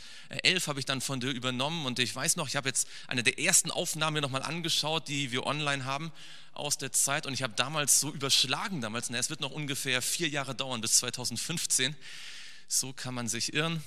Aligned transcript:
habe 0.66 0.80
ich 0.80 0.86
dann 0.86 1.02
von 1.02 1.20
dir 1.20 1.28
übernommen 1.28 1.84
und 1.84 1.98
ich 1.98 2.16
weiß 2.16 2.36
noch, 2.36 2.48
ich 2.48 2.56
habe 2.56 2.70
jetzt 2.70 2.88
eine 3.06 3.22
der 3.22 3.38
ersten 3.38 3.70
Aufnahmen 3.70 4.14
mir 4.14 4.22
nochmal 4.22 4.42
angeschaut, 4.42 5.08
die 5.08 5.30
wir 5.30 5.44
online 5.44 5.84
haben 5.84 6.10
aus 6.54 6.78
der 6.78 6.90
Zeit 6.90 7.26
und 7.26 7.34
ich 7.34 7.42
habe 7.42 7.52
damals 7.54 8.00
so 8.00 8.10
überschlagen 8.10 8.80
damals, 8.80 9.10
na, 9.10 9.18
es 9.18 9.28
wird 9.28 9.42
noch 9.42 9.50
ungefähr 9.50 10.00
vier 10.00 10.30
Jahre 10.30 10.54
dauern 10.54 10.80
bis 10.80 10.96
2015. 10.96 11.94
So 12.66 12.94
kann 12.94 13.12
man 13.12 13.28
sich 13.28 13.52
irren. 13.52 13.84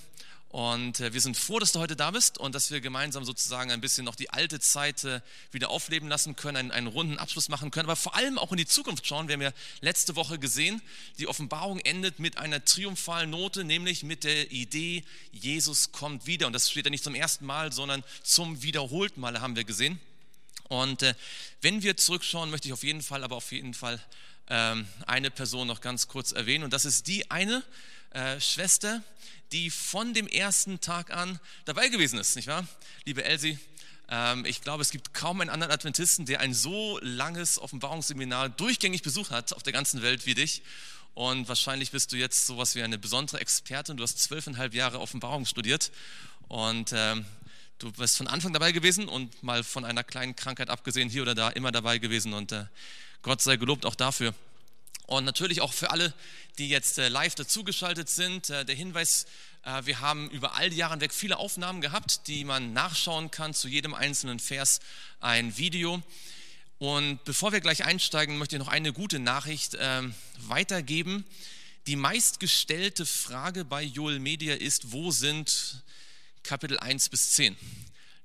Und 0.56 1.02
äh, 1.02 1.12
wir 1.12 1.20
sind 1.20 1.36
froh, 1.36 1.60
dass 1.60 1.74
du 1.74 1.82
heute 1.82 1.98
da 1.98 2.12
bist 2.12 2.38
und 2.38 2.56
dass 2.56 2.72
wir 2.72 2.80
gemeinsam 2.80 3.26
sozusagen 3.26 3.72
ein 3.72 3.82
bisschen 3.82 4.06
noch 4.06 4.16
die 4.16 4.30
alte 4.30 4.62
Zeit 4.62 5.04
äh, 5.04 5.20
wieder 5.52 5.70
aufleben 5.70 6.08
lassen 6.08 6.38
können, 6.38 6.56
einen, 6.56 6.72
einen, 6.72 6.88
runden 6.88 7.20
Abschluss 7.20 7.50
machen 7.50 7.72
können, 7.72 7.88
aber 7.88 7.98
vor 7.98 8.16
allem 8.16 8.38
auch 8.38 8.54
in 8.54 8.58
die 8.58 8.66
Zukunft 8.66 9.06
schauen. 9.06 9.28
Wir 9.28 9.34
haben 9.34 9.42
ja 9.42 9.52
letzte 9.82 10.16
Woche 10.16 10.40
gesehen, 10.40 10.82
die 11.20 11.28
Offenbarung 11.28 11.80
endet 11.80 12.20
mit 12.20 12.38
einer 12.38 12.64
triumphalen 12.64 13.32
Note, 13.32 13.66
nämlich 13.66 14.04
mit 14.04 14.24
der 14.24 14.50
Idee, 14.50 15.04
Jesus 15.34 15.92
kommt 15.92 16.26
wieder. 16.26 16.48
Und 16.48 16.54
das 16.54 16.72
steht 16.72 16.86
ja 16.86 16.90
nicht 16.90 17.04
zum 17.04 17.16
ersten 17.16 17.46
Mal, 17.46 17.74
sondern 17.74 18.02
zum 18.24 18.64
wiederholten 18.64 19.20
Mal 19.20 19.42
haben 19.42 19.58
wir 19.58 19.66
gesehen. 19.66 20.00
Und 20.70 21.04
äh, 21.04 21.16
wenn 21.60 21.84
wir 21.84 21.98
zurückschauen, 21.98 22.50
möchte 22.50 22.70
ich 22.70 22.74
auf 22.74 22.86
jeden 22.86 23.02
Fall, 23.02 23.26
aber 23.26 23.36
auf 23.36 23.52
jeden 23.52 23.74
Fall 23.74 24.02
ähm, 24.48 24.88
eine 25.06 25.32
Person 25.32 25.68
noch 25.68 25.82
ganz 25.82 26.08
kurz 26.08 26.32
erwähnen. 26.32 26.64
Und 26.64 26.72
das 26.72 26.86
ist 26.86 27.08
die 27.08 27.30
eine 27.30 27.62
äh, 28.12 28.40
Schwester, 28.40 29.04
die 29.52 29.70
von 29.70 30.14
dem 30.14 30.28
ersten 30.28 30.82
Tag 30.82 31.12
an 31.12 31.40
dabei 31.66 31.90
gewesen 31.90 32.20
ist, 32.20 32.36
nicht 32.36 32.48
wahr? 32.48 32.68
Liebe 33.06 33.24
Elsie, 33.24 33.60
ähm, 34.10 34.46
ich 34.46 34.62
glaube, 34.62 34.82
es 34.82 34.92
gibt 34.92 35.14
kaum 35.14 35.42
einen 35.42 35.50
anderen 35.50 35.74
Adventisten, 35.74 36.26
der 36.26 36.42
ein 36.42 36.54
so 36.54 37.00
langes 37.02 37.60
Offenbarungsseminar 37.60 38.50
durchgängig 38.50 39.02
besucht 39.02 39.32
hat 39.32 39.54
auf 39.54 39.64
der 39.64 39.74
ganzen 39.74 40.02
Welt 40.02 40.26
wie 40.26 40.36
dich. 40.36 40.62
Und 41.14 41.48
wahrscheinlich 41.48 41.92
bist 41.92 42.12
du 42.12 42.18
jetzt 42.18 42.46
sowas 42.46 42.76
wie 42.76 42.84
eine 42.84 42.98
besondere 42.98 43.40
Expertin. 43.40 43.98
Du 43.98 44.04
hast 44.04 44.20
zwölfeinhalb 44.20 44.74
Jahre 44.74 45.00
Offenbarung 45.00 45.46
studiert 45.46 45.92
und 46.50 46.92
ähm, 46.94 47.26
du 47.80 47.92
bist 47.94 48.18
von 48.18 48.28
Anfang 48.28 48.52
dabei 48.52 48.74
gewesen 48.74 49.08
und 49.08 49.42
mal 49.42 49.64
von 49.64 49.86
einer 49.86 50.04
kleinen 50.04 50.36
Krankheit 50.36 50.70
abgesehen, 50.70 51.10
hier 51.10 51.22
oder 51.22 51.34
da 51.34 51.50
immer 51.50 51.72
dabei 51.72 52.00
gewesen. 52.00 52.34
Und 52.34 52.52
äh, 52.52 52.66
Gott 53.22 53.42
sei 53.42 53.56
gelobt 53.56 53.86
auch 53.86 53.96
dafür. 53.96 54.36
Und 55.08 55.26
natürlich 55.26 55.62
auch 55.62 55.74
für 55.74 55.92
alle, 55.92 56.14
die 56.58 56.70
jetzt 56.70 56.98
äh, 56.98 57.10
live 57.10 57.36
dazugeschaltet 57.36 58.10
sind, 58.10 58.50
äh, 58.50 58.66
der 58.66 58.76
Hinweis, 58.76 59.26
äh, 59.64 59.86
wir 59.86 60.00
haben 60.00 60.30
über 60.32 60.56
all 60.56 60.70
die 60.70 60.78
Jahre 60.78 60.94
hinweg 60.94 61.14
viele 61.14 61.38
Aufnahmen 61.38 61.82
gehabt, 61.82 62.28
die 62.28 62.44
man 62.44 62.74
nachschauen 62.74 63.30
kann, 63.30 63.54
zu 63.54 63.68
jedem 63.68 63.94
einzelnen 63.94 64.40
Vers 64.40 64.80
ein 65.20 65.58
Video. 65.58 66.02
Und 66.80 67.24
bevor 67.24 67.52
wir 67.52 67.62
gleich 67.62 67.86
einsteigen, 67.86 68.38
möchte 68.38 68.56
ich 68.56 68.60
noch 68.60 68.68
eine 68.68 68.92
gute 68.92 69.20
Nachricht 69.20 69.78
weitergeben. 70.40 71.24
Die 71.88 71.96
meistgestellte 71.96 73.06
Frage 73.06 73.64
bei 73.64 73.82
Joel 73.82 74.20
Media 74.20 74.56
ist, 74.56 74.92
wo 74.92 75.10
sind 75.10 75.84
Kapitel 76.44 76.78
1 76.78 77.08
bis 77.08 77.32
10? 77.32 77.56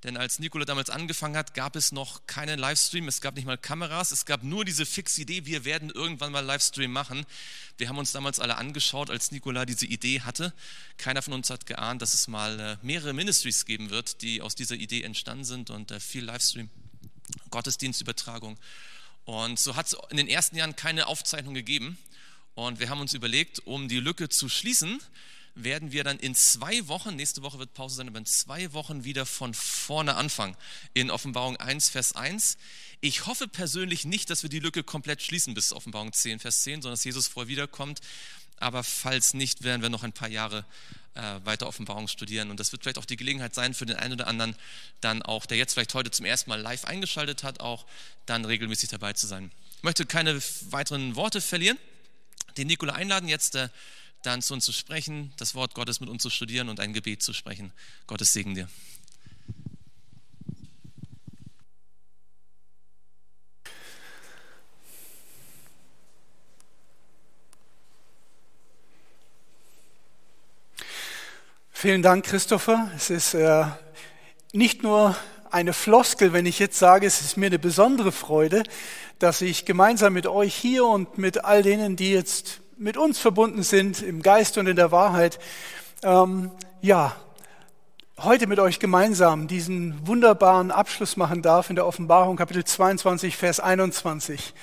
Denn 0.03 0.17
als 0.17 0.39
Nikola 0.39 0.65
damals 0.65 0.89
angefangen 0.89 1.37
hat, 1.37 1.53
gab 1.53 1.75
es 1.75 1.91
noch 1.91 2.25
keinen 2.25 2.57
Livestream, 2.57 3.07
es 3.07 3.21
gab 3.21 3.35
nicht 3.35 3.45
mal 3.45 3.57
Kameras, 3.57 4.11
es 4.11 4.25
gab 4.25 4.41
nur 4.41 4.65
diese 4.65 4.87
fixe 4.87 5.21
Idee, 5.21 5.45
wir 5.45 5.63
werden 5.63 5.91
irgendwann 5.91 6.31
mal 6.31 6.43
Livestream 6.43 6.91
machen. 6.91 7.23
Wir 7.77 7.87
haben 7.87 7.99
uns 7.99 8.11
damals 8.11 8.39
alle 8.39 8.57
angeschaut, 8.57 9.11
als 9.11 9.31
Nikola 9.31 9.65
diese 9.65 9.85
Idee 9.85 10.21
hatte. 10.21 10.53
Keiner 10.97 11.21
von 11.21 11.33
uns 11.33 11.51
hat 11.51 11.67
geahnt, 11.67 12.01
dass 12.01 12.15
es 12.15 12.27
mal 12.27 12.59
äh, 12.59 12.77
mehrere 12.81 13.13
Ministries 13.13 13.65
geben 13.65 13.91
wird, 13.91 14.23
die 14.23 14.41
aus 14.41 14.55
dieser 14.55 14.75
Idee 14.75 15.03
entstanden 15.03 15.45
sind 15.45 15.69
und 15.69 15.91
äh, 15.91 15.99
viel 15.99 16.25
Livestream, 16.25 16.71
Gottesdienstübertragung. 17.51 18.57
Und 19.25 19.59
so 19.59 19.75
hat 19.75 19.85
es 19.85 19.97
in 20.09 20.17
den 20.17 20.27
ersten 20.27 20.55
Jahren 20.55 20.75
keine 20.75 21.05
Aufzeichnung 21.05 21.53
gegeben. 21.53 21.97
Und 22.55 22.79
wir 22.79 22.89
haben 22.89 23.01
uns 23.01 23.13
überlegt, 23.13 23.59
um 23.65 23.87
die 23.87 23.99
Lücke 23.99 24.29
zu 24.29 24.49
schließen, 24.49 24.99
werden 25.63 25.91
wir 25.91 26.03
dann 26.03 26.19
in 26.19 26.35
zwei 26.35 26.87
Wochen, 26.87 27.15
nächste 27.15 27.41
Woche 27.41 27.59
wird 27.59 27.73
Pause 27.73 27.95
sein, 27.95 28.07
aber 28.07 28.19
in 28.19 28.25
zwei 28.25 28.73
Wochen 28.73 29.03
wieder 29.03 29.25
von 29.25 29.53
vorne 29.53 30.15
anfangen. 30.15 30.55
In 30.93 31.09
Offenbarung 31.09 31.57
1, 31.57 31.89
Vers 31.89 32.15
1. 32.15 32.57
Ich 33.01 33.25
hoffe 33.25 33.47
persönlich 33.47 34.05
nicht, 34.05 34.29
dass 34.29 34.43
wir 34.43 34.49
die 34.49 34.59
Lücke 34.59 34.83
komplett 34.83 35.21
schließen 35.21 35.53
bis 35.53 35.73
Offenbarung 35.73 36.13
10, 36.13 36.39
Vers 36.39 36.63
10, 36.63 36.81
sondern 36.81 36.93
dass 36.93 37.03
Jesus 37.03 37.27
vorher 37.27 37.47
wiederkommt. 37.47 37.99
Aber 38.57 38.83
falls 38.83 39.33
nicht, 39.33 39.63
werden 39.63 39.81
wir 39.81 39.89
noch 39.89 40.03
ein 40.03 40.13
paar 40.13 40.29
Jahre 40.29 40.65
äh, 41.15 41.21
weiter 41.43 41.67
Offenbarung 41.67 42.07
studieren. 42.07 42.51
Und 42.51 42.59
das 42.59 42.71
wird 42.71 42.83
vielleicht 42.83 42.99
auch 42.99 43.05
die 43.05 43.17
Gelegenheit 43.17 43.55
sein 43.55 43.73
für 43.73 43.85
den 43.85 43.97
einen 43.97 44.13
oder 44.13 44.27
anderen, 44.27 44.55
dann 45.01 45.21
auch, 45.21 45.45
der 45.45 45.57
jetzt 45.57 45.73
vielleicht 45.73 45.93
heute 45.93 46.11
zum 46.11 46.25
ersten 46.25 46.49
Mal 46.49 46.61
live 46.61 46.85
eingeschaltet 46.85 47.43
hat, 47.43 47.59
auch 47.59 47.85
dann 48.25 48.45
regelmäßig 48.45 48.89
dabei 48.89 49.13
zu 49.13 49.27
sein. 49.27 49.51
Ich 49.77 49.83
möchte 49.83 50.05
keine 50.05 50.41
weiteren 50.69 51.15
Worte 51.15 51.41
verlieren. 51.41 51.77
Den 52.57 52.67
Nikola 52.67 52.93
einladen, 52.93 53.27
jetzt 53.29 53.55
äh, 53.55 53.69
dann 54.21 54.41
zu 54.41 54.53
uns 54.53 54.65
zu 54.65 54.71
sprechen, 54.71 55.33
das 55.37 55.55
Wort 55.55 55.73
Gottes 55.73 55.99
mit 55.99 56.09
uns 56.09 56.21
zu 56.23 56.29
studieren 56.29 56.69
und 56.69 56.79
ein 56.79 56.93
Gebet 56.93 57.23
zu 57.23 57.33
sprechen. 57.33 57.71
Gottes 58.07 58.33
Segen 58.33 58.55
dir. 58.55 58.67
Vielen 71.81 72.03
Dank, 72.03 72.25
Christopher. 72.25 72.91
Es 72.95 73.09
ist 73.09 73.33
äh, 73.33 73.65
nicht 74.53 74.83
nur 74.83 75.17
eine 75.49 75.73
Floskel, 75.73 76.31
wenn 76.31 76.45
ich 76.45 76.59
jetzt 76.59 76.77
sage, 76.77 77.07
es 77.07 77.21
ist 77.21 77.37
mir 77.37 77.47
eine 77.47 77.57
besondere 77.57 78.11
Freude, 78.11 78.61
dass 79.17 79.41
ich 79.41 79.65
gemeinsam 79.65 80.13
mit 80.13 80.27
euch 80.27 80.53
hier 80.53 80.85
und 80.85 81.17
mit 81.17 81.43
all 81.43 81.63
denen, 81.63 81.95
die 81.95 82.11
jetzt 82.11 82.60
mit 82.81 82.97
uns 82.97 83.19
verbunden 83.19 83.61
sind 83.61 84.01
im 84.01 84.23
Geist 84.23 84.57
und 84.57 84.65
in 84.65 84.75
der 84.75 84.91
Wahrheit, 84.91 85.37
ähm, 86.01 86.49
ja, 86.81 87.15
heute 88.17 88.47
mit 88.47 88.57
euch 88.57 88.79
gemeinsam 88.79 89.47
diesen 89.47 90.07
wunderbaren 90.07 90.71
Abschluss 90.71 91.15
machen 91.15 91.43
darf 91.43 91.69
in 91.69 91.75
der 91.75 91.85
Offenbarung 91.85 92.37
Kapitel 92.37 92.63
22, 92.63 93.37
Vers 93.37 93.59
21. 93.59 94.55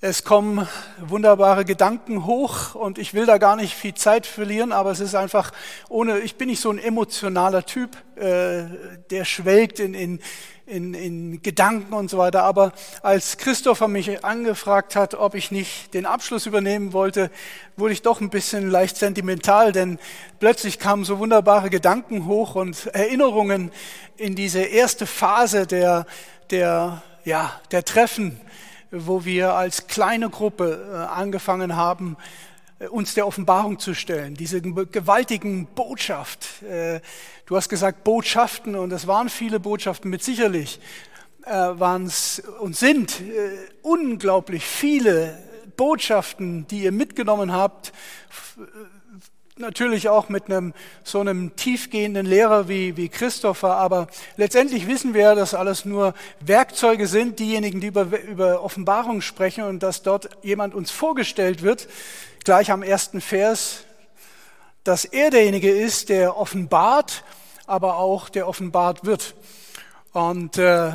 Es 0.00 0.24
kommen 0.24 0.66
wunderbare 1.00 1.64
Gedanken 1.64 2.26
hoch 2.26 2.74
und 2.74 2.98
ich 2.98 3.14
will 3.14 3.24
da 3.24 3.38
gar 3.38 3.54
nicht 3.54 3.74
viel 3.74 3.94
Zeit 3.94 4.26
verlieren, 4.26 4.72
aber 4.72 4.90
es 4.90 4.98
ist 4.98 5.14
einfach 5.14 5.52
ohne, 5.88 6.18
ich 6.18 6.34
bin 6.34 6.48
nicht 6.48 6.60
so 6.60 6.70
ein 6.70 6.78
emotionaler 6.78 7.64
Typ, 7.64 7.96
äh, 8.16 8.64
der 9.10 9.24
schwelgt 9.24 9.78
in, 9.78 9.94
in, 9.94 10.20
in, 10.68 10.94
in 10.94 11.42
Gedanken 11.42 11.92
und 11.94 12.10
so 12.10 12.18
weiter. 12.18 12.44
Aber 12.44 12.72
als 13.02 13.38
Christopher 13.38 13.88
mich 13.88 14.24
angefragt 14.24 14.96
hat, 14.96 15.14
ob 15.14 15.34
ich 15.34 15.50
nicht 15.50 15.94
den 15.94 16.06
Abschluss 16.06 16.46
übernehmen 16.46 16.92
wollte, 16.92 17.30
wurde 17.76 17.92
ich 17.92 18.02
doch 18.02 18.20
ein 18.20 18.30
bisschen 18.30 18.70
leicht 18.70 18.96
sentimental, 18.96 19.72
denn 19.72 19.98
plötzlich 20.40 20.78
kamen 20.78 21.04
so 21.04 21.18
wunderbare 21.18 21.70
Gedanken 21.70 22.26
hoch 22.26 22.54
und 22.54 22.86
Erinnerungen 22.88 23.72
in 24.16 24.34
diese 24.34 24.60
erste 24.60 25.06
Phase 25.06 25.66
der, 25.66 26.06
der, 26.50 27.02
ja, 27.24 27.52
der 27.70 27.84
Treffen 27.84 28.40
wo 28.90 29.24
wir 29.24 29.54
als 29.54 29.86
kleine 29.86 30.30
Gruppe 30.30 30.88
äh, 30.90 30.96
angefangen 30.96 31.76
haben, 31.76 32.16
uns 32.90 33.14
der 33.14 33.26
Offenbarung 33.26 33.78
zu 33.78 33.94
stellen, 33.94 34.34
diese 34.34 34.62
gewaltigen 34.62 35.66
Botschaft. 35.66 36.62
Äh, 36.62 37.00
du 37.46 37.56
hast 37.56 37.68
gesagt 37.68 38.04
Botschaften 38.04 38.76
und 38.76 38.92
es 38.92 39.06
waren 39.06 39.28
viele 39.28 39.60
Botschaften 39.60 40.10
mit 40.10 40.22
sicherlich 40.22 40.80
waren 41.50 42.04
es 42.04 42.42
und 42.60 42.76
sind 42.76 43.22
unglaublich 43.80 44.66
viele 44.66 45.38
Botschaften, 45.78 46.66
die 46.66 46.82
ihr 46.82 46.92
mitgenommen 46.92 47.54
habt 47.54 47.92
natürlich 49.58 50.08
auch 50.08 50.28
mit 50.28 50.46
einem 50.46 50.72
so 51.02 51.20
einem 51.20 51.56
tiefgehenden 51.56 52.26
Lehrer 52.26 52.68
wie, 52.68 52.96
wie 52.96 53.08
Christopher, 53.08 53.76
aber 53.76 54.08
letztendlich 54.36 54.86
wissen 54.86 55.14
wir, 55.14 55.34
dass 55.34 55.54
alles 55.54 55.84
nur 55.84 56.14
Werkzeuge 56.40 57.06
sind, 57.06 57.38
diejenigen, 57.38 57.80
die 57.80 57.88
über, 57.88 58.06
über 58.22 58.62
Offenbarung 58.62 59.20
sprechen 59.20 59.64
und 59.64 59.82
dass 59.82 60.02
dort 60.02 60.30
jemand 60.42 60.74
uns 60.74 60.90
vorgestellt 60.90 61.62
wird, 61.62 61.88
gleich 62.48 62.70
am 62.70 62.82
ersten 62.82 63.20
Vers, 63.20 63.80
dass 64.82 65.04
er 65.04 65.28
derjenige 65.28 65.70
ist, 65.70 66.08
der 66.08 66.38
offenbart, 66.38 67.22
aber 67.66 67.98
auch 67.98 68.30
der 68.30 68.48
offenbart 68.48 69.04
wird. 69.04 69.34
Und 70.14 70.56
äh, 70.56 70.92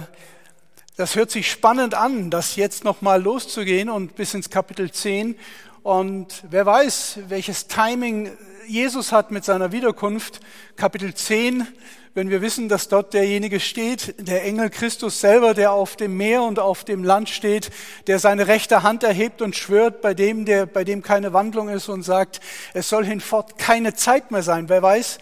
das 0.97 1.15
hört 1.15 1.29
sich 1.29 1.51
spannend 1.51 1.93
an, 1.93 2.31
das 2.31 2.55
jetzt 2.55 2.83
nochmal 2.83 3.21
loszugehen 3.21 3.91
und 3.91 4.15
bis 4.15 4.33
ins 4.33 4.49
Kapitel 4.49 4.91
10 4.91 5.37
und 5.83 6.43
wer 6.49 6.65
weiß, 6.65 7.19
welches 7.27 7.67
Timing 7.67 8.35
Jesus 8.65 9.11
hat 9.11 9.29
mit 9.29 9.45
seiner 9.45 9.71
Wiederkunft, 9.71 10.39
Kapitel 10.75 11.13
10, 11.13 11.67
wenn 12.15 12.29
wir 12.29 12.41
wissen, 12.41 12.69
dass 12.69 12.89
dort 12.89 13.13
derjenige 13.13 13.59
steht, 13.59 14.15
der 14.27 14.43
Engel 14.43 14.69
Christus 14.69 15.19
selber, 15.19 15.55
der 15.55 15.71
auf 15.71 15.95
dem 15.95 16.15
Meer 16.15 16.43
und 16.43 16.59
auf 16.59 16.83
dem 16.83 17.03
Land 17.03 17.29
steht, 17.29 17.71
der 18.05 18.19
seine 18.19 18.47
rechte 18.47 18.83
Hand 18.83 19.03
erhebt 19.03 19.41
und 19.41 19.55
schwört 19.55 20.01
bei 20.01 20.13
dem, 20.13 20.45
der, 20.45 20.67
bei 20.67 20.83
dem 20.83 21.01
keine 21.01 21.33
Wandlung 21.33 21.69
ist 21.69 21.89
und 21.89 22.03
sagt, 22.03 22.39
es 22.75 22.87
soll 22.87 23.03
hinfort 23.03 23.57
keine 23.57 23.95
Zeit 23.95 24.29
mehr 24.29 24.43
sein. 24.43 24.69
Wer 24.69 24.83
weiß, 24.83 25.17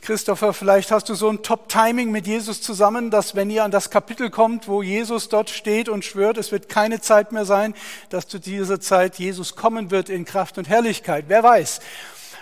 Christopher, 0.00 0.54
vielleicht 0.54 0.90
hast 0.90 1.10
du 1.10 1.14
so 1.14 1.28
ein 1.28 1.42
Top-Timing 1.42 2.10
mit 2.10 2.26
Jesus 2.26 2.62
zusammen, 2.62 3.10
dass 3.10 3.34
wenn 3.34 3.50
ihr 3.50 3.64
an 3.64 3.70
das 3.70 3.90
Kapitel 3.90 4.30
kommt, 4.30 4.66
wo 4.66 4.82
Jesus 4.82 5.28
dort 5.28 5.50
steht 5.50 5.90
und 5.90 6.06
schwört, 6.06 6.38
es 6.38 6.50
wird 6.50 6.70
keine 6.70 7.02
Zeit 7.02 7.32
mehr 7.32 7.44
sein, 7.44 7.74
dass 8.08 8.26
zu 8.26 8.38
dieser 8.38 8.80
Zeit 8.80 9.18
Jesus 9.18 9.54
kommen 9.54 9.90
wird 9.90 10.08
in 10.08 10.24
Kraft 10.24 10.56
und 10.56 10.70
Herrlichkeit. 10.70 11.26
Wer 11.28 11.42
weiß. 11.42 11.80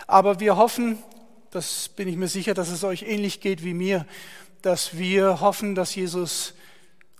Aber 0.06 0.38
wir 0.38 0.56
hoffen, 0.56 1.02
das 1.50 1.88
bin 1.88 2.08
ich 2.08 2.16
mir 2.16 2.28
sicher, 2.28 2.54
dass 2.54 2.68
es 2.68 2.84
euch 2.84 3.02
ähnlich 3.02 3.40
geht 3.40 3.64
wie 3.64 3.74
mir, 3.74 4.06
dass 4.62 4.98
wir 4.98 5.40
hoffen, 5.40 5.74
dass 5.74 5.94
Jesus 5.94 6.54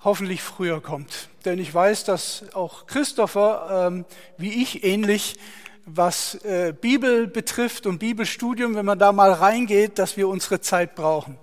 hoffentlich 0.05 0.43
früher 0.43 0.81
kommt. 0.81 1.29
Denn 1.45 1.59
ich 1.59 1.73
weiß, 1.73 2.05
dass 2.05 2.45
auch 2.55 2.87
Christopher, 2.87 3.89
ähm, 3.89 4.05
wie 4.37 4.63
ich 4.63 4.85
ähnlich, 4.85 5.37
was 5.87 6.35
äh, 6.45 6.75
Bibel 6.79 7.27
betrifft 7.27 7.87
und 7.87 7.99
Bibelstudium, 7.99 8.75
wenn 8.75 8.85
man 8.85 8.99
da 8.99 9.13
mal 9.13 9.33
reingeht, 9.33 9.99
dass 9.99 10.17
wir 10.17 10.29
unsere 10.29 10.61
Zeit 10.61 10.95
brauchen. 10.95 11.39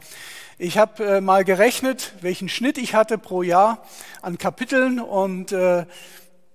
Ich 0.60 0.78
habe 0.78 1.04
äh, 1.04 1.22
mal 1.22 1.44
gerechnet, 1.44 2.14
welchen 2.22 2.48
Schnitt 2.48 2.78
ich 2.78 2.94
hatte 2.94 3.18
pro 3.18 3.42
Jahr 3.42 3.84
an 4.22 4.38
Kapiteln 4.38 5.00
und 5.00 5.52
äh, 5.52 5.86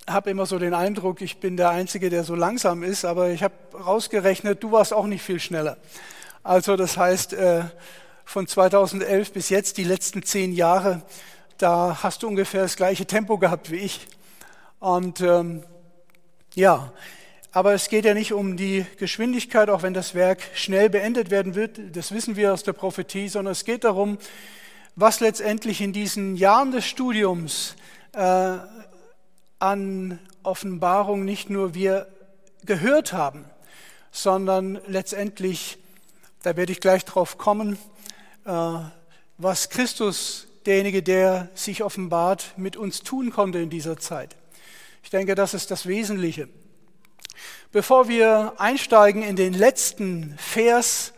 habe 0.09 0.31
immer 0.31 0.47
so 0.47 0.59
den 0.59 0.75
Eindruck, 0.75 1.21
ich 1.21 1.39
bin 1.39 1.57
der 1.57 1.71
Einzige, 1.71 2.09
der 2.09 2.25
so 2.25 2.35
langsam 2.35 2.83
ist, 2.83 3.05
aber 3.05 3.31
ich 3.31 3.43
habe 3.43 3.55
rausgerechnet, 3.75 4.63
du 4.63 4.73
warst 4.73 4.93
auch 4.93 5.07
nicht 5.07 5.23
viel 5.23 5.41
schneller. 5.41 5.77
Also 6.43 6.77
das 6.77 6.97
heißt, 6.97 7.35
äh, 7.35 7.65
von 8.25 8.47
2011 8.47 9.33
bis 9.33 9.51
jetzt, 9.51 9.77
die 9.77 9.85
letzten 9.85 10.23
zehn 10.23 10.53
Jahre, 10.53 11.03
da 11.59 11.99
hast 12.03 12.23
du 12.23 12.29
ungefähr 12.29 12.63
das 12.63 12.77
gleiche 12.77 13.05
Tempo 13.05 13.37
gehabt 13.37 13.71
wie 13.71 13.77
ich. 13.77 14.07
Und 14.79 15.21
ähm, 15.21 15.63
ja, 16.55 16.93
aber 17.53 17.75
es 17.75 17.89
geht 17.89 18.05
ja 18.05 18.15
nicht 18.15 18.33
um 18.33 18.57
die 18.57 18.87
Geschwindigkeit, 18.97 19.69
auch 19.69 19.83
wenn 19.83 19.93
das 19.93 20.15
Werk 20.15 20.41
schnell 20.55 20.89
beendet 20.89 21.31
werden 21.31 21.55
wird, 21.55 21.79
das 21.95 22.13
wissen 22.13 22.37
wir 22.37 22.55
aus 22.55 22.63
der 22.63 22.73
Prophetie, 22.73 23.29
sondern 23.29 23.53
es 23.53 23.65
geht 23.65 23.85
darum, 23.85 24.17
was 24.97 25.21
letztendlich 25.21 25.81
in 25.81 25.93
diesen 25.93 26.37
Jahren 26.37 26.71
des 26.71 26.87
Studiums 26.87 27.77
äh, 28.13 28.57
an 29.59 30.19
Offenbarung 30.43 31.25
nicht 31.25 31.51
nur 31.51 31.75
wir 31.75 32.07
gehört 32.65 33.13
haben, 33.13 33.45
sondern 34.11 34.81
letztendlich, 34.87 35.79
da 36.43 36.57
werde 36.57 36.73
ich 36.73 36.81
gleich 36.81 37.05
drauf 37.05 37.39
kommen, 37.39 37.79
äh, 38.45 38.79
was 39.39 39.71
Christus, 39.71 40.47
derjenige, 40.67 41.03
der 41.03 41.49
sich 41.55 41.83
offenbart, 41.83 42.55
mit 42.57 42.77
uns 42.77 43.01
tun 43.01 43.31
konnte 43.31 43.59
in 43.59 43.71
dieser 43.71 43.97
Zeit. 43.97 44.37
Ich 45.03 45.11
denke, 45.11 45.35
das 45.35 45.55
ist 45.55 45.71
das 45.71 45.87
Wesentliche. 45.87 46.49
Bevor 47.73 48.09
wir 48.09 48.55
einsteigen 48.59 49.23
in 49.23 49.37
den 49.37 49.55
letzten 49.55 50.37
Vers, 50.39 51.13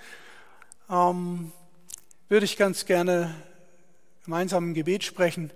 ähm, 0.89 1.53
würde 2.29 2.45
ich 2.45 2.57
ganz 2.57 2.87
gerne 2.87 3.35
gemeinsam 4.25 4.71
ein 4.71 4.75
Gebet 4.75 5.03
sprechen. 5.03 5.51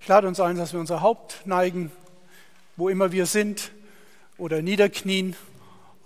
Ich 0.00 0.08
lade 0.08 0.28
uns 0.28 0.38
ein, 0.38 0.56
dass 0.56 0.72
wir 0.72 0.80
unser 0.80 1.00
Haupt 1.00 1.42
neigen 1.46 1.90
wo 2.76 2.88
immer 2.88 3.12
wir 3.12 3.26
sind 3.26 3.70
oder 4.38 4.62
niederknien 4.62 5.36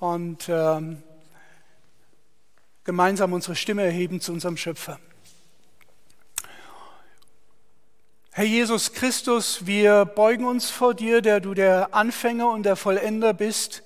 und 0.00 0.49
ähm, 0.49 1.02
gemeinsam 2.87 3.33
unsere 3.33 3.57
Stimme 3.57 3.83
erheben 3.83 4.21
zu 4.21 4.33
unserem 4.33 4.57
Schöpfer. 4.57 5.00
Herr 8.31 8.45
Jesus 8.45 8.93
Christus, 8.93 9.66
wir 9.66 10.05
beugen 10.05 10.45
uns 10.45 10.71
vor 10.71 10.95
dir, 10.95 11.21
der 11.21 11.40
du 11.40 11.52
der 11.52 11.95
Anfänger 11.95 12.49
und 12.49 12.62
der 12.62 12.76
Vollender 12.76 13.35
bist 13.35 13.83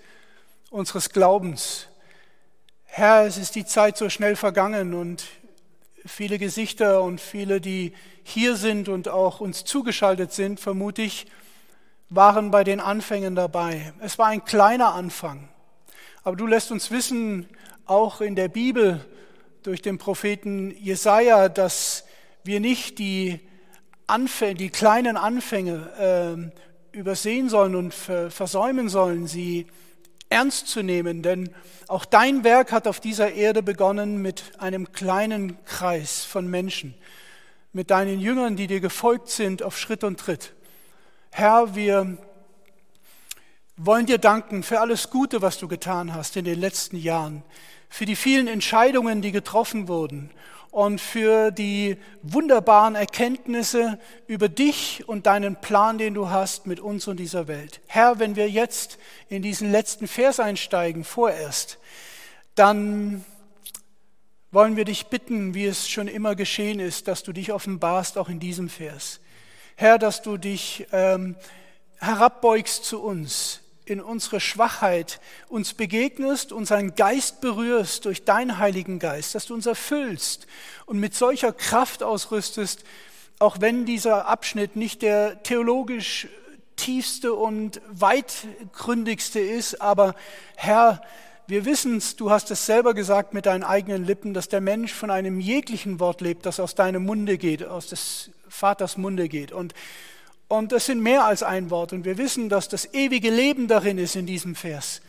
unseres 0.69 1.11
Glaubens. 1.11 1.87
Herr, 2.85 3.25
es 3.25 3.39
ist 3.39 3.55
die 3.55 3.65
Zeit 3.65 3.97
so 3.97 4.11
schnell 4.11 4.37
vergangen 4.37 4.93
und 4.93 5.25
viele 6.05 6.39
Gesichter 6.39 7.03
und 7.03 7.23
viele, 7.23 7.63
die 7.63 7.95
hier 8.23 8.55
sind 8.55 8.91
und 8.91 9.09
auch 9.09 9.41
uns 9.41 9.65
zugeschaltet 9.65 10.35
sind, 10.35 10.61
vermute 10.61 11.01
ich, 11.01 11.27
waren 12.11 12.51
bei 12.51 12.65
den 12.65 12.81
Anfängen 12.81 13.35
dabei. 13.35 13.95
Es 14.01 14.19
war 14.19 14.27
ein 14.27 14.45
kleiner 14.45 14.93
Anfang. 14.93 15.49
Aber 16.23 16.37
du 16.37 16.47
lässt 16.47 16.71
uns 16.71 16.91
wissen, 16.91 17.49
auch 17.91 18.21
in 18.21 18.37
der 18.37 18.49
Bibel 18.49 19.05
durch 19.63 19.83
den 19.83 19.99
Propheten 19.99 20.71
Jesaja, 20.71 21.49
dass 21.49 22.05
wir 22.45 22.61
nicht 22.61 22.99
die, 22.99 23.41
Anfänge, 24.07 24.55
die 24.55 24.71
kleinen 24.71 25.17
Anfänge 25.17 26.53
äh, 26.95 26.97
übersehen 26.97 27.49
sollen 27.49 27.75
und 27.75 27.95
versäumen 27.95 28.89
sollen, 28.89 29.27
sie 29.27 29.67
ernst 30.29 30.69
zu 30.69 30.83
nehmen. 30.83 31.23
Denn 31.23 31.51
auch 31.89 32.05
dein 32.05 32.45
Werk 32.45 32.73
hat 32.73 32.87
auf 32.87 33.01
dieser 33.01 33.33
Erde 33.33 33.63
begonnen 33.63 34.23
mit 34.23 34.53
einem 34.59 34.93
kleinen 34.93 35.65
Kreis 35.65 36.25
von 36.25 36.49
Menschen, 36.49 36.95
mit 37.73 37.91
deinen 37.91 38.21
Jüngern, 38.21 38.57
die 38.57 38.67
dir 38.67 38.81
gefolgt 38.81 39.29
sind 39.29 39.63
auf 39.63 39.79
Schritt 39.79 40.05
und 40.05 40.19
Tritt. 40.19 40.55
Herr, 41.31 41.75
wir 41.75 42.19
wollen 43.77 44.07
dir 44.07 44.19
danken 44.19 44.63
für 44.63 44.81
alles 44.81 45.11
Gute, 45.11 45.41
was 45.41 45.59
du 45.59 45.69
getan 45.69 46.15
hast 46.15 46.37
in 46.37 46.45
den 46.45 46.61
letzten 46.61 46.97
Jahren, 46.97 47.43
für 47.91 48.07
die 48.07 48.17
vielen 48.17 48.47
Entscheidungen, 48.47 49.21
die 49.21 49.33
getroffen 49.33 49.89
wurden 49.89 50.31
und 50.71 51.01
für 51.01 51.51
die 51.51 51.97
wunderbaren 52.23 52.95
Erkenntnisse 52.95 53.99
über 54.29 54.49
dich 54.49 55.05
und 55.09 55.27
deinen 55.27 55.57
Plan, 55.57 55.99
den 55.99 56.15
du 56.15 56.31
hast 56.31 56.67
mit 56.67 56.79
uns 56.81 57.09
und 57.09 57.19
dieser 57.19 57.49
Welt. 57.49 57.81
Herr, 57.89 58.19
wenn 58.21 58.37
wir 58.37 58.49
jetzt 58.49 58.99
in 59.29 59.43
diesen 59.43 59.73
letzten 59.73 60.07
Vers 60.07 60.39
einsteigen, 60.39 61.03
vorerst, 61.05 61.79
dann 62.55 63.25
wollen 64.53 64.77
wir 64.77 64.85
dich 64.85 65.07
bitten, 65.07 65.55
wie 65.55 65.67
es 65.67 65.89
schon 65.89 66.09
immer 66.09 66.37
geschehen 66.37 66.81
ist, 66.81 67.09
dass 67.09 67.23
du 67.25 67.33
dich 67.33 67.53
offenbarst, 67.53 68.17
auch 68.17 68.29
in 68.29 68.41
diesem 68.41 68.69
Vers. 68.69 69.21
Herr, 69.77 69.99
dass 69.99 70.23
du 70.23 70.37
dich 70.37 70.87
ähm, 70.93 71.37
herabbeugst 71.99 72.85
zu 72.85 73.03
uns, 73.03 73.60
in 73.91 74.01
unsere 74.01 74.41
Schwachheit 74.41 75.21
uns 75.49 75.75
begegnest, 75.75 76.53
unseren 76.53 76.95
Geist 76.95 77.41
berührst 77.41 78.05
durch 78.05 78.25
deinen 78.25 78.59
Heiligen 78.59 78.99
Geist, 78.99 79.35
dass 79.35 79.47
du 79.47 79.55
uns 79.55 79.67
erfüllst 79.67 80.47
und 80.87 80.99
mit 80.99 81.15
solcher 81.15 81.53
Kraft 81.53 82.03
ausrüstest, 82.03 82.85
auch 83.39 83.61
wenn 83.61 83.85
dieser 83.87 84.27
Abschnitt 84.29 84.77
nicht 84.77 85.03
der 85.03 85.43
theologisch 85.43 86.29
tiefste 86.77 87.35
und 87.35 87.81
weitgründigste 87.89 89.41
ist. 89.41 89.81
Aber 89.81 90.15
Herr, 90.57 91.03
wir 91.47 91.65
wissen 91.65 91.97
es, 91.97 92.17
du 92.17 92.31
hast 92.31 92.51
es 92.51 92.65
selber 92.65 92.95
gesagt 92.95 93.35
mit 93.35 93.47
deinen 93.47 93.65
eigenen 93.65 94.05
Lippen, 94.05 94.35
dass 94.35 94.49
der 94.49 94.61
Mensch 94.61 94.93
von 94.93 95.11
einem 95.11 95.41
jeglichen 95.41 95.99
Wort 96.01 96.21
lebt, 96.21 96.47
das 96.47 96.61
aus 96.61 96.75
deinem 96.75 97.05
Munde 97.05 97.39
geht, 97.39 97.65
aus 97.65 97.89
des 97.89 98.31
Vaters 98.49 98.97
Munde 98.97 99.29
geht. 99.29 99.53
Und, 99.53 99.75
und 100.51 100.73
das 100.73 100.87
sind 100.87 101.01
mehr 101.01 101.25
als 101.27 101.45
ein 101.45 101.71
Wort. 101.71 101.93
Und 101.93 102.05
wir 102.05 102.19
wissen, 102.19 102.49
dass 102.49 102.69
das 102.69 102.93
ewige 102.93 103.31
Leben 103.31 103.69
darin 103.69 103.99
ist 103.99 104.17
in 104.17 104.27
diesem 104.27 104.57
Vers. 104.57 105.01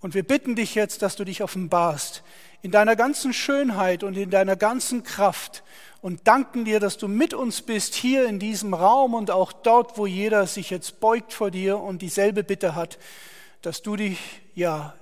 Und 0.00 0.14
wir 0.14 0.22
bitten 0.22 0.56
dich 0.56 0.74
jetzt, 0.74 1.02
dass 1.02 1.16
du 1.16 1.24
dich 1.24 1.42
offenbarst 1.42 2.22
in 2.62 2.70
deiner 2.70 2.96
ganzen 2.96 3.34
Schönheit 3.34 4.02
und 4.02 4.16
in 4.16 4.30
deiner 4.30 4.56
ganzen 4.56 5.02
Kraft 5.02 5.62
und 6.00 6.26
danken 6.26 6.64
dir, 6.64 6.80
dass 6.80 6.96
du 6.96 7.08
mit 7.08 7.34
uns 7.34 7.60
bist 7.60 7.94
hier 7.94 8.26
in 8.26 8.38
diesem 8.38 8.72
Raum 8.72 9.12
und 9.12 9.30
auch 9.30 9.52
dort, 9.52 9.98
wo 9.98 10.06
jeder 10.06 10.46
sich 10.46 10.70
jetzt 10.70 10.98
beugt 10.98 11.34
vor 11.34 11.50
dir 11.50 11.78
und 11.78 12.00
dieselbe 12.00 12.42
Bitte 12.42 12.74
hat, 12.74 12.98
dass 13.60 13.82
du 13.82 13.96
dich 13.96 14.18
ja 14.54 14.94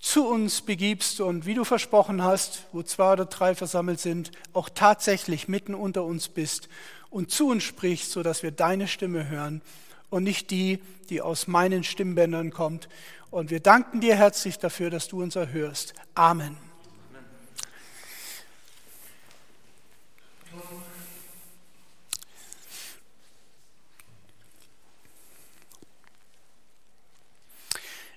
zu 0.00 0.26
uns 0.26 0.62
begibst 0.62 1.20
und 1.20 1.46
wie 1.46 1.54
du 1.54 1.62
versprochen 1.62 2.24
hast, 2.24 2.64
wo 2.72 2.82
zwei 2.82 3.12
oder 3.12 3.26
drei 3.26 3.54
versammelt 3.54 4.00
sind, 4.00 4.32
auch 4.52 4.68
tatsächlich 4.68 5.46
mitten 5.46 5.76
unter 5.76 6.02
uns 6.02 6.28
bist 6.28 6.68
und 7.14 7.30
zu 7.30 7.46
uns 7.46 7.62
sprichst, 7.62 8.10
sodass 8.10 8.42
wir 8.42 8.50
deine 8.50 8.88
Stimme 8.88 9.28
hören 9.28 9.62
und 10.10 10.24
nicht 10.24 10.50
die, 10.50 10.80
die 11.10 11.20
aus 11.20 11.46
meinen 11.46 11.84
Stimmbändern 11.84 12.50
kommt. 12.50 12.88
Und 13.30 13.50
wir 13.50 13.60
danken 13.60 14.00
dir 14.00 14.16
herzlich 14.16 14.58
dafür, 14.58 14.90
dass 14.90 15.06
du 15.06 15.22
uns 15.22 15.36
erhörst. 15.36 15.94
Amen. 16.16 16.56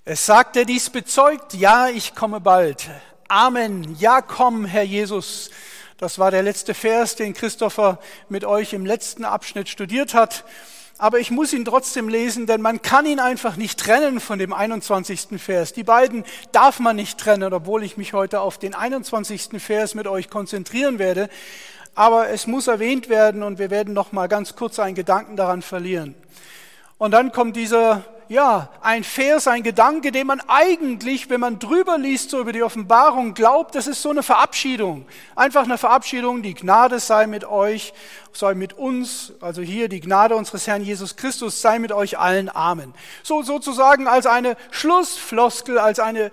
Es 0.05 0.25
sagt, 0.25 0.55
der 0.55 0.65
dies 0.65 0.89
bezeugt, 0.89 1.53
ja, 1.53 1.87
ich 1.87 2.15
komme 2.15 2.39
bald. 2.39 2.89
Amen. 3.27 3.95
Ja, 3.99 4.23
komm, 4.23 4.65
Herr 4.65 4.81
Jesus. 4.81 5.51
Das 5.97 6.19
war 6.19 6.29
der 6.29 6.43
letzte 6.43 6.75
Vers, 6.75 7.15
den 7.15 7.33
Christopher 7.33 7.97
mit 8.29 8.45
euch 8.45 8.73
im 8.73 8.85
letzten 8.85 9.25
Abschnitt 9.25 9.67
studiert 9.67 10.13
hat. 10.13 10.45
Aber 10.99 11.19
ich 11.19 11.31
muss 11.31 11.53
ihn 11.53 11.65
trotzdem 11.65 12.07
lesen, 12.07 12.45
denn 12.45 12.61
man 12.61 12.83
kann 12.83 13.07
ihn 13.07 13.19
einfach 13.19 13.55
nicht 13.55 13.79
trennen 13.79 14.19
von 14.19 14.37
dem 14.37 14.53
21. 14.53 15.41
Vers. 15.41 15.73
Die 15.73 15.83
beiden 15.83 16.23
darf 16.51 16.79
man 16.79 16.95
nicht 16.95 17.17
trennen, 17.17 17.51
obwohl 17.51 17.83
ich 17.83 17.97
mich 17.97 18.13
heute 18.13 18.41
auf 18.41 18.59
den 18.59 18.75
21. 18.75 19.59
Vers 19.59 19.95
mit 19.95 20.05
euch 20.05 20.29
konzentrieren 20.29 20.99
werde. 20.99 21.29
Aber 21.95 22.29
es 22.29 22.45
muss 22.45 22.67
erwähnt 22.67 23.09
werden 23.09 23.41
und 23.41 23.57
wir 23.57 23.71
werden 23.71 23.95
noch 23.95 24.11
mal 24.11 24.27
ganz 24.27 24.55
kurz 24.55 24.77
einen 24.77 24.93
Gedanken 24.93 25.35
daran 25.35 25.63
verlieren. 25.63 26.13
Und 26.99 27.09
dann 27.09 27.31
kommt 27.31 27.55
dieser 27.55 28.05
ja, 28.29 28.69
ein 28.81 29.03
Vers, 29.03 29.47
ein 29.47 29.63
Gedanke, 29.63 30.11
den 30.11 30.27
man 30.27 30.41
eigentlich, 30.47 31.29
wenn 31.29 31.39
man 31.39 31.59
drüber 31.59 31.97
liest, 31.97 32.29
so 32.29 32.39
über 32.39 32.51
die 32.51 32.63
Offenbarung, 32.63 33.33
glaubt, 33.33 33.75
das 33.75 33.87
ist 33.87 34.01
so 34.01 34.09
eine 34.09 34.23
Verabschiedung. 34.23 35.05
Einfach 35.35 35.63
eine 35.63 35.77
Verabschiedung, 35.77 36.41
die 36.41 36.53
Gnade 36.53 36.99
sei 36.99 37.27
mit 37.27 37.45
euch, 37.45 37.93
sei 38.33 38.53
mit 38.53 38.73
uns, 38.73 39.33
also 39.41 39.61
hier 39.61 39.89
die 39.89 39.99
Gnade 39.99 40.35
unseres 40.35 40.67
Herrn 40.67 40.83
Jesus 40.83 41.15
Christus 41.15 41.61
sei 41.61 41.79
mit 41.79 41.91
euch 41.91 42.19
allen. 42.19 42.53
Amen. 42.53 42.93
So 43.23 43.41
sozusagen 43.43 44.07
als 44.07 44.25
eine 44.25 44.57
Schlussfloskel, 44.71 45.79
als 45.79 45.99
eine 45.99 46.31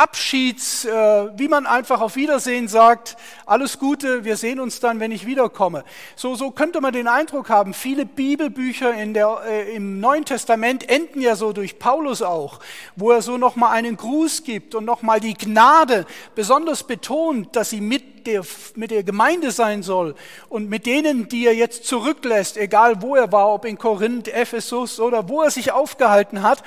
Abschieds, 0.00 0.86
äh, 0.86 1.28
wie 1.36 1.48
man 1.48 1.66
einfach 1.66 2.00
auf 2.00 2.16
Wiedersehen 2.16 2.68
sagt, 2.68 3.18
alles 3.44 3.78
Gute, 3.78 4.24
wir 4.24 4.38
sehen 4.38 4.58
uns 4.58 4.80
dann, 4.80 4.98
wenn 4.98 5.12
ich 5.12 5.26
wiederkomme. 5.26 5.84
So, 6.16 6.34
so 6.34 6.50
könnte 6.52 6.80
man 6.80 6.94
den 6.94 7.06
Eindruck 7.06 7.50
haben, 7.50 7.74
viele 7.74 8.06
Bibelbücher 8.06 8.94
in 8.94 9.12
der, 9.12 9.42
äh, 9.46 9.74
im 9.74 10.00
Neuen 10.00 10.24
Testament 10.24 10.88
enden 10.88 11.20
ja 11.20 11.36
so 11.36 11.52
durch 11.52 11.78
Paulus 11.78 12.22
auch, 12.22 12.60
wo 12.96 13.10
er 13.10 13.20
so 13.20 13.36
nochmal 13.36 13.72
einen 13.72 13.98
Gruß 13.98 14.42
gibt 14.44 14.74
und 14.74 14.86
nochmal 14.86 15.20
die 15.20 15.34
Gnade 15.34 16.06
besonders 16.34 16.82
betont, 16.84 17.54
dass 17.54 17.68
sie 17.68 17.82
mit 17.82 18.26
der, 18.26 18.42
mit 18.76 18.90
der 18.90 19.02
Gemeinde 19.02 19.50
sein 19.50 19.82
soll 19.82 20.14
und 20.48 20.70
mit 20.70 20.86
denen, 20.86 21.28
die 21.28 21.44
er 21.44 21.54
jetzt 21.54 21.84
zurücklässt, 21.84 22.56
egal 22.56 23.02
wo 23.02 23.16
er 23.16 23.32
war, 23.32 23.52
ob 23.52 23.66
in 23.66 23.76
Korinth, 23.76 24.28
Ephesus 24.28 24.98
oder 24.98 25.28
wo 25.28 25.42
er 25.42 25.50
sich 25.50 25.72
aufgehalten 25.72 26.42
hat. 26.42 26.62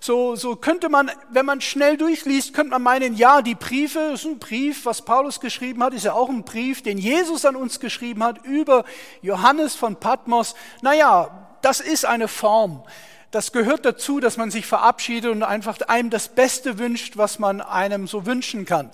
So, 0.00 0.36
so 0.36 0.56
könnte 0.56 0.88
man, 0.88 1.10
wenn 1.30 1.46
man 1.46 1.60
schnell 1.60 1.96
durchliest, 1.96 2.54
könnte 2.54 2.70
man 2.70 2.82
meinen, 2.82 3.16
ja, 3.16 3.42
die 3.42 3.54
Briefe, 3.54 3.98
ist 4.14 4.24
ein 4.24 4.38
Brief, 4.38 4.84
was 4.84 5.02
Paulus 5.02 5.40
geschrieben 5.40 5.82
hat, 5.82 5.92
ist 5.92 6.04
ja 6.04 6.12
auch 6.12 6.28
ein 6.28 6.44
Brief, 6.44 6.82
den 6.82 6.98
Jesus 6.98 7.44
an 7.44 7.56
uns 7.56 7.80
geschrieben 7.80 8.22
hat 8.22 8.44
über 8.44 8.84
Johannes 9.22 9.74
von 9.74 9.96
Patmos. 9.96 10.54
Naja, 10.82 11.48
das 11.62 11.80
ist 11.80 12.04
eine 12.04 12.28
Form. 12.28 12.82
Das 13.30 13.52
gehört 13.52 13.84
dazu, 13.84 14.20
dass 14.20 14.36
man 14.36 14.50
sich 14.50 14.66
verabschiedet 14.66 15.30
und 15.30 15.42
einfach 15.42 15.78
einem 15.82 16.08
das 16.08 16.28
Beste 16.28 16.78
wünscht, 16.78 17.16
was 17.16 17.38
man 17.38 17.60
einem 17.60 18.06
so 18.06 18.24
wünschen 18.24 18.64
kann. 18.64 18.90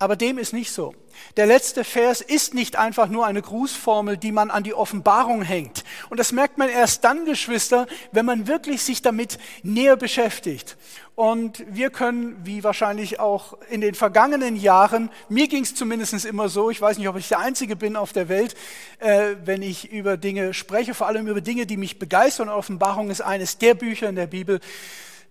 Aber 0.00 0.16
dem 0.16 0.38
ist 0.38 0.52
nicht 0.52 0.72
so. 0.72 0.94
Der 1.36 1.46
letzte 1.46 1.84
Vers 1.84 2.20
ist 2.20 2.52
nicht 2.52 2.76
einfach 2.76 3.08
nur 3.08 3.26
eine 3.26 3.40
Grußformel, 3.40 4.16
die 4.16 4.32
man 4.32 4.50
an 4.50 4.64
die 4.64 4.74
Offenbarung 4.74 5.42
hängt. 5.42 5.84
Und 6.10 6.18
das 6.18 6.32
merkt 6.32 6.58
man 6.58 6.68
erst 6.68 7.04
dann, 7.04 7.24
Geschwister, 7.24 7.86
wenn 8.10 8.26
man 8.26 8.48
wirklich 8.48 8.82
sich 8.82 9.02
damit 9.02 9.38
näher 9.62 9.96
beschäftigt. 9.96 10.76
Und 11.14 11.64
wir 11.68 11.90
können, 11.90 12.36
wie 12.44 12.64
wahrscheinlich 12.64 13.20
auch 13.20 13.56
in 13.70 13.80
den 13.80 13.94
vergangenen 13.94 14.56
Jahren, 14.56 15.10
mir 15.28 15.46
ging 15.46 15.62
es 15.62 15.76
zumindest 15.76 16.24
immer 16.24 16.48
so, 16.48 16.70
ich 16.70 16.80
weiß 16.80 16.98
nicht, 16.98 17.08
ob 17.08 17.16
ich 17.16 17.28
der 17.28 17.38
Einzige 17.38 17.76
bin 17.76 17.94
auf 17.94 18.12
der 18.12 18.28
Welt, 18.28 18.56
äh, 18.98 19.36
wenn 19.44 19.62
ich 19.62 19.92
über 19.92 20.16
Dinge 20.16 20.54
spreche, 20.54 20.92
vor 20.92 21.06
allem 21.06 21.28
über 21.28 21.40
Dinge, 21.40 21.66
die 21.66 21.76
mich 21.76 22.00
begeistern. 22.00 22.48
Offenbarung 22.48 23.10
ist 23.10 23.20
eines 23.20 23.58
der 23.58 23.74
Bücher 23.74 24.08
in 24.08 24.16
der 24.16 24.26
Bibel, 24.26 24.58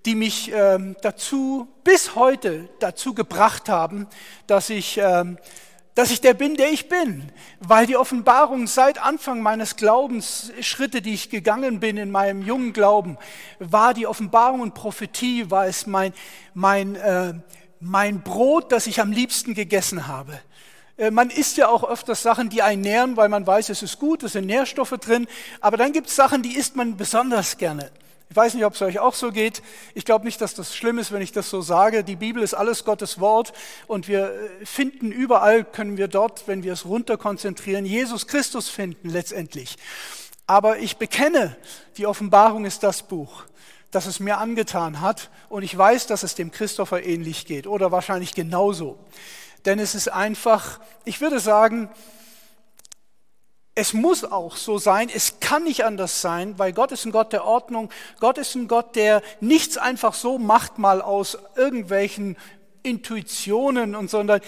die 0.05 0.15
mich 0.15 0.51
ähm, 0.53 0.95
dazu, 1.01 1.67
bis 1.83 2.15
heute 2.15 2.69
dazu 2.79 3.13
gebracht 3.13 3.69
haben, 3.69 4.07
dass 4.47 4.69
ich, 4.69 4.97
ähm, 4.97 5.37
dass 5.95 6.11
ich 6.11 6.19
der 6.19 6.33
bin, 6.33 6.55
der 6.55 6.71
ich 6.71 6.89
bin. 6.89 7.31
Weil 7.59 7.85
die 7.85 7.95
Offenbarung 7.95 8.67
seit 8.67 9.01
Anfang 9.01 9.41
meines 9.41 9.75
Glaubensschritte, 9.77 11.01
die 11.01 11.13
ich 11.13 11.29
gegangen 11.29 11.79
bin 11.79 11.97
in 11.97 12.11
meinem 12.11 12.41
jungen 12.41 12.73
Glauben, 12.73 13.17
war 13.59 13.93
die 13.93 14.07
Offenbarung 14.07 14.59
und 14.59 14.73
Prophetie, 14.73 15.49
war 15.49 15.67
es 15.67 15.87
mein, 15.87 16.13
mein, 16.53 16.95
äh, 16.95 17.33
mein 17.79 18.21
Brot, 18.21 18.71
das 18.71 18.87
ich 18.87 18.99
am 18.99 19.11
liebsten 19.11 19.53
gegessen 19.53 20.07
habe. 20.07 20.39
Äh, 20.97 21.11
man 21.11 21.29
isst 21.29 21.55
ja 21.57 21.69
auch 21.69 21.83
öfters 21.83 22.21
Sachen, 22.21 22.49
die 22.49 22.61
einen 22.61 22.81
nähren, 22.81 23.15
weil 23.15 23.29
man 23.29 23.47
weiß, 23.47 23.69
es 23.69 23.81
ist 23.83 23.99
gut, 23.99 24.23
es 24.23 24.33
sind 24.33 24.47
Nährstoffe 24.47 24.97
drin. 24.99 25.27
Aber 25.61 25.77
dann 25.77 25.93
gibt 25.93 26.07
es 26.07 26.15
Sachen, 26.15 26.43
die 26.43 26.57
isst 26.57 26.75
man 26.75 26.97
besonders 26.97 27.57
gerne. 27.57 27.89
Ich 28.29 28.35
weiß 28.35 28.55
nicht, 28.55 28.65
ob 28.65 28.73
es 28.73 28.81
euch 28.81 28.99
auch 28.99 29.13
so 29.13 29.31
geht. 29.31 29.61
Ich 29.93 30.05
glaube 30.05 30.25
nicht, 30.25 30.41
dass 30.41 30.55
das 30.55 30.75
schlimm 30.75 30.97
ist, 30.97 31.11
wenn 31.11 31.21
ich 31.21 31.31
das 31.31 31.49
so 31.49 31.61
sage. 31.61 32.03
Die 32.03 32.15
Bibel 32.15 32.41
ist 32.41 32.53
alles 32.53 32.83
Gottes 32.83 33.19
Wort 33.19 33.53
und 33.87 34.07
wir 34.07 34.33
äh, 34.33 34.65
finden 34.65 35.11
überall, 35.11 35.63
können 35.63 35.97
wir 35.97 36.07
dort, 36.07 36.47
wenn 36.47 36.63
wir 36.63 36.73
es 36.73 36.85
runter 36.85 37.17
konzentrieren, 37.17 37.85
Jesus 37.85 38.27
Christus 38.27 38.69
finden 38.69 39.09
letztendlich. 39.09 39.77
Aber 40.47 40.79
ich 40.79 40.97
bekenne, 40.97 41.55
die 41.97 42.07
Offenbarung 42.07 42.65
ist 42.65 42.83
das 42.83 43.03
Buch, 43.03 43.43
das 43.91 44.07
es 44.07 44.19
mir 44.19 44.39
angetan 44.39 44.99
hat 44.99 45.29
und 45.49 45.63
ich 45.63 45.77
weiß, 45.77 46.07
dass 46.07 46.23
es 46.23 46.35
dem 46.35 46.51
Christopher 46.51 47.05
ähnlich 47.05 47.45
geht 47.45 47.67
oder 47.67 47.91
wahrscheinlich 47.91 48.33
genauso. 48.33 48.97
Denn 49.65 49.79
es 49.79 49.95
ist 49.95 50.09
einfach, 50.09 50.79
ich 51.05 51.21
würde 51.21 51.39
sagen, 51.39 51.89
es 53.75 53.93
muss 53.93 54.23
auch 54.23 54.55
so 54.55 54.77
sein, 54.77 55.09
es 55.13 55.39
kann 55.39 55.63
nicht 55.63 55.83
anders 55.83 56.21
sein, 56.21 56.59
weil 56.59 56.73
Gott 56.73 56.91
ist 56.91 57.05
ein 57.05 57.11
Gott 57.11 57.33
der 57.33 57.45
Ordnung. 57.45 57.89
Gott 58.19 58.37
ist 58.37 58.53
ein 58.55 58.67
Gott, 58.67 58.95
der 58.95 59.23
nichts 59.39 59.77
einfach 59.77 60.13
so 60.13 60.37
macht, 60.37 60.77
mal 60.77 61.01
aus 61.01 61.37
irgendwelchen 61.55 62.37
Intuitionen 62.83 63.95
und 63.95 64.09
sondern, 64.09 64.41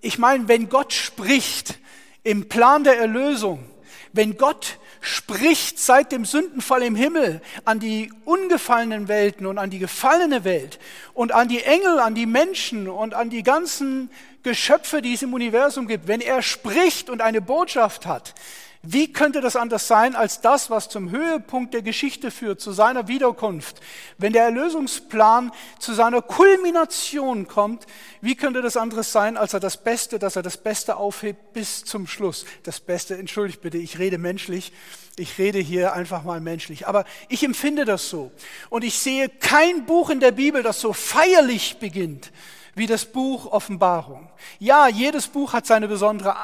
ich 0.00 0.18
meine, 0.18 0.48
wenn 0.48 0.68
Gott 0.68 0.92
spricht 0.92 1.78
im 2.24 2.48
Plan 2.48 2.84
der 2.84 2.98
Erlösung, 2.98 3.64
wenn 4.12 4.36
Gott 4.36 4.78
spricht 5.00 5.78
seit 5.78 6.12
dem 6.12 6.24
Sündenfall 6.24 6.82
im 6.82 6.94
Himmel 6.96 7.40
an 7.64 7.80
die 7.80 8.12
ungefallenen 8.24 9.08
Welten 9.08 9.46
und 9.46 9.56
an 9.56 9.70
die 9.70 9.78
gefallene 9.78 10.44
Welt 10.44 10.78
und 11.14 11.32
an 11.32 11.48
die 11.48 11.62
Engel, 11.62 12.00
an 12.00 12.14
die 12.14 12.26
Menschen 12.26 12.88
und 12.88 13.14
an 13.14 13.30
die 13.30 13.42
ganzen 13.42 14.10
Geschöpfe, 14.42 15.02
die 15.02 15.14
es 15.14 15.22
im 15.22 15.34
Universum 15.34 15.88
gibt, 15.88 16.08
wenn 16.08 16.20
er 16.20 16.42
spricht 16.42 17.10
und 17.10 17.20
eine 17.20 17.40
Botschaft 17.40 18.06
hat, 18.06 18.34
wie 18.82 19.12
könnte 19.12 19.40
das 19.40 19.56
anders 19.56 19.88
sein 19.88 20.14
als 20.14 20.40
das, 20.40 20.70
was 20.70 20.88
zum 20.88 21.10
Höhepunkt 21.10 21.74
der 21.74 21.82
Geschichte 21.82 22.30
führt, 22.30 22.60
zu 22.60 22.70
seiner 22.70 23.08
Wiederkunft? 23.08 23.80
Wenn 24.18 24.32
der 24.32 24.44
Erlösungsplan 24.44 25.50
zu 25.80 25.94
seiner 25.94 26.22
Kulmination 26.22 27.48
kommt, 27.48 27.86
wie 28.20 28.36
könnte 28.36 28.62
das 28.62 28.76
anderes 28.76 29.10
sein, 29.10 29.36
als 29.36 29.52
er 29.52 29.58
das 29.58 29.82
Beste, 29.82 30.20
dass 30.20 30.36
er 30.36 30.42
das 30.42 30.56
Beste 30.58 30.96
aufhebt 30.96 31.52
bis 31.52 31.84
zum 31.84 32.06
Schluss? 32.06 32.44
Das 32.62 32.78
Beste, 32.78 33.18
entschuldigt 33.18 33.62
bitte, 33.62 33.78
ich 33.78 33.98
rede 33.98 34.16
menschlich, 34.16 34.72
ich 35.16 35.36
rede 35.38 35.58
hier 35.58 35.94
einfach 35.94 36.22
mal 36.22 36.40
menschlich, 36.40 36.86
aber 36.86 37.04
ich 37.28 37.42
empfinde 37.42 37.84
das 37.84 38.08
so. 38.08 38.30
Und 38.70 38.84
ich 38.84 39.00
sehe 39.00 39.28
kein 39.28 39.86
Buch 39.86 40.08
in 40.08 40.20
der 40.20 40.32
Bibel, 40.32 40.62
das 40.62 40.80
so 40.80 40.92
feierlich 40.92 41.78
beginnt 41.78 42.30
wie 42.78 42.86
das 42.86 43.04
Buch 43.04 43.46
Offenbarung. 43.46 44.30
Ja, 44.58 44.88
jedes 44.88 45.26
Buch 45.26 45.52
hat 45.52 45.66
seine 45.66 45.88
besondere 45.88 46.34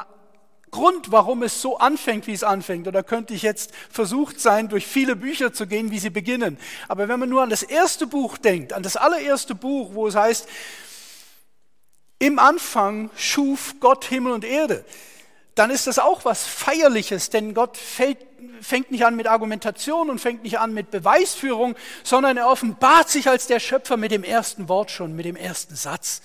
Grund, 0.71 1.11
warum 1.11 1.41
es 1.41 1.61
so 1.61 1.77
anfängt, 1.77 2.27
wie 2.27 2.33
es 2.33 2.43
anfängt. 2.43 2.87
Oder 2.87 3.01
könnte 3.01 3.33
ich 3.33 3.43
jetzt 3.43 3.71
versucht 3.89 4.41
sein, 4.41 4.67
durch 4.67 4.85
viele 4.85 5.15
Bücher 5.15 5.53
zu 5.53 5.67
gehen, 5.67 5.89
wie 5.89 5.99
sie 5.99 6.09
beginnen. 6.09 6.57
Aber 6.89 7.07
wenn 7.07 7.19
man 7.19 7.29
nur 7.29 7.43
an 7.43 7.49
das 7.49 7.63
erste 7.63 8.07
Buch 8.07 8.37
denkt, 8.37 8.73
an 8.73 8.83
das 8.83 8.97
allererste 8.97 9.55
Buch, 9.55 9.93
wo 9.93 10.07
es 10.07 10.15
heißt, 10.15 10.47
im 12.19 12.39
Anfang 12.39 13.09
schuf 13.15 13.75
Gott 13.79 14.05
Himmel 14.05 14.33
und 14.33 14.43
Erde, 14.43 14.83
dann 15.55 15.71
ist 15.71 15.87
das 15.87 15.99
auch 15.99 16.25
was 16.25 16.45
Feierliches, 16.45 17.29
denn 17.29 17.53
Gott 17.53 17.77
fällt, 17.77 18.17
fängt 18.61 18.91
nicht 18.91 19.05
an 19.05 19.15
mit 19.15 19.27
Argumentation 19.27 20.09
und 20.09 20.19
fängt 20.19 20.43
nicht 20.43 20.59
an 20.59 20.73
mit 20.73 20.91
Beweisführung, 20.91 21.75
sondern 22.03 22.37
er 22.37 22.47
offenbart 22.47 23.09
sich 23.09 23.29
als 23.29 23.47
der 23.47 23.59
Schöpfer 23.59 23.97
mit 23.97 24.11
dem 24.11 24.23
ersten 24.23 24.69
Wort 24.69 24.91
schon, 24.91 25.15
mit 25.15 25.25
dem 25.25 25.35
ersten 25.35 25.75
Satz. 25.75 26.21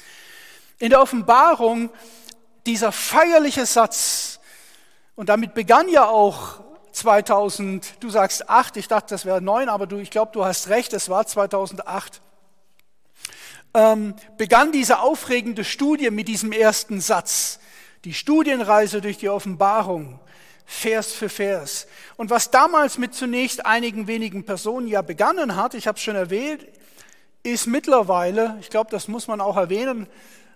In 0.79 0.91
der 0.91 1.01
Offenbarung 1.01 1.91
dieser 2.67 2.93
feierliche 2.93 3.67
Satz, 3.67 4.41
und 5.15 5.29
damit 5.29 5.55
begann 5.55 5.89
ja 5.89 6.07
auch 6.07 6.61
2000, 6.93 7.95
du 8.01 8.11
sagst 8.11 8.49
acht, 8.49 8.77
ich 8.77 8.89
dachte, 8.89 9.15
das 9.15 9.25
wäre 9.25 9.41
neun, 9.41 9.69
aber 9.69 9.87
du, 9.87 9.99
ich 9.99 10.11
glaube, 10.11 10.33
du 10.33 10.45
hast 10.45 10.69
recht, 10.69 10.93
es 10.93 11.09
war 11.09 11.27
2008, 11.27 12.21
ähm, 13.75 14.15
begann 14.37 14.73
diese 14.73 15.01
aufregende 15.01 15.65
Studie 15.65 16.11
mit 16.11 16.29
diesem 16.29 16.53
ersten 16.53 17.01
Satz. 17.01 17.61
Die 18.05 18.15
Studienreise 18.15 19.01
durch 19.01 19.19
die 19.19 19.29
Offenbarung, 19.29 20.19
Vers 20.73 21.13
für 21.13 21.29
Vers. 21.29 21.89
Und 22.17 22.31
was 22.31 22.53
damals 22.53 22.97
mit 22.97 23.13
zunächst 23.13 23.67
einigen 23.67 24.07
wenigen 24.07 24.45
Personen 24.45 24.87
ja 24.87 25.03
begonnen 25.03 25.57
hat, 25.57 25.75
ich 25.75 25.89
habe 25.89 25.97
es 25.97 26.03
schon 26.05 26.15
erwähnt, 26.15 26.65
ist 27.43 27.67
mittlerweile, 27.67 28.57
ich 28.61 28.71
glaube, 28.71 28.89
das 28.89 29.09
muss 29.09 29.27
man 29.27 29.41
auch 29.41 29.57
erwähnen, 29.57 30.07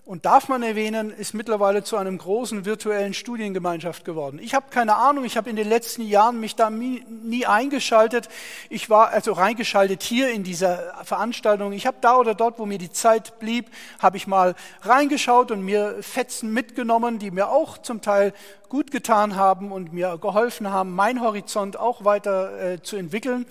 und 0.04 0.26
darf 0.26 0.48
man 0.48 0.62
erwähnen, 0.62 1.10
ist 1.10 1.32
mittlerweile 1.32 1.82
zu 1.82 1.96
einem 1.96 2.18
großen 2.18 2.66
virtuellen 2.66 3.14
Studiengemeinschaft 3.14 4.04
geworden. 4.04 4.38
Ich 4.38 4.52
habe 4.52 4.66
keine 4.68 4.96
Ahnung, 4.96 5.24
ich 5.24 5.38
habe 5.38 5.48
in 5.48 5.56
den 5.56 5.66
letzten 5.66 6.02
Jahren 6.02 6.40
mich 6.40 6.56
da 6.56 6.68
nie, 6.68 7.46
eingeschaltet. 7.46 8.28
Ich 8.68 8.90
war 8.90 9.08
also 9.08 9.32
reingeschaltet 9.32 10.02
hier 10.02 10.30
in 10.30 10.42
dieser 10.42 10.94
Veranstaltung. 11.04 11.72
Ich 11.72 11.86
habe 11.86 11.96
da 12.02 12.18
oder 12.18 12.34
dort, 12.34 12.58
wo 12.58 12.66
mir 12.66 12.76
die 12.76 12.92
Zeit 12.92 13.38
blieb, 13.38 13.70
habe 13.98 14.18
ich 14.18 14.26
mal 14.26 14.54
reingeschaut 14.82 15.50
und 15.50 15.62
mir 15.62 15.96
Fetzen 16.02 16.52
mitgenommen, 16.52 17.18
die 17.18 17.30
mir 17.30 17.48
auch 17.48 17.78
zum 17.78 18.02
Teil 18.02 18.34
gut 18.68 18.90
getan 18.90 19.36
haben 19.36 19.72
und 19.72 19.94
mir 19.94 20.18
geholfen 20.18 20.70
haben, 20.70 20.94
mein 20.94 21.22
Horizont 21.22 21.78
auch 21.78 22.04
weiter 22.04 22.72
äh, 22.72 22.82
zu 22.82 22.96
entwickeln. 22.96 23.46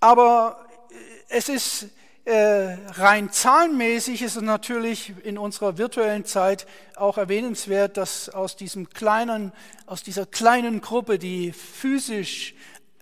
Aber 0.00 0.64
äh, 0.90 0.94
es 1.28 1.50
ist 1.50 1.88
äh, 2.26 2.78
rein 2.92 3.30
zahlenmäßig 3.30 4.22
ist 4.22 4.36
es 4.36 4.42
natürlich 4.42 5.12
in 5.24 5.36
unserer 5.36 5.76
virtuellen 5.76 6.24
Zeit 6.24 6.66
auch 6.96 7.18
erwähnenswert, 7.18 7.98
dass 7.98 8.30
aus 8.30 8.56
diesem 8.56 8.88
kleinen, 8.88 9.52
aus 9.84 10.02
dieser 10.02 10.24
kleinen 10.24 10.80
Gruppe, 10.80 11.18
die 11.18 11.52
physisch, 11.52 12.54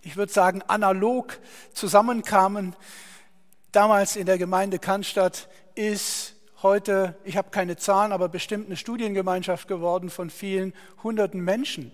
ich 0.02 0.16
würde 0.16 0.32
sagen 0.32 0.62
analog 0.66 1.38
zusammenkamen, 1.72 2.74
damals 3.70 4.16
in 4.16 4.26
der 4.26 4.38
Gemeinde 4.38 4.80
Cannstatt, 4.80 5.48
ist 5.76 6.34
heute, 6.62 7.14
ich 7.22 7.36
habe 7.36 7.50
keine 7.50 7.76
Zahlen, 7.76 8.10
aber 8.10 8.28
bestimmt 8.28 8.66
eine 8.66 8.76
Studiengemeinschaft 8.76 9.68
geworden 9.68 10.10
von 10.10 10.30
vielen 10.30 10.72
hunderten 11.04 11.40
Menschen 11.40 11.92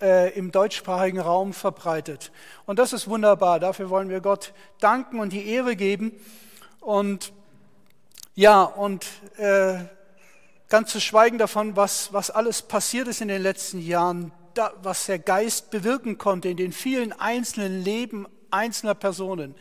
äh, 0.00 0.30
im 0.30 0.50
deutschsprachigen 0.50 1.20
Raum 1.20 1.52
verbreitet. 1.52 2.32
Und 2.64 2.78
das 2.78 2.94
ist 2.94 3.06
wunderbar. 3.06 3.60
Dafür 3.60 3.90
wollen 3.90 4.08
wir 4.08 4.20
Gott 4.20 4.54
danken 4.80 5.20
und 5.20 5.34
die 5.34 5.46
Ehre 5.46 5.76
geben. 5.76 6.12
Und 6.84 7.32
ja, 8.34 8.62
und 8.62 9.06
äh, 9.38 9.76
ganz 10.68 10.90
zu 10.90 11.00
schweigen 11.00 11.38
davon, 11.38 11.76
was, 11.76 12.12
was 12.12 12.30
alles 12.30 12.60
passiert 12.60 13.08
ist 13.08 13.22
in 13.22 13.28
den 13.28 13.42
letzten 13.42 13.80
Jahren, 13.80 14.32
da, 14.52 14.70
was 14.82 15.06
der 15.06 15.18
Geist 15.18 15.70
bewirken 15.70 16.18
konnte 16.18 16.50
in 16.50 16.58
den 16.58 16.72
vielen 16.72 17.12
einzelnen 17.12 17.82
Leben 17.82 18.26
einzelner 18.50 18.94
Personen. 18.94 19.54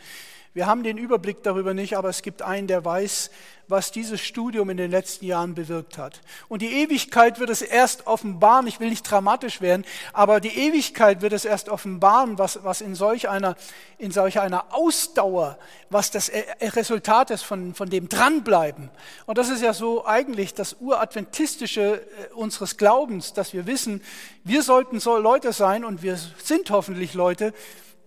Wir 0.55 0.67
haben 0.67 0.83
den 0.83 0.99
Überblick 0.99 1.41
darüber 1.41 1.73
nicht, 1.73 1.97
aber 1.97 2.09
es 2.09 2.21
gibt 2.21 2.43
einen, 2.43 2.67
der 2.67 2.85
weiß, 2.85 3.31
was 3.67 3.91
dieses 3.91 4.21
Studium 4.21 4.69
in 4.69 4.77
den 4.77 4.91
letzten 4.91 5.25
Jahren 5.25 5.55
bewirkt 5.55 5.97
hat. 5.97 6.21
Und 6.47 6.61
die 6.61 6.83
Ewigkeit 6.83 7.39
wird 7.39 7.49
es 7.49 7.63
erst 7.63 8.05
offenbaren, 8.05 8.67
ich 8.67 8.79
will 8.79 8.89
nicht 8.89 9.01
dramatisch 9.01 9.61
werden, 9.61 9.83
aber 10.11 10.39
die 10.39 10.55
Ewigkeit 10.55 11.23
wird 11.23 11.33
es 11.33 11.45
erst 11.45 11.69
offenbaren, 11.69 12.37
was, 12.37 12.63
was 12.63 12.81
in, 12.81 12.93
solch 12.93 13.29
einer, 13.29 13.55
in 13.97 14.11
solch 14.11 14.39
einer 14.39 14.75
Ausdauer, 14.75 15.57
was 15.89 16.11
das 16.11 16.31
Resultat 16.61 17.31
ist 17.31 17.41
von, 17.41 17.73
von 17.73 17.89
dem 17.89 18.07
Dranbleiben. 18.07 18.91
Und 19.25 19.39
das 19.39 19.49
ist 19.49 19.63
ja 19.63 19.73
so 19.73 20.05
eigentlich 20.05 20.53
das 20.53 20.77
Uradventistische 20.79 21.95
äh, 22.01 22.33
unseres 22.35 22.77
Glaubens, 22.77 23.33
dass 23.33 23.53
wir 23.53 23.65
wissen, 23.65 24.03
wir 24.43 24.61
sollten 24.61 24.99
so 24.99 25.17
Leute 25.17 25.51
sein 25.51 25.83
und 25.83 26.03
wir 26.03 26.17
sind 26.17 26.69
hoffentlich 26.69 27.15
Leute, 27.15 27.53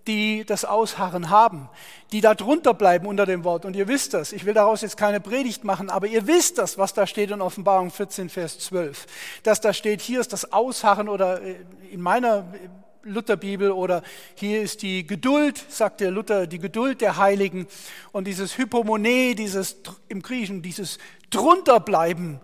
die 0.06 0.44
das 0.44 0.64
Ausharren 0.64 1.30
haben, 1.30 1.68
die 2.12 2.20
da 2.20 2.34
drunter 2.34 2.74
bleiben 2.74 3.06
unter 3.06 3.26
dem 3.26 3.44
Wort. 3.44 3.64
Und 3.64 3.76
ihr 3.76 3.88
wisst 3.88 4.14
das. 4.14 4.32
Ich 4.32 4.44
will 4.44 4.54
daraus 4.54 4.82
jetzt 4.82 4.96
keine 4.96 5.20
Predigt 5.20 5.64
machen, 5.64 5.90
aber 5.90 6.06
ihr 6.06 6.26
wisst 6.26 6.58
das, 6.58 6.78
was 6.78 6.94
da 6.94 7.06
steht 7.06 7.30
in 7.30 7.40
Offenbarung 7.40 7.90
14, 7.90 8.28
Vers 8.28 8.58
12. 8.60 9.06
Dass 9.42 9.60
da 9.60 9.72
steht, 9.72 10.00
hier 10.00 10.20
ist 10.20 10.32
das 10.32 10.52
Ausharren 10.52 11.08
oder 11.08 11.42
äh, 11.42 11.56
in 11.90 12.00
meiner 12.00 12.38
äh, 12.38 12.68
Lutherbibel 13.02 13.70
oder 13.70 14.02
hier 14.34 14.62
ist 14.62 14.82
die 14.82 15.06
Geduld, 15.06 15.64
sagt 15.68 16.00
der 16.00 16.10
Luther, 16.10 16.46
die 16.46 16.58
Geduld 16.58 17.00
der 17.00 17.16
Heiligen 17.16 17.68
und 18.12 18.26
dieses 18.26 18.58
Hypomone, 18.58 19.34
dieses 19.36 19.76
im 20.08 20.22
Griechischen, 20.22 20.62
dieses 20.62 20.98
drunterbleiben 21.30 22.40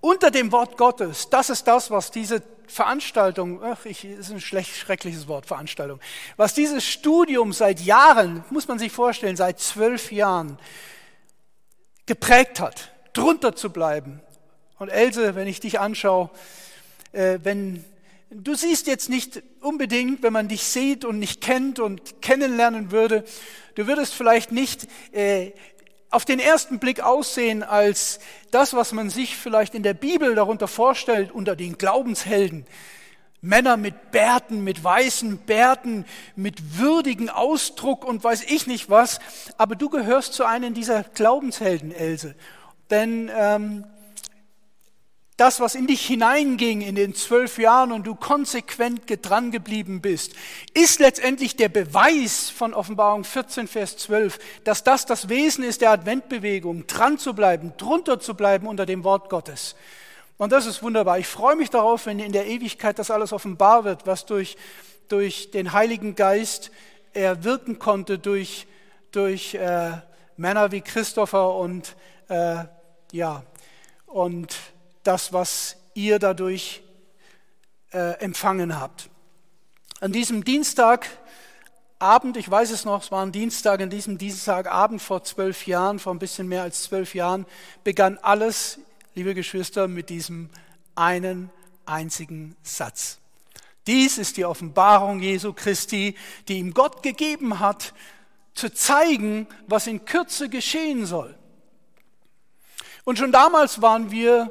unter 0.00 0.30
dem 0.30 0.52
Wort 0.52 0.76
Gottes. 0.76 1.30
Das 1.30 1.50
ist 1.50 1.64
das, 1.64 1.90
was 1.90 2.10
diese 2.10 2.42
Veranstaltung, 2.66 3.62
ach, 3.62 3.84
ich, 3.84 4.04
ist 4.04 4.30
ein 4.30 4.40
schlecht, 4.40 4.74
schreckliches 4.74 5.28
Wort, 5.28 5.46
Veranstaltung, 5.46 6.00
was 6.36 6.54
dieses 6.54 6.84
Studium 6.84 7.52
seit 7.52 7.80
Jahren, 7.80 8.44
muss 8.50 8.68
man 8.68 8.78
sich 8.78 8.92
vorstellen, 8.92 9.36
seit 9.36 9.60
zwölf 9.60 10.10
Jahren 10.10 10.58
geprägt 12.06 12.60
hat, 12.60 12.92
drunter 13.12 13.54
zu 13.54 13.70
bleiben. 13.70 14.20
Und 14.78 14.88
Else, 14.88 15.34
wenn 15.34 15.46
ich 15.46 15.60
dich 15.60 15.80
anschaue, 15.80 16.30
äh, 17.12 17.38
wenn 17.42 17.84
du 18.30 18.54
siehst 18.54 18.86
jetzt 18.86 19.08
nicht 19.08 19.42
unbedingt, 19.60 20.22
wenn 20.22 20.32
man 20.32 20.48
dich 20.48 20.64
sieht 20.64 21.04
und 21.04 21.18
nicht 21.18 21.40
kennt 21.40 21.78
und 21.78 22.20
kennenlernen 22.20 22.90
würde, 22.90 23.24
du 23.74 23.86
würdest 23.86 24.14
vielleicht 24.14 24.52
nicht 24.52 24.88
äh, 25.12 25.52
auf 26.16 26.24
den 26.24 26.38
ersten 26.38 26.78
Blick 26.78 27.00
aussehen 27.00 27.62
als 27.62 28.20
das, 28.50 28.72
was 28.72 28.92
man 28.92 29.10
sich 29.10 29.36
vielleicht 29.36 29.74
in 29.74 29.82
der 29.82 29.92
Bibel 29.92 30.34
darunter 30.34 30.66
vorstellt, 30.66 31.30
unter 31.30 31.54
den 31.54 31.76
Glaubenshelden. 31.76 32.66
Männer 33.42 33.76
mit 33.76 34.12
Bärten, 34.12 34.64
mit 34.64 34.82
weißen 34.82 35.36
Bärten, 35.36 36.06
mit 36.34 36.78
würdigen 36.78 37.28
Ausdruck 37.28 38.02
und 38.02 38.24
weiß 38.24 38.44
ich 38.44 38.66
nicht 38.66 38.88
was. 38.88 39.18
Aber 39.58 39.76
du 39.76 39.90
gehörst 39.90 40.32
zu 40.32 40.46
einem 40.46 40.72
dieser 40.72 41.02
Glaubenshelden, 41.02 41.92
Else. 41.92 42.34
Denn 42.88 43.30
ähm, 43.36 43.84
das, 45.36 45.60
was 45.60 45.74
in 45.74 45.86
dich 45.86 46.06
hineinging 46.06 46.80
in 46.80 46.94
den 46.94 47.14
zwölf 47.14 47.58
Jahren 47.58 47.92
und 47.92 48.06
du 48.06 48.14
konsequent 48.14 49.02
dran 49.22 49.50
geblieben 49.50 50.00
bist, 50.00 50.32
ist 50.72 50.98
letztendlich 50.98 51.56
der 51.56 51.68
Beweis 51.68 52.48
von 52.48 52.72
Offenbarung 52.72 53.22
14, 53.22 53.68
Vers 53.68 53.98
12, 53.98 54.38
dass 54.64 54.82
das 54.82 55.04
das 55.04 55.28
Wesen 55.28 55.62
ist 55.62 55.82
der 55.82 55.90
Adventbewegung, 55.90 56.86
dran 56.86 57.18
zu 57.18 57.34
bleiben, 57.34 57.74
drunter 57.76 58.18
zu 58.18 58.34
bleiben 58.34 58.66
unter 58.66 58.86
dem 58.86 59.04
Wort 59.04 59.28
Gottes. 59.28 59.76
Und 60.38 60.52
das 60.52 60.64
ist 60.64 60.82
wunderbar. 60.82 61.18
Ich 61.18 61.26
freue 61.26 61.56
mich 61.56 61.68
darauf, 61.68 62.06
wenn 62.06 62.18
in 62.18 62.32
der 62.32 62.46
Ewigkeit 62.46 62.98
das 62.98 63.10
alles 63.10 63.32
offenbar 63.32 63.84
wird, 63.84 64.06
was 64.06 64.24
durch, 64.24 64.56
durch 65.08 65.50
den 65.50 65.72
Heiligen 65.72 66.14
Geist 66.14 66.70
er 67.12 67.44
wirken 67.44 67.78
konnte, 67.78 68.18
durch, 68.18 68.66
durch 69.12 69.54
äh, 69.54 69.92
Männer 70.38 70.72
wie 70.72 70.80
Christopher 70.80 71.54
und 71.54 71.94
äh, 72.28 72.64
ja, 73.12 73.42
und 74.06 74.56
das, 75.06 75.32
was 75.32 75.76
ihr 75.94 76.18
dadurch 76.18 76.82
äh, 77.92 78.18
empfangen 78.20 78.78
habt. 78.78 79.08
An 80.00 80.12
diesem 80.12 80.44
Dienstagabend, 80.44 82.36
ich 82.36 82.50
weiß 82.50 82.70
es 82.70 82.84
noch, 82.84 83.02
es 83.02 83.10
war 83.10 83.24
ein 83.24 83.32
Dienstag, 83.32 83.80
an 83.80 83.90
diesem 83.90 84.18
Dienstagabend 84.18 85.00
vor 85.00 85.24
zwölf 85.24 85.66
Jahren, 85.66 85.98
vor 85.98 86.14
ein 86.14 86.18
bisschen 86.18 86.48
mehr 86.48 86.62
als 86.62 86.82
zwölf 86.82 87.14
Jahren, 87.14 87.46
begann 87.84 88.18
alles, 88.18 88.78
liebe 89.14 89.34
Geschwister, 89.34 89.88
mit 89.88 90.10
diesem 90.10 90.50
einen 90.94 91.50
einzigen 91.86 92.56
Satz. 92.62 93.18
Dies 93.86 94.18
ist 94.18 94.36
die 94.36 94.44
Offenbarung 94.44 95.20
Jesu 95.20 95.52
Christi, 95.52 96.16
die 96.48 96.58
ihm 96.58 96.74
Gott 96.74 97.02
gegeben 97.02 97.60
hat, 97.60 97.94
zu 98.54 98.72
zeigen, 98.72 99.46
was 99.68 99.86
in 99.86 100.04
Kürze 100.04 100.48
geschehen 100.48 101.06
soll. 101.06 101.38
Und 103.04 103.18
schon 103.18 103.30
damals 103.30 103.80
waren 103.80 104.10
wir 104.10 104.50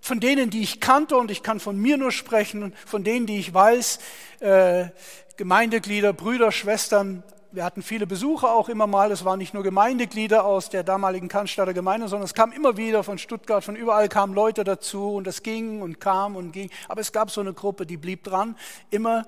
von 0.00 0.20
denen, 0.20 0.50
die 0.50 0.62
ich 0.62 0.80
kannte, 0.80 1.16
und 1.16 1.30
ich 1.30 1.42
kann 1.42 1.60
von 1.60 1.76
mir 1.76 1.96
nur 1.96 2.12
sprechen, 2.12 2.74
von 2.86 3.04
denen, 3.04 3.26
die 3.26 3.38
ich 3.38 3.52
weiß, 3.52 3.98
äh, 4.40 4.86
Gemeindeglieder, 5.36 6.12
Brüder, 6.12 6.52
Schwestern, 6.52 7.22
wir 7.52 7.64
hatten 7.64 7.82
viele 7.82 8.06
Besucher 8.06 8.52
auch 8.54 8.68
immer 8.68 8.86
mal. 8.86 9.10
Es 9.10 9.24
waren 9.24 9.38
nicht 9.38 9.54
nur 9.54 9.64
Gemeindeglieder 9.64 10.44
aus 10.44 10.70
der 10.70 10.84
damaligen 10.84 11.26
Cannstatter 11.26 11.74
Gemeinde, 11.74 12.06
sondern 12.06 12.24
es 12.24 12.34
kam 12.34 12.52
immer 12.52 12.76
wieder 12.76 13.02
von 13.02 13.18
Stuttgart, 13.18 13.64
von 13.64 13.74
überall 13.74 14.08
kamen 14.08 14.34
Leute 14.34 14.62
dazu 14.62 15.14
und 15.14 15.26
es 15.26 15.42
ging 15.42 15.82
und 15.82 16.00
kam 16.00 16.36
und 16.36 16.52
ging. 16.52 16.70
Aber 16.88 17.00
es 17.00 17.10
gab 17.10 17.30
so 17.30 17.40
eine 17.40 17.52
Gruppe, 17.52 17.86
die 17.86 17.96
blieb 17.96 18.22
dran, 18.22 18.56
immer. 18.90 19.26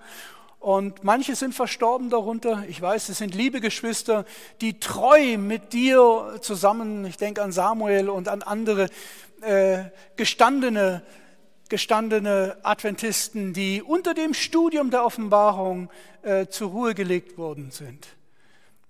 Und 0.61 1.03
manche 1.03 1.35
sind 1.35 1.53
verstorben 1.53 2.11
darunter. 2.11 2.63
Ich 2.69 2.81
weiß, 2.81 3.09
es 3.09 3.19
sind 3.19 3.35
liebe 3.35 3.61
Geschwister, 3.61 4.25
die 4.61 4.79
treu 4.79 5.37
mit 5.37 5.73
dir 5.73 6.39
zusammen, 6.41 7.05
ich 7.05 7.17
denke 7.17 7.43
an 7.43 7.51
Samuel 7.51 8.09
und 8.09 8.29
an 8.29 8.43
andere 8.43 8.89
äh, 9.43 9.91
gestandene, 10.17 11.03
gestandene 11.69 12.57
Adventisten, 12.63 13.53
die 13.53 13.83
unter 13.83 14.15
dem 14.15 14.35
Studium 14.35 14.91
der 14.91 15.05
Offenbarung 15.05 15.91
äh, 16.23 16.47
zur 16.47 16.71
Ruhe 16.71 16.95
gelegt 16.95 17.39
worden 17.39 17.71
sind. 17.71 18.07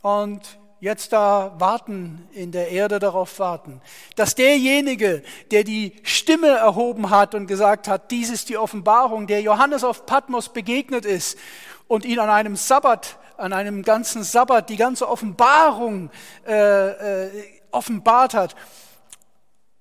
Und 0.02 0.58
jetzt 0.80 1.12
da 1.12 1.54
warten, 1.58 2.28
in 2.32 2.50
der 2.50 2.70
Erde 2.70 2.98
darauf 2.98 3.38
warten, 3.38 3.80
dass 4.16 4.34
derjenige, 4.34 5.22
der 5.52 5.62
die 5.62 5.94
Stimme 6.02 6.48
erhoben 6.48 7.10
hat 7.10 7.36
und 7.36 7.46
gesagt 7.46 7.86
hat, 7.86 8.10
dies 8.10 8.30
ist 8.30 8.48
die 8.48 8.56
Offenbarung, 8.56 9.28
der 9.28 9.40
Johannes 9.42 9.84
auf 9.84 10.06
Patmos 10.06 10.48
begegnet 10.48 11.04
ist 11.04 11.38
und 11.86 12.04
ihn 12.04 12.18
an 12.18 12.30
einem 12.30 12.56
Sabbat, 12.56 13.16
an 13.36 13.52
einem 13.52 13.84
ganzen 13.84 14.24
Sabbat 14.24 14.70
die 14.70 14.76
ganze 14.76 15.08
Offenbarung 15.08 16.10
äh, 16.46 17.26
äh, 17.26 17.30
offenbart 17.70 18.34
hat, 18.34 18.56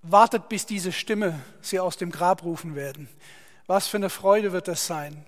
wartet, 0.01 0.49
bis 0.49 0.65
diese 0.65 0.91
Stimme 0.91 1.39
sie 1.61 1.79
aus 1.79 1.97
dem 1.97 2.11
Grab 2.11 2.43
rufen 2.43 2.75
werden. 2.75 3.07
Was 3.67 3.87
für 3.87 3.97
eine 3.97 4.09
Freude 4.09 4.51
wird 4.51 4.67
das 4.67 4.87
sein? 4.87 5.25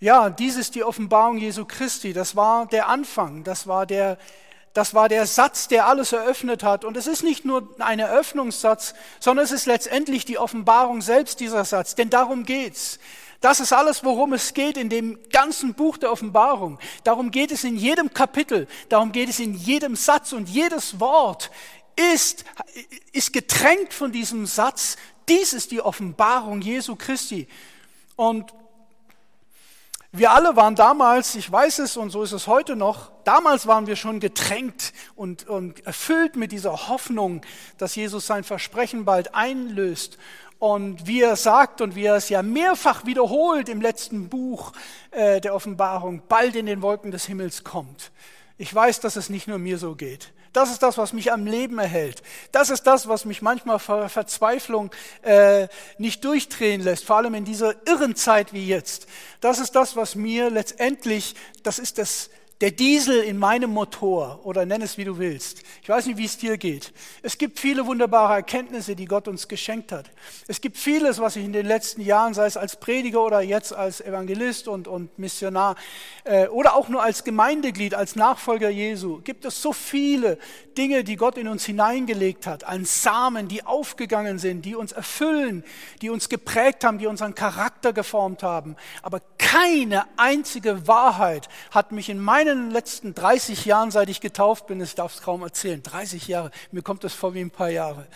Ja, 0.00 0.30
dies 0.30 0.56
ist 0.56 0.74
die 0.76 0.84
Offenbarung 0.84 1.38
Jesu 1.38 1.64
Christi. 1.64 2.12
Das 2.12 2.36
war 2.36 2.66
der 2.66 2.88
Anfang. 2.88 3.42
Das 3.42 3.66
war 3.66 3.84
der, 3.84 4.16
das 4.72 4.94
war 4.94 5.08
der 5.08 5.26
Satz, 5.26 5.66
der 5.66 5.86
alles 5.86 6.12
eröffnet 6.12 6.62
hat. 6.62 6.84
Und 6.84 6.96
es 6.96 7.08
ist 7.08 7.24
nicht 7.24 7.44
nur 7.44 7.68
ein 7.80 7.98
Eröffnungssatz, 7.98 8.94
sondern 9.18 9.44
es 9.44 9.50
ist 9.50 9.66
letztendlich 9.66 10.24
die 10.24 10.38
Offenbarung 10.38 11.02
selbst 11.02 11.40
dieser 11.40 11.64
Satz. 11.64 11.96
Denn 11.96 12.10
darum 12.10 12.44
geht's. 12.44 13.00
Das 13.40 13.60
ist 13.60 13.72
alles, 13.72 14.02
worum 14.02 14.32
es 14.32 14.52
geht 14.52 14.76
in 14.76 14.88
dem 14.88 15.18
ganzen 15.30 15.74
Buch 15.74 15.96
der 15.96 16.10
Offenbarung. 16.10 16.78
Darum 17.04 17.30
geht 17.30 17.52
es 17.52 17.62
in 17.62 17.76
jedem 17.76 18.12
Kapitel. 18.12 18.66
Darum 18.88 19.12
geht 19.12 19.28
es 19.28 19.38
in 19.38 19.54
jedem 19.54 19.94
Satz 19.94 20.32
und 20.32 20.48
jedes 20.48 20.98
Wort 20.98 21.50
ist, 21.98 22.44
ist 23.12 23.32
getränkt 23.32 23.92
von 23.92 24.12
diesem 24.12 24.46
Satz. 24.46 24.96
Dies 25.28 25.52
ist 25.52 25.70
die 25.72 25.80
Offenbarung 25.80 26.60
Jesu 26.60 26.96
Christi. 26.96 27.48
Und 28.16 28.52
wir 30.10 30.30
alle 30.30 30.56
waren 30.56 30.74
damals, 30.74 31.34
ich 31.34 31.50
weiß 31.52 31.80
es 31.80 31.96
und 31.98 32.10
so 32.10 32.22
ist 32.22 32.32
es 32.32 32.46
heute 32.46 32.76
noch, 32.76 33.10
damals 33.24 33.66
waren 33.66 33.86
wir 33.86 33.96
schon 33.96 34.20
getränkt 34.20 34.94
und, 35.16 35.46
und 35.46 35.84
erfüllt 35.86 36.34
mit 36.34 36.50
dieser 36.50 36.88
Hoffnung, 36.88 37.42
dass 37.76 37.94
Jesus 37.94 38.26
sein 38.26 38.42
Versprechen 38.42 39.04
bald 39.04 39.34
einlöst. 39.34 40.16
Und 40.58 41.06
wie 41.06 41.20
er 41.20 41.36
sagt 41.36 41.80
und 41.82 41.94
wie 41.94 42.04
er 42.06 42.16
es 42.16 42.30
ja 42.30 42.42
mehrfach 42.42 43.04
wiederholt 43.04 43.68
im 43.68 43.80
letzten 43.80 44.28
Buch 44.28 44.72
äh, 45.10 45.40
der 45.40 45.54
Offenbarung, 45.54 46.22
bald 46.26 46.56
in 46.56 46.66
den 46.66 46.82
Wolken 46.82 47.10
des 47.10 47.26
Himmels 47.26 47.62
kommt. 47.62 48.10
Ich 48.56 48.74
weiß, 48.74 49.00
dass 49.00 49.16
es 49.16 49.28
nicht 49.28 49.46
nur 49.46 49.58
mir 49.58 49.78
so 49.78 49.94
geht. 49.94 50.32
Das 50.52 50.70
ist 50.70 50.82
das, 50.82 50.98
was 50.98 51.12
mich 51.12 51.32
am 51.32 51.46
Leben 51.46 51.78
erhält. 51.78 52.22
Das 52.52 52.70
ist 52.70 52.82
das, 52.82 53.08
was 53.08 53.24
mich 53.24 53.42
manchmal 53.42 53.78
vor 53.78 54.08
Verzweiflung 54.08 54.90
äh, 55.22 55.68
nicht 55.98 56.24
durchdrehen 56.24 56.80
lässt, 56.80 57.04
vor 57.04 57.16
allem 57.16 57.34
in 57.34 57.44
dieser 57.44 57.74
irren 57.86 58.16
Zeit 58.16 58.52
wie 58.52 58.66
jetzt. 58.66 59.06
Das 59.40 59.58
ist 59.58 59.76
das, 59.76 59.96
was 59.96 60.14
mir 60.14 60.50
letztendlich, 60.50 61.34
das 61.62 61.78
ist 61.78 61.98
das, 61.98 62.30
der 62.60 62.72
Diesel 62.72 63.22
in 63.22 63.38
meinem 63.38 63.70
Motor 63.70 64.40
oder 64.42 64.66
nenn 64.66 64.82
es 64.82 64.98
wie 64.98 65.04
du 65.04 65.18
willst. 65.18 65.62
Ich 65.80 65.88
weiß 65.88 66.06
nicht, 66.06 66.18
wie 66.18 66.24
es 66.24 66.38
dir 66.38 66.58
geht. 66.58 66.92
Es 67.22 67.38
gibt 67.38 67.60
viele 67.60 67.86
wunderbare 67.86 68.34
Erkenntnisse, 68.34 68.96
die 68.96 69.04
Gott 69.04 69.28
uns 69.28 69.46
geschenkt 69.46 69.92
hat. 69.92 70.10
Es 70.48 70.60
gibt 70.60 70.76
vieles, 70.76 71.20
was 71.20 71.36
ich 71.36 71.44
in 71.44 71.52
den 71.52 71.66
letzten 71.66 72.00
Jahren, 72.00 72.34
sei 72.34 72.46
es 72.46 72.56
als 72.56 72.74
Prediger 72.76 73.22
oder 73.22 73.42
jetzt 73.42 73.72
als 73.72 74.00
Evangelist 74.00 74.66
und, 74.66 74.88
und 74.88 75.16
Missionar 75.20 75.76
äh, 76.24 76.48
oder 76.48 76.74
auch 76.74 76.88
nur 76.88 77.00
als 77.00 77.22
Gemeindeglied, 77.22 77.94
als 77.94 78.16
Nachfolger 78.16 78.70
Jesu, 78.70 79.20
gibt 79.22 79.44
es 79.44 79.62
so 79.62 79.72
viele 79.72 80.36
Dinge, 80.76 81.04
die 81.04 81.14
Gott 81.14 81.38
in 81.38 81.46
uns 81.46 81.64
hineingelegt 81.64 82.46
hat, 82.46 82.64
an 82.64 82.84
Samen, 82.84 83.46
die 83.46 83.64
aufgegangen 83.64 84.40
sind, 84.40 84.64
die 84.64 84.74
uns 84.74 84.90
erfüllen, 84.90 85.62
die 86.02 86.10
uns 86.10 86.28
geprägt 86.28 86.82
haben, 86.82 86.98
die 86.98 87.06
unseren 87.06 87.36
Charakter 87.36 87.92
geformt 87.92 88.42
haben. 88.42 88.74
Aber 89.02 89.20
keine 89.38 90.06
einzige 90.16 90.88
Wahrheit 90.88 91.48
hat 91.70 91.92
mich 91.92 92.08
in 92.10 92.18
meinem 92.18 92.47
meinen 92.48 92.70
letzten 92.70 93.14
30 93.14 93.64
Jahren, 93.64 93.90
seit 93.90 94.08
ich 94.08 94.20
getauft 94.20 94.66
bin, 94.66 94.80
ich 94.80 94.94
darf 94.94 95.14
es 95.14 95.22
kaum 95.22 95.42
erzählen, 95.42 95.82
30 95.82 96.28
Jahre, 96.28 96.50
mir 96.72 96.82
kommt 96.82 97.04
das 97.04 97.12
vor 97.12 97.34
wie 97.34 97.40
ein 97.40 97.50
paar 97.50 97.70
Jahre. 97.70 98.06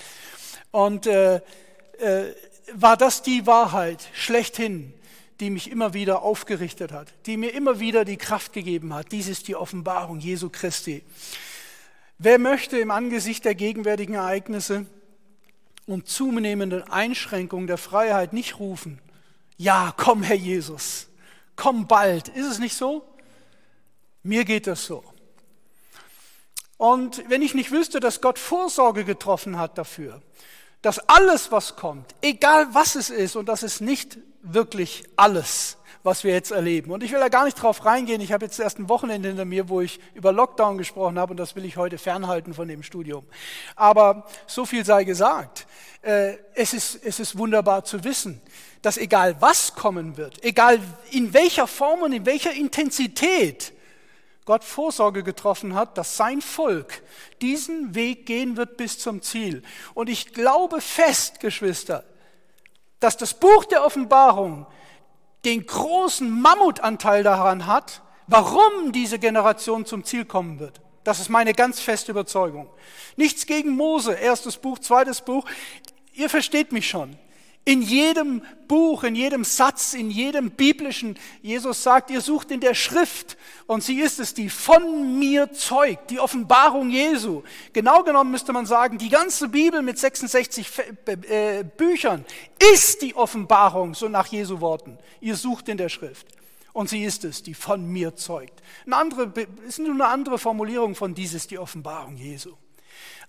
Und 0.71 1.07
äh, 1.07 1.37
äh, 1.37 2.35
war 2.73 2.97
das 2.97 3.23
die 3.23 3.47
Wahrheit 3.47 4.09
schlechthin, 4.15 4.95
die 5.41 5.51
mich 5.51 5.71
immer 5.71 5.93
wieder 5.93 6.23
aufgerichtet 6.23 6.93
hat, 6.93 7.13
die 7.27 7.37
mir 7.37 7.55
immer 7.55 7.81
wieder 7.81 8.05
die 8.05 8.17
Kraft 8.17 8.53
gegeben 8.53 8.95
hat. 8.95 9.13
Dies 9.13 9.29
ist 9.29 9.49
die 9.49 9.57
Offenbarung 9.57 10.21
Jesu 10.21 10.49
Christi. 10.51 11.03
Wer 12.19 12.39
möchte 12.39 12.79
im 12.79 12.91
Angesicht 12.91 13.45
der 13.45 13.55
gegenwärtigen 13.55 14.15
Ereignisse 14.15 14.87
und 15.87 16.09
zunehmenden 16.09 16.85
Einschränkungen 16.85 17.67
der 17.67 17.79
Freiheit 17.79 18.33
nicht 18.33 18.59
rufen, 18.59 19.01
ja, 19.59 19.93
komm, 19.97 20.23
Herr 20.23 20.37
Jesus, 20.37 21.09
komm 21.57 21.87
bald. 21.87 22.29
Ist 22.29 22.47
es 22.47 22.59
nicht 22.59 22.75
so? 22.75 23.05
Mir 24.23 24.45
geht 24.45 24.67
das 24.67 24.85
so. 24.85 25.03
Und 26.77 27.29
wenn 27.29 27.43
ich 27.43 27.55
nicht 27.55 27.71
wüsste, 27.71 28.01
dass 28.01 28.21
Gott 28.21 28.39
Vorsorge 28.39 29.05
getroffen 29.05 29.59
hat 29.59 29.79
dafür, 29.79 30.21
dass 30.81 30.99
alles, 31.09 31.53
was 31.53 31.77
kommt, 31.77 32.15
egal 32.23 32.67
was 32.73 32.97
es 32.97 33.09
ist, 33.09 33.37
und 33.37 33.49
das 33.49 33.63
ist 33.63 33.81
nicht 33.81 34.19
wirklich 34.43 35.05
alles, 35.15 35.77
was 36.03 36.25
wir 36.25 36.33
jetzt 36.33 36.51
erleben. 36.51 36.91
Und 36.91 37.05
ich 37.05 37.13
will 37.13 37.21
da 37.21 37.29
gar 37.29 37.45
nicht 37.45 37.55
drauf 37.55 37.85
reingehen. 37.85 38.21
Ich 38.21 38.33
habe 38.33 38.45
jetzt 38.45 38.59
erst 38.59 38.81
ein 38.81 38.89
Wochenende 38.89 39.29
hinter 39.29 39.45
mir, 39.45 39.69
wo 39.69 39.81
ich 39.81 40.01
über 40.15 40.33
Lockdown 40.33 40.79
gesprochen 40.79 41.19
habe 41.19 41.33
und 41.33 41.37
das 41.37 41.55
will 41.55 41.65
ich 41.65 41.77
heute 41.77 41.99
fernhalten 41.99 42.55
von 42.55 42.67
dem 42.67 42.83
Studium. 42.83 43.25
Aber 43.77 44.27
so 44.49 44.67
viel 44.67 44.85
sei 44.85 45.05
gesagt. 45.05 45.69
Äh, 46.03 46.39
es 46.55 46.75
ist, 46.75 46.99
es 47.05 47.21
ist 47.21 47.39
wunderbar 47.39 47.85
zu 47.85 48.03
wissen, 48.03 48.41
dass 48.83 48.99
egal 48.99 49.37
was 49.39 49.77
kommen 49.77 50.17
wird, 50.17 50.45
egal 50.45 50.81
in 51.13 51.33
welcher 51.33 51.69
Form 51.69 52.03
und 52.03 52.13
in 52.13 52.27
welcher 52.27 52.53
Intensität, 52.53 53.73
Gott 54.45 54.65
Vorsorge 54.65 55.23
getroffen 55.23 55.75
hat, 55.75 55.97
dass 55.97 56.17
sein 56.17 56.41
Volk 56.41 57.03
diesen 57.41 57.95
Weg 57.95 58.27
gehen 58.27 58.57
wird 58.57 58.77
bis 58.77 58.99
zum 58.99 59.23
Ziel. 59.23 59.63
Und 59.95 60.09
ich 60.09 60.33
glaube 60.33 60.81
fest, 60.81 61.39
Geschwister, 61.41 62.05
dass 62.99 63.17
das 63.17 63.35
Buch 63.35 63.65
der 63.67 63.85
Offenbarung 63.85 64.67
den 65.45 65.67
großen 65.67 66.29
Mammutanteil 66.41 67.23
daran 67.23 67.67
hat, 67.67 68.03
warum 68.27 68.93
diese 68.93 69.19
Generation 69.19 69.87
zum 69.87 70.05
Ziel 70.05 70.25
kommen 70.25 70.59
wird. 70.59 70.81
Das 71.05 71.19
ist 71.19 71.29
meine 71.29 71.53
ganz 71.53 71.81
feste 71.81 72.13
Überzeugung. 72.13 72.69
Nichts 73.17 73.47
gegen 73.47 73.71
Mose, 73.71 74.13
erstes 74.13 74.57
Buch, 74.57 74.79
zweites 74.79 75.21
Buch. 75.21 75.45
Ihr 76.13 76.31
versteht 76.31 76.73
mich 76.73 76.89
schon. 76.89 77.19
In 77.65 77.81
jedem 77.81 78.43
Buch, 78.67 79.05
in 79.05 79.15
jedem 79.15 79.45
Satz, 79.45 79.95
in 79.95 80.11
jedem 80.11 80.51
biblischen, 80.51 81.17
Jesus 81.43 81.85
sagt, 81.85 82.11
ihr 82.11 82.21
sucht 82.21 82.51
in 82.51 82.59
der 82.59 82.75
Schrift 82.75 83.37
und 83.67 83.85
sie 83.85 84.01
ist 84.01 84.19
es, 84.19 84.35
die 84.35 84.51
von 84.51 85.19
mir 85.21 85.53
zeugt, 85.53 86.11
die 86.11 86.19
Offenbarung 86.19 86.91
Jesu. 86.91 87.43
Genau 87.73 88.03
genommen 88.03 88.33
müsste 88.33 88.53
man 88.53 88.67
sagen, 88.67 88.99
die 88.99 89.11
ganze 89.11 89.49
Bibel 89.49 89.81
mit 89.81 89.97
66 89.97 90.67
äh, 91.07 91.63
Büchern 91.63 92.25
ist 92.73 93.01
die 93.01 93.15
Offenbarung, 93.15 93.95
so 93.95 94.09
nach 94.09 94.27
Jesu 94.27 94.61
Worten. 94.61 94.99
Ihr 95.21 95.37
sucht 95.37 95.69
in 95.69 95.77
der 95.77 95.89
Schrift. 95.89 96.27
Und 96.73 96.89
sie 96.89 97.05
ist 97.05 97.25
es, 97.25 97.43
die 97.43 97.55
von 97.55 97.87
mir 97.87 98.17
zeugt. 98.17 98.63
Eine 98.87 98.97
andere, 98.97 99.33
ist 99.69 99.79
nur 99.79 99.93
eine 99.93 100.07
andere 100.07 100.39
Formulierung 100.39 100.95
von 100.95 101.15
dieses, 101.15 101.47
die 101.47 101.59
Offenbarung 101.59 102.17
Jesu. 102.17 102.57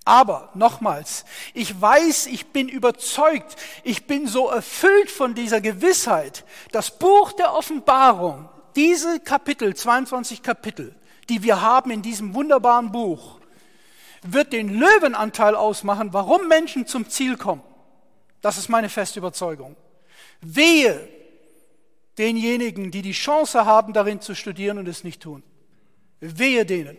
Aber 0.05 0.49
nochmals, 0.53 1.23
ich 1.53 1.79
weiß, 1.79 2.27
ich 2.27 2.47
bin 2.47 2.67
überzeugt, 2.67 3.55
ich 3.83 4.05
bin 4.05 4.27
so 4.27 4.49
erfüllt 4.49 5.09
von 5.09 5.33
dieser 5.33 5.61
Gewissheit, 5.61 6.43
das 6.71 6.97
Buch 6.97 7.31
der 7.31 7.53
Offenbarung, 7.53 8.49
diese 8.75 9.19
Kapitel, 9.21 9.75
22 9.75 10.43
Kapitel, 10.43 10.93
die 11.29 11.43
wir 11.43 11.61
haben 11.61 11.89
in 11.89 12.01
diesem 12.01 12.33
wunderbaren 12.33 12.91
Buch, 12.91 13.39
wird 14.23 14.51
den 14.51 14.77
Löwenanteil 14.77 15.55
ausmachen, 15.55 16.11
warum 16.11 16.47
Menschen 16.47 16.85
zum 16.85 17.09
Ziel 17.09 17.37
kommen. 17.37 17.63
Das 18.41 18.57
ist 18.57 18.67
meine 18.67 18.89
feste 18.89 19.19
Überzeugung. 19.19 19.75
Wehe 20.41 21.07
denjenigen, 22.17 22.91
die 22.91 23.01
die 23.01 23.13
Chance 23.13 23.65
haben, 23.65 23.93
darin 23.93 24.21
zu 24.21 24.35
studieren 24.35 24.77
und 24.77 24.87
es 24.87 25.03
nicht 25.03 25.21
tun. 25.21 25.43
Wehe 26.19 26.65
denen. 26.65 26.97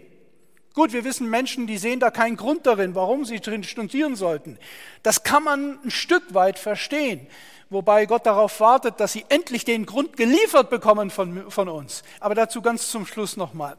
Gut, 0.74 0.92
wir 0.92 1.04
wissen 1.04 1.30
Menschen, 1.30 1.68
die 1.68 1.78
sehen 1.78 2.00
da 2.00 2.10
keinen 2.10 2.36
Grund 2.36 2.66
darin, 2.66 2.96
warum 2.96 3.24
sie 3.24 3.38
drin 3.38 3.62
studieren 3.62 4.16
sollten. 4.16 4.58
Das 5.04 5.22
kann 5.22 5.44
man 5.44 5.78
ein 5.84 5.90
Stück 5.92 6.34
weit 6.34 6.58
verstehen, 6.58 7.28
wobei 7.70 8.06
Gott 8.06 8.26
darauf 8.26 8.58
wartet, 8.58 8.98
dass 8.98 9.12
sie 9.12 9.24
endlich 9.28 9.64
den 9.64 9.86
Grund 9.86 10.16
geliefert 10.16 10.70
bekommen 10.70 11.10
von, 11.10 11.48
von 11.48 11.68
uns. 11.68 12.02
Aber 12.18 12.34
dazu 12.34 12.60
ganz 12.60 12.90
zum 12.90 13.06
Schluss 13.06 13.36
nochmal. 13.36 13.76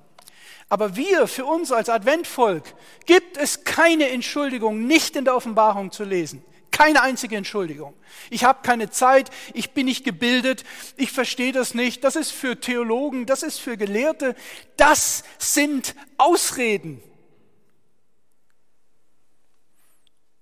Aber 0.70 0.96
wir, 0.96 1.28
für 1.28 1.44
uns 1.44 1.74
als 1.74 1.90
Adventvolk, 1.90 2.64
gibt 3.06 3.36
es 3.36 3.66
keine 3.66 4.10
Entschuldigung, 4.10 4.88
nicht 4.88 5.18
in 5.18 5.26
der 5.26 5.36
Offenbarung 5.36 5.92
zu 5.92 6.06
lesen. 6.06 6.46
Keine 6.76 7.04
einzige 7.04 7.38
Entschuldigung. 7.38 7.94
Ich 8.30 8.44
habe 8.44 8.60
keine 8.62 8.90
Zeit, 8.90 9.30
ich 9.54 9.72
bin 9.72 9.86
nicht 9.86 10.04
gebildet, 10.04 10.66
ich 10.98 11.10
verstehe 11.10 11.54
das 11.54 11.74
nicht. 11.74 12.04
Das 12.04 12.18
ist 12.18 12.32
für 12.32 12.60
Theologen, 12.60 13.26
das 13.26 13.44
ist 13.44 13.62
für 13.62 13.78
Gelehrte. 13.78 14.36
Das 14.76 15.24
sind 15.38 15.96
Ausreden. 16.18 17.02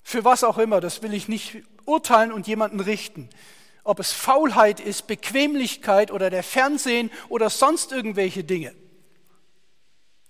Für 0.02 0.26
was 0.26 0.44
auch 0.44 0.58
immer, 0.58 0.82
das 0.82 1.04
will 1.04 1.14
ich 1.14 1.28
nicht 1.28 1.62
urteilen 1.86 2.32
und 2.32 2.48
jemanden 2.48 2.80
richten. 2.80 3.30
Ob 3.84 4.00
es 4.00 4.12
Faulheit 4.12 4.80
ist, 4.80 5.06
Bequemlichkeit 5.06 6.10
oder 6.10 6.32
der 6.32 6.42
Fernsehen 6.42 7.12
oder 7.30 7.52
sonst 7.52 7.92
irgendwelche 7.92 8.44
Dinge. 8.44 8.74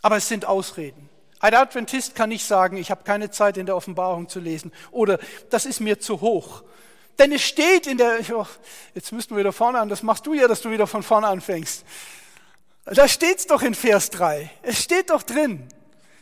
Aber 0.02 0.18
es 0.18 0.28
sind 0.28 0.44
Ausreden. 0.44 1.10
Ein 1.44 1.56
Adventist 1.56 2.16
kann 2.16 2.30
nicht 2.30 2.46
sagen, 2.46 2.78
ich 2.78 2.90
habe 2.90 3.04
keine 3.04 3.30
Zeit 3.30 3.58
in 3.58 3.66
der 3.66 3.76
Offenbarung 3.76 4.30
zu 4.30 4.40
lesen 4.40 4.72
oder 4.92 5.20
das 5.50 5.66
ist 5.66 5.82
mir 5.82 6.00
zu 6.00 6.22
hoch. 6.22 6.64
Denn 7.20 7.34
es 7.34 7.42
steht 7.42 7.86
in 7.86 7.98
der, 7.98 8.20
oh, 8.34 8.46
jetzt 8.96 9.12
müssten 9.12 9.36
wir 9.36 9.42
wieder 9.42 9.52
vorne 9.52 9.80
an, 9.80 9.90
das 9.90 10.04
machst 10.04 10.26
du 10.26 10.34
ja, 10.34 10.48
dass 10.48 10.62
du 10.62 10.72
wieder 10.72 10.88
von 10.88 11.04
vorne 11.04 11.28
anfängst. 11.28 11.84
Da 12.86 13.10
steht's 13.10 13.46
doch 13.46 13.62
in 13.62 13.76
Vers 13.76 14.10
3. 14.12 14.50
Es 14.62 14.84
steht 14.84 15.10
doch 15.10 15.22
drin. 15.22 15.68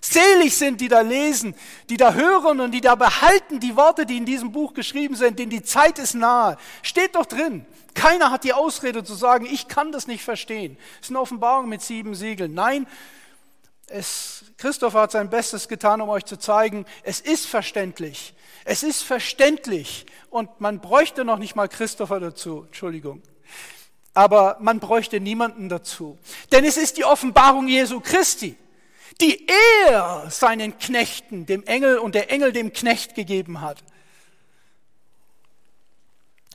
Selig 0.01 0.57
sind, 0.57 0.81
die 0.81 0.87
da 0.87 1.01
lesen, 1.01 1.53
die 1.91 1.97
da 1.97 2.15
hören 2.15 2.59
und 2.59 2.71
die 2.71 2.81
da 2.81 2.95
behalten 2.95 3.59
die 3.59 3.75
Worte, 3.75 4.07
die 4.07 4.17
in 4.17 4.25
diesem 4.25 4.51
Buch 4.51 4.73
geschrieben 4.73 5.13
sind, 5.13 5.37
denn 5.37 5.51
die 5.51 5.61
Zeit 5.61 5.99
ist 5.99 6.15
nahe. 6.15 6.57
Steht 6.81 7.13
doch 7.13 7.27
drin. 7.27 7.67
Keiner 7.93 8.31
hat 8.31 8.43
die 8.43 8.53
Ausrede 8.53 9.03
zu 9.03 9.13
sagen, 9.13 9.45
ich 9.45 9.67
kann 9.67 9.91
das 9.91 10.07
nicht 10.07 10.23
verstehen. 10.23 10.77
Es 10.99 11.09
ist 11.09 11.11
eine 11.11 11.19
Offenbarung 11.19 11.69
mit 11.69 11.83
sieben 11.83 12.15
Siegeln. 12.15 12.55
Nein, 12.55 12.87
es, 13.93 14.45
Christoph 14.57 14.93
hat 14.93 15.11
sein 15.11 15.29
Bestes 15.29 15.67
getan, 15.67 16.01
um 16.01 16.09
euch 16.09 16.25
zu 16.25 16.37
zeigen, 16.37 16.85
es 17.03 17.21
ist 17.21 17.45
verständlich. 17.45 18.33
Es 18.63 18.83
ist 18.83 19.01
verständlich 19.01 20.05
und 20.29 20.61
man 20.61 20.79
bräuchte 20.79 21.25
noch 21.25 21.37
nicht 21.37 21.55
mal 21.55 21.67
Christopher 21.67 22.19
dazu. 22.19 22.63
Entschuldigung. 22.65 23.21
Aber 24.13 24.57
man 24.59 24.79
bräuchte 24.79 25.19
niemanden 25.19 25.69
dazu. 25.69 26.19
Denn 26.51 26.65
es 26.65 26.77
ist 26.77 26.97
die 26.97 27.05
Offenbarung 27.05 27.67
Jesu 27.67 27.99
Christi 27.99 28.57
die 29.21 29.47
er 29.47 30.29
seinen 30.29 30.77
Knechten, 30.77 31.45
dem 31.45 31.63
Engel 31.63 31.97
und 31.99 32.15
der 32.15 32.31
Engel 32.31 32.51
dem 32.51 32.73
Knecht 32.73 33.15
gegeben 33.15 33.61
hat. 33.61 33.83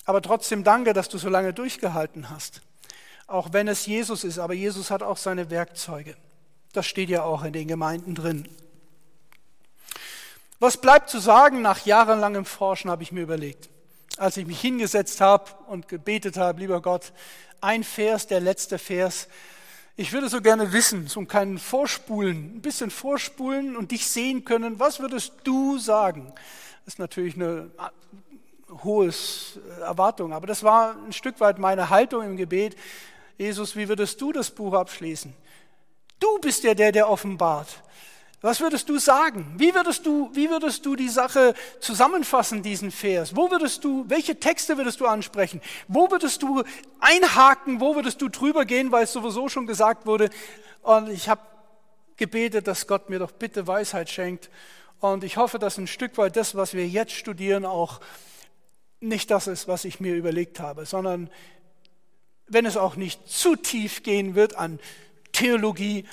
Aber 0.05 0.23
trotzdem 0.23 0.65
danke, 0.65 0.93
dass 0.93 1.09
du 1.09 1.19
so 1.19 1.29
lange 1.29 1.53
durchgehalten 1.53 2.31
hast. 2.31 2.63
Auch 3.27 3.53
wenn 3.53 3.67
es 3.69 3.87
Jesus 3.87 4.25
ist, 4.25 4.39
aber 4.39 4.55
Jesus 4.55 4.91
hat 4.91 5.03
auch 5.03 5.17
seine 5.17 5.51
Werkzeuge. 5.51 6.17
Das 6.77 6.85
steht 6.85 7.09
ja 7.09 7.23
auch 7.23 7.43
in 7.43 7.55
den 7.55 7.69
Gemeinden 7.69 8.15
drin. 8.15 8.47
Was 10.59 10.77
bleibt 10.77 11.09
zu 11.09 11.19
sagen 11.21 11.63
nach 11.63 11.87
jahrelangem 11.87 12.45
Forschen, 12.45 12.91
habe 12.91 13.03
ich 13.03 13.13
mir 13.13 13.23
überlegt. 13.23 13.71
Als 14.19 14.37
ich 14.37 14.47
mich 14.47 14.61
hingesetzt 14.61 15.23
habe 15.23 15.51
und 15.69 15.89
gebetet 15.89 16.37
habe, 16.37 16.61
lieber 16.61 16.83
Gott, 16.83 17.15
ein 17.63 17.83
Vers, 17.83 18.27
der 18.27 18.41
letzte 18.41 18.77
Vers, 18.77 19.29
ich 19.97 20.13
würde 20.13 20.29
so 20.29 20.43
gerne 20.43 20.75
wissen, 20.75 21.07
so 21.07 21.25
kein 21.25 21.57
Vorspulen, 21.59 22.57
ein 22.57 22.61
bisschen 22.61 22.91
vorspulen 22.91 23.75
und 23.75 23.91
dich 23.91 24.07
sehen 24.07 24.45
können. 24.45 24.79
Was 24.79 25.01
würdest 25.01 25.33
du 25.45 25.79
sagen? 25.79 26.31
Das 26.85 26.95
ist 26.95 26.99
natürlich 26.99 27.37
eine 27.37 27.71
hohe 28.85 29.11
Erwartung, 29.81 30.35
aber 30.35 30.47
das 30.47 30.63
war 30.63 30.95
ein 31.07 31.15
Stück 31.15 31.41
weit 31.41 31.59
meine 31.59 31.89
Haltung 31.89 32.23
im 32.23 32.37
Gebet. 32.37 32.77
Jesus, 33.39 33.77
wie 33.77 33.89
würdest 33.89 34.21
du 34.21 34.31
das 34.31 34.51
Buch 34.51 34.75
abschließen? 34.75 35.33
Du 36.19 36.39
bist 36.41 36.65
ja 36.65 36.75
der, 36.75 36.93
der 36.93 37.09
offenbart. 37.09 37.83
Was 38.43 38.61
würdest 38.61 38.89
du 38.89 38.99
sagen? 38.99 39.55
Wie 39.57 39.75
würdest 39.75 40.07
du, 40.07 40.31
wie 40.35 40.51
würdest 40.51 40.85
du 40.87 40.95
die 40.95 41.09
Sache 41.09 41.55
zusammenfassen, 41.81 42.63
diesen 42.63 42.91
Vers? 42.91 43.35
Wo 43.35 43.51
würdest 43.51 43.83
du, 43.83 44.05
welche 44.09 44.39
Texte 44.39 44.77
würdest 44.77 45.01
du 45.01 45.07
ansprechen? 45.07 45.61
Wo 45.89 46.11
würdest 46.11 46.43
du 46.43 46.63
einhaken? 47.01 47.81
Wo 47.81 47.95
würdest 47.97 48.21
du 48.21 48.29
drüber 48.29 48.65
gehen, 48.65 48.93
weil 48.93 49.05
es 49.05 49.13
sowieso 49.13 49.49
schon 49.49 49.67
gesagt 49.67 50.07
wurde? 50.07 50.31
Und 50.83 51.09
ich 51.09 51.29
habe 51.29 51.41
gebetet, 52.17 52.67
dass 52.67 52.87
Gott 52.87 53.11
mir 53.11 53.19
doch 53.19 53.33
bitte 53.33 53.67
Weisheit 53.67 54.11
schenkt. 54.11 54.51
Und 55.01 55.25
ich 55.25 55.37
hoffe, 55.37 55.59
dass 55.59 55.79
ein 55.79 55.87
Stück 55.87 56.17
weit 56.19 56.37
das, 56.37 56.55
was 56.55 56.75
wir 56.75 56.87
jetzt 56.87 57.13
studieren, 57.13 57.65
auch 57.65 58.01
nicht 59.01 59.31
das 59.31 59.47
ist, 59.47 59.67
was 59.67 59.85
ich 59.85 60.01
mir 60.01 60.15
überlegt 60.15 60.61
habe, 60.61 60.87
sondern 60.87 61.31
wenn 62.49 62.65
es 62.65 62.77
auch 62.77 62.97
nicht 62.97 63.29
zu 63.29 63.57
tief 63.57 64.03
gehen 64.03 64.35
wird 64.35 64.57
an 64.57 64.79
Theologie, 65.37 66.07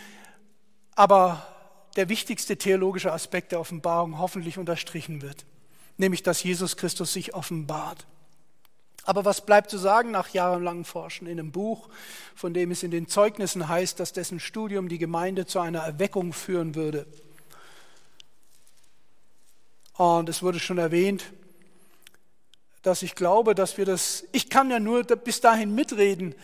aber 0.96 1.48
der 1.96 2.10
wichtigste 2.10 2.58
theologische 2.58 3.14
Aspekt 3.14 3.54
der 3.54 3.60
Offenbarung 3.62 4.20
hoffentlich 4.20 4.58
unterstrichen 4.58 5.22
wird, 5.22 5.46
nämlich 5.98 6.24
dass 6.24 6.44
Jesus 6.44 6.76
Christus 6.76 7.14
sich 7.14 7.34
offenbart. 7.34 8.06
Aber 9.06 9.24
was 9.24 9.46
bleibt 9.46 9.70
zu 9.70 9.78
sagen 9.78 10.12
nach 10.12 10.30
jahrelangem 10.30 10.84
Forschen 10.84 11.26
in 11.28 11.40
einem 11.40 11.52
Buch, 11.52 11.88
von 12.36 12.54
dem 12.54 12.72
es 12.72 12.84
in 12.84 12.92
den 12.92 13.08
Zeugnissen 13.08 13.70
heißt, 13.70 13.98
dass 13.98 14.12
dessen 14.12 14.42
Studium 14.42 14.90
die 14.90 14.98
Gemeinde 14.98 15.46
zu 15.46 15.60
einer 15.60 15.80
Erweckung 15.80 16.34
führen 16.34 16.76
würde? 16.76 17.06
Und 19.94 20.28
es 20.28 20.44
wurde 20.44 20.60
schon 20.60 20.80
erwähnt, 20.80 21.32
dass 22.82 23.04
ich 23.04 23.16
glaube, 23.16 23.56
dass 23.56 23.78
wir 23.78 23.86
das, 23.86 24.26
ich 24.34 24.50
kann 24.50 24.70
ja 24.70 24.80
nur 24.80 25.04
bis 25.04 25.40
dahin 25.40 25.74
mitreden, 25.76 26.36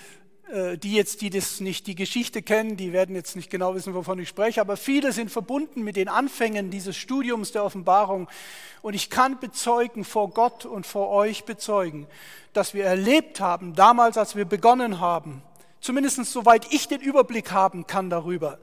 die 0.81 0.93
jetzt, 0.93 1.21
die 1.21 1.29
das 1.29 1.59
nicht 1.59 1.85
die 1.85 1.93
Geschichte 1.93 2.41
kennen, 2.41 2.75
die 2.75 2.91
werden 2.91 3.15
jetzt 3.15 3.35
nicht 3.35 3.51
genau 3.51 3.75
wissen, 3.75 3.93
wovon 3.93 4.17
ich 4.17 4.29
spreche, 4.29 4.62
aber 4.62 4.77
viele 4.77 5.12
sind 5.12 5.29
verbunden 5.29 5.83
mit 5.83 5.95
den 5.95 6.07
Anfängen 6.07 6.71
dieses 6.71 6.97
Studiums 6.97 7.51
der 7.51 7.63
Offenbarung. 7.63 8.27
Und 8.81 8.95
ich 8.95 9.12
kann 9.12 9.39
bezeugen 9.39 10.03
vor 10.03 10.31
Gott 10.31 10.65
und 10.65 10.88
vor 10.88 11.09
euch 11.09 11.43
bezeugen, 11.43 12.07
dass 12.53 12.73
wir 12.73 12.85
erlebt 12.85 13.39
haben, 13.39 13.75
damals, 13.75 14.17
als 14.17 14.35
wir 14.35 14.45
begonnen 14.45 14.99
haben, 14.99 15.43
zumindest 15.81 16.25
soweit 16.25 16.65
ich 16.73 16.88
den 16.88 17.01
Überblick 17.01 17.51
haben 17.51 17.85
kann 17.85 18.09
darüber, 18.09 18.57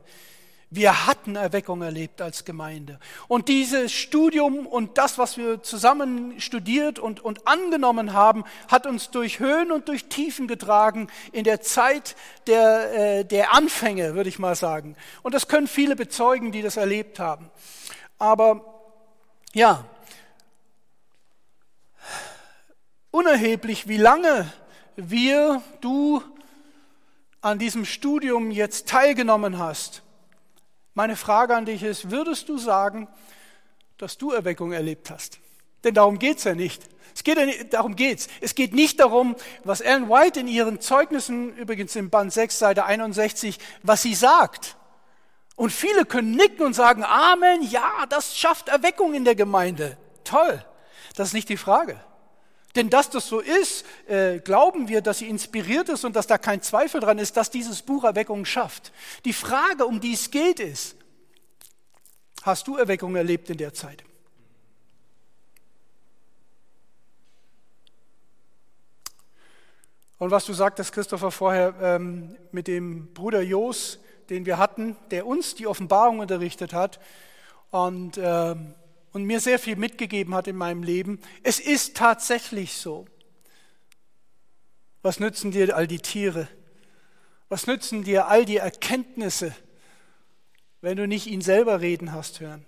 wir 0.71 1.07
hatten 1.07 1.37
Erweckung 1.37 1.83
erlebt 1.83 2.21
als 2.21 2.45
Gemeinde. 2.45 2.99
Und 3.29 3.49
dieses 3.49 3.93
Studium 3.93 4.67
und 4.67 4.99
das, 4.99 5.17
was 5.17 5.37
wir 5.37 5.63
zusammen 5.63 6.41
studiert 6.41 6.99
und, 6.99 7.21
und 7.21 7.47
angenommen 7.47 8.13
haben, 8.13 8.45
hat 8.69 8.87
uns 8.87 9.11
durch 9.11 9.39
Höhen 9.39 9.71
und 9.71 9.89
durch 9.89 10.07
Tiefen 10.07 10.49
getragen 10.49 11.09
in 11.31 11.45
der 11.45 11.61
Zeit 11.61 12.17
der, 12.49 13.21
äh, 13.21 13.25
der 13.25 13.55
Anfänge, 13.55 14.17
würde 14.17 14.29
ich 14.29 14.41
mal 14.41 14.57
sagen. 14.57 14.97
Und 15.23 15.35
das 15.35 15.47
können 15.47 15.69
viele 15.69 15.95
bezeugen, 15.95 16.51
die 16.51 16.63
das 16.63 16.77
erlebt 16.77 17.21
haben. 17.21 17.49
Aber 18.19 18.65
ja, 19.53 19.85
unerheblich, 23.13 23.87
wie 23.87 23.99
lange 23.99 24.53
wir, 24.97 25.63
du 25.81 26.23
an 27.41 27.61
diesem 27.61 27.85
Studium 27.85 28.51
jetzt 28.51 28.89
teilgenommen 28.89 29.59
hast, 29.59 30.03
meine 30.97 31.15
Frage 31.15 31.55
an 31.55 31.67
dich 31.67 31.83
ist, 31.83 32.11
würdest 32.11 32.49
du 32.49 32.57
sagen, 32.57 33.07
dass 33.99 34.17
du 34.17 34.33
Erweckung 34.33 34.73
erlebt 34.73 35.11
hast? 35.11 35.39
Denn 35.85 35.93
darum 35.93 36.19
geht's 36.19 36.45
ja 36.45 36.55
nicht. 36.55 36.83
Es 37.15 37.23
geht 37.23 37.37
ja 37.37 37.45
nicht, 37.45 37.75
darum 37.75 37.97
geht's. 37.97 38.29
Es 38.41 38.55
geht 38.55 38.75
nicht 38.75 38.99
darum, 38.99 39.37
was 39.63 39.83
Ellen 39.83 40.09
White 40.09 40.41
in 40.41 40.49
ihren 40.49 40.81
Zeugnissen, 40.81 41.55
übrigens 41.57 41.95
im 41.97 42.09
Band 42.09 42.33
6, 42.33 42.59
Seite 42.59 42.87
61, 42.87 43.59
was 43.83 44.03
sie 44.03 44.15
sagt. 44.15 44.77
Und 45.55 45.71
viele 45.71 46.07
können 46.07 46.31
nicken 46.31 46.65
und 46.65 46.73
sagen, 46.73 47.05
Amen, 47.05 47.63
ja, 47.63 48.07
das 48.09 48.37
schafft 48.37 48.69
Erweckung 48.69 49.13
in 49.13 49.27
der 49.27 49.35
Gemeinde. 49.35 49.99
Toll. 50.25 50.65
Das 51.15 51.29
ist 51.29 51.35
nicht 51.35 51.51
die 51.51 51.59
Frage. 51.59 52.01
Denn 52.77 52.91
dass 52.91 53.09
das 53.09 53.27
so 53.27 53.41
ist, 53.41 53.87
äh, 54.07 54.39
glauben 54.39 54.89
wir, 54.89 55.01
dass 55.01 55.19
sie 55.19 55.29
inspiriert 55.29 55.89
ist 55.89 56.05
und 56.05 56.15
dass 56.15 56.27
da 56.27 56.37
kein 56.37 56.61
Zweifel 56.61 57.01
dran 57.01 57.19
ist, 57.19 57.37
dass 57.37 57.51
dieses 57.51 57.81
Buch 57.83 58.05
Erweckung 58.05 58.45
schafft. 58.45 58.93
Die 59.25 59.33
Frage, 59.33 59.87
um 59.87 60.01
die 60.01 60.13
es 60.13 60.31
geht, 60.31 60.61
ist, 60.61 60.95
hast 62.43 62.69
du 62.69 62.77
Erweckung 62.77 63.17
erlebt 63.17 63.49
in 63.49 63.57
der 63.57 63.73
Zeit? 63.73 64.05
Und 70.19 70.31
was 70.31 70.45
du 70.45 70.53
sagtest, 70.53 70.93
Christopher, 70.93 71.31
vorher 71.31 71.75
ähm, 71.81 72.37
mit 72.53 72.69
dem 72.69 73.13
Bruder 73.13 73.43
Jos, 73.43 73.99
den 74.31 74.47
wir 74.47 74.59
hatten, 74.59 74.97
der 75.11 75.27
uns 75.27 75.55
die 75.55 75.67
Offenbarung 75.67 76.21
unterrichtet 76.21 76.73
hat 76.73 77.01
und 77.71 78.19
ähm, 78.19 78.75
und 79.17 79.25
mir 79.25 79.41
sehr 79.41 79.59
viel 79.59 79.77
mitgegeben 79.77 80.35
hat 80.35 80.47
in 80.47 80.57
meinem 80.57 80.83
Leben. 80.83 81.19
Es 81.43 81.59
ist 81.59 81.97
tatsächlich 81.97 82.75
so. 82.75 83.07
Was 85.01 85.21
nützen 85.21 85.53
dir 85.53 85.75
all 85.75 85.87
die 85.87 86.01
Tiere? 86.01 86.49
Was 87.49 87.67
nützen 87.67 88.05
dir 88.05 88.29
all 88.29 88.45
die 88.45 88.59
Erkenntnisse, 88.59 89.57
wenn 90.83 90.99
du 90.99 91.09
nicht 91.09 91.29
ihn 91.29 91.41
selber 91.41 91.81
reden 91.81 92.13
hast 92.13 92.41
hören? 92.41 92.67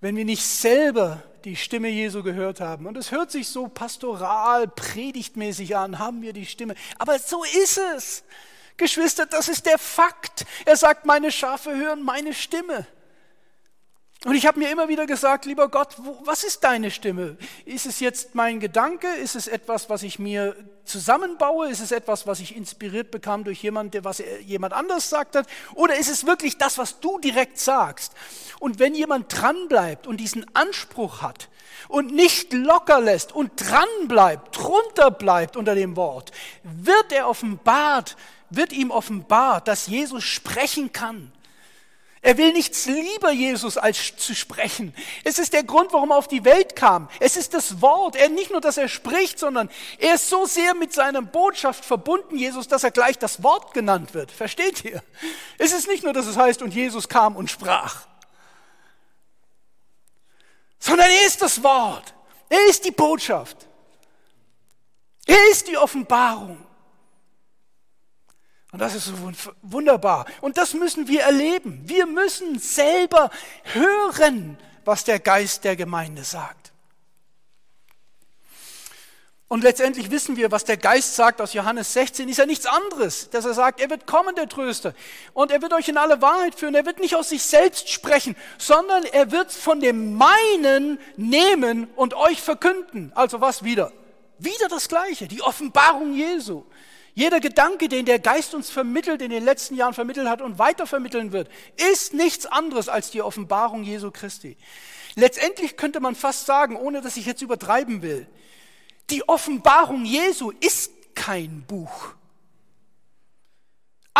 Wenn 0.00 0.14
wir 0.14 0.24
nicht 0.24 0.44
selber 0.44 1.24
die 1.44 1.56
Stimme 1.56 1.88
Jesu 1.88 2.22
gehört 2.22 2.60
haben. 2.60 2.86
Und 2.86 2.96
es 2.96 3.10
hört 3.10 3.32
sich 3.32 3.48
so 3.48 3.66
pastoral, 3.66 4.68
predigtmäßig 4.68 5.76
an, 5.76 5.98
haben 5.98 6.22
wir 6.22 6.32
die 6.32 6.46
Stimme. 6.46 6.76
Aber 7.00 7.18
so 7.18 7.42
ist 7.42 7.78
es. 7.96 8.22
Geschwister, 8.76 9.26
das 9.26 9.48
ist 9.48 9.66
der 9.66 9.78
Fakt. 9.78 10.46
Er 10.66 10.76
sagt, 10.76 11.04
meine 11.04 11.32
Schafe 11.32 11.74
hören 11.74 12.04
meine 12.04 12.32
Stimme. 12.32 12.86
Und 14.26 14.34
ich 14.34 14.46
habe 14.46 14.58
mir 14.58 14.70
immer 14.70 14.90
wieder 14.90 15.06
gesagt, 15.06 15.46
lieber 15.46 15.70
Gott, 15.70 15.94
wo, 15.96 16.18
was 16.26 16.44
ist 16.44 16.62
deine 16.62 16.90
Stimme? 16.90 17.38
Ist 17.64 17.86
es 17.86 18.00
jetzt 18.00 18.34
mein 18.34 18.60
Gedanke? 18.60 19.08
Ist 19.08 19.34
es 19.34 19.48
etwas, 19.48 19.88
was 19.88 20.02
ich 20.02 20.18
mir 20.18 20.54
zusammenbaue? 20.84 21.70
Ist 21.70 21.80
es 21.80 21.90
etwas, 21.90 22.26
was 22.26 22.38
ich 22.40 22.54
inspiriert 22.54 23.10
bekam 23.10 23.44
durch 23.44 23.62
jemand, 23.62 23.94
der 23.94 24.04
was 24.04 24.22
jemand 24.44 24.74
anders 24.74 25.08
sagt 25.08 25.36
hat? 25.36 25.46
Oder 25.74 25.96
ist 25.96 26.10
es 26.10 26.26
wirklich 26.26 26.58
das, 26.58 26.76
was 26.76 27.00
du 27.00 27.18
direkt 27.18 27.58
sagst? 27.58 28.12
Und 28.58 28.78
wenn 28.78 28.94
jemand 28.94 29.40
dranbleibt 29.40 30.06
und 30.06 30.18
diesen 30.18 30.44
Anspruch 30.54 31.22
hat 31.22 31.48
und 31.88 32.12
nicht 32.12 32.52
locker 32.52 33.00
lässt 33.00 33.32
und 33.34 33.52
dranbleibt, 33.56 34.54
drunter 34.54 35.10
bleibt 35.10 35.56
unter 35.56 35.74
dem 35.74 35.96
Wort, 35.96 36.30
wird 36.62 37.10
er 37.10 37.26
offenbart, 37.26 38.18
wird 38.50 38.74
ihm 38.74 38.90
offenbart, 38.90 39.66
dass 39.66 39.86
Jesus 39.86 40.24
sprechen 40.24 40.92
kann 40.92 41.32
er 42.22 42.36
will 42.36 42.52
nichts 42.52 42.84
lieber, 42.84 43.30
Jesus, 43.32 43.78
als 43.78 44.14
zu 44.16 44.34
sprechen. 44.34 44.94
Es 45.24 45.38
ist 45.38 45.54
der 45.54 45.64
Grund, 45.64 45.92
warum 45.94 46.10
er 46.10 46.16
auf 46.16 46.28
die 46.28 46.44
Welt 46.44 46.76
kam. 46.76 47.08
Es 47.18 47.36
ist 47.36 47.54
das 47.54 47.80
Wort. 47.80 48.14
Er 48.14 48.28
nicht 48.28 48.50
nur, 48.50 48.60
dass 48.60 48.76
er 48.76 48.88
spricht, 48.88 49.38
sondern 49.38 49.70
er 49.98 50.16
ist 50.16 50.28
so 50.28 50.44
sehr 50.44 50.74
mit 50.74 50.92
seiner 50.92 51.22
Botschaft 51.22 51.82
verbunden, 51.82 52.36
Jesus, 52.36 52.68
dass 52.68 52.84
er 52.84 52.90
gleich 52.90 53.18
das 53.18 53.42
Wort 53.42 53.72
genannt 53.72 54.12
wird. 54.12 54.30
Versteht 54.30 54.84
ihr? 54.84 55.02
Es 55.56 55.72
ist 55.72 55.88
nicht 55.88 56.04
nur, 56.04 56.12
dass 56.12 56.26
es 56.26 56.36
heißt, 56.36 56.60
und 56.60 56.74
Jesus 56.74 57.08
kam 57.08 57.36
und 57.36 57.50
sprach, 57.50 58.06
sondern 60.78 61.08
er 61.08 61.26
ist 61.26 61.40
das 61.40 61.62
Wort. 61.62 62.12
Er 62.50 62.68
ist 62.68 62.84
die 62.84 62.90
Botschaft. 62.90 63.56
Er 65.24 65.50
ist 65.50 65.68
die 65.68 65.78
Offenbarung. 65.78 66.66
Und 68.72 68.78
das 68.78 68.94
ist 68.94 69.06
so 69.06 69.14
wunderbar. 69.62 70.26
Und 70.40 70.56
das 70.56 70.74
müssen 70.74 71.08
wir 71.08 71.22
erleben. 71.22 71.82
Wir 71.84 72.06
müssen 72.06 72.58
selber 72.58 73.30
hören, 73.64 74.58
was 74.84 75.04
der 75.04 75.18
Geist 75.18 75.64
der 75.64 75.76
Gemeinde 75.76 76.22
sagt. 76.24 76.70
Und 79.52 79.64
letztendlich 79.64 80.12
wissen 80.12 80.36
wir, 80.36 80.52
was 80.52 80.64
der 80.64 80.76
Geist 80.76 81.16
sagt 81.16 81.40
aus 81.40 81.54
Johannes 81.54 81.92
16, 81.92 82.28
ist 82.28 82.36
ja 82.36 82.46
nichts 82.46 82.66
anderes, 82.66 83.30
dass 83.30 83.44
er 83.44 83.52
sagt, 83.52 83.80
er 83.80 83.90
wird 83.90 84.06
kommen, 84.06 84.36
der 84.36 84.48
Tröster, 84.48 84.94
und 85.32 85.50
er 85.50 85.60
wird 85.60 85.72
euch 85.72 85.88
in 85.88 85.96
alle 85.96 86.22
Wahrheit 86.22 86.54
führen. 86.54 86.76
Er 86.76 86.86
wird 86.86 87.00
nicht 87.00 87.16
aus 87.16 87.30
sich 87.30 87.42
selbst 87.42 87.88
sprechen, 87.88 88.36
sondern 88.58 89.02
er 89.02 89.32
wird 89.32 89.50
von 89.50 89.80
dem 89.80 90.14
meinen 90.14 91.00
nehmen 91.16 91.88
und 91.96 92.14
euch 92.14 92.40
verkünden. 92.40 93.10
Also 93.16 93.40
was 93.40 93.64
wieder? 93.64 93.90
Wieder 94.38 94.68
das 94.68 94.88
Gleiche, 94.88 95.26
die 95.26 95.42
Offenbarung 95.42 96.14
Jesu. 96.14 96.62
Jeder 97.20 97.38
Gedanke, 97.40 97.90
den 97.90 98.06
der 98.06 98.18
Geist 98.18 98.54
uns 98.54 98.70
vermittelt, 98.70 99.20
in 99.20 99.28
den 99.28 99.44
letzten 99.44 99.74
Jahren 99.74 99.92
vermittelt 99.92 100.26
hat 100.26 100.40
und 100.40 100.58
weiter 100.58 100.86
vermitteln 100.86 101.32
wird, 101.32 101.50
ist 101.92 102.14
nichts 102.14 102.46
anderes 102.46 102.88
als 102.88 103.10
die 103.10 103.20
Offenbarung 103.20 103.82
Jesu 103.82 104.10
Christi. 104.10 104.56
Letztendlich 105.16 105.76
könnte 105.76 106.00
man 106.00 106.14
fast 106.14 106.46
sagen, 106.46 106.76
ohne 106.76 107.02
dass 107.02 107.18
ich 107.18 107.26
jetzt 107.26 107.42
übertreiben 107.42 108.00
will, 108.00 108.26
die 109.10 109.28
Offenbarung 109.28 110.06
Jesu 110.06 110.50
ist 110.60 110.92
kein 111.14 111.62
Buch. 111.68 112.14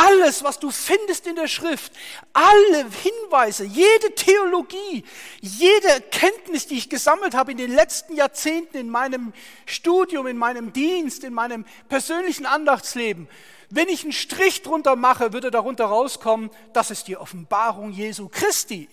Alles, 0.03 0.43
was 0.43 0.59
du 0.59 0.71
findest 0.71 1.27
in 1.27 1.37
der 1.37 1.47
Schrift, 1.47 1.93
alle 2.33 2.89
Hinweise, 2.91 3.65
jede 3.65 4.15
Theologie, 4.15 5.05
jede 5.43 5.89
Erkenntnis, 5.89 6.67
die 6.67 6.79
ich 6.79 6.89
gesammelt 6.89 7.35
habe 7.35 7.53
in 7.53 7.59
den 7.59 7.71
letzten 7.71 8.17
Jahrzehnten 8.17 8.79
in 8.79 8.89
meinem 8.89 9.35
Studium, 9.67 10.27
in 10.27 10.39
meinem 10.39 10.73
Dienst, 10.73 11.23
in 11.23 11.35
meinem 11.35 11.67
persönlichen 11.91 12.47
Andachtsleben, 12.47 13.29
wenn 13.69 13.91
ich 13.91 14.03
einen 14.03 14.15
Strich 14.15 14.63
drunter 14.63 14.97
mache, 14.97 15.35
würde 15.35 15.51
darunter 15.51 15.85
rauskommen, 15.85 16.49
das 16.73 16.91
ist 16.91 17.07
die 17.07 17.19
Offenbarung 17.19 17.93
Jesu 17.93 18.31
Christi. 18.31 18.89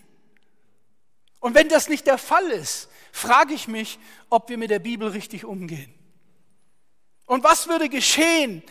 Und 1.39 1.55
wenn 1.55 1.69
das 1.69 1.87
nicht 1.87 2.05
der 2.05 2.17
Fall 2.17 2.47
ist, 2.51 2.89
frage 3.13 3.53
ich 3.53 3.69
mich, 3.69 3.97
ob 4.29 4.49
wir 4.49 4.57
mit 4.57 4.71
der 4.71 4.79
Bibel 4.79 5.07
richtig 5.07 5.45
umgehen. 5.45 5.93
Und 7.25 7.45
was 7.45 7.69
würde 7.69 7.87
geschehen, 7.87 8.61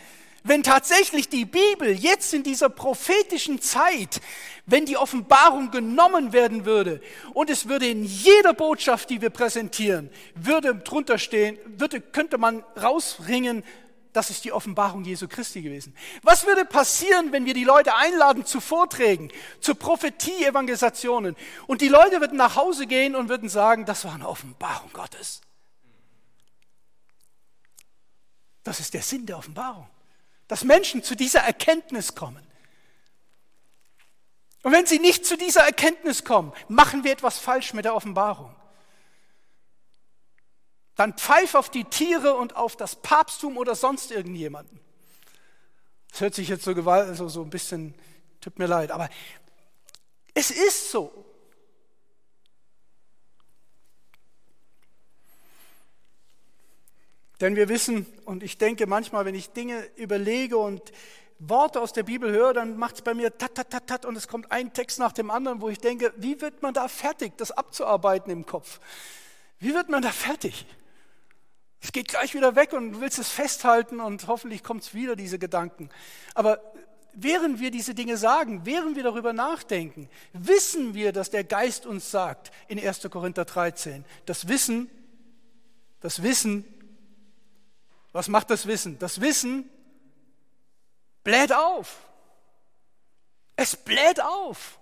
wenn 0.47 0.63
tatsächlich 0.63 1.29
die 1.29 1.45
Bibel 1.45 1.91
jetzt 1.91 2.33
in 2.33 2.43
dieser 2.43 2.69
prophetischen 2.69 3.61
Zeit, 3.61 4.21
wenn 4.65 4.87
die 4.87 4.97
Offenbarung 4.97 5.71
genommen 5.71 6.33
werden 6.33 6.65
würde 6.65 7.01
und 7.35 7.51
es 7.51 7.69
würde 7.69 7.89
in 7.89 8.05
jeder 8.05 8.55
Botschaft, 8.55 9.11
die 9.11 9.21
wir 9.21 9.31
präsentieren, 9.31 10.11
würde 10.35 10.77
drunter 10.77 11.19
stehen, 11.19 11.59
würde, 11.65 12.01
könnte 12.01 12.39
man 12.39 12.65
rausringen, 12.81 13.65
das 14.13 14.31
ist 14.31 14.45
die 14.45 14.53
Offenbarung 14.53 15.05
Jesu 15.05 15.29
Christi 15.29 15.61
gewesen. 15.61 15.95
Was 16.23 16.47
würde 16.47 16.65
passieren, 16.65 17.33
wenn 17.33 17.45
wir 17.45 17.53
die 17.53 17.65
Leute 17.65 17.95
einladen 17.97 18.47
zu 18.47 18.61
Vorträgen, 18.61 19.31
zu 19.61 19.75
Prophetie-Evangelisationen 19.75 21.37
und 21.67 21.83
die 21.83 21.89
Leute 21.89 22.21
würden 22.21 22.39
nach 22.39 22.57
Hause 22.57 22.87
gehen 22.87 23.15
und 23.15 23.29
würden 23.29 23.51
sagen, 23.51 23.85
das 23.85 24.05
war 24.05 24.15
eine 24.15 24.29
Offenbarung 24.29 24.91
Gottes. 24.93 25.43
Das 28.63 28.81
ist 28.81 28.95
der 28.95 29.03
Sinn 29.03 29.27
der 29.27 29.37
Offenbarung 29.39 29.87
dass 30.49 30.65
Menschen 30.65 31.03
zu 31.03 31.17
dieser 31.17 31.41
Erkenntnis 31.41 32.15
kommen. 32.15 32.45
Und 34.63 34.73
wenn 34.73 34.87
sie 34.87 34.99
nicht 34.99 35.25
zu 35.25 35.37
dieser 35.37 35.63
Erkenntnis 35.63 36.25
kommen, 36.25 36.53
machen 36.69 37.05
wir 37.05 37.13
etwas 37.13 37.39
falsch 37.39 37.73
mit 37.73 37.85
der 37.85 37.95
Offenbarung. 37.95 38.55
Dann 40.97 41.13
pfeif 41.13 41.55
auf 41.55 41.71
die 41.71 41.85
Tiere 41.85 42.35
und 42.35 42.57
auf 42.57 42.75
das 42.75 42.97
Papsttum 42.97 43.59
oder 43.59 43.75
sonst 43.75 44.11
irgendjemanden. 44.11 44.81
Das 46.11 46.21
hört 46.23 46.35
sich 46.35 46.49
jetzt 46.49 46.65
so, 46.65 46.75
gewalt, 46.75 47.17
so, 47.17 47.29
so 47.29 47.43
ein 47.43 47.51
bisschen, 47.51 47.95
tut 48.41 48.59
mir 48.59 48.67
leid, 48.67 48.91
aber 48.91 49.11
es 50.33 50.51
ist 50.51 50.91
so. 50.91 51.26
Denn 57.41 57.57
wir 57.57 57.69
wissen, 57.69 58.07
und 58.25 58.43
ich 58.43 58.59
denke 58.59 58.87
manchmal, 58.87 59.25
wenn 59.25 59.35
ich 59.35 59.51
Dinge 59.51 59.87
überlege 59.97 60.57
und 60.57 60.93
Worte 61.39 61.81
aus 61.81 61.93
der 61.93 62.03
Bibel 62.03 62.31
höre, 62.31 62.55
dann 62.55 62.79
macht 62.79 62.97
es 62.97 63.03
bei 63.03 63.13
mir 63.13 63.37
tat, 63.37 63.55
tat, 63.55 63.71
tat, 63.71 63.87
tat 63.87 64.05
und 64.07 64.17
es 64.17 64.27
kommt 64.27 64.51
ein 64.51 64.73
Text 64.73 64.99
nach 64.99 65.13
dem 65.13 65.31
anderen, 65.31 65.61
wo 65.61 65.69
ich 65.69 65.79
denke, 65.79 66.13
wie 66.17 66.41
wird 66.41 66.63
man 66.63 66.73
da 66.73 66.89
fertig, 66.89 67.37
das 67.37 67.51
abzuarbeiten 67.51 68.33
im 68.33 68.47
Kopf? 68.47 68.81
Wie 69.59 69.75
wird 69.75 69.91
man 69.91 70.01
da 70.01 70.13
fertig? 70.13 70.67
Es 71.81 71.93
geht 71.93 72.09
gleich 72.09 72.35
wieder 72.35 72.57
weg 72.57 72.73
und 72.73 72.93
du 72.93 73.01
willst 73.01 73.19
es 73.19 73.29
festhalten 73.29 74.01
und 74.01 74.27
hoffentlich 74.27 74.63
kommt 74.63 74.83
es 74.83 74.95
wieder, 74.95 75.15
diese 75.15 75.39
Gedanken. 75.39 75.91
Aber 76.35 76.61
während 77.13 77.61
wir 77.61 77.71
diese 77.71 77.95
Dinge 77.95 78.17
sagen, 78.17 78.63
während 78.65 78.97
wir 78.97 79.03
darüber 79.03 79.35
nachdenken, 79.35 80.09
wissen 80.33 80.95
wir, 80.95 81.13
dass 81.13 81.31
der 81.31 81.45
Geist 81.45 81.85
uns 81.85 82.11
sagt 82.11 82.51
in 82.69 82.79
1. 82.79 83.09
Korinther 83.11 83.45
13, 83.45 84.05
das 84.25 84.49
Wissen, 84.49 84.91
das 86.01 86.23
Wissen 86.23 86.65
was 88.17 88.29
macht 88.29 88.49
das 88.49 88.67
Wissen? 88.67 88.99
Das 88.99 89.21
Wissen 89.21 89.69
bläht 91.23 91.53
auf. 91.53 92.09
Es 93.57 93.77
bläht 93.77 94.23
auf. 94.23 94.81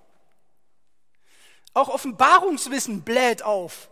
Auch 1.73 1.89
Offenbarungswissen 1.89 3.03
bläht 3.03 3.43
auf. 3.43 3.91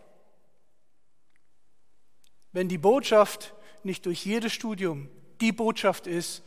Wenn 2.52 2.68
die 2.68 2.78
Botschaft 2.78 3.52
nicht 3.82 4.06
durch 4.06 4.24
jedes 4.24 4.52
Studium 4.52 5.08
die 5.40 5.50
Botschaft 5.50 6.06
ist, 6.06 6.44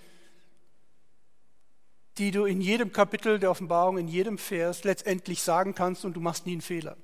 die 2.17 2.31
du 2.31 2.45
in 2.45 2.62
jedem 2.62 2.93
Kapitel 2.93 3.39
der 3.39 3.51
Offenbarung, 3.51 3.97
in 3.97 4.07
jedem 4.07 4.38
Vers 4.38 4.86
letztendlich 4.86 5.41
sagen 5.41 5.76
kannst 5.76 6.05
und 6.05 6.13
du 6.13 6.22
machst 6.22 6.45
nie 6.45 6.53
einen 6.53 6.61
Fehler. 6.61 6.95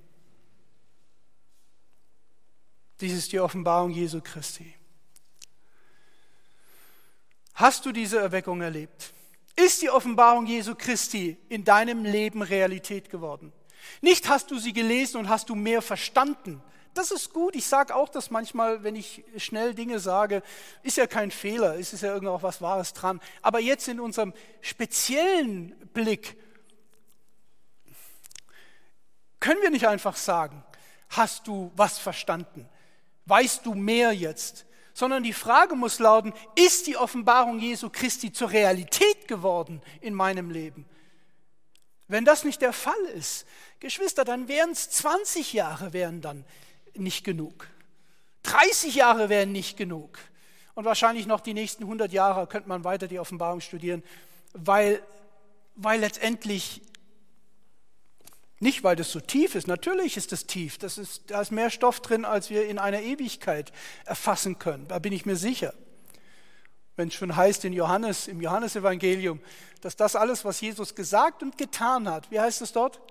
Dies 3.01 3.11
ist 3.11 3.34
die 3.34 3.41
Offenbarung 3.41 3.91
Jesu 3.91 4.22
Christi. 4.22 4.74
Hast 7.62 7.86
du 7.86 7.91
diese 7.91 8.18
Erweckung 8.18 8.62
erlebt? 8.62 9.14
Ist 9.55 9.84
die 9.84 9.91
Offenbarung 9.91 10.47
Jesu 10.47 10.74
Christi 10.74 11.38
in 11.47 11.64
deinem 11.64 12.05
Leben 12.05 12.41
Realität 12.41 13.12
geworden? 13.12 13.53
Nicht 14.01 14.28
hast 14.30 14.49
du 14.49 14.57
sie 14.57 14.74
gelesen 14.74 15.18
und 15.18 15.30
hast 15.30 15.47
du 15.47 15.53
mehr 15.53 15.84
verstanden. 15.84 16.64
Das 16.95 17.12
ist 17.12 17.32
gut. 17.32 17.55
Ich 17.55 17.68
sage 17.68 17.95
auch 17.95 18.09
das 18.09 18.32
manchmal, 18.32 18.84
wenn 18.84 18.95
ich 18.95 19.24
schnell 19.38 19.76
Dinge 19.76 19.99
sage, 19.99 20.41
ist 20.82 20.97
ja 20.97 21.05
kein 21.05 21.30
Fehler, 21.30 21.76
ist 21.76 21.93
es 21.93 22.01
ja 22.01 22.12
irgendwo 22.12 22.34
auch 22.34 22.41
was 22.41 22.64
Wahres 22.64 22.93
dran. 22.93 23.22
Aber 23.43 23.59
jetzt 23.59 23.88
in 23.88 23.99
unserem 23.99 24.34
speziellen 24.62 25.76
Blick 25.93 26.36
können 29.39 29.62
wir 29.62 29.70
nicht 29.70 29.88
einfach 29.88 30.16
sagen, 30.16 30.64
hast 31.09 31.45
du 31.45 31.72
was 31.76 31.99
verstanden? 31.99 32.68
Weißt 33.28 33.68
du 33.68 33.76
mehr 33.76 34.14
jetzt? 34.14 34.66
Sondern 34.93 35.23
die 35.23 35.33
Frage 35.33 35.75
muss 35.75 35.99
lauten, 35.99 36.33
ist 36.55 36.87
die 36.87 36.97
Offenbarung 36.97 37.59
Jesu 37.59 37.89
Christi 37.89 38.31
zur 38.31 38.51
Realität 38.51 39.27
geworden 39.27 39.81
in 40.01 40.13
meinem 40.13 40.49
Leben? 40.51 40.85
Wenn 42.07 42.25
das 42.25 42.43
nicht 42.43 42.61
der 42.61 42.73
Fall 42.73 43.03
ist, 43.15 43.45
Geschwister, 43.79 44.25
dann 44.25 44.47
wären 44.47 44.71
es 44.71 44.89
20 44.89 45.53
Jahre 45.53 45.93
wären 45.93 46.21
dann 46.21 46.43
nicht 46.93 47.23
genug. 47.23 47.67
30 48.43 48.95
Jahre 48.95 49.29
wären 49.29 49.51
nicht 49.51 49.77
genug. 49.77 50.19
Und 50.73 50.85
wahrscheinlich 50.85 51.25
noch 51.25 51.41
die 51.41 51.53
nächsten 51.53 51.83
100 51.83 52.11
Jahre 52.11 52.47
könnte 52.47 52.69
man 52.69 52.83
weiter 52.83 53.07
die 53.07 53.19
Offenbarung 53.19 53.61
studieren. 53.61 54.03
weil, 54.53 55.01
weil 55.75 55.99
letztendlich 55.99 56.81
nicht, 58.62 58.84
weil 58.84 58.95
das 58.95 59.12
so 59.12 59.20
tief 59.20 59.55
ist. 59.55 59.68
Natürlich 59.68 60.18
ist 60.18 60.32
es 60.32 60.45
tief. 60.45 60.78
Das 60.78 60.99
ist, 60.99 61.32
da 61.32 61.41
ist 61.41 61.51
mehr 61.51 61.72
Stoff 61.72 61.99
drin, 61.99 62.26
als 62.26 62.51
wir 62.51 62.68
in 62.68 62.78
einer 62.78 63.01
Ewigkeit 63.01 63.72
erfassen 64.05 64.59
können. 64.59 64.88
Da 64.88 64.99
bin 64.99 65.14
ich 65.14 65.26
mir 65.26 65.36
sicher. 65.36 65.74
Wenn 66.95 67.07
es 67.07 67.16
schon 67.16 67.36
heißt 67.36 67.66
in 67.66 67.74
Johannes, 67.74 68.28
im 68.28 68.39
Johannesevangelium, 68.39 69.39
dass 69.82 69.95
das 69.95 70.16
alles, 70.16 70.45
was 70.45 70.62
Jesus 70.62 70.93
gesagt 70.93 71.41
und 71.41 71.57
getan 71.57 72.07
hat, 72.07 72.30
wie 72.30 72.39
heißt 72.39 72.62
es 72.62 72.72
dort? 72.72 73.01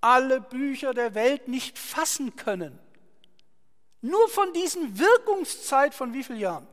Alle 0.00 0.40
Bücher 0.40 0.92
der 0.94 1.14
Welt 1.14 1.46
nicht 1.46 1.78
fassen 1.78 2.34
können. 2.34 2.76
Nur 4.00 4.28
von 4.30 4.52
diesen 4.52 4.98
Wirkungszeit 4.98 5.94
von 5.94 6.12
wie 6.12 6.24
vielen 6.24 6.40
Jahren? 6.40 6.66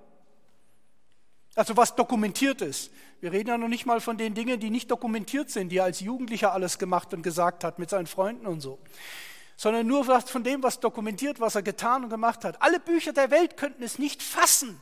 Also 1.53 1.77
was 1.77 1.95
dokumentiert 1.95 2.61
ist. 2.61 2.89
Wir 3.21 3.31
reden 3.31 3.49
ja 3.49 3.57
noch 3.57 3.67
nicht 3.67 3.85
mal 3.85 3.99
von 3.99 4.17
den 4.17 4.33
Dingen, 4.33 4.59
die 4.59 4.69
nicht 4.69 4.89
dokumentiert 4.89 5.49
sind, 5.49 5.69
die 5.69 5.77
er 5.77 5.85
als 5.85 5.99
Jugendlicher 5.99 6.53
alles 6.53 6.79
gemacht 6.79 7.13
und 7.13 7.21
gesagt 7.21 7.63
hat 7.63 7.79
mit 7.79 7.89
seinen 7.89 8.07
Freunden 8.07 8.47
und 8.47 8.61
so. 8.61 8.79
Sondern 9.57 9.87
nur 9.87 10.05
von 10.05 10.43
dem, 10.43 10.63
was 10.63 10.79
dokumentiert, 10.79 11.41
was 11.41 11.55
er 11.55 11.61
getan 11.61 12.05
und 12.05 12.09
gemacht 12.09 12.45
hat. 12.45 12.61
Alle 12.61 12.79
Bücher 12.79 13.11
der 13.11 13.29
Welt 13.29 13.57
könnten 13.57 13.83
es 13.83 13.99
nicht 13.99 14.23
fassen. 14.23 14.81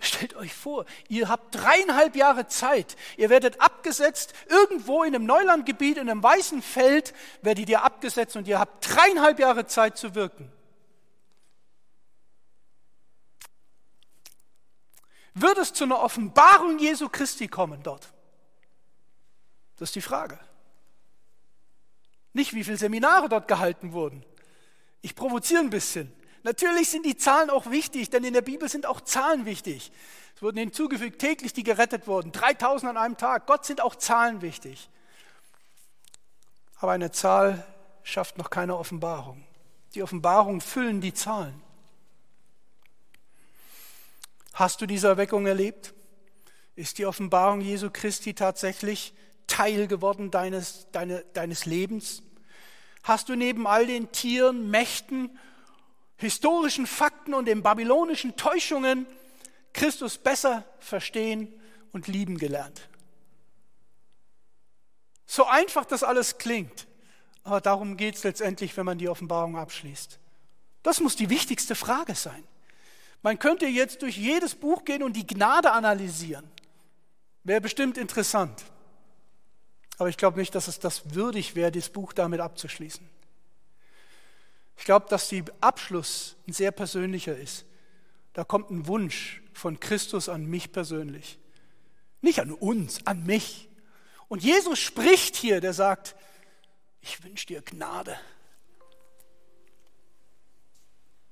Stellt 0.00 0.36
euch 0.36 0.54
vor, 0.54 0.84
ihr 1.08 1.28
habt 1.28 1.54
dreieinhalb 1.54 2.14
Jahre 2.14 2.46
Zeit. 2.46 2.96
Ihr 3.16 3.30
werdet 3.30 3.60
abgesetzt, 3.60 4.32
irgendwo 4.48 5.02
in 5.02 5.14
einem 5.14 5.26
Neulandgebiet, 5.26 5.98
in 5.98 6.08
einem 6.08 6.22
weißen 6.22 6.62
Feld 6.62 7.14
werdet 7.42 7.68
ihr 7.68 7.82
abgesetzt 7.82 8.36
und 8.36 8.46
ihr 8.46 8.60
habt 8.60 8.88
dreieinhalb 8.88 9.40
Jahre 9.40 9.66
Zeit 9.66 9.98
zu 9.98 10.14
wirken. 10.14 10.52
Wird 15.40 15.58
es 15.58 15.72
zu 15.72 15.84
einer 15.84 16.00
Offenbarung 16.00 16.78
Jesu 16.78 17.08
Christi 17.08 17.48
kommen 17.48 17.82
dort? 17.82 18.12
Das 19.76 19.90
ist 19.90 19.94
die 19.94 20.00
Frage. 20.00 20.38
Nicht, 22.32 22.54
wie 22.54 22.64
viele 22.64 22.76
Seminare 22.76 23.28
dort 23.28 23.48
gehalten 23.48 23.92
wurden. 23.92 24.24
Ich 25.00 25.14
provoziere 25.14 25.60
ein 25.60 25.70
bisschen. 25.70 26.12
Natürlich 26.42 26.88
sind 26.88 27.04
die 27.04 27.16
Zahlen 27.16 27.50
auch 27.50 27.70
wichtig, 27.70 28.10
denn 28.10 28.24
in 28.24 28.32
der 28.32 28.42
Bibel 28.42 28.68
sind 28.68 28.86
auch 28.86 29.00
Zahlen 29.00 29.44
wichtig. 29.44 29.92
Es 30.34 30.42
wurden 30.42 30.58
hinzugefügt 30.58 31.20
täglich, 31.20 31.52
die 31.52 31.64
gerettet 31.64 32.06
wurden. 32.06 32.32
3000 32.32 32.90
an 32.90 32.96
einem 32.96 33.16
Tag. 33.16 33.46
Gott 33.46 33.64
sind 33.64 33.80
auch 33.80 33.96
Zahlen 33.96 34.40
wichtig. 34.40 34.88
Aber 36.80 36.92
eine 36.92 37.10
Zahl 37.10 37.66
schafft 38.02 38.38
noch 38.38 38.50
keine 38.50 38.76
Offenbarung. 38.76 39.44
Die 39.94 40.02
Offenbarungen 40.02 40.60
füllen 40.60 41.00
die 41.00 41.14
Zahlen. 41.14 41.60
Hast 44.58 44.80
du 44.80 44.86
diese 44.86 45.06
Erweckung 45.06 45.46
erlebt? 45.46 45.94
Ist 46.74 46.98
die 46.98 47.06
Offenbarung 47.06 47.60
Jesu 47.60 47.90
Christi 47.92 48.34
tatsächlich 48.34 49.14
Teil 49.46 49.86
geworden 49.86 50.32
deines, 50.32 50.88
deine, 50.90 51.24
deines 51.32 51.64
Lebens? 51.64 52.24
Hast 53.04 53.28
du 53.28 53.36
neben 53.36 53.68
all 53.68 53.86
den 53.86 54.10
Tieren, 54.10 54.68
Mächten, 54.68 55.38
historischen 56.16 56.88
Fakten 56.88 57.34
und 57.34 57.44
den 57.44 57.62
babylonischen 57.62 58.34
Täuschungen 58.34 59.06
Christus 59.74 60.18
besser 60.18 60.64
verstehen 60.80 61.54
und 61.92 62.08
lieben 62.08 62.36
gelernt? 62.36 62.88
So 65.24 65.46
einfach 65.46 65.84
das 65.84 66.02
alles 66.02 66.36
klingt, 66.38 66.88
aber 67.44 67.60
darum 67.60 67.96
geht 67.96 68.16
es 68.16 68.24
letztendlich, 68.24 68.76
wenn 68.76 68.86
man 68.86 68.98
die 68.98 69.08
Offenbarung 69.08 69.56
abschließt. 69.56 70.18
Das 70.82 70.98
muss 70.98 71.14
die 71.14 71.30
wichtigste 71.30 71.76
Frage 71.76 72.16
sein. 72.16 72.42
Man 73.22 73.38
könnte 73.38 73.66
jetzt 73.66 74.02
durch 74.02 74.16
jedes 74.16 74.54
Buch 74.54 74.84
gehen 74.84 75.02
und 75.02 75.14
die 75.14 75.26
Gnade 75.26 75.72
analysieren. 75.72 76.48
Wäre 77.44 77.60
bestimmt 77.60 77.98
interessant. 77.98 78.64
Aber 79.98 80.08
ich 80.08 80.16
glaube 80.16 80.38
nicht, 80.38 80.54
dass 80.54 80.68
es 80.68 80.78
das 80.78 81.14
würdig 81.14 81.56
wäre, 81.56 81.72
dieses 81.72 81.90
Buch 81.90 82.12
damit 82.12 82.40
abzuschließen. 82.40 83.08
Ich 84.76 84.84
glaube, 84.84 85.06
dass 85.08 85.28
der 85.28 85.44
Abschluss 85.60 86.36
ein 86.46 86.52
sehr 86.52 86.70
persönlicher 86.70 87.36
ist. 87.36 87.64
Da 88.32 88.44
kommt 88.44 88.70
ein 88.70 88.86
Wunsch 88.86 89.42
von 89.52 89.80
Christus 89.80 90.28
an 90.28 90.46
mich 90.46 90.70
persönlich. 90.70 91.40
Nicht 92.20 92.40
an 92.40 92.52
uns, 92.52 93.04
an 93.04 93.24
mich. 93.24 93.68
Und 94.28 94.44
Jesus 94.44 94.78
spricht 94.78 95.34
hier, 95.34 95.60
der 95.60 95.72
sagt, 95.72 96.14
ich 97.00 97.24
wünsche 97.24 97.46
dir 97.46 97.62
Gnade. 97.62 98.16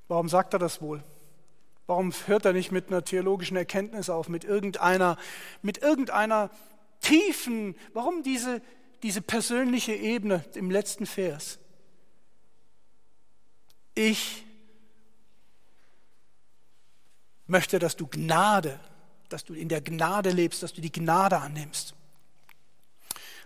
Warum 0.09 0.29
sagt 0.29 0.53
er 0.53 0.59
das 0.59 0.81
wohl? 0.81 1.05
Warum 1.87 2.13
hört 2.27 2.45
er 2.45 2.53
nicht 2.53 2.73
mit 2.73 2.89
einer 2.89 3.05
theologischen 3.05 3.57
Erkenntnis 3.57 4.11
auf, 4.11 4.29
mit 4.29 4.45
irgendeiner, 4.45 5.17
mit 5.63 5.79
irgendeiner 5.79 6.51
tiefen, 7.01 7.77
warum 7.93 8.23
diese, 8.23 8.61
diese 9.03 9.23
persönliche 9.23 9.95
Ebene 9.95 10.45
im 10.55 10.71
letzten 10.71 11.07
Vers? 11.07 11.59
Ich 13.95 14.45
möchte, 17.47 17.79
dass 17.79 17.97
du 17.97 18.09
Gnade, 18.09 18.81
dass 19.29 19.45
du 19.45 19.55
in 19.55 19.69
der 19.69 19.81
Gnade 19.81 20.31
lebst, 20.31 20.63
dass 20.63 20.73
du 20.73 20.81
die 20.81 20.93
Gnade 20.93 21.39
annimmst. 21.39 21.95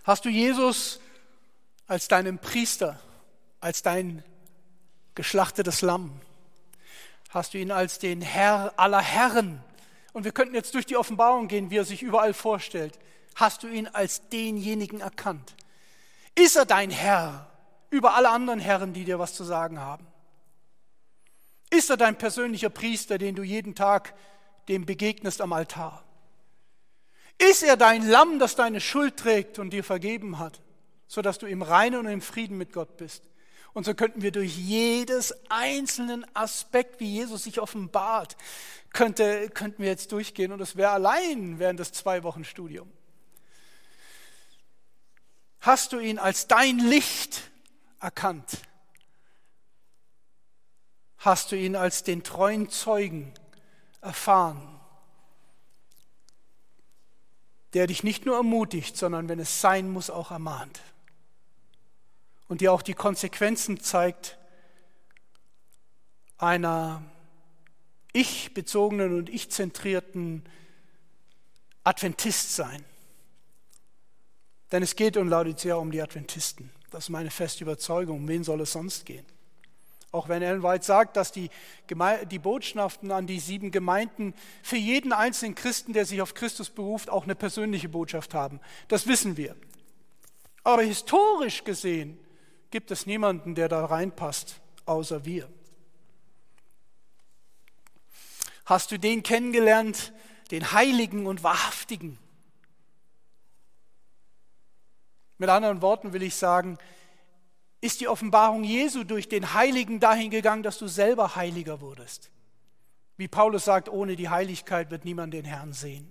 Hast 0.03 0.25
du 0.25 0.29
Jesus 0.29 0.99
als 1.85 2.07
deinen 2.07 2.39
Priester, 2.39 2.99
als 3.59 3.83
dein 3.83 4.23
geschlachtetes 5.13 5.83
Lamm? 5.83 6.19
Hast 7.31 7.53
du 7.53 7.57
ihn 7.57 7.71
als 7.71 7.97
den 7.97 8.21
Herr 8.21 8.73
aller 8.77 9.01
Herren. 9.01 9.63
Und 10.13 10.25
wir 10.25 10.33
könnten 10.33 10.53
jetzt 10.53 10.75
durch 10.75 10.85
die 10.85 10.97
Offenbarung 10.97 11.47
gehen, 11.47 11.71
wie 11.71 11.77
er 11.77 11.85
sich 11.85 12.03
überall 12.03 12.33
vorstellt. 12.33 12.99
Hast 13.35 13.63
du 13.63 13.67
ihn 13.67 13.87
als 13.87 14.27
denjenigen 14.29 14.99
erkannt? 14.99 15.55
Ist 16.35 16.57
er 16.57 16.65
dein 16.65 16.91
Herr 16.91 17.49
über 17.89 18.15
alle 18.15 18.29
anderen 18.29 18.59
Herren, 18.59 18.93
die 18.93 19.05
dir 19.05 19.17
was 19.17 19.33
zu 19.33 19.45
sagen 19.45 19.79
haben? 19.79 20.05
Ist 21.69 21.89
er 21.89 21.97
dein 21.97 22.17
persönlicher 22.17 22.69
Priester, 22.69 23.17
den 23.17 23.35
du 23.35 23.43
jeden 23.43 23.75
Tag 23.75 24.13
dem 24.67 24.85
begegnest 24.85 25.39
am 25.39 25.53
Altar? 25.53 26.03
Ist 27.37 27.63
er 27.63 27.77
dein 27.77 28.07
Lamm, 28.07 28.39
das 28.39 28.55
deine 28.55 28.81
Schuld 28.81 29.15
trägt 29.17 29.57
und 29.57 29.71
dir 29.71 29.85
vergeben 29.85 30.37
hat, 30.37 30.61
sodass 31.07 31.39
du 31.39 31.45
im 31.45 31.61
Reinen 31.61 32.01
und 32.01 32.07
im 32.07 32.21
Frieden 32.21 32.57
mit 32.57 32.73
Gott 32.73 32.97
bist? 32.97 33.30
Und 33.73 33.85
so 33.85 33.93
könnten 33.93 34.21
wir 34.21 34.31
durch 34.31 34.57
jedes 34.57 35.33
einzelnen 35.49 36.25
Aspekt, 36.35 36.99
wie 36.99 37.11
Jesus 37.11 37.43
sich 37.43 37.59
offenbart, 37.59 38.35
könnte, 38.91 39.49
könnten 39.49 39.81
wir 39.81 39.89
jetzt 39.89 40.11
durchgehen 40.11 40.51
und 40.51 40.59
es 40.59 40.75
wäre 40.75 40.91
allein 40.91 41.59
während 41.59 41.79
des 41.79 41.93
zwei 41.93 42.23
Wochen 42.23 42.43
Studium. 42.43 42.91
Hast 45.61 45.93
du 45.93 45.99
ihn 45.99 46.19
als 46.19 46.47
dein 46.47 46.79
Licht 46.79 47.51
erkannt? 47.99 48.57
Hast 51.17 51.51
du 51.51 51.55
ihn 51.55 51.75
als 51.75 52.03
den 52.03 52.23
treuen 52.23 52.69
Zeugen 52.69 53.31
erfahren, 54.01 54.79
der 57.73 57.87
dich 57.87 58.03
nicht 58.03 58.25
nur 58.25 58.35
ermutigt, 58.35 58.97
sondern 58.97 59.29
wenn 59.29 59.39
es 59.39 59.61
sein 59.61 59.89
muss, 59.91 60.09
auch 60.09 60.31
ermahnt? 60.31 60.81
Und 62.51 62.59
die 62.59 62.67
auch 62.67 62.81
die 62.81 62.95
Konsequenzen 62.95 63.79
zeigt 63.79 64.37
einer 66.37 67.01
ich-bezogenen 68.11 69.17
und 69.17 69.29
ich-zentrierten 69.29 70.43
Adventist 71.85 72.53
sein. 72.53 72.83
Denn 74.73 74.83
es 74.83 74.97
geht 74.97 75.15
um 75.15 75.29
Laodicea 75.29 75.75
um 75.75 75.91
die 75.91 76.01
Adventisten. 76.01 76.71
Das 76.89 77.05
ist 77.05 77.09
meine 77.09 77.31
feste 77.31 77.63
Überzeugung. 77.63 78.17
Um 78.17 78.27
wen 78.27 78.43
soll 78.43 78.59
es 78.59 78.73
sonst 78.73 79.05
gehen? 79.05 79.25
Auch 80.11 80.27
wenn 80.27 80.41
Ellen 80.41 80.61
White 80.61 80.83
sagt, 80.83 81.15
dass 81.15 81.31
die, 81.31 81.49
die 82.29 82.39
Botschaften 82.39 83.11
an 83.11 83.27
die 83.27 83.39
sieben 83.39 83.71
Gemeinden 83.71 84.33
für 84.61 84.75
jeden 84.75 85.13
einzelnen 85.13 85.55
Christen, 85.55 85.93
der 85.93 86.05
sich 86.05 86.21
auf 86.21 86.33
Christus 86.33 86.69
beruft, 86.69 87.09
auch 87.09 87.23
eine 87.23 87.35
persönliche 87.35 87.87
Botschaft 87.87 88.33
haben. 88.33 88.59
Das 88.89 89.07
wissen 89.07 89.37
wir. 89.37 89.55
Aber 90.65 90.81
historisch 90.81 91.63
gesehen 91.63 92.17
gibt 92.71 92.89
es 92.91 93.05
niemanden, 93.05 93.53
der 93.53 93.69
da 93.69 93.85
reinpasst, 93.85 94.61
außer 94.85 95.25
wir. 95.25 95.49
Hast 98.65 98.91
du 98.91 98.97
den 98.97 99.23
kennengelernt, 99.23 100.13
den 100.49 100.71
Heiligen 100.71 101.27
und 101.27 101.43
Wahrhaftigen? 101.43 102.17
Mit 105.37 105.49
anderen 105.49 105.81
Worten 105.81 106.13
will 106.13 106.23
ich 106.23 106.35
sagen, 106.35 106.77
ist 107.81 107.99
die 107.99 108.07
Offenbarung 108.07 108.63
Jesu 108.63 109.03
durch 109.03 109.27
den 109.27 109.53
Heiligen 109.53 109.99
dahin 109.99 110.29
gegangen, 110.29 110.61
dass 110.61 110.77
du 110.77 110.87
selber 110.87 111.35
heiliger 111.35 111.81
wurdest. 111.81 112.29
Wie 113.17 113.27
Paulus 113.27 113.65
sagt, 113.65 113.89
ohne 113.89 114.15
die 114.15 114.29
Heiligkeit 114.29 114.91
wird 114.91 115.03
niemand 115.03 115.33
den 115.33 115.45
Herrn 115.45 115.73
sehen. 115.73 116.09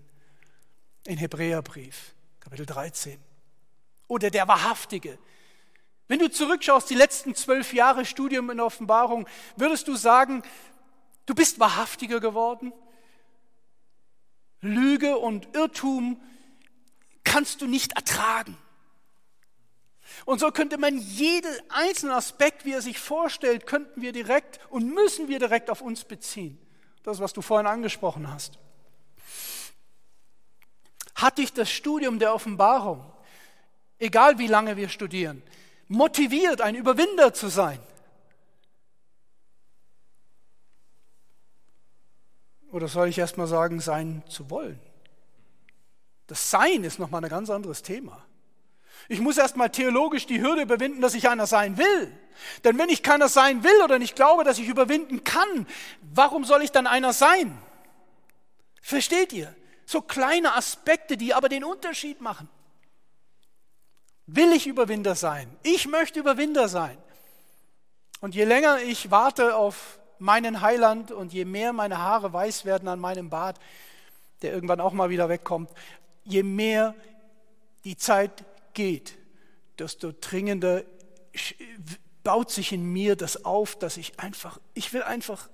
In 1.06 1.16
Hebräerbrief, 1.16 2.14
Kapitel 2.40 2.66
13. 2.66 3.18
Oder 4.08 4.30
der 4.30 4.48
Wahrhaftige, 4.48 5.18
wenn 6.10 6.18
du 6.18 6.28
zurückschaust, 6.28 6.90
die 6.90 6.96
letzten 6.96 7.36
zwölf 7.36 7.72
Jahre 7.72 8.04
Studium 8.04 8.50
in 8.50 8.58
Offenbarung, 8.58 9.28
würdest 9.54 9.86
du 9.86 9.94
sagen, 9.94 10.42
du 11.26 11.36
bist 11.36 11.60
wahrhaftiger 11.60 12.18
geworden? 12.18 12.72
Lüge 14.60 15.16
und 15.18 15.54
Irrtum 15.54 16.20
kannst 17.22 17.62
du 17.62 17.68
nicht 17.68 17.92
ertragen. 17.92 18.58
Und 20.24 20.40
so 20.40 20.50
könnte 20.50 20.78
man 20.78 20.98
jeden 20.98 21.52
einzelnen 21.68 22.16
Aspekt, 22.16 22.64
wie 22.64 22.72
er 22.72 22.82
sich 22.82 22.98
vorstellt, 22.98 23.68
könnten 23.68 24.02
wir 24.02 24.10
direkt 24.10 24.58
und 24.68 24.92
müssen 24.92 25.28
wir 25.28 25.38
direkt 25.38 25.70
auf 25.70 25.80
uns 25.80 26.02
beziehen. 26.02 26.58
Das, 27.04 27.20
was 27.20 27.34
du 27.34 27.40
vorhin 27.40 27.68
angesprochen 27.68 28.28
hast. 28.28 28.58
Hat 31.14 31.38
dich 31.38 31.52
das 31.52 31.70
Studium 31.70 32.18
der 32.18 32.34
Offenbarung, 32.34 33.00
egal 34.00 34.40
wie 34.40 34.48
lange 34.48 34.76
wir 34.76 34.88
studieren, 34.88 35.44
motiviert, 35.90 36.60
ein 36.60 36.76
Überwinder 36.76 37.34
zu 37.34 37.48
sein? 37.48 37.80
Oder 42.70 42.86
soll 42.86 43.08
ich 43.08 43.18
erst 43.18 43.36
mal 43.36 43.48
sagen, 43.48 43.80
sein 43.80 44.22
zu 44.28 44.48
wollen? 44.48 44.80
Das 46.28 46.50
Sein 46.50 46.84
ist 46.84 47.00
nochmal 47.00 47.24
ein 47.24 47.28
ganz 47.28 47.50
anderes 47.50 47.82
Thema. 47.82 48.24
Ich 49.08 49.20
muss 49.20 49.36
erst 49.36 49.56
mal 49.56 49.68
theologisch 49.68 50.26
die 50.26 50.40
Hürde 50.40 50.62
überwinden, 50.62 51.00
dass 51.00 51.14
ich 51.14 51.28
einer 51.28 51.48
sein 51.48 51.76
will. 51.76 52.16
Denn 52.62 52.78
wenn 52.78 52.88
ich 52.88 53.02
keiner 53.02 53.28
sein 53.28 53.64
will 53.64 53.82
oder 53.82 53.98
nicht 53.98 54.14
glaube, 54.14 54.44
dass 54.44 54.60
ich 54.60 54.68
überwinden 54.68 55.24
kann, 55.24 55.66
warum 56.14 56.44
soll 56.44 56.62
ich 56.62 56.70
dann 56.70 56.86
einer 56.86 57.12
sein? 57.12 57.58
Versteht 58.80 59.32
ihr? 59.32 59.52
So 59.84 60.00
kleine 60.00 60.54
Aspekte, 60.54 61.16
die 61.16 61.34
aber 61.34 61.48
den 61.48 61.64
Unterschied 61.64 62.20
machen. 62.20 62.48
Will 64.32 64.52
ich 64.52 64.68
Überwinder 64.68 65.16
sein? 65.16 65.50
Ich 65.64 65.88
möchte 65.88 66.20
Überwinder 66.20 66.68
sein. 66.68 66.96
Und 68.20 68.36
je 68.36 68.44
länger 68.44 68.78
ich 68.80 69.10
warte 69.10 69.56
auf 69.56 69.98
meinen 70.18 70.60
Heiland 70.60 71.10
und 71.10 71.32
je 71.32 71.44
mehr 71.44 71.72
meine 71.72 71.98
Haare 71.98 72.32
weiß 72.32 72.64
werden 72.64 72.86
an 72.86 73.00
meinem 73.00 73.28
Bart, 73.28 73.58
der 74.42 74.52
irgendwann 74.52 74.80
auch 74.80 74.92
mal 74.92 75.10
wieder 75.10 75.28
wegkommt, 75.28 75.70
je 76.24 76.44
mehr 76.44 76.94
die 77.84 77.96
Zeit 77.96 78.44
geht, 78.72 79.18
desto 79.78 80.12
dringender 80.12 80.84
baut 82.22 82.50
sich 82.50 82.72
in 82.72 82.84
mir 82.84 83.16
das 83.16 83.44
auf, 83.44 83.76
dass 83.76 83.96
ich 83.96 84.20
einfach, 84.20 84.60
ich 84.74 84.92
will 84.92 85.02
einfach 85.02 85.48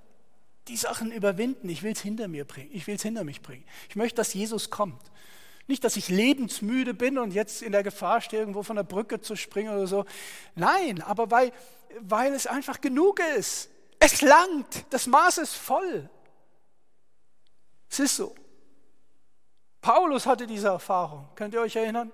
die 0.67 0.77
Sachen 0.77 1.11
überwinden, 1.11 1.69
ich 1.69 1.81
will 1.81 1.93
es 1.93 2.01
hinter 2.01 2.27
mir 2.27 2.45
bringen, 2.45 2.69
ich 2.73 2.85
will 2.85 2.95
es 2.95 3.01
hinter 3.01 3.23
mich 3.23 3.41
bringen. 3.41 3.63
Ich 3.89 3.95
möchte, 3.95 4.17
dass 4.17 4.33
Jesus 4.35 4.69
kommt. 4.69 5.01
Nicht, 5.67 5.83
dass 5.83 5.97
ich 5.97 6.07
lebensmüde 6.07 6.93
bin 6.93 7.17
und 7.17 7.33
jetzt 7.33 7.61
in 7.61 7.73
der 7.73 7.83
Gefahr 7.83 8.21
stehe, 8.21 8.41
irgendwo 8.41 8.63
von 8.63 8.77
der 8.77 8.83
Brücke 8.83 9.19
zu 9.19 9.35
springen 9.35 9.73
oder 9.73 9.85
so. 9.85 10.05
Nein, 10.55 11.01
aber 11.01 11.29
weil, 11.29 11.51
weil 11.99 12.33
es 12.33 12.47
einfach 12.47 12.79
genug 12.79 13.19
ist. 13.37 13.69
Es 13.99 14.21
langt, 14.21 14.85
das 14.91 15.07
Maß 15.07 15.39
ist 15.39 15.55
voll. 15.55 16.09
Es 17.89 17.99
ist 17.99 18.15
so. 18.15 18.33
Paulus 19.81 20.25
hatte 20.25 20.47
diese 20.47 20.67
Erfahrung. 20.67 21.27
Könnt 21.35 21.53
ihr 21.53 21.61
euch 21.61 21.75
erinnern? 21.75 22.11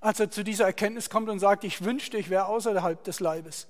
Als 0.00 0.20
er 0.20 0.30
zu 0.30 0.42
dieser 0.44 0.66
Erkenntnis 0.66 1.08
kommt 1.08 1.28
und 1.28 1.38
sagt, 1.38 1.64
ich 1.64 1.84
wünschte, 1.84 2.18
ich 2.18 2.30
wäre 2.30 2.46
außerhalb 2.46 3.02
des 3.04 3.20
Leibes. 3.20 3.68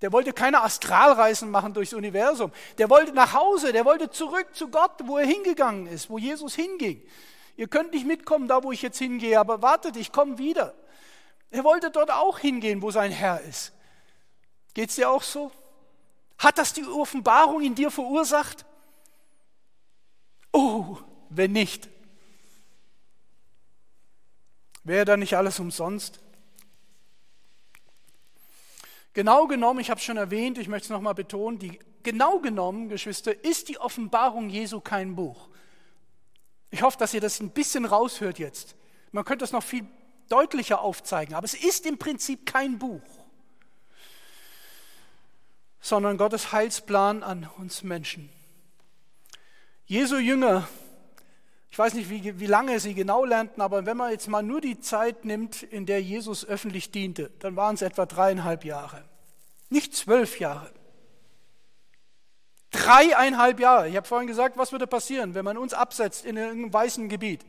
Der 0.00 0.12
wollte 0.12 0.32
keine 0.32 0.62
Astralreisen 0.62 1.50
machen 1.50 1.72
durchs 1.72 1.94
Universum. 1.94 2.52
Der 2.78 2.90
wollte 2.90 3.12
nach 3.12 3.32
Hause, 3.32 3.72
der 3.72 3.84
wollte 3.84 4.10
zurück 4.10 4.48
zu 4.52 4.68
Gott, 4.68 4.92
wo 5.04 5.18
er 5.18 5.26
hingegangen 5.26 5.86
ist, 5.86 6.10
wo 6.10 6.18
Jesus 6.18 6.54
hinging. 6.54 7.02
Ihr 7.56 7.68
könnt 7.68 7.92
nicht 7.92 8.06
mitkommen, 8.06 8.48
da 8.48 8.62
wo 8.62 8.72
ich 8.72 8.82
jetzt 8.82 8.98
hingehe, 8.98 9.38
aber 9.38 9.62
wartet, 9.62 9.96
ich 9.96 10.12
komme 10.12 10.38
wieder. 10.38 10.74
Er 11.50 11.62
wollte 11.62 11.90
dort 11.90 12.10
auch 12.10 12.38
hingehen, 12.38 12.82
wo 12.82 12.90
sein 12.90 13.12
Herr 13.12 13.40
ist. 13.42 13.72
Geht 14.74 14.90
es 14.90 14.96
dir 14.96 15.08
auch 15.08 15.22
so? 15.22 15.52
Hat 16.38 16.58
das 16.58 16.72
die 16.72 16.84
Offenbarung 16.84 17.62
in 17.62 17.74
dir 17.76 17.92
verursacht? 17.92 18.66
Oh, 20.52 20.98
wenn 21.30 21.52
nicht. 21.52 21.88
Wäre 24.82 25.04
da 25.04 25.16
nicht 25.16 25.36
alles 25.36 25.60
umsonst? 25.60 26.20
Genau 29.14 29.46
genommen, 29.46 29.78
ich 29.78 29.90
habe 29.90 29.98
es 29.98 30.04
schon 30.04 30.16
erwähnt, 30.16 30.58
ich 30.58 30.66
möchte 30.66 30.86
es 30.86 30.90
nochmal 30.90 31.14
betonen, 31.14 31.60
die, 31.60 31.78
genau 32.02 32.40
genommen, 32.40 32.88
Geschwister, 32.88 33.44
ist 33.44 33.68
die 33.68 33.78
Offenbarung 33.78 34.48
Jesu 34.48 34.80
kein 34.80 35.14
Buch. 35.14 35.48
Ich 36.74 36.82
hoffe, 36.82 36.98
dass 36.98 37.14
ihr 37.14 37.20
das 37.20 37.40
ein 37.40 37.50
bisschen 37.50 37.84
raushört 37.84 38.38
jetzt. 38.38 38.76
Man 39.12 39.24
könnte 39.24 39.44
es 39.44 39.52
noch 39.52 39.62
viel 39.62 39.86
deutlicher 40.28 40.80
aufzeigen, 40.80 41.34
aber 41.34 41.44
es 41.44 41.54
ist 41.54 41.86
im 41.86 41.98
Prinzip 41.98 42.44
kein 42.46 42.78
Buch 42.78 43.02
sondern 45.84 46.16
Gottes 46.16 46.50
Heilsplan 46.50 47.22
an 47.22 47.46
uns 47.58 47.82
Menschen. 47.82 48.30
Jesu 49.84 50.16
Jünger, 50.16 50.66
ich 51.70 51.78
weiß 51.78 51.92
nicht, 51.92 52.08
wie, 52.08 52.40
wie 52.40 52.46
lange 52.46 52.80
sie 52.80 52.94
genau 52.94 53.26
lernten, 53.26 53.60
aber 53.60 53.84
wenn 53.84 53.98
man 53.98 54.10
jetzt 54.10 54.26
mal 54.26 54.42
nur 54.42 54.62
die 54.62 54.80
Zeit 54.80 55.26
nimmt, 55.26 55.62
in 55.62 55.84
der 55.84 56.00
Jesus 56.00 56.46
öffentlich 56.46 56.90
diente, 56.90 57.30
dann 57.40 57.54
waren 57.56 57.74
es 57.74 57.82
etwa 57.82 58.06
dreieinhalb 58.06 58.64
Jahre. 58.64 59.04
Nicht 59.68 59.94
zwölf 59.94 60.40
Jahre. 60.40 60.72
Dreieinhalb 62.74 63.60
Jahre. 63.60 63.88
Ich 63.88 63.96
habe 63.96 64.06
vorhin 64.06 64.26
gesagt, 64.26 64.56
was 64.56 64.72
würde 64.72 64.88
passieren, 64.88 65.34
wenn 65.34 65.44
man 65.44 65.56
uns 65.56 65.74
absetzt 65.74 66.24
in 66.24 66.36
einem 66.36 66.72
weißen 66.72 67.08
Gebiet? 67.08 67.44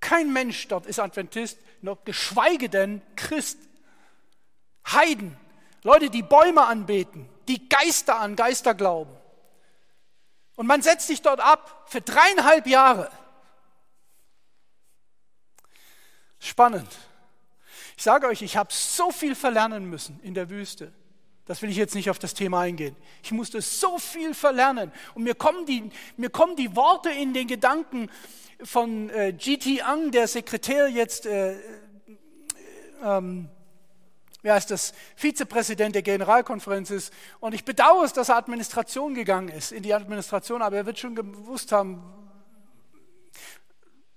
Kein 0.00 0.32
Mensch 0.32 0.66
dort 0.68 0.86
ist 0.86 0.98
Adventist, 0.98 1.58
noch 1.82 2.04
geschweige 2.04 2.70
denn 2.70 3.02
Christ. 3.14 3.58
Heiden, 4.90 5.36
Leute, 5.82 6.08
die 6.08 6.22
Bäume 6.22 6.64
anbeten, 6.64 7.28
die 7.46 7.68
Geister 7.68 8.18
an 8.18 8.36
Geister 8.36 8.74
glauben. 8.74 9.14
Und 10.56 10.66
man 10.66 10.80
setzt 10.80 11.06
sich 11.06 11.20
dort 11.20 11.40
ab 11.40 11.84
für 11.86 12.00
dreieinhalb 12.00 12.66
Jahre. 12.66 13.10
Spannend. 16.38 16.88
Ich 17.98 18.02
sage 18.02 18.28
euch, 18.28 18.40
ich 18.40 18.56
habe 18.56 18.72
so 18.72 19.10
viel 19.10 19.34
verlernen 19.34 19.84
müssen 19.84 20.18
in 20.22 20.32
der 20.32 20.48
Wüste. 20.48 20.90
Das 21.50 21.62
will 21.62 21.70
ich 21.70 21.76
jetzt 21.76 21.96
nicht 21.96 22.08
auf 22.08 22.20
das 22.20 22.32
Thema 22.32 22.60
eingehen. 22.60 22.94
Ich 23.24 23.32
musste 23.32 23.60
so 23.60 23.98
viel 23.98 24.34
verlernen. 24.34 24.92
Und 25.16 25.24
mir 25.24 25.34
kommen 25.34 25.66
die, 25.66 25.90
mir 26.16 26.30
kommen 26.30 26.54
die 26.54 26.76
Worte 26.76 27.10
in 27.10 27.34
den 27.34 27.48
Gedanken 27.48 28.08
von 28.62 29.10
äh, 29.10 29.32
G.T. 29.32 29.82
Ang, 29.82 30.12
der 30.12 30.28
Sekretär 30.28 30.86
jetzt 30.86 31.26
äh, 31.26 31.54
äh, 31.54 31.58
ähm, 33.02 33.48
wie 34.42 34.50
heißt 34.52 34.70
das, 34.70 34.94
Vizepräsident 35.16 35.96
der 35.96 36.02
Generalkonferenz 36.02 36.92
ist. 36.92 37.12
Und 37.40 37.52
ich 37.52 37.64
bedauere 37.64 38.04
es, 38.04 38.12
dass 38.12 38.28
er 38.28 38.36
Administration 38.36 39.14
gegangen 39.14 39.48
ist, 39.48 39.72
in 39.72 39.82
die 39.82 39.92
Administration, 39.92 40.62
aber 40.62 40.76
er 40.76 40.86
wird 40.86 41.00
schon 41.00 41.16
gewusst 41.16 41.72
haben, 41.72 42.00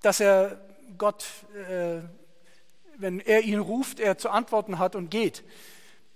dass 0.04 0.20
er 0.20 0.62
Gott, 1.00 1.26
äh, 1.68 2.02
wenn 2.96 3.22
er 3.22 3.42
ihn 3.42 3.58
ruft, 3.58 4.00
er 4.00 4.20
zu 4.20 4.30
antworten 4.30 4.78
hat 4.78 4.96
und 4.96 5.10
geht. 5.10 5.44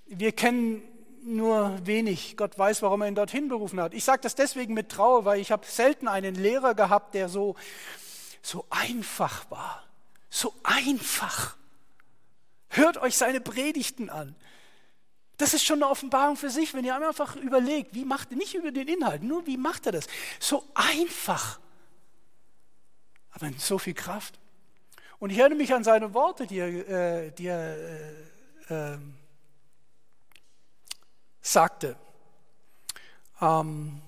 Wir 0.06 0.32
kennen 0.32 0.84
nur 1.28 1.86
wenig. 1.86 2.38
Gott 2.38 2.58
weiß, 2.58 2.82
warum 2.82 3.02
er 3.02 3.08
ihn 3.08 3.16
dorthin 3.16 3.50
berufen 3.50 3.80
hat. 3.80 3.94
Ich 3.94 4.04
sage 4.04 4.22
das 4.22 4.36
deswegen 4.36 4.74
mit 4.74 4.90
Trauer, 4.90 5.26
weil 5.26 5.40
ich 5.40 5.52
habe 5.52 5.66
selten 5.66 6.08
einen 6.08 6.36
Lehrer 6.36 6.74
gehabt, 6.74 7.14
der 7.14 7.30
so, 7.30 7.56
so 8.42 8.66
einfach 8.70 9.50
war. 9.52 9.84
So 10.30 10.54
einfach. 10.64 11.56
Hört 12.70 12.98
euch 12.98 13.18
seine 13.18 13.42
Predigten 13.42 14.10
an. 14.10 14.36
Das 15.38 15.54
ist 15.54 15.64
schon 15.64 15.84
eine 15.84 15.92
Offenbarung 15.92 16.36
für 16.36 16.50
sich, 16.50 16.74
wenn 16.74 16.84
ihr 16.84 16.96
einfach 16.96 17.36
überlegt, 17.36 17.94
wie 17.94 18.06
macht 18.06 18.32
er, 18.32 18.38
nicht 18.38 18.56
über 18.56 18.72
den 18.72 18.88
Inhalt, 18.88 19.22
nur 19.22 19.46
wie 19.46 19.58
macht 19.58 19.86
er 19.86 19.92
das? 19.92 20.08
So 20.40 20.66
einfach, 20.74 21.60
aber 23.32 23.48
mit 23.48 23.62
so 23.62 23.78
viel 23.78 23.94
Kraft. 23.94 24.40
Und 25.20 25.30
ich 25.30 25.38
erinnere 25.38 25.58
mich 25.58 25.74
an 25.74 25.84
seine 25.84 26.14
Worte, 26.14 26.48
die 26.48 26.58
er, 26.58 26.90
äh, 26.90 27.32
die 27.32 27.48
er 27.48 27.78
äh, 28.70 28.94
äh, 28.94 28.98
sagte. 31.48 31.96
Ähm, 33.42 34.02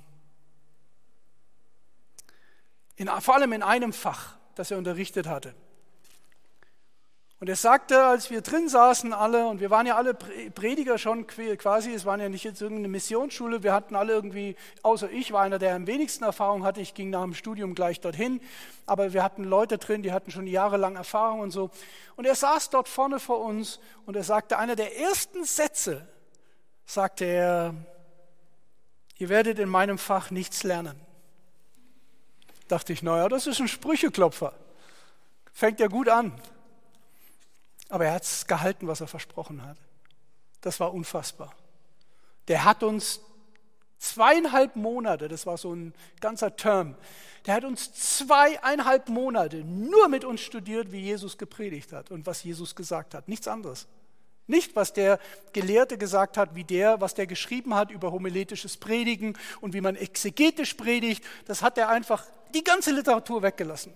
in, 2.95 3.07
vor 3.21 3.35
allem 3.35 3.53
in 3.53 3.63
einem 3.63 3.93
Fach, 3.93 4.35
das 4.55 4.71
er 4.71 4.77
unterrichtet 4.77 5.27
hatte. 5.27 5.55
Und 7.41 7.47
er 7.47 7.55
sagte, 7.55 8.03
als 8.03 8.29
wir 8.29 8.41
drin 8.41 8.67
saßen 8.67 9.13
alle, 9.13 9.47
und 9.47 9.61
wir 9.61 9.69
waren 9.69 9.87
ja 9.87 9.95
alle 9.95 10.13
Prediger 10.13 10.97
schon 10.97 11.25
quasi, 11.25 11.93
es 11.93 12.05
waren 12.05 12.19
ja 12.19 12.27
nicht 12.27 12.43
jetzt 12.43 12.61
irgendeine 12.61 12.89
Missionsschule, 12.89 13.63
wir 13.63 13.71
hatten 13.71 13.95
alle 13.95 14.11
irgendwie, 14.11 14.57
außer 14.81 15.09
ich 15.09 15.31
war 15.31 15.43
einer, 15.43 15.57
der 15.57 15.73
am 15.73 15.87
wenigsten 15.87 16.25
Erfahrung 16.25 16.65
hatte, 16.65 16.81
ich 16.81 16.93
ging 16.93 17.09
nach 17.09 17.23
dem 17.23 17.33
Studium 17.33 17.75
gleich 17.75 18.01
dorthin, 18.01 18.41
aber 18.85 19.13
wir 19.13 19.23
hatten 19.23 19.45
Leute 19.45 19.77
drin, 19.77 20.03
die 20.03 20.11
hatten 20.11 20.31
schon 20.31 20.47
jahrelang 20.47 20.97
Erfahrung 20.97 21.39
und 21.39 21.51
so. 21.51 21.69
Und 22.17 22.25
er 22.25 22.35
saß 22.35 22.71
dort 22.71 22.89
vorne 22.89 23.21
vor 23.21 23.39
uns 23.39 23.79
und 24.05 24.17
er 24.17 24.25
sagte, 24.25 24.57
einer 24.57 24.75
der 24.75 24.99
ersten 24.99 25.45
Sätze, 25.45 26.05
sagte 26.89 27.23
er, 27.25 27.75
ihr 29.17 29.29
werdet 29.29 29.59
in 29.59 29.69
meinem 29.69 29.99
Fach 29.99 30.31
nichts 30.31 30.63
lernen. 30.63 30.99
Dachte 32.67 32.93
ich, 32.93 33.03
naja, 33.03 33.29
das 33.29 33.45
ist 33.45 33.59
ein 33.59 33.67
Sprücheklopfer. 33.67 34.53
Fängt 35.53 35.79
ja 35.79 35.87
gut 35.87 36.09
an. 36.09 36.39
Aber 37.89 38.05
er 38.05 38.13
hat 38.13 38.23
es 38.23 38.47
gehalten, 38.47 38.87
was 38.87 39.01
er 39.01 39.07
versprochen 39.07 39.63
hat. 39.63 39.77
Das 40.61 40.79
war 40.79 40.93
unfassbar. 40.93 41.53
Der 42.47 42.63
hat 42.63 42.81
uns 42.81 43.19
zweieinhalb 43.99 44.75
Monate, 44.75 45.27
das 45.27 45.45
war 45.45 45.57
so 45.57 45.75
ein 45.75 45.93
ganzer 46.21 46.55
Term, 46.55 46.95
der 47.45 47.53
hat 47.53 47.65
uns 47.65 47.93
zweieinhalb 47.93 49.09
Monate 49.09 49.57
nur 49.57 50.07
mit 50.07 50.25
uns 50.25 50.41
studiert, 50.41 50.91
wie 50.91 51.01
Jesus 51.01 51.37
gepredigt 51.37 51.93
hat 51.93 52.09
und 52.09 52.25
was 52.25 52.43
Jesus 52.43 52.75
gesagt 52.75 53.13
hat. 53.13 53.27
Nichts 53.27 53.47
anderes. 53.47 53.87
Nicht, 54.49 54.75
was 54.75 54.93
der 54.93 55.19
Gelehrte 55.53 55.97
gesagt 55.97 56.35
hat, 56.35 56.55
wie 56.55 56.63
der, 56.63 56.99
was 56.99 57.13
der 57.13 57.27
geschrieben 57.27 57.75
hat 57.75 57.91
über 57.91 58.11
homiletisches 58.11 58.77
Predigen 58.77 59.37
und 59.61 59.73
wie 59.73 59.81
man 59.81 59.95
exegetisch 59.95 60.73
predigt. 60.73 61.23
Das 61.45 61.61
hat 61.61 61.77
er 61.77 61.89
einfach 61.89 62.25
die 62.55 62.63
ganze 62.63 62.91
Literatur 62.91 63.43
weggelassen. 63.43 63.93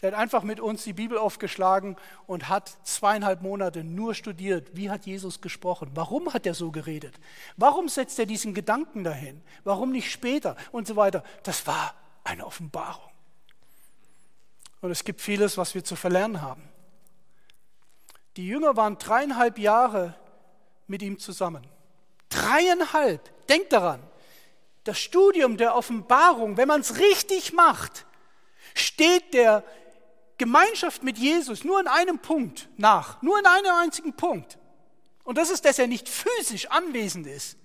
Der 0.00 0.12
hat 0.12 0.18
einfach 0.18 0.44
mit 0.44 0.60
uns 0.60 0.84
die 0.84 0.92
Bibel 0.92 1.18
aufgeschlagen 1.18 1.96
und 2.26 2.48
hat 2.48 2.78
zweieinhalb 2.84 3.42
Monate 3.42 3.82
nur 3.84 4.14
studiert, 4.14 4.74
wie 4.74 4.90
hat 4.90 5.06
Jesus 5.06 5.40
gesprochen, 5.40 5.90
warum 5.94 6.32
hat 6.32 6.46
er 6.46 6.54
so 6.54 6.70
geredet, 6.70 7.18
warum 7.56 7.88
setzt 7.88 8.18
er 8.18 8.26
diesen 8.26 8.54
Gedanken 8.54 9.04
dahin, 9.04 9.42
warum 9.64 9.90
nicht 9.90 10.10
später 10.10 10.56
und 10.72 10.86
so 10.86 10.96
weiter. 10.96 11.22
Das 11.42 11.66
war 11.66 11.94
eine 12.24 12.46
Offenbarung. 12.46 13.10
Und 14.80 14.90
es 14.92 15.04
gibt 15.04 15.20
vieles, 15.20 15.58
was 15.58 15.74
wir 15.74 15.84
zu 15.84 15.96
verlernen 15.96 16.40
haben. 16.40 16.69
Die 18.36 18.46
Jünger 18.46 18.76
waren 18.76 18.98
dreieinhalb 18.98 19.58
Jahre 19.58 20.14
mit 20.86 21.02
ihm 21.02 21.18
zusammen. 21.18 21.66
Dreieinhalb. 22.28 23.46
Denkt 23.48 23.72
daran, 23.72 24.02
das 24.84 24.98
Studium 24.98 25.56
der 25.56 25.74
Offenbarung, 25.74 26.56
wenn 26.56 26.68
man 26.68 26.80
es 26.80 26.98
richtig 26.98 27.52
macht, 27.52 28.06
steht 28.74 29.34
der 29.34 29.64
Gemeinschaft 30.38 31.02
mit 31.02 31.18
Jesus 31.18 31.64
nur 31.64 31.80
in 31.80 31.86
einem 31.86 32.18
Punkt 32.18 32.68
nach, 32.76 33.20
nur 33.20 33.38
in 33.38 33.46
einem 33.46 33.74
einzigen 33.74 34.14
Punkt. 34.14 34.58
Und 35.24 35.36
das 35.36 35.50
ist, 35.50 35.64
dass 35.64 35.78
er 35.78 35.86
nicht 35.86 36.08
physisch 36.08 36.66
anwesend 36.70 37.26
ist. 37.26 37.58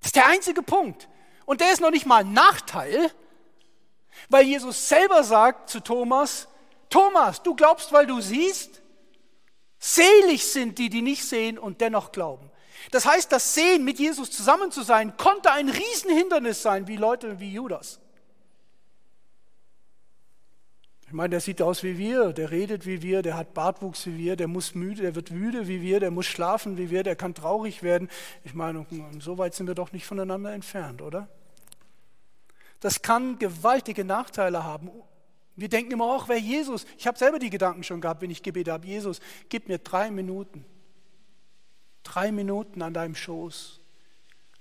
Das 0.00 0.06
ist 0.06 0.16
der 0.16 0.26
einzige 0.26 0.62
Punkt. 0.62 1.08
Und 1.44 1.60
der 1.60 1.72
ist 1.72 1.80
noch 1.80 1.90
nicht 1.90 2.06
mal 2.06 2.24
ein 2.24 2.32
Nachteil, 2.32 3.12
weil 4.28 4.46
Jesus 4.46 4.88
selber 4.88 5.24
sagt 5.24 5.68
zu 5.68 5.80
Thomas, 5.80 6.48
Thomas, 6.92 7.42
du 7.42 7.56
glaubst, 7.56 7.90
weil 7.92 8.06
du 8.06 8.20
siehst? 8.20 8.82
Selig 9.78 10.44
sind 10.44 10.78
die, 10.78 10.90
die 10.90 11.02
nicht 11.02 11.24
sehen 11.24 11.58
und 11.58 11.80
dennoch 11.80 12.12
glauben. 12.12 12.50
Das 12.90 13.06
heißt, 13.06 13.32
das 13.32 13.54
Sehen 13.54 13.82
mit 13.82 13.98
Jesus 13.98 14.30
zusammen 14.30 14.70
zu 14.70 14.82
sein, 14.82 15.16
konnte 15.16 15.50
ein 15.50 15.70
Riesenhindernis 15.70 16.62
sein, 16.62 16.86
wie 16.86 16.96
Leute 16.96 17.40
wie 17.40 17.52
Judas. 17.52 17.98
Ich 21.06 21.12
meine, 21.12 21.30
der 21.30 21.40
sieht 21.40 21.62
aus 21.62 21.82
wie 21.82 21.96
wir, 21.96 22.32
der 22.32 22.50
redet 22.50 22.84
wie 22.84 23.00
wir, 23.00 23.22
der 23.22 23.36
hat 23.36 23.54
Bartwuchs 23.54 24.06
wie 24.06 24.18
wir, 24.18 24.36
der 24.36 24.48
muss 24.48 24.74
müde, 24.74 25.02
der 25.02 25.14
wird 25.14 25.30
müde 25.30 25.68
wie 25.68 25.80
wir, 25.80 25.98
der 25.98 26.10
muss 26.10 26.26
schlafen 26.26 26.76
wie 26.76 26.90
wir, 26.90 27.02
der 27.02 27.16
kann 27.16 27.34
traurig 27.34 27.82
werden. 27.82 28.10
Ich 28.44 28.54
meine, 28.54 28.86
so 29.18 29.38
weit 29.38 29.54
sind 29.54 29.66
wir 29.66 29.74
doch 29.74 29.92
nicht 29.92 30.06
voneinander 30.06 30.52
entfernt, 30.52 31.00
oder? 31.00 31.28
Das 32.80 33.00
kann 33.00 33.38
gewaltige 33.38 34.04
Nachteile 34.04 34.64
haben. 34.64 34.90
Wir 35.56 35.68
denken 35.68 35.92
immer, 35.92 36.16
ach, 36.18 36.28
wer 36.28 36.38
Jesus? 36.38 36.86
Ich 36.96 37.06
habe 37.06 37.18
selber 37.18 37.38
die 37.38 37.50
Gedanken 37.50 37.82
schon 37.82 38.00
gehabt, 38.00 38.22
wenn 38.22 38.30
ich 38.30 38.42
gebetet 38.42 38.72
habe, 38.72 38.86
Jesus, 38.86 39.20
gib 39.48 39.68
mir 39.68 39.78
drei 39.78 40.10
Minuten. 40.10 40.64
Drei 42.02 42.32
Minuten 42.32 42.82
an 42.82 42.94
deinem 42.94 43.14
Schoß. 43.14 43.80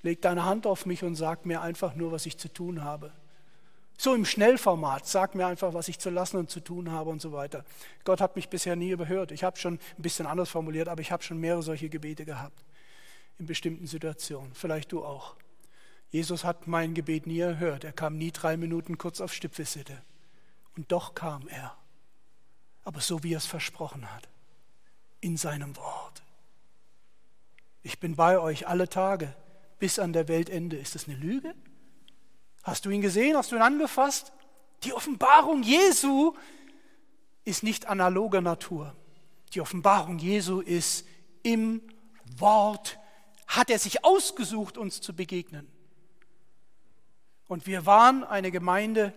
Leg 0.02 0.22
deine 0.22 0.46
Hand 0.46 0.68
auf 0.68 0.86
mich 0.86 1.04
und 1.04 1.16
sag 1.16 1.46
mir 1.46 1.62
einfach 1.62 1.96
nur, 1.96 2.12
was 2.12 2.26
ich 2.26 2.38
zu 2.38 2.52
tun 2.52 2.84
habe. 2.84 3.12
So 3.98 4.16
im 4.16 4.26
Schnellformat, 4.26 5.08
sag 5.08 5.36
mir 5.36 5.46
einfach, 5.46 5.74
was 5.74 5.88
ich 5.88 6.00
zu 6.00 6.10
lassen 6.10 6.38
und 6.38 6.50
zu 6.50 6.60
tun 6.60 6.92
habe 6.92 7.12
und 7.12 7.22
so 7.22 7.32
weiter. 7.32 7.64
Gott 8.04 8.20
hat 8.20 8.36
mich 8.36 8.50
bisher 8.50 8.76
nie 8.76 8.89
überhört. 8.89 9.32
Ich 9.32 9.44
habe 9.44 9.58
schon 9.58 9.76
ein 9.76 10.02
bisschen 10.02 10.26
anders 10.26 10.50
formuliert, 10.50 10.88
aber 10.88 11.02
ich 11.02 11.12
habe 11.12 11.22
schon 11.22 11.38
mehrere 11.38 11.62
solche 11.62 11.88
Gebete 11.88 12.26
gehabt 12.26 12.64
in 13.38 13.46
bestimmten 13.46 13.88
Situationen. 13.88 14.54
Vielleicht 14.54 14.92
du 14.92 15.04
auch. 15.04 15.36
Jesus 16.10 16.44
hat 16.44 16.68
mein 16.68 16.94
Gebet 16.94 17.28
nie 17.28 17.39
erhört. 17.39 17.84
Er 17.84 17.94
kam 17.94 18.18
nie 18.18 18.32
drei 18.32 18.58
Minuten 18.58 18.98
kurz 18.98 19.22
auf 19.22 19.34
Stippvisite. 19.34 20.02
Und 20.76 20.91
doch 20.91 21.15
kam 21.15 21.47
er. 21.47 21.76
Aber 22.84 23.01
so 23.01 23.24
wie 23.24 23.34
er 23.34 23.38
es 23.38 23.45
versprochen 23.45 24.11
hat. 24.13 24.28
In 25.19 25.38
seinem 25.38 25.76
Wort. 25.78 26.24
Ich 27.84 27.99
bin 27.99 28.15
bei 28.15 28.39
euch 28.39 28.67
alle 28.67 28.89
Tage 28.89 29.34
bis 29.80 29.99
an 29.99 30.13
der 30.13 30.28
Weltende. 30.28 30.78
Ist 30.78 30.95
das 30.95 31.07
eine 31.07 31.17
Lüge? 31.17 31.55
Hast 32.63 32.86
du 32.86 32.89
ihn 32.89 33.01
gesehen? 33.01 33.36
Hast 33.36 33.51
du 33.51 33.55
ihn 33.55 33.61
angefasst? 33.61 34.32
Die 34.84 34.93
Offenbarung 34.93 35.63
Jesu 35.63 36.36
ist 37.43 37.63
nicht 37.63 37.88
analoger 37.88 38.41
Natur. 38.41 38.95
Die 39.53 39.61
Offenbarung 39.61 40.19
Jesu 40.19 40.61
ist 40.61 41.05
im 41.43 41.82
Wort, 42.38 42.99
hat 43.47 43.69
er 43.69 43.80
sich 43.80 44.05
ausgesucht, 44.05 44.78
uns 44.78 45.01
zu 45.01 45.13
begegnen. 45.13 45.67
Und 47.47 47.67
wir 47.67 47.86
waren 47.86 48.24
eine 48.24 48.51
Gemeinde, 48.51 49.13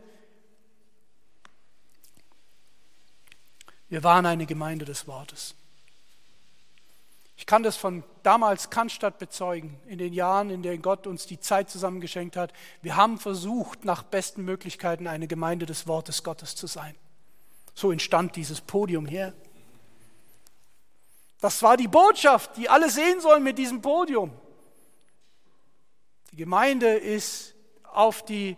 wir 3.95 4.03
waren 4.03 4.26
eine 4.26 4.45
Gemeinde 4.45 4.84
des 4.84 5.07
Wortes. 5.07 5.55
Ich 7.36 7.47
kann 7.47 7.62
das 7.62 7.76
von 7.76 8.03
damals 8.24 8.68
Cannstatt 8.68 9.20
bezeugen, 9.20 9.78
in 9.86 9.99
den 9.99 10.12
Jahren, 10.12 10.51
in 10.51 10.64
denen 10.64 10.82
Gott 10.82 11.07
uns 11.07 11.26
die 11.26 11.38
Zeit 11.38 11.70
zusammengeschenkt 11.70 12.36
hat. 12.36 12.53
Wir 12.82 12.97
haben 12.97 13.20
versucht, 13.20 13.84
nach 13.84 14.03
besten 14.03 14.45
Möglichkeiten 14.45 15.07
eine 15.07 15.28
Gemeinde 15.28 15.64
des 15.64 15.86
Wortes 15.86 16.24
Gottes 16.24 16.57
zu 16.57 16.66
sein. 16.66 16.97
So 17.72 17.92
entstand 17.92 18.34
dieses 18.34 18.61
Podium 18.61 19.07
hier. 19.07 19.32
Das 21.40 21.62
war 21.62 21.76
die 21.76 21.86
Botschaft, 21.86 22.57
die 22.57 22.68
alle 22.68 22.90
sehen 22.90 23.20
sollen 23.20 23.45
mit 23.45 23.59
diesem 23.59 23.80
Podium. 23.80 24.32
Die 26.32 26.36
Gemeinde 26.38 26.95
ist 26.95 27.55
auf 27.84 28.24
die 28.24 28.57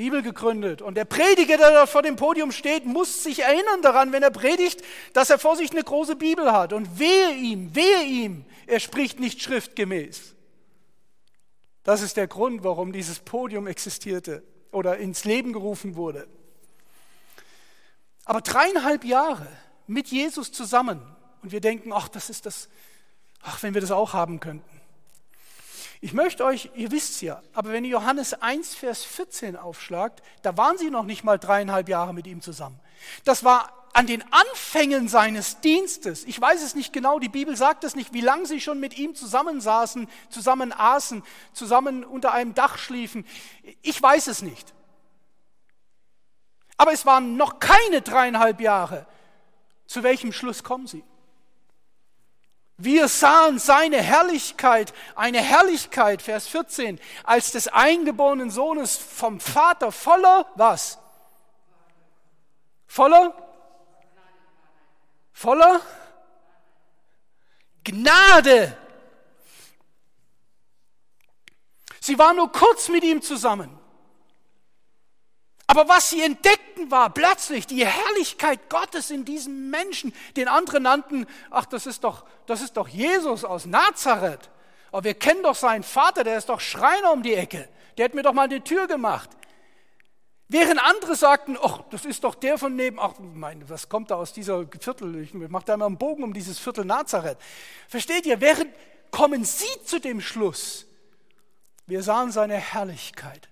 Bibel 0.00 0.22
gegründet. 0.22 0.80
Und 0.80 0.94
der 0.94 1.04
Prediger, 1.04 1.58
der 1.58 1.72
da 1.72 1.84
vor 1.84 2.00
dem 2.00 2.16
Podium 2.16 2.52
steht, 2.52 2.86
muss 2.86 3.22
sich 3.22 3.40
erinnern 3.40 3.82
daran, 3.82 4.12
wenn 4.12 4.22
er 4.22 4.30
predigt, 4.30 4.80
dass 5.12 5.28
er 5.28 5.38
vor 5.38 5.56
sich 5.56 5.72
eine 5.72 5.84
große 5.84 6.16
Bibel 6.16 6.52
hat. 6.52 6.72
Und 6.72 6.98
wehe 6.98 7.34
ihm, 7.34 7.74
wehe 7.74 8.04
ihm, 8.04 8.46
er 8.66 8.80
spricht 8.80 9.20
nicht 9.20 9.42
schriftgemäß. 9.42 10.34
Das 11.82 12.00
ist 12.00 12.16
der 12.16 12.28
Grund, 12.28 12.64
warum 12.64 12.94
dieses 12.94 13.18
Podium 13.18 13.66
existierte 13.66 14.42
oder 14.72 14.96
ins 14.96 15.24
Leben 15.24 15.52
gerufen 15.52 15.96
wurde. 15.96 16.26
Aber 18.24 18.40
dreieinhalb 18.40 19.04
Jahre 19.04 19.48
mit 19.86 20.08
Jesus 20.08 20.50
zusammen 20.50 21.02
und 21.42 21.52
wir 21.52 21.60
denken, 21.60 21.92
ach, 21.92 22.08
das 22.08 22.30
ist 22.30 22.46
das, 22.46 22.70
ach, 23.42 23.62
wenn 23.62 23.74
wir 23.74 23.82
das 23.82 23.90
auch 23.90 24.14
haben 24.14 24.40
könnten. 24.40 24.79
Ich 26.02 26.14
möchte 26.14 26.44
euch, 26.44 26.70
ihr 26.74 26.90
wisst 26.90 27.20
ja, 27.20 27.42
aber 27.52 27.72
wenn 27.72 27.84
ihr 27.84 27.90
Johannes 27.90 28.32
1, 28.32 28.74
Vers 28.74 29.04
14 29.04 29.56
aufschlagt, 29.56 30.22
da 30.40 30.56
waren 30.56 30.78
sie 30.78 30.88
noch 30.88 31.04
nicht 31.04 31.24
mal 31.24 31.38
dreieinhalb 31.38 31.90
Jahre 31.90 32.14
mit 32.14 32.26
ihm 32.26 32.40
zusammen. 32.40 32.80
Das 33.24 33.44
war 33.44 33.80
an 33.92 34.06
den 34.06 34.24
Anfängen 34.32 35.08
seines 35.08 35.60
Dienstes. 35.60 36.24
Ich 36.24 36.40
weiß 36.40 36.62
es 36.62 36.74
nicht 36.74 36.94
genau, 36.94 37.18
die 37.18 37.28
Bibel 37.28 37.54
sagt 37.54 37.84
es 37.84 37.94
nicht, 37.96 38.14
wie 38.14 38.22
lange 38.22 38.46
sie 38.46 38.60
schon 38.60 38.80
mit 38.80 38.96
ihm 38.96 39.14
zusammensaßen, 39.14 40.08
zusammen 40.30 40.72
aßen, 40.72 41.22
zusammen 41.52 42.04
unter 42.04 42.32
einem 42.32 42.54
Dach 42.54 42.78
schliefen. 42.78 43.26
Ich 43.82 44.00
weiß 44.00 44.28
es 44.28 44.40
nicht. 44.40 44.72
Aber 46.78 46.92
es 46.92 47.04
waren 47.04 47.36
noch 47.36 47.58
keine 47.58 48.00
dreieinhalb 48.00 48.60
Jahre. 48.60 49.06
Zu 49.86 50.02
welchem 50.02 50.32
Schluss 50.32 50.64
kommen 50.64 50.86
sie? 50.86 51.04
Wir 52.82 53.08
sahen 53.08 53.58
seine 53.58 53.98
Herrlichkeit, 53.98 54.94
eine 55.14 55.42
Herrlichkeit, 55.42 56.22
Vers 56.22 56.46
14, 56.46 56.98
als 57.24 57.52
des 57.52 57.68
eingeborenen 57.68 58.50
Sohnes 58.50 58.96
vom 58.96 59.38
Vater 59.38 59.92
voller 59.92 60.46
was? 60.54 60.98
Voller? 62.86 63.34
Voller? 65.34 65.82
Gnade. 67.84 68.76
Sie 72.00 72.18
war 72.18 72.32
nur 72.32 72.50
kurz 72.50 72.88
mit 72.88 73.04
ihm 73.04 73.20
zusammen. 73.20 73.79
Aber 75.70 75.88
was 75.88 76.10
sie 76.10 76.20
entdeckten 76.20 76.90
war 76.90 77.10
plötzlich 77.10 77.64
die 77.64 77.86
Herrlichkeit 77.86 78.68
Gottes 78.68 79.08
in 79.12 79.24
diesem 79.24 79.70
Menschen, 79.70 80.12
den 80.34 80.48
andere 80.48 80.80
nannten, 80.80 81.26
ach, 81.48 81.64
das 81.64 81.86
ist 81.86 82.02
doch, 82.02 82.24
das 82.46 82.60
ist 82.60 82.76
doch 82.76 82.88
Jesus 82.88 83.44
aus 83.44 83.66
Nazareth. 83.66 84.50
Aber 84.90 85.04
wir 85.04 85.14
kennen 85.14 85.44
doch 85.44 85.54
seinen 85.54 85.84
Vater, 85.84 86.24
der 86.24 86.38
ist 86.38 86.48
doch 86.48 86.58
Schreiner 86.58 87.12
um 87.12 87.22
die 87.22 87.34
Ecke. 87.34 87.68
Der 87.96 88.06
hat 88.06 88.14
mir 88.14 88.24
doch 88.24 88.32
mal 88.32 88.48
die 88.48 88.62
Tür 88.62 88.88
gemacht. 88.88 89.30
Während 90.48 90.82
andere 90.82 91.14
sagten, 91.14 91.56
ach, 91.62 91.82
das 91.90 92.04
ist 92.04 92.24
doch 92.24 92.34
der 92.34 92.58
von 92.58 92.74
neben, 92.74 92.98
ach, 92.98 93.12
mein, 93.20 93.68
was 93.68 93.88
kommt 93.88 94.10
da 94.10 94.16
aus 94.16 94.32
dieser 94.32 94.66
Viertel? 94.80 95.22
Ich 95.22 95.34
mache 95.34 95.66
da 95.66 95.74
immer 95.74 95.86
einen 95.86 95.98
Bogen 95.98 96.24
um 96.24 96.34
dieses 96.34 96.58
Viertel 96.58 96.84
Nazareth. 96.84 97.38
Versteht 97.86 98.26
ihr? 98.26 98.40
Während 98.40 98.74
kommen 99.12 99.44
sie 99.44 99.84
zu 99.84 100.00
dem 100.00 100.20
Schluss, 100.20 100.88
wir 101.86 102.02
sahen 102.02 102.32
seine 102.32 102.56
Herrlichkeit. 102.56 103.49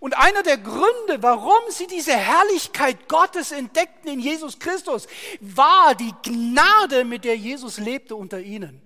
Und 0.00 0.16
einer 0.16 0.42
der 0.42 0.56
Gründe, 0.56 1.22
warum 1.22 1.60
sie 1.68 1.86
diese 1.86 2.16
Herrlichkeit 2.16 3.06
Gottes 3.06 3.52
entdeckten 3.52 4.10
in 4.10 4.18
Jesus 4.18 4.58
Christus, 4.58 5.06
war 5.40 5.94
die 5.94 6.14
Gnade, 6.22 7.04
mit 7.04 7.24
der 7.24 7.36
Jesus 7.36 7.78
lebte 7.78 8.16
unter 8.16 8.40
ihnen. 8.40 8.80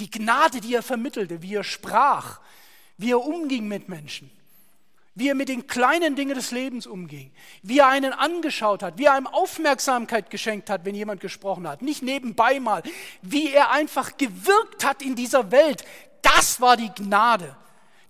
Die 0.00 0.10
Gnade, 0.10 0.60
die 0.60 0.74
er 0.74 0.82
vermittelte, 0.82 1.42
wie 1.42 1.54
er 1.54 1.62
sprach, 1.62 2.40
wie 2.98 3.12
er 3.12 3.24
umging 3.24 3.68
mit 3.68 3.88
Menschen, 3.88 4.32
wie 5.14 5.28
er 5.28 5.36
mit 5.36 5.48
den 5.48 5.68
kleinen 5.68 6.16
Dingen 6.16 6.34
des 6.34 6.50
Lebens 6.50 6.88
umging, 6.88 7.30
wie 7.62 7.78
er 7.78 7.86
einen 7.86 8.12
angeschaut 8.12 8.82
hat, 8.82 8.98
wie 8.98 9.04
er 9.04 9.12
einem 9.12 9.28
Aufmerksamkeit 9.28 10.28
geschenkt 10.28 10.70
hat, 10.70 10.84
wenn 10.84 10.96
jemand 10.96 11.20
gesprochen 11.20 11.68
hat, 11.68 11.82
nicht 11.82 12.02
nebenbei 12.02 12.58
mal, 12.58 12.82
wie 13.20 13.52
er 13.52 13.70
einfach 13.70 14.16
gewirkt 14.16 14.84
hat 14.84 15.02
in 15.02 15.14
dieser 15.14 15.52
Welt. 15.52 15.84
Das 16.20 16.60
war 16.60 16.76
die 16.76 16.90
Gnade. 16.90 17.56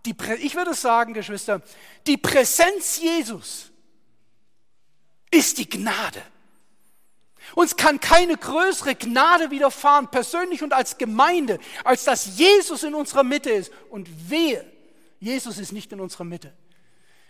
Die, 0.05 0.15
ich 0.41 0.55
würde 0.55 0.75
sagen, 0.75 1.15
Geschwister, 1.15 1.63
die 2.07 2.17
Präsenz 2.17 3.01
Jesus 3.01 3.71
ist 5.31 5.59
die 5.59 5.69
Gnade. 5.69 6.23
Uns 7.55 7.77
kann 7.77 8.01
keine 8.01 8.37
größere 8.37 8.95
Gnade 8.95 9.51
widerfahren, 9.51 10.09
persönlich 10.09 10.63
und 10.63 10.73
als 10.73 10.99
Gemeinde, 10.99 11.59
als 11.85 12.05
dass 12.05 12.39
Jesus 12.39 12.83
in 12.83 12.95
unserer 12.95 13.25
Mitte 13.25 13.51
ist. 13.51 13.73
Und 13.91 14.09
wehe, 14.31 14.65
Jesus 15.21 15.59
ist 15.59 15.73
nicht 15.73 15.93
in 15.93 16.01
unserer 16.01 16.25
Mitte. 16.25 16.53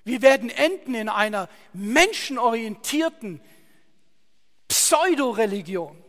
Wir 0.04 0.22
werden 0.22 0.50
enden 0.50 0.94
in 0.94 1.08
einer 1.08 1.48
menschenorientierten 1.72 3.40
Pseudoreligion. 4.68 6.02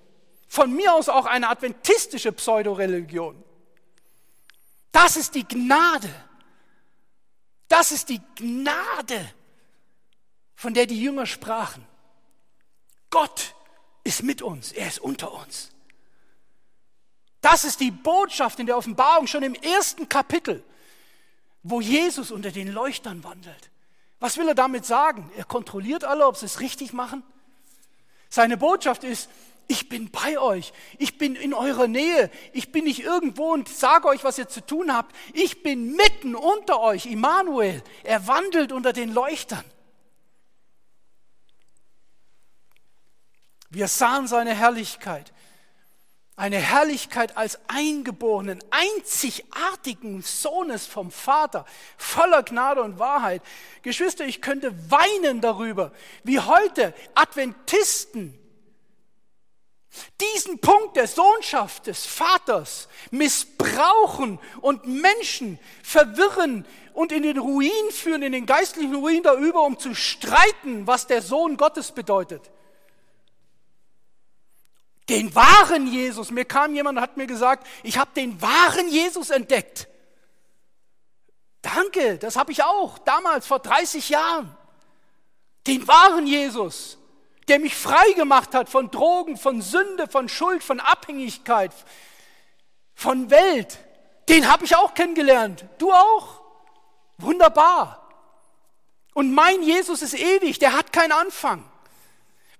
Von 0.47 0.74
mir 0.74 0.93
aus 0.93 1.09
auch 1.09 1.26
eine 1.26 1.49
adventistische 1.49 2.32
Pseudoreligion. 2.32 3.43
Das 4.91 5.18
ist 5.18 5.36
die 5.36 5.47
Gnade. 5.47 6.09
Das 7.74 7.91
ist 7.91 8.09
die 8.09 8.21
Gnade, 8.36 9.34
von 10.53 10.76
der 10.76 10.86
die 10.86 11.01
Jünger 11.01 11.26
sprachen. 11.26 11.84
Gott 13.09 13.55
ist 14.03 14.21
mit 14.21 14.43
uns, 14.43 14.71
er 14.71 14.89
ist 14.89 14.99
unter 14.99 15.34
uns. 15.34 15.71
Das 17.41 17.63
ist 17.63 17.80
die 17.80 17.89
Botschaft 17.89 18.59
in 18.59 18.67
der 18.67 18.78
Offenbarung 18.78 19.26
schon 19.26 19.41
im 19.41 19.55
ersten 19.55 20.07
Kapitel, 20.07 20.63
wo 21.63 21.82
Jesus 21.82 22.30
unter 22.30 22.51
den 22.51 22.67
Leuchtern 22.67 23.24
wandelt. 23.24 23.71
Was 24.19 24.38
will 24.38 24.47
er 24.47 24.55
damit 24.55 24.86
sagen? 24.86 25.32
Er 25.36 25.43
kontrolliert 25.43 26.03
alle, 26.03 26.28
ob 26.28 26.38
sie 26.38 26.45
es 26.45 26.59
richtig 26.59 26.93
machen. 26.93 27.24
Seine 28.30 28.55
Botschaft 28.55 29.03
ist, 29.03 29.32
ich 29.74 29.89
bin 29.89 30.11
bei 30.11 30.38
euch, 30.38 30.71
ich 30.99 31.17
bin 31.17 31.36
in 31.36 31.53
eurer 31.53 31.88
Nähe, 31.88 32.30
ich 32.53 32.71
bin 32.71 32.84
nicht 32.84 32.99
irgendwo 32.99 33.51
und 33.51 33.67
sage 33.67 34.07
euch, 34.07 34.24
was 34.24 34.38
ihr 34.38 34.47
zu 34.47 34.63
tun 34.63 34.93
habt. 34.93 35.15
Ich 35.34 35.63
bin 35.63 35.95
mitten 35.95 36.36
unter 36.36 36.80
euch, 36.80 37.07
Immanuel. 37.07 37.82
Er 38.03 38.28
wandelt 38.28 38.71
unter 38.71 38.93
den 38.93 39.11
Leuchtern. 39.11 39.65
Wir 43.71 43.88
sahen 43.88 44.28
seine 44.28 44.53
Herrlichkeit. 44.53 45.34
Eine 46.36 46.57
Herrlichkeit 46.57 47.36
als 47.36 47.59
eingeborenen, 47.67 48.63
einzigartigen 48.69 50.21
Sohnes 50.21 50.86
vom 50.86 51.11
Vater, 51.11 51.65
voller 51.97 52.43
Gnade 52.43 52.84
und 52.84 52.99
Wahrheit. 52.99 53.41
Geschwister, 53.82 54.26
ich 54.26 54.41
könnte 54.41 54.91
weinen 54.91 55.41
darüber, 55.41 55.91
wie 56.24 56.39
heute 56.39 56.93
Adventisten 57.15 58.39
diesen 60.19 60.59
Punkt 60.59 60.95
der 60.95 61.07
Sohnschaft 61.07 61.87
des 61.87 62.05
Vaters 62.05 62.87
missbrauchen 63.11 64.39
und 64.61 64.85
Menschen 64.85 65.59
verwirren 65.83 66.65
und 66.93 67.11
in 67.11 67.23
den 67.23 67.37
Ruin 67.37 67.91
führen, 67.91 68.23
in 68.23 68.31
den 68.31 68.45
geistlichen 68.45 68.95
Ruin 68.95 69.23
darüber, 69.23 69.61
um 69.61 69.77
zu 69.77 69.93
streiten, 69.93 70.87
was 70.87 71.07
der 71.07 71.21
Sohn 71.21 71.57
Gottes 71.57 71.91
bedeutet 71.91 72.49
den 75.09 75.33
wahren 75.35 75.87
Jesus. 75.87 76.31
Mir 76.31 76.45
kam 76.45 76.73
jemand 76.73 76.97
und 76.97 77.03
hat 77.03 77.17
mir 77.17 77.27
gesagt, 77.27 77.67
ich 77.83 77.97
habe 77.97 78.11
den 78.15 78.41
wahren 78.41 78.87
Jesus 78.87 79.29
entdeckt. 79.29 79.87
Danke, 81.61 82.17
das 82.17 82.35
habe 82.35 82.51
ich 82.51 82.63
auch 82.63 82.97
damals 82.99 83.47
vor 83.47 83.59
30 83.59 84.09
Jahren. 84.09 84.55
Den 85.67 85.87
wahren 85.87 86.27
Jesus, 86.27 86.97
der 87.47 87.59
mich 87.59 87.75
frei 87.75 88.11
gemacht 88.13 88.53
hat 88.53 88.69
von 88.69 88.91
Drogen, 88.91 89.37
von 89.37 89.61
Sünde, 89.61 90.07
von 90.07 90.29
Schuld, 90.29 90.63
von 90.63 90.79
Abhängigkeit, 90.79 91.71
von 92.93 93.29
Welt. 93.29 93.79
Den 94.29 94.49
habe 94.49 94.65
ich 94.65 94.75
auch 94.75 94.93
kennengelernt. 94.93 95.65
Du 95.77 95.91
auch? 95.91 96.41
Wunderbar. 97.17 98.07
Und 99.13 99.33
mein 99.33 99.61
Jesus 99.61 100.01
ist 100.01 100.13
ewig, 100.13 100.59
der 100.59 100.73
hat 100.73 100.91
keinen 100.93 101.11
Anfang 101.11 101.63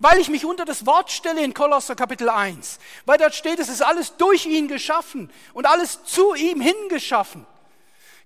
weil 0.04 0.20
ich 0.20 0.28
mich 0.28 0.44
unter 0.44 0.66
das 0.66 0.86
Wort 0.86 1.12
stelle 1.12 1.42
in 1.42 1.54
Kolosser 1.54 1.96
Kapitel 1.96 2.28
1, 2.28 2.80
weil 3.06 3.18
dort 3.18 3.34
steht, 3.36 3.58
es 3.60 3.70
ist 3.70 3.82
alles 3.82 4.18
durch 4.18 4.46
ihn 4.46 4.68
geschaffen 4.68 5.32
und 5.54 5.66
alles 5.66 6.04
zu 6.04 6.36
ihm 6.36 6.60
hingeschaffen. 6.60 7.46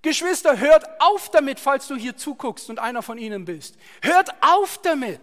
Geschwister, 0.01 0.57
hört 0.57 0.85
auf 0.99 1.29
damit, 1.29 1.59
falls 1.59 1.87
du 1.87 1.95
hier 1.95 2.17
zuguckst 2.17 2.71
und 2.71 2.79
einer 2.79 3.03
von 3.03 3.19
ihnen 3.19 3.45
bist. 3.45 3.75
Hört 4.01 4.31
auf 4.41 4.79
damit. 4.81 5.19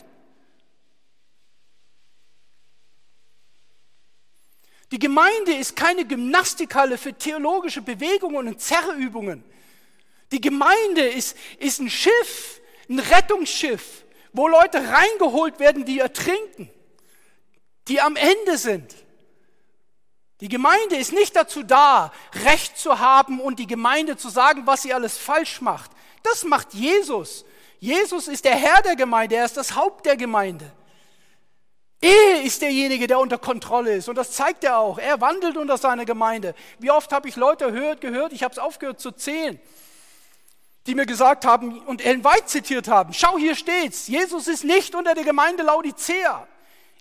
Die 4.94 5.00
Gemeinde 5.00 5.52
ist 5.52 5.74
keine 5.74 6.04
Gymnastikhalle 6.04 6.98
für 6.98 7.12
theologische 7.12 7.82
Bewegungen 7.82 8.46
und 8.46 8.60
Zerrübungen. 8.60 9.42
Die 10.30 10.40
Gemeinde 10.40 11.02
ist, 11.02 11.36
ist 11.58 11.80
ein 11.80 11.90
Schiff, 11.90 12.60
ein 12.88 13.00
Rettungsschiff, 13.00 14.04
wo 14.32 14.46
Leute 14.46 14.78
reingeholt 14.88 15.58
werden, 15.58 15.84
die 15.84 15.98
ertrinken, 15.98 16.70
die 17.88 18.00
am 18.00 18.14
Ende 18.14 18.56
sind. 18.56 18.94
Die 20.40 20.48
Gemeinde 20.48 20.94
ist 20.94 21.12
nicht 21.12 21.34
dazu 21.34 21.64
da, 21.64 22.12
Recht 22.44 22.78
zu 22.78 23.00
haben 23.00 23.40
und 23.40 23.58
die 23.58 23.66
Gemeinde 23.66 24.16
zu 24.16 24.28
sagen, 24.28 24.64
was 24.64 24.82
sie 24.82 24.94
alles 24.94 25.18
falsch 25.18 25.60
macht. 25.60 25.90
Das 26.22 26.44
macht 26.44 26.72
Jesus. 26.72 27.44
Jesus 27.80 28.28
ist 28.28 28.44
der 28.44 28.54
Herr 28.54 28.80
der 28.82 28.94
Gemeinde, 28.94 29.34
er 29.34 29.44
ist 29.44 29.56
das 29.56 29.74
Haupt 29.74 30.06
der 30.06 30.16
Gemeinde. 30.16 30.70
Er 32.04 32.42
ist 32.42 32.60
derjenige, 32.60 33.06
der 33.06 33.18
unter 33.18 33.38
Kontrolle 33.38 33.94
ist 33.94 34.08
und 34.08 34.16
das 34.16 34.32
zeigt 34.32 34.64
er 34.64 34.78
auch. 34.78 34.98
Er 34.98 35.20
wandelt 35.20 35.56
unter 35.56 35.78
seiner 35.78 36.04
Gemeinde. 36.04 36.54
Wie 36.78 36.90
oft 36.90 37.12
habe 37.12 37.28
ich 37.28 37.36
Leute 37.36 37.72
gehört, 37.72 38.00
gehört 38.00 38.32
ich 38.32 38.42
habe 38.42 38.52
es 38.52 38.58
aufgehört 38.58 39.00
zu 39.00 39.10
zählen 39.10 39.58
die 40.86 40.94
mir 40.94 41.06
gesagt 41.06 41.46
haben 41.46 41.80
und 41.80 42.04
Ellen 42.04 42.24
White 42.24 42.46
zitiert 42.46 42.88
haben, 42.88 43.14
schau, 43.14 43.38
hier 43.38 43.54
steht's, 43.54 44.06
Jesus 44.06 44.48
ist 44.48 44.64
nicht 44.64 44.94
unter 44.94 45.14
der 45.14 45.24
Gemeinde 45.24 45.62
Laodicea. 45.62 46.46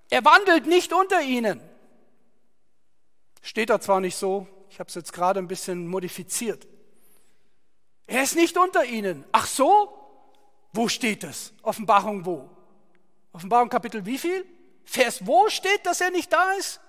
Er 0.09 0.25
wandelt 0.25 0.67
nicht 0.67 0.93
unter 0.93 1.21
ihnen. 1.21 1.59
Steht 3.41 3.69
da 3.69 3.81
zwar 3.81 3.99
nicht 3.99 4.15
so, 4.15 4.47
ich 4.69 4.79
habe 4.79 4.87
es 4.87 4.95
jetzt 4.95 5.11
gerade 5.11 5.39
ein 5.39 5.47
bisschen 5.47 5.87
modifiziert. 5.87 6.65
Er 8.07 8.23
ist 8.23 8.35
nicht 8.35 8.57
unter 8.57 8.85
ihnen. 8.85 9.25
Ach 9.31 9.47
so? 9.47 9.99
Wo 10.71 10.87
steht 10.87 11.23
es? 11.23 11.53
Offenbarung 11.61 12.25
wo? 12.25 12.49
Offenbarung 13.33 13.69
Kapitel 13.69 14.05
wie 14.05 14.17
viel? 14.17 14.45
Vers 14.85 15.25
wo 15.25 15.49
steht, 15.49 15.85
dass 15.85 16.01
er 16.01 16.11
nicht 16.11 16.31
da 16.31 16.53
ist? 16.53 16.79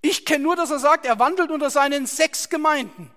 Ich 0.00 0.24
kenne 0.24 0.44
nur, 0.44 0.56
dass 0.56 0.70
er 0.70 0.80
sagt, 0.80 1.06
er 1.06 1.18
wandelt 1.18 1.50
unter 1.50 1.70
seinen 1.70 2.06
sechs 2.06 2.48
Gemeinden. 2.48 3.10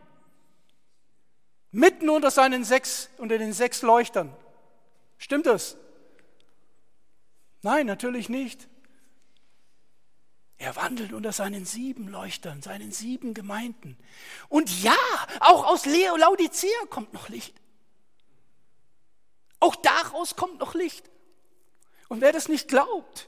Mitten 1.72 2.10
unter 2.10 2.32
seinen 2.32 2.64
sechs, 2.64 3.10
unter 3.18 3.38
den 3.38 3.52
sechs 3.52 3.82
Leuchtern. 3.82 4.36
Stimmt 5.18 5.48
das? 5.48 5.76
Nein, 7.64 7.88
natürlich 7.88 8.30
nicht. 8.30 8.68
Er 10.58 10.76
wandelt 10.76 11.12
unter 11.12 11.34
seinen 11.34 11.66
sieben 11.66 12.08
Leuchtern, 12.08 12.62
seinen 12.62 12.92
sieben 12.92 13.34
Gemeinden. 13.34 13.98
Und 14.48 14.84
ja, 14.84 14.96
auch 15.42 15.66
aus 15.66 15.86
Laodicea 15.86 16.86
kommt 16.90 17.14
noch 17.14 17.28
Licht. 17.28 17.60
Auch 19.60 19.76
daraus 19.76 20.36
kommt 20.36 20.60
noch 20.60 20.76
Licht. 20.76 21.10
Und 22.08 22.22
wer 22.22 22.32
das 22.32 22.48
nicht 22.48 22.68
glaubt, 22.68 23.28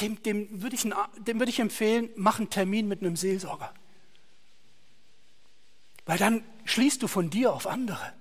dem, 0.00 0.22
dem 0.22 0.62
würde 0.62 0.76
ich, 0.76 0.82
dem 0.82 1.38
würde 1.38 1.50
ich 1.50 1.60
empfehlen, 1.60 2.10
mach 2.16 2.38
einen 2.38 2.50
Termin 2.50 2.88
mit 2.88 3.00
einem 3.00 3.16
Seelsorger. 3.16 3.72
Weil 6.06 6.18
dann 6.18 6.44
schließt 6.64 7.02
du 7.02 7.08
von 7.08 7.30
dir 7.30 7.52
auf 7.52 7.66
andere. 7.66 8.12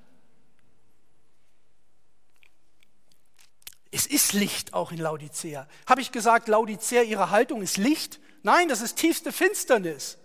Es 3.92 4.08
ist 4.08 4.34
Licht 4.34 4.74
auch 4.74 4.92
in 4.92 4.98
Laodicea. 4.98 5.68
Habe 5.86 6.02
ich 6.02 6.12
gesagt, 6.12 6.48
Laodicea, 6.48 7.04
ihre 7.04 7.30
Haltung 7.30 7.62
ist 7.62 7.78
Licht? 7.78 8.20
Nein, 8.42 8.68
das 8.68 8.82
ist 8.82 8.98
tiefste 8.98 9.32
Finsternis. 9.32 10.18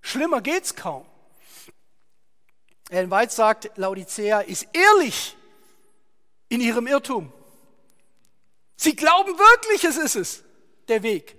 Schlimmer 0.00 0.40
geht's 0.40 0.74
kaum. 0.74 1.04
Ellen 2.88 3.10
White 3.10 3.32
sagt, 3.32 3.76
Laodicea 3.76 4.40
ist 4.40 4.66
ehrlich 4.72 5.36
in 6.48 6.60
ihrem 6.60 6.86
Irrtum. 6.86 7.32
Sie 8.76 8.96
glauben 8.96 9.32
wirklich, 9.38 9.84
es 9.84 9.96
ist 9.96 10.16
es, 10.16 10.44
der 10.88 11.02
Weg. 11.02 11.36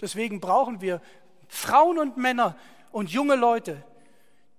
Deswegen 0.00 0.40
brauchen 0.40 0.80
wir 0.80 1.00
Frauen 1.48 1.98
und 1.98 2.16
Männer 2.16 2.56
und 2.90 3.10
junge 3.10 3.36
Leute, 3.36 3.82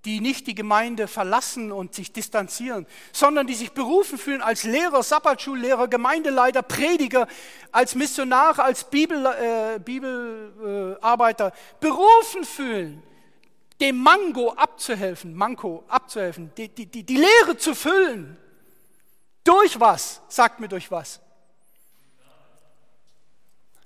die 0.06 0.20
nicht 0.20 0.48
die 0.48 0.56
Gemeinde 0.56 1.08
verlassen 1.08 1.72
und 1.72 1.96
sich 1.96 2.12
distanzieren, 2.12 2.86
sondern 3.14 3.48
die 3.48 3.54
sich 3.54 3.72
berufen 3.72 4.18
fühlen 4.18 4.42
als 4.42 4.64
Lehrer, 4.64 5.02
Sabbatschullehrer, 5.02 5.88
Gemeindeleiter, 5.88 6.62
Prediger, 6.62 7.28
als 7.72 7.96
Missionare, 7.96 8.64
als 8.64 8.90
Bibel, 8.90 9.26
äh, 9.26 9.80
Bibelarbeiter, 9.80 11.54
berufen 11.80 12.44
fühlen, 12.44 13.02
dem 13.80 13.98
Mango 13.98 14.52
abzuhelfen, 14.52 15.34
Manko 15.34 15.84
abzuhelfen, 15.88 16.52
die, 16.58 16.68
die, 16.68 16.86
die, 16.86 17.04
die 17.04 17.18
Leere 17.18 17.58
zu 17.58 17.74
füllen. 17.74 18.38
Durch 19.44 19.80
was? 19.80 20.22
Sagt 20.28 20.60
mir 20.60 20.68
durch 20.68 20.92
was. 20.92 21.22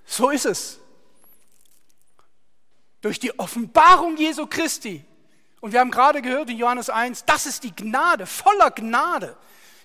So 0.07 0.29
ist 0.29 0.45
es. 0.45 0.79
Durch 3.01 3.19
die 3.19 3.37
Offenbarung 3.37 4.17
Jesu 4.17 4.47
Christi. 4.47 5.05
Und 5.59 5.73
wir 5.73 5.81
haben 5.81 5.91
gerade 5.91 6.21
gehört 6.21 6.49
in 6.49 6.57
Johannes 6.57 6.89
1, 6.89 7.25
das 7.25 7.45
ist 7.45 7.63
die 7.63 7.75
Gnade, 7.75 8.25
voller 8.25 8.71
Gnade. 8.71 9.37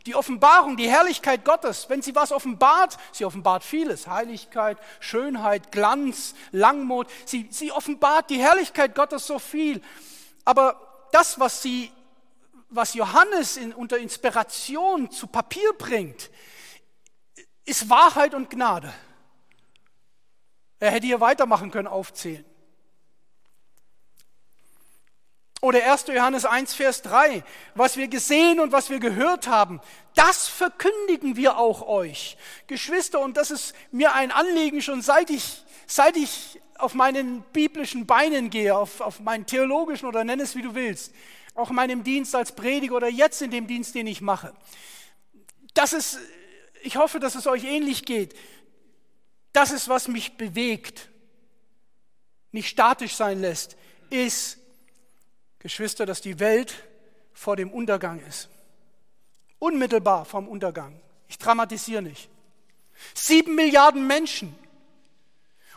Die 0.07 0.15
Offenbarung, 0.15 0.77
die 0.77 0.89
Herrlichkeit 0.89 1.45
Gottes, 1.45 1.89
wenn 1.89 2.03
sie 2.03 2.15
was 2.15 2.33
offenbart, 2.33 2.97
sie 3.13 3.25
offenbart 3.25 3.63
vieles, 3.63 4.07
Heiligkeit, 4.07 4.79
Schönheit, 5.01 5.71
Glanz, 5.71 6.35
Langmut, 6.51 7.09
sie, 7.25 7.49
sie 7.51 7.71
offenbart 7.71 8.31
die 8.31 8.39
Herrlichkeit 8.39 8.95
Gottes 8.95 9.27
so 9.27 9.39
viel. 9.39 9.81
Aber 10.45 11.07
das, 11.13 11.39
was 11.39 11.63
sie, 11.63 11.93
was 12.69 12.95
Johannes 12.95 13.57
in, 13.57 13.73
unter 13.73 13.99
Inspiration 13.99 15.11
zu 15.11 15.27
Papier 15.29 15.73
bringt, 15.79 16.31
ist 17.65 17.89
Wahrheit 17.89 18.35
und 18.35 18.51
Gnade. 18.51 18.93
Er 20.83 20.91
hätte 20.91 21.07
hier 21.07 21.21
weitermachen 21.21 21.71
können, 21.71 21.87
aufzählen. 21.87 22.45
Oder 25.61 25.93
1. 25.93 26.09
Johannes 26.09 26.45
1, 26.45 26.75
Vers 26.75 27.03
3, 27.03 27.45
was 27.77 27.97
wir 27.97 28.09
gesehen 28.09 28.59
und 28.59 28.73
was 28.73 28.91
wir 28.91 28.99
gehört 28.99 29.47
haben, 29.47 29.81
das 30.17 30.49
verkündigen 30.49 31.37
wir 31.37 31.57
auch 31.57 31.87
euch. 31.87 32.37
Geschwister, 32.67 33.21
und 33.21 33.37
das 33.37 33.53
ist 33.53 33.77
mir 33.93 34.13
ein 34.17 34.33
Anliegen 34.33 34.83
schon 34.83 35.03
seit 35.03 35.31
ich, 35.31 35.63
seit 35.87 36.17
ich 36.17 36.61
auf 36.79 36.95
meinen 36.95 37.43
biblischen 37.53 38.05
Beinen 38.07 38.51
gehe, 38.51 38.75
auf, 38.75 39.01
auf 39.03 39.21
meinen 39.21 39.47
theologischen 39.47 40.09
oder 40.09 40.25
nenn 40.25 40.41
es 40.41 40.57
wie 40.57 40.63
du 40.63 40.75
willst, 40.75 41.15
auch 41.55 41.71
in 41.71 41.77
meinem 41.77 42.03
Dienst 42.03 42.35
als 42.35 42.57
Prediger 42.57 42.97
oder 42.97 43.09
jetzt 43.09 43.41
in 43.41 43.53
dem 43.53 43.69
Dienst, 43.69 43.95
den 43.95 44.09
ich 44.09 44.21
mache. 44.21 44.53
Das 45.75 45.93
ist, 45.93 46.19
ich 46.83 46.97
hoffe, 46.97 47.21
dass 47.21 47.37
es 47.37 47.47
euch 47.47 47.63
ähnlich 47.63 48.05
geht. 48.05 48.35
Das 49.53 49.71
ist, 49.71 49.89
was 49.89 50.09
mich 50.09 50.37
bewegt, 50.37 51.09
nicht 52.53 52.69
statisch 52.69 53.15
sein 53.15 53.41
lässt, 53.41 53.77
ist, 54.11 54.59
Geschwister, 55.59 56.07
dass 56.07 56.21
die 56.21 56.41
Welt 56.41 56.75
vor 57.33 57.57
dem 57.57 57.71
Untergang 57.71 58.21
ist. 58.21 58.49
Unmittelbar 59.59 60.25
vom 60.25 60.49
Untergang. 60.49 61.01
Ich 61.29 61.39
dramatisiere 61.39 62.03
nicht. 62.03 62.29
Sieben 63.15 63.55
Milliarden 63.55 64.07
Menschen. 64.07 64.55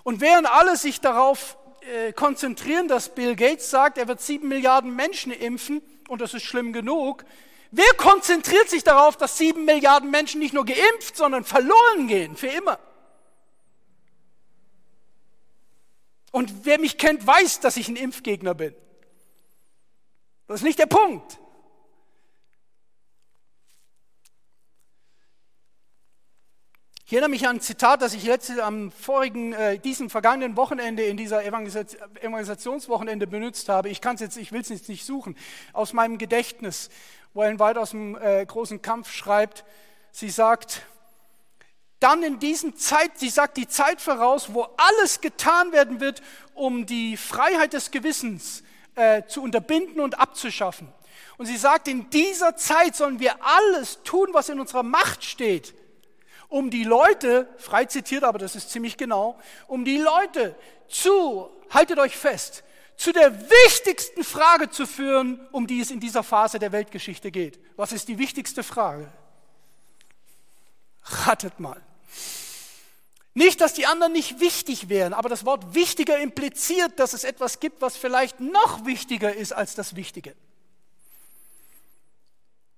Und 0.04 0.22
während 0.22 0.48
alle 0.50 0.76
sich 0.76 1.02
darauf 1.02 1.58
äh, 1.82 2.14
konzentrieren, 2.14 2.88
dass 2.88 3.14
Bill 3.14 3.36
Gates 3.36 3.70
sagt, 3.70 3.98
er 3.98 4.08
wird 4.08 4.22
sieben 4.22 4.48
Milliarden 4.48 4.96
Menschen 4.96 5.32
impfen, 5.32 5.82
und 6.08 6.22
das 6.22 6.34
ist 6.34 6.44
schlimm 6.44 6.74
genug, 6.74 7.26
wer 7.72 7.92
konzentriert 7.98 8.70
sich 8.70 8.84
darauf, 8.84 9.18
dass 9.18 9.38
sieben 9.38 9.66
Milliarden 9.66 10.12
Menschen 10.12 10.40
nicht 10.40 10.54
nur 10.54 10.66
geimpft, 10.66 11.16
sondern 11.16 11.44
verloren 11.44 12.08
gehen, 12.08 12.36
für 12.36 12.48
immer? 12.48 12.80
Und 16.36 16.66
wer 16.66 16.82
mich 16.82 16.98
kennt, 16.98 17.26
weiß, 17.26 17.62
dass 17.62 17.78
ich 17.78 17.88
ein 17.88 17.96
Impfgegner 17.96 18.54
bin. 18.54 18.76
Das 20.48 20.60
ist 20.60 20.66
nicht 20.66 20.78
der 20.78 20.86
Punkt. 20.86 21.40
Ich 27.06 27.14
erinnere 27.14 27.30
mich 27.30 27.48
an 27.48 27.56
ein 27.56 27.62
Zitat, 27.62 28.02
das 28.02 28.14
ich 28.14 28.26
letzte, 28.26 28.66
am 28.66 28.92
vorigen, 28.92 29.54
äh, 29.54 29.80
diesem 29.80 30.10
vergangenen 30.10 30.58
Wochenende 30.58 31.04
in 31.04 31.16
dieser 31.16 31.46
Evangelisationswochenende 31.46 33.28
benutzt 33.28 33.70
habe. 33.70 33.88
Ich 33.88 34.02
kann 34.02 34.16
es 34.16 34.22
jetzt, 34.22 34.36
ich 34.36 34.52
will 34.52 34.60
es 34.60 34.68
jetzt 34.68 34.90
nicht 34.90 35.06
suchen, 35.06 35.38
aus 35.72 35.94
meinem 35.94 36.18
Gedächtnis, 36.18 36.90
wo 37.34 37.44
Ellen 37.44 37.62
White 37.62 37.80
aus 37.80 37.92
dem 37.92 38.18
äh, 38.18 38.46
großen 38.46 38.82
Kampf 38.82 39.10
schreibt. 39.10 39.64
Sie 40.12 40.30
sagt, 40.30 40.86
dann 42.00 42.24
in 42.24 42.40
diesem 42.40 42.76
Zeit, 42.76 43.18
sie 43.18 43.30
sagt 43.30 43.58
die 43.58 43.68
Zeit 43.68 44.02
voraus, 44.02 44.54
wo 44.54 44.68
alles 44.78 45.22
getan 45.22 45.72
werden 45.72 46.00
wird, 46.00 46.22
um 46.54 46.86
die 46.86 47.18
Freiheit 47.18 47.74
des 47.74 47.92
Gewissens 47.92 48.64
äh, 48.96 49.24
zu 49.28 49.42
unterbinden 49.42 50.00
und 50.02 50.20
abzuschaffen. 50.20 50.88
Und 51.38 51.46
sie 51.46 51.58
sagt, 51.58 51.88
in 51.88 52.10
dieser 52.10 52.56
Zeit 52.56 52.96
sollen 52.96 53.20
wir 53.20 53.36
alles 53.44 54.02
tun, 54.04 54.30
was 54.32 54.50
in 54.50 54.60
unserer 54.60 54.84
Macht 54.84 55.24
steht, 55.24 55.74
um 56.48 56.70
die 56.70 56.84
Leute, 56.84 57.50
frei 57.58 57.86
zitiert, 57.86 58.24
aber 58.24 58.40
das 58.40 58.56
ist 58.56 58.70
ziemlich 58.70 58.98
genau, 58.98 59.38
um 59.68 59.84
die 59.84 59.98
Leute 59.98 60.56
zu, 60.88 61.50
haltet 61.70 62.00
euch 62.00 62.16
fest, 62.16 62.64
zu 62.96 63.12
der 63.12 63.50
wichtigsten 63.50 64.24
Frage 64.24 64.70
zu 64.70 64.86
führen, 64.86 65.46
um 65.52 65.68
die 65.68 65.82
es 65.82 65.92
in 65.92 66.00
dieser 66.00 66.24
Phase 66.24 66.60
der 66.60 66.72
Weltgeschichte 66.72 67.32
geht. 67.32 67.60
Was 67.76 67.92
ist 67.92 68.08
die 68.08 68.18
wichtigste 68.18 68.64
Frage? 68.64 69.12
Ratet 71.06 71.60
mal. 71.60 71.82
Nicht, 73.34 73.60
dass 73.60 73.74
die 73.74 73.86
anderen 73.86 74.14
nicht 74.14 74.40
wichtig 74.40 74.88
wären, 74.88 75.14
aber 75.14 75.28
das 75.28 75.46
Wort 75.46 75.76
wichtiger 75.76 76.18
impliziert, 76.20 77.00
dass 77.00 77.14
es 77.14 77.24
etwas 77.24 77.60
gibt, 77.60 77.82
was 77.82 77.98
vielleicht 77.98 78.40
noch 78.40 78.86
wichtiger 78.86 79.34
ist 79.34 79.52
als 79.52 79.76
das 79.76 79.96
Wichtige. 79.96 80.34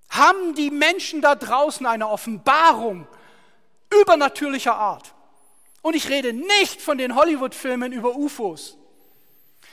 Haben 0.09 0.55
die 0.55 0.71
Menschen 0.71 1.21
da 1.21 1.35
draußen 1.35 1.85
eine 1.85 2.09
Offenbarung 2.09 3.07
übernatürlicher 4.01 4.75
Art? 4.75 5.13
Und 5.83 5.95
ich 5.95 6.09
rede 6.09 6.33
nicht 6.33 6.81
von 6.81 6.97
den 6.97 7.15
Hollywood-Filmen 7.15 7.93
über 7.93 8.15
UFOs. 8.15 8.77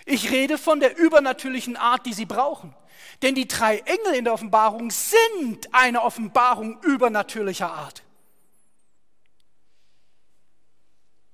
Ich 0.05 0.31
rede 0.31 0.59
von 0.59 0.81
der 0.81 0.99
übernatürlichen 0.99 1.77
Art, 1.77 2.05
die 2.05 2.13
sie 2.13 2.27
brauchen. 2.27 2.77
Denn 3.23 3.35
die 3.35 3.49
drei 3.49 3.79
Engel 3.79 4.15
in 4.15 4.25
der 4.25 4.35
Offenbarung 4.35 4.91
sind 4.91 5.73
eine 5.73 6.03
Offenbarung 6.03 6.79
übernatürlicher 6.83 7.73
Art. 7.73 8.03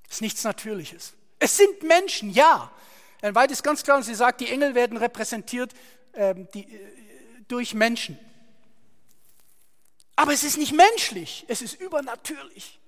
ist 0.11 0.21
nichts 0.21 0.43
Natürliches. 0.43 1.13
Es 1.39 1.55
sind 1.57 1.83
Menschen, 1.83 2.29
ja. 2.29 2.69
Ein 3.21 3.33
Weit 3.33 3.51
ist 3.51 3.63
ganz 3.63 3.81
klar 3.83 3.97
und 3.97 4.03
sie 4.03 4.13
sagt, 4.13 4.41
die 4.41 4.49
Engel 4.49 4.75
werden 4.75 4.97
repräsentiert 4.97 5.73
ähm, 6.13 6.47
die, 6.53 6.65
äh, 6.65 6.79
durch 7.47 7.73
Menschen. 7.73 8.19
Aber 10.17 10.33
es 10.33 10.43
ist 10.43 10.57
nicht 10.57 10.73
menschlich, 10.73 11.45
es 11.47 11.61
ist 11.61 11.79
übernatürlich. 11.79 12.80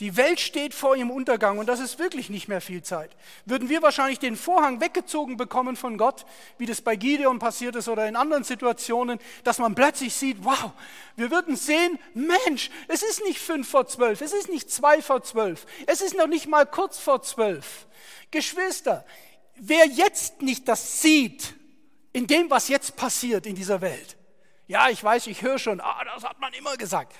Die 0.00 0.16
Welt 0.16 0.40
steht 0.40 0.74
vor 0.74 0.96
ihrem 0.96 1.12
Untergang 1.12 1.58
und 1.58 1.66
das 1.66 1.78
ist 1.78 2.00
wirklich 2.00 2.28
nicht 2.28 2.48
mehr 2.48 2.60
viel 2.60 2.82
Zeit. 2.82 3.16
Würden 3.44 3.68
wir 3.68 3.80
wahrscheinlich 3.80 4.18
den 4.18 4.34
Vorhang 4.34 4.80
weggezogen 4.80 5.36
bekommen 5.36 5.76
von 5.76 5.96
Gott, 5.98 6.26
wie 6.58 6.66
das 6.66 6.80
bei 6.80 6.96
Gideon 6.96 7.38
passiert 7.38 7.76
ist 7.76 7.88
oder 7.88 8.08
in 8.08 8.16
anderen 8.16 8.42
Situationen, 8.42 9.20
dass 9.44 9.58
man 9.58 9.76
plötzlich 9.76 10.12
sieht, 10.12 10.38
wow, 10.44 10.72
wir 11.14 11.30
würden 11.30 11.54
sehen, 11.54 12.00
Mensch, 12.12 12.70
es 12.88 13.04
ist 13.04 13.22
nicht 13.22 13.38
fünf 13.38 13.68
vor 13.68 13.86
zwölf, 13.86 14.20
es 14.20 14.32
ist 14.32 14.48
nicht 14.48 14.68
zwei 14.68 15.00
vor 15.00 15.22
zwölf, 15.22 15.64
es 15.86 16.00
ist 16.00 16.16
noch 16.16 16.26
nicht 16.26 16.48
mal 16.48 16.66
kurz 16.66 16.98
vor 16.98 17.22
zwölf. 17.22 17.86
Geschwister, 18.32 19.06
wer 19.54 19.86
jetzt 19.86 20.42
nicht 20.42 20.66
das 20.66 21.02
sieht, 21.02 21.54
in 22.12 22.26
dem, 22.26 22.50
was 22.50 22.66
jetzt 22.66 22.96
passiert 22.96 23.46
in 23.46 23.54
dieser 23.54 23.80
Welt, 23.80 24.16
ja, 24.66 24.88
ich 24.88 25.04
weiß, 25.04 25.28
ich 25.28 25.42
höre 25.42 25.58
schon, 25.60 25.80
ah, 25.80 26.02
das 26.04 26.24
hat 26.24 26.40
man 26.40 26.52
immer 26.54 26.76
gesagt. 26.76 27.12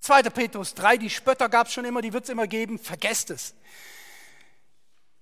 2. 0.00 0.22
Petrus 0.22 0.74
3, 0.74 0.96
die 0.96 1.10
Spötter 1.10 1.48
gab 1.48 1.66
es 1.66 1.72
schon 1.72 1.84
immer, 1.84 2.02
die 2.02 2.12
wird 2.12 2.24
es 2.24 2.30
immer 2.30 2.46
geben, 2.46 2.78
vergesst 2.78 3.30
es. 3.30 3.54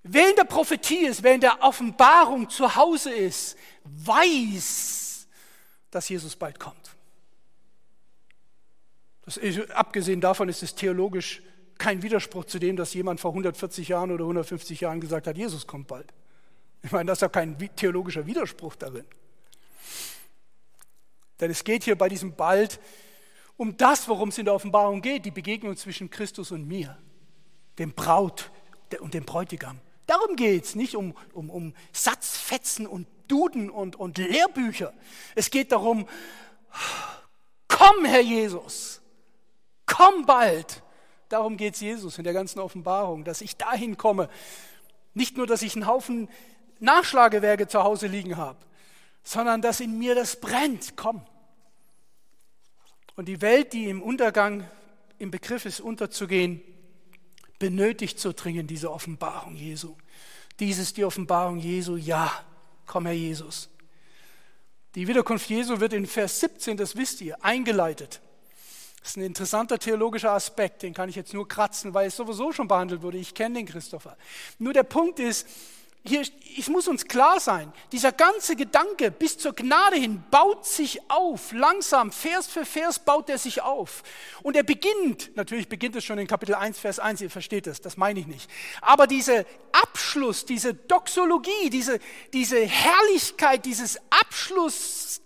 Wer 0.03 0.31
in 0.31 0.37
der 0.37 0.45
Prophetie 0.45 1.07
ist, 1.07 1.23
wer 1.23 1.35
in 1.35 1.41
der 1.41 1.63
Offenbarung 1.63 2.49
zu 2.49 2.77
Hause 2.77 3.13
ist, 3.13 3.57
weiß, 3.85 5.27
dass 5.91 6.09
Jesus 6.09 6.37
bald 6.37 6.59
kommt. 6.59 6.97
Das, 9.23 9.39
abgesehen 9.71 10.21
davon 10.21 10.49
ist 10.49 10.63
es 10.63 10.75
theologisch 10.75 11.43
kein 11.77 12.03
Widerspruch 12.03 12.45
zu 12.45 12.59
dem, 12.59 12.77
dass 12.77 12.95
jemand 12.95 13.21
vor 13.21 13.33
140 13.33 13.89
Jahren 13.89 14.11
oder 14.11 14.25
150 14.25 14.81
Jahren 14.81 15.01
gesagt 15.01 15.27
hat, 15.27 15.37
Jesus 15.37 15.67
kommt 15.67 15.89
bald. 15.89 16.13
Ich 16.83 16.93
meine, 16.93 17.07
das 17.07 17.19
ist 17.19 17.23
ja 17.23 17.29
kein 17.29 17.59
theologischer 17.77 18.27
Widerspruch 18.27 18.77
darin. 18.77 19.05
Denn 21.41 21.51
es 21.51 21.63
geht 21.65 21.85
hier 21.85 21.97
bei 21.97 22.09
diesem 22.09 22.35
bald 22.35 22.81
um 23.59 23.77
das, 23.77 24.09
worum 24.09 24.31
es 24.31 24.39
in 24.39 24.47
der 24.47 24.55
Offenbarung 24.55 25.03
geht, 25.03 25.27
die 25.27 25.31
Begegnung 25.31 25.77
zwischen 25.77 26.09
Christus 26.09 26.53
und 26.53 26.67
mir, 26.67 26.97
dem 27.79 27.93
Braut 27.93 28.51
und 29.01 29.13
dem 29.13 29.25
Bräutigam. 29.25 29.81
Darum 30.07 30.37
geht 30.37 30.65
es, 30.65 30.75
nicht 30.75 30.95
um, 30.95 31.15
um, 31.35 31.51
um 31.51 31.75
Satzfetzen 31.93 32.87
und 32.87 33.07
Duden 33.27 33.69
und, 33.69 33.97
und 33.97 34.17
Lehrbücher. 34.17 34.95
Es 35.35 35.51
geht 35.51 35.73
darum, 35.73 36.09
komm, 37.67 38.05
Herr 38.07 38.23
Jesus, 38.23 39.03
komm 39.85 40.25
bald. 40.25 40.83
Darum 41.29 41.59
geht 41.59 41.75
es 41.75 41.81
Jesus 41.81 42.17
in 42.17 42.25
der 42.25 42.33
ganzen 42.33 42.61
Offenbarung, 42.61 43.25
dass 43.25 43.43
ich 43.43 43.57
dahin 43.57 43.99
komme. 43.99 44.31
Nicht 45.13 45.37
nur, 45.37 45.47
dass 45.47 45.63
ich 45.63 45.75
einen 45.75 45.87
Haufen 45.87 46.29
Nachschlagewerke 46.79 47.67
zu 47.67 47.83
Hause 47.83 48.07
liegen 48.07 48.37
habe, 48.37 48.59
sondern 49.25 49.61
dass 49.61 49.81
in 49.81 49.99
mir 49.99 50.15
das 50.15 50.41
brennt. 50.41 50.97
Komm. 50.97 51.27
Und 53.19 53.25
die 53.25 53.41
Welt, 53.41 53.73
die 53.73 53.89
im 53.89 54.01
Untergang 54.01 54.65
im 55.19 55.33
Begriff 55.33 55.65
ist, 55.65 55.81
unterzugehen, 55.81 56.63
benötigt 57.59 58.21
so 58.21 58.33
dringend 58.33 58.71
diese 58.71 58.93
Offenbarung 58.93 59.57
Jesu. 59.57 59.97
Dies 60.61 60.79
ist 60.79 60.97
die 60.97 61.05
Offenbarung 61.05 61.59
Jesu. 61.59 61.97
Ja, 61.97 62.31
komm 62.87 63.07
Herr 63.07 63.17
Jesus. 63.17 63.71
Die 64.95 65.09
Wiederkunft 65.09 65.51
Jesu 65.51 65.81
wird 65.81 65.95
in 65.95 66.07
Vers 66.07 66.39
17, 66.39 66.77
das 66.77 66.95
wisst 66.95 67.21
ihr, 67.21 67.45
eingeleitet. 67.45 68.21
Das 69.01 69.11
ist 69.11 69.17
ein 69.17 69.25
interessanter 69.25 69.81
theologischer 69.81 70.31
Aspekt, 70.31 70.85
den 70.85 70.95
kann 70.95 71.09
ich 71.09 71.17
jetzt 71.17 71.35
nur 71.35 71.49
kratzen, 71.49 71.95
weil 71.95 72.07
es 72.07 72.17
sowieso 72.17 72.53
schon 72.53 72.69
behandelt 72.69 73.03
wurde. 73.03 73.19
Ich 73.19 73.35
kenne 73.35 73.57
den 73.57 73.67
Christopher. 73.67 74.17
Nur 74.61 74.75
der 74.75 74.85
Punkt 74.85 75.19
ist, 75.19 75.45
hier, 76.09 76.23
es 76.59 76.69
muss 76.69 76.89
uns 76.89 77.07
klar 77.07 77.39
sein, 77.39 77.73
dieser 77.93 78.13
ganze 78.13 78.57
Gedanke 78.57 79.11
bis 79.11 79.39
zur 79.39 79.55
Gnade 79.55 79.97
hin 79.97 80.25
baut 80.31 80.67
sich 80.67 81.01
auf, 81.11 81.53
langsam, 81.53 82.11
Vers 82.11 82.49
für 82.49 82.65
Vers 82.65 82.99
baut 82.99 83.31
er 83.31 83.39
sich 83.39 83.63
auf. 83.63 84.03
Und 84.43 84.57
er 84.57 84.65
beginnt, 84.65 85.37
natürlich 85.37 85.69
beginnt 85.69 85.97
es 85.97 86.05
schon 86.05 86.19
in 86.19 86.27
Kapitel 86.27 86.55
1, 86.55 86.79
Vers 86.79 86.99
1, 86.99 87.21
ihr 87.21 87.31
versteht 87.31 87.67
es, 87.67 87.81
das 87.81 87.97
meine 87.97 88.21
ich 88.21 88.27
nicht. 88.27 88.51
Aber 88.81 89.07
dieser 89.07 89.45
Abschluss, 89.73 90.45
diese 90.45 90.75
Doxologie, 90.75 91.71
diese, 91.71 92.01
diese 92.33 92.61
Herrlichkeit, 92.65 93.65
dieses 93.65 93.99
Abschluss 94.11 95.21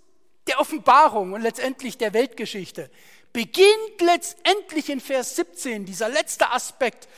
der 0.47 0.61
Offenbarung 0.61 1.33
und 1.33 1.43
letztendlich 1.43 1.99
der 1.99 2.13
Weltgeschichte, 2.13 2.91
beginnt 3.33 4.01
letztendlich 4.01 4.91
in 4.91 5.01
Vers 5.01 5.37
17, 5.37 5.87
dieser 5.87 6.09
letzte 6.09 6.51
Aspekt, 6.51 7.09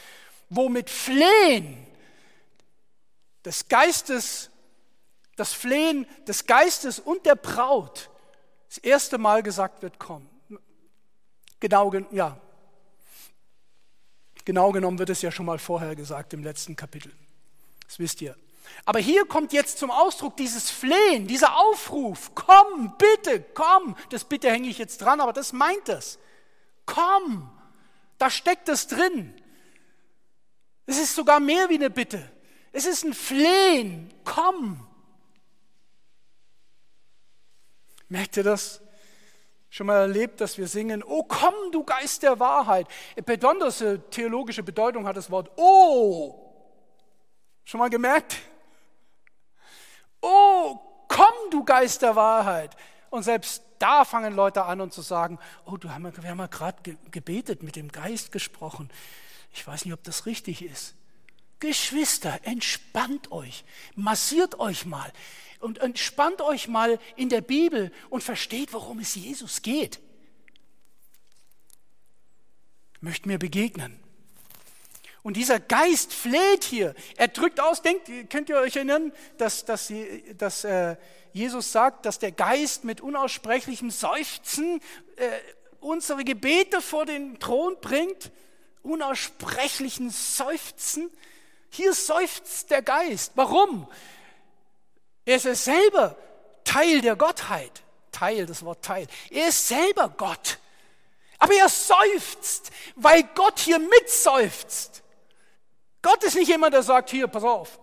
wo 0.50 0.68
mit 0.68 0.90
Flehen 0.90 1.83
des 3.44 3.68
Geistes, 3.68 4.50
das 5.36 5.52
Flehen 5.52 6.06
des 6.26 6.46
Geistes 6.46 6.98
und 6.98 7.26
der 7.26 7.34
Braut 7.34 8.10
das 8.74 8.78
erste 8.78 9.18
Mal 9.18 9.42
gesagt 9.44 9.82
wird, 9.82 10.00
komm. 10.00 10.28
Genau, 11.60 11.92
ja. 12.10 12.40
Genau 14.44 14.72
genommen 14.72 14.98
wird 14.98 15.10
es 15.10 15.22
ja 15.22 15.30
schon 15.30 15.46
mal 15.46 15.58
vorher 15.58 15.94
gesagt 15.94 16.34
im 16.34 16.42
letzten 16.42 16.74
Kapitel. 16.74 17.12
Das 17.86 18.00
wisst 18.00 18.20
ihr. 18.20 18.36
Aber 18.84 18.98
hier 18.98 19.26
kommt 19.26 19.52
jetzt 19.52 19.78
zum 19.78 19.92
Ausdruck 19.92 20.36
dieses 20.36 20.70
Flehen, 20.70 21.28
dieser 21.28 21.56
Aufruf, 21.56 22.32
komm, 22.34 22.96
bitte, 22.98 23.44
komm. 23.54 23.96
Das 24.10 24.24
bitte 24.24 24.50
hänge 24.50 24.68
ich 24.68 24.78
jetzt 24.78 25.00
dran, 25.00 25.20
aber 25.20 25.32
das 25.32 25.52
meint 25.52 25.88
es. 25.88 26.18
Komm, 26.84 27.50
da 28.18 28.28
steckt 28.28 28.68
es 28.68 28.88
drin. 28.88 29.40
Es 30.86 30.98
ist 30.98 31.14
sogar 31.14 31.38
mehr 31.38 31.68
wie 31.68 31.76
eine 31.76 31.90
Bitte. 31.90 32.30
Es 32.74 32.86
ist 32.86 33.04
ein 33.04 33.14
Flehen. 33.14 34.12
Komm. 34.24 34.84
Merkt 38.08 38.36
ihr 38.36 38.42
das? 38.42 38.80
Schon 39.70 39.86
mal 39.86 40.00
erlebt, 40.00 40.40
dass 40.40 40.58
wir 40.58 40.66
singen, 40.66 41.04
oh 41.04 41.22
komm, 41.22 41.54
du 41.70 41.84
Geist 41.84 42.24
der 42.24 42.40
Wahrheit. 42.40 42.88
Besondere 43.24 44.00
theologische 44.10 44.64
Bedeutung 44.64 45.06
hat 45.06 45.16
das 45.16 45.30
Wort 45.30 45.52
oh. 45.56 46.52
Schon 47.64 47.78
mal 47.78 47.90
gemerkt? 47.90 48.38
Oh, 50.20 50.76
komm, 51.06 51.50
du 51.52 51.64
Geist 51.64 52.02
der 52.02 52.16
Wahrheit. 52.16 52.76
Und 53.08 53.22
selbst 53.22 53.62
da 53.78 54.04
fangen 54.04 54.34
Leute 54.34 54.64
an 54.64 54.80
und 54.80 54.92
zu 54.92 55.00
sagen, 55.00 55.38
oh, 55.64 55.76
du, 55.76 55.86
wir 55.86 55.94
haben 55.94 56.38
ja 56.38 56.46
gerade 56.46 56.96
gebetet, 57.12 57.62
mit 57.62 57.76
dem 57.76 57.92
Geist 57.92 58.32
gesprochen. 58.32 58.90
Ich 59.52 59.64
weiß 59.64 59.84
nicht, 59.84 59.94
ob 59.94 60.02
das 60.02 60.26
richtig 60.26 60.64
ist. 60.64 60.96
Geschwister, 61.64 62.40
entspannt 62.42 63.32
euch, 63.32 63.64
massiert 63.94 64.60
euch 64.60 64.84
mal 64.84 65.10
und 65.60 65.78
entspannt 65.78 66.42
euch 66.42 66.68
mal 66.68 66.98
in 67.16 67.30
der 67.30 67.40
Bibel 67.40 67.90
und 68.10 68.22
versteht, 68.22 68.74
worum 68.74 68.98
es 68.98 69.14
Jesus 69.14 69.62
geht. 69.62 69.98
Möcht 73.00 73.24
mir 73.24 73.38
begegnen. 73.38 73.98
Und 75.22 75.38
dieser 75.38 75.58
Geist 75.58 76.12
fleht 76.12 76.64
hier. 76.64 76.94
Er 77.16 77.28
drückt 77.28 77.60
aus, 77.60 77.80
denkt, 77.80 78.10
könnt 78.28 78.50
ihr 78.50 78.58
euch 78.58 78.76
erinnern, 78.76 79.10
dass, 79.38 79.64
dass, 79.64 79.90
dass 80.36 80.64
äh, 80.64 80.96
Jesus 81.32 81.72
sagt, 81.72 82.04
dass 82.04 82.18
der 82.18 82.32
Geist 82.32 82.84
mit 82.84 83.00
unaussprechlichem 83.00 83.90
Seufzen 83.90 84.82
äh, 85.16 85.30
unsere 85.80 86.24
Gebete 86.24 86.82
vor 86.82 87.06
den 87.06 87.38
Thron 87.40 87.76
bringt? 87.80 88.32
Unaussprechlichen 88.82 90.10
Seufzen. 90.10 91.10
Hier 91.74 91.92
seufzt 91.92 92.70
der 92.70 92.82
Geist. 92.82 93.32
Warum? 93.34 93.88
Er 95.24 95.36
ist 95.36 95.64
selber 95.64 96.16
Teil 96.62 97.00
der 97.00 97.16
Gottheit. 97.16 97.82
Teil, 98.12 98.46
das 98.46 98.64
Wort 98.64 98.84
Teil. 98.84 99.08
Er 99.30 99.48
ist 99.48 99.66
selber 99.66 100.08
Gott. 100.08 100.58
Aber 101.38 101.52
er 101.52 101.68
seufzt, 101.68 102.70
weil 102.94 103.24
Gott 103.34 103.58
hier 103.58 103.80
mitseufzt. 103.80 105.02
Gott 106.00 106.22
ist 106.22 106.36
nicht 106.36 106.48
jemand, 106.48 106.74
der 106.74 106.84
sagt, 106.84 107.10
hier, 107.10 107.26
pass 107.26 107.42
auf, 107.42 107.80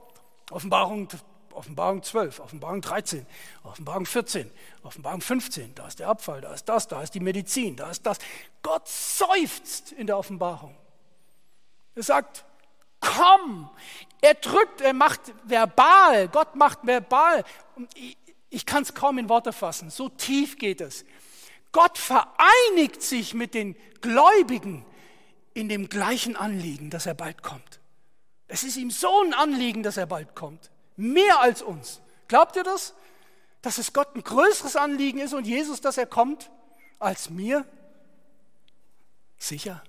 Offenbarung, 0.51 1.09
Offenbarung 1.51 2.01
12, 2.01 2.39
Offenbarung 2.39 2.81
13, 2.81 3.25
Offenbarung 3.63 4.05
14, 4.05 4.49
Offenbarung 4.83 5.21
15, 5.21 5.75
da 5.75 5.87
ist 5.87 5.99
der 5.99 6.07
Abfall, 6.07 6.39
da 6.39 6.53
ist 6.53 6.65
das, 6.69 6.87
da 6.87 7.01
ist 7.01 7.13
die 7.13 7.19
Medizin, 7.19 7.75
da 7.75 7.91
ist 7.91 8.05
das. 8.05 8.19
Gott 8.61 8.87
seufzt 8.87 9.91
in 9.91 10.07
der 10.07 10.17
Offenbarung. 10.17 10.77
Er 11.95 12.03
sagt, 12.03 12.45
komm. 13.01 13.69
Er 14.21 14.35
drückt, 14.35 14.81
er 14.81 14.93
macht 14.93 15.19
verbal, 15.43 16.29
Gott 16.29 16.55
macht 16.55 16.79
verbal. 16.83 17.43
Ich, 17.95 18.17
ich 18.49 18.65
kann 18.65 18.83
es 18.83 18.93
kaum 18.93 19.17
in 19.17 19.29
Worte 19.29 19.51
fassen, 19.51 19.89
so 19.89 20.07
tief 20.07 20.57
geht 20.57 20.79
es. 20.79 21.05
Gott 21.71 21.97
vereinigt 21.97 23.01
sich 23.01 23.33
mit 23.33 23.53
den 23.53 23.75
Gläubigen 24.01 24.85
in 25.53 25.69
dem 25.69 25.89
gleichen 25.89 26.35
Anliegen, 26.35 26.89
dass 26.89 27.05
er 27.05 27.13
bald 27.13 27.43
kommt. 27.43 27.79
Es 28.47 28.63
ist 28.63 28.77
ihm 28.77 28.91
so 28.91 29.21
ein 29.23 29.33
Anliegen, 29.33 29.83
dass 29.83 29.97
er 29.97 30.05
bald 30.05 30.35
kommt. 30.35 30.69
Mehr 30.97 31.39
als 31.39 31.61
uns. 31.61 32.01
Glaubt 32.27 32.55
ihr 32.55 32.63
das? 32.63 32.93
Dass 33.61 33.77
es 33.77 33.93
Gott 33.93 34.15
ein 34.15 34.23
größeres 34.23 34.75
Anliegen 34.75 35.19
ist 35.19 35.33
und 35.33 35.47
Jesus, 35.47 35.81
dass 35.81 35.97
er 35.97 36.05
kommt, 36.05 36.51
als 36.99 37.29
mir? 37.29 37.65
Sicher. 39.37 39.83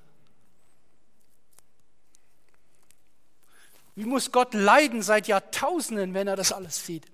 Wie 3.95 4.05
muss 4.05 4.32
Gott 4.32 4.55
leiden 4.55 5.03
seit 5.03 5.28
Jahrtausenden, 5.28 6.14
wenn 6.14 6.28
er 6.28 6.36
das 6.36 6.53
alles 6.53 6.84
sieht? 6.86 7.07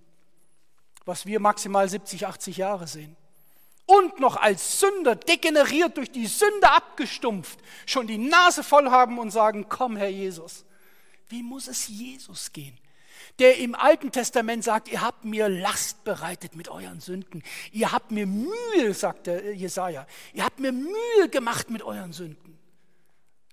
Was 1.05 1.27
wir 1.27 1.41
maximal 1.41 1.89
70, 1.89 2.27
80 2.27 2.57
Jahre 2.59 2.87
sehen. 2.87 3.17
Und 3.87 4.21
noch 4.21 4.37
als 4.37 4.81
Sünder, 4.81 5.17
degeneriert 5.17 5.97
durch 5.97 6.11
die 6.11 6.27
Sünde 6.27 6.71
abgestumpft, 6.71 7.59
schon 7.87 8.07
die 8.07 8.19
Nase 8.19 8.63
voll 8.63 8.91
haben 8.91 9.19
und 9.19 9.31
sagen, 9.31 9.67
komm 9.69 9.97
Herr 9.97 10.11
Jesus. 10.11 10.65
Wie 11.29 11.43
muss 11.43 11.69
es 11.69 11.89
Jesus 11.89 12.53
gehen? 12.53 12.79
der 13.39 13.59
im 13.59 13.75
Alten 13.75 14.11
Testament 14.11 14.65
sagt, 14.65 14.89
ihr 14.89 15.01
habt 15.01 15.25
mir 15.25 15.49
Last 15.49 16.03
bereitet 16.05 16.57
mit 16.57 16.69
euren 16.69 17.01
Sünden. 17.01 17.43
Ihr 17.73 17.93
habt 17.93 18.11
mir 18.11 18.27
Mühe, 18.27 18.95
sagt 18.95 19.27
der 19.29 19.55
Jesaja. 19.55 20.07
Ihr 20.33 20.45
habt 20.45 20.59
mir 20.59 20.73
Mühe 20.73 21.29
gemacht 21.31 21.71
mit 21.71 21.83
euren 21.83 22.13
Sünden. 22.13 22.48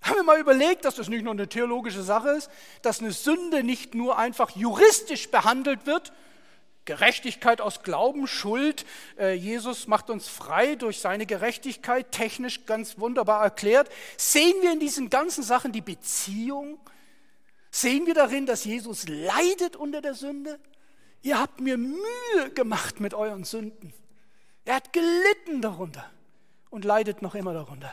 Haben 0.06 0.18
wir 0.18 0.24
mal 0.24 0.39
überlegt, 0.39 0.86
dass 0.86 0.93
das 0.93 1.10
nicht 1.10 1.24
nur 1.24 1.34
eine 1.34 1.49
theologische 1.49 2.03
Sache 2.03 2.30
ist, 2.30 2.51
dass 2.84 2.99
eine 2.99 3.12
Sünde 3.12 3.64
nicht 3.64 3.95
nur 3.95 4.20
einfach 4.20 4.51
juristisch 4.51 5.32
behandelt 5.32 5.88
wird, 5.88 6.14
Gerechtigkeit 6.86 7.60
aus 7.60 7.82
Glauben, 7.82 8.28
Schuld. 8.28 8.86
Äh, 9.18 9.34
Jesus 9.34 9.88
macht 9.88 10.12
uns 10.12 10.28
frei 10.28 10.76
durch 10.76 10.99
seine 10.99 11.26
Gerechtigkeit, 11.26 12.12
technisch 12.12 12.68
ganz 12.68 12.99
wunderbar 12.99 13.43
erklärt. 13.43 13.89
Sehen 14.16 14.53
wir 14.62 14.72
in 14.72 14.80
diesen 14.80 15.10
ganzen 15.10 15.43
Sachen 15.43 15.72
die 15.72 15.82
Beziehung? 15.82 16.78
Sehen 17.72 18.06
wir 18.06 18.14
darin, 18.14 18.45
dass 18.45 18.64
Jesus 18.64 19.08
leidet 19.08 19.76
unter 19.76 20.01
der 20.01 20.14
Sünde? 20.14 20.60
Ihr 21.24 21.39
habt 21.39 21.62
mir 21.62 21.78
Mühe 21.78 22.51
gemacht 22.53 22.99
mit 22.99 23.16
euren 23.16 23.43
Sünden. 23.43 23.91
Er 24.66 24.76
hat 24.76 24.93
gelitten 24.93 25.64
darunter 25.64 26.08
und 26.70 26.86
leidet 26.86 27.24
noch 27.24 27.34
immer 27.34 27.56
darunter. 27.56 27.91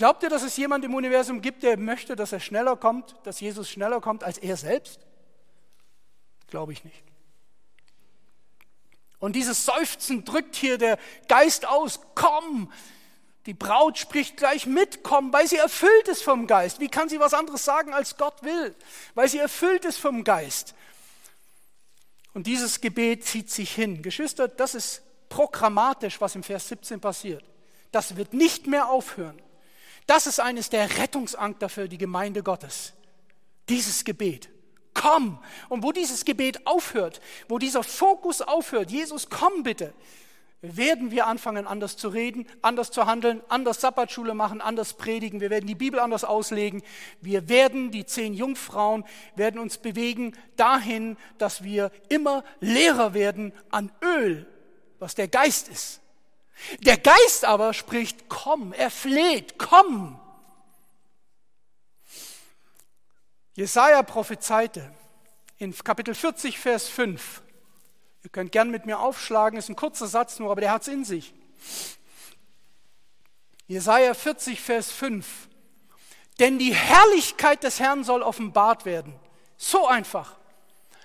Glaubt 0.00 0.22
ihr, 0.22 0.30
dass 0.30 0.42
es 0.42 0.56
jemand 0.56 0.82
im 0.82 0.94
Universum 0.94 1.42
gibt, 1.42 1.62
der 1.62 1.76
möchte, 1.76 2.16
dass 2.16 2.32
er 2.32 2.40
schneller 2.40 2.74
kommt, 2.74 3.14
dass 3.24 3.38
Jesus 3.38 3.68
schneller 3.68 4.00
kommt 4.00 4.24
als 4.24 4.38
er 4.38 4.56
selbst? 4.56 5.00
Glaube 6.46 6.72
ich 6.72 6.84
nicht. 6.84 7.04
Und 9.18 9.36
dieses 9.36 9.66
Seufzen 9.66 10.24
drückt 10.24 10.56
hier 10.56 10.78
der 10.78 10.98
Geist 11.28 11.68
aus, 11.68 12.00
komm. 12.14 12.72
Die 13.44 13.52
Braut 13.52 13.98
spricht 13.98 14.38
gleich 14.38 14.64
mit, 14.64 15.02
komm, 15.02 15.34
weil 15.34 15.46
sie 15.46 15.58
erfüllt 15.58 16.08
ist 16.08 16.22
vom 16.22 16.46
Geist. 16.46 16.80
Wie 16.80 16.88
kann 16.88 17.10
sie 17.10 17.20
was 17.20 17.34
anderes 17.34 17.66
sagen, 17.66 17.92
als 17.92 18.16
Gott 18.16 18.42
will? 18.42 18.74
Weil 19.14 19.28
sie 19.28 19.36
erfüllt 19.36 19.84
ist 19.84 19.98
vom 19.98 20.24
Geist. 20.24 20.74
Und 22.32 22.46
dieses 22.46 22.80
Gebet 22.80 23.26
zieht 23.26 23.50
sich 23.50 23.74
hin. 23.74 24.00
Geschwister, 24.00 24.48
das 24.48 24.74
ist 24.74 25.02
programmatisch, 25.28 26.22
was 26.22 26.36
im 26.36 26.42
Vers 26.42 26.68
17 26.68 27.02
passiert. 27.02 27.44
Das 27.92 28.16
wird 28.16 28.32
nicht 28.32 28.66
mehr 28.66 28.88
aufhören. 28.88 29.38
Das 30.06 30.26
ist 30.26 30.40
eines 30.40 30.70
der 30.70 30.98
Rettungsanker 30.98 31.68
für 31.68 31.88
die 31.88 31.98
Gemeinde 31.98 32.42
Gottes. 32.42 32.94
Dieses 33.68 34.04
Gebet. 34.04 34.50
Komm. 34.94 35.38
Und 35.68 35.82
wo 35.82 35.92
dieses 35.92 36.24
Gebet 36.24 36.66
aufhört, 36.66 37.20
wo 37.48 37.58
dieser 37.58 37.82
Fokus 37.82 38.42
aufhört, 38.42 38.90
Jesus, 38.90 39.30
komm 39.30 39.62
bitte. 39.62 39.94
werden 40.62 41.10
wir 41.10 41.26
anfangen, 41.26 41.66
anders 41.66 41.96
zu 41.96 42.08
reden, 42.08 42.46
anders 42.60 42.90
zu 42.90 43.06
handeln, 43.06 43.40
anders 43.48 43.80
Sabbatschule 43.80 44.34
machen, 44.34 44.60
anders 44.60 44.92
predigen. 44.94 45.40
Wir 45.40 45.48
werden 45.48 45.66
die 45.66 45.74
Bibel 45.74 45.98
anders 46.00 46.22
auslegen. 46.22 46.82
Wir 47.22 47.48
werden, 47.48 47.90
die 47.90 48.04
zehn 48.04 48.34
Jungfrauen, 48.34 49.04
werden 49.36 49.58
uns 49.58 49.78
bewegen 49.78 50.36
dahin, 50.56 51.16
dass 51.38 51.64
wir 51.64 51.90
immer 52.10 52.44
leerer 52.60 53.14
werden 53.14 53.54
an 53.70 53.90
Öl, 54.02 54.46
was 54.98 55.14
der 55.14 55.28
Geist 55.28 55.68
ist. 55.68 56.00
Der 56.80 56.98
Geist 56.98 57.44
aber 57.44 57.74
spricht, 57.74 58.28
komm, 58.28 58.72
er 58.72 58.90
fleht, 58.90 59.58
komm. 59.58 60.20
Jesaja 63.54 64.02
prophezeite 64.02 64.92
in 65.58 65.76
Kapitel 65.76 66.14
40, 66.14 66.58
Vers 66.58 66.88
5. 66.88 67.42
Ihr 68.22 68.30
könnt 68.30 68.52
gern 68.52 68.70
mit 68.70 68.86
mir 68.86 69.00
aufschlagen, 69.00 69.58
ist 69.58 69.68
ein 69.68 69.76
kurzer 69.76 70.06
Satz 70.06 70.38
nur, 70.38 70.50
aber 70.50 70.60
der 70.60 70.72
hat 70.72 70.82
es 70.82 70.88
in 70.88 71.04
sich. 71.04 71.34
Jesaja 73.66 74.14
40, 74.14 74.60
Vers 74.60 74.90
5. 74.90 75.26
Denn 76.38 76.58
die 76.58 76.74
Herrlichkeit 76.74 77.62
des 77.62 77.80
Herrn 77.80 78.02
soll 78.02 78.22
offenbart 78.22 78.84
werden. 78.84 79.14
So 79.56 79.86
einfach. 79.86 80.36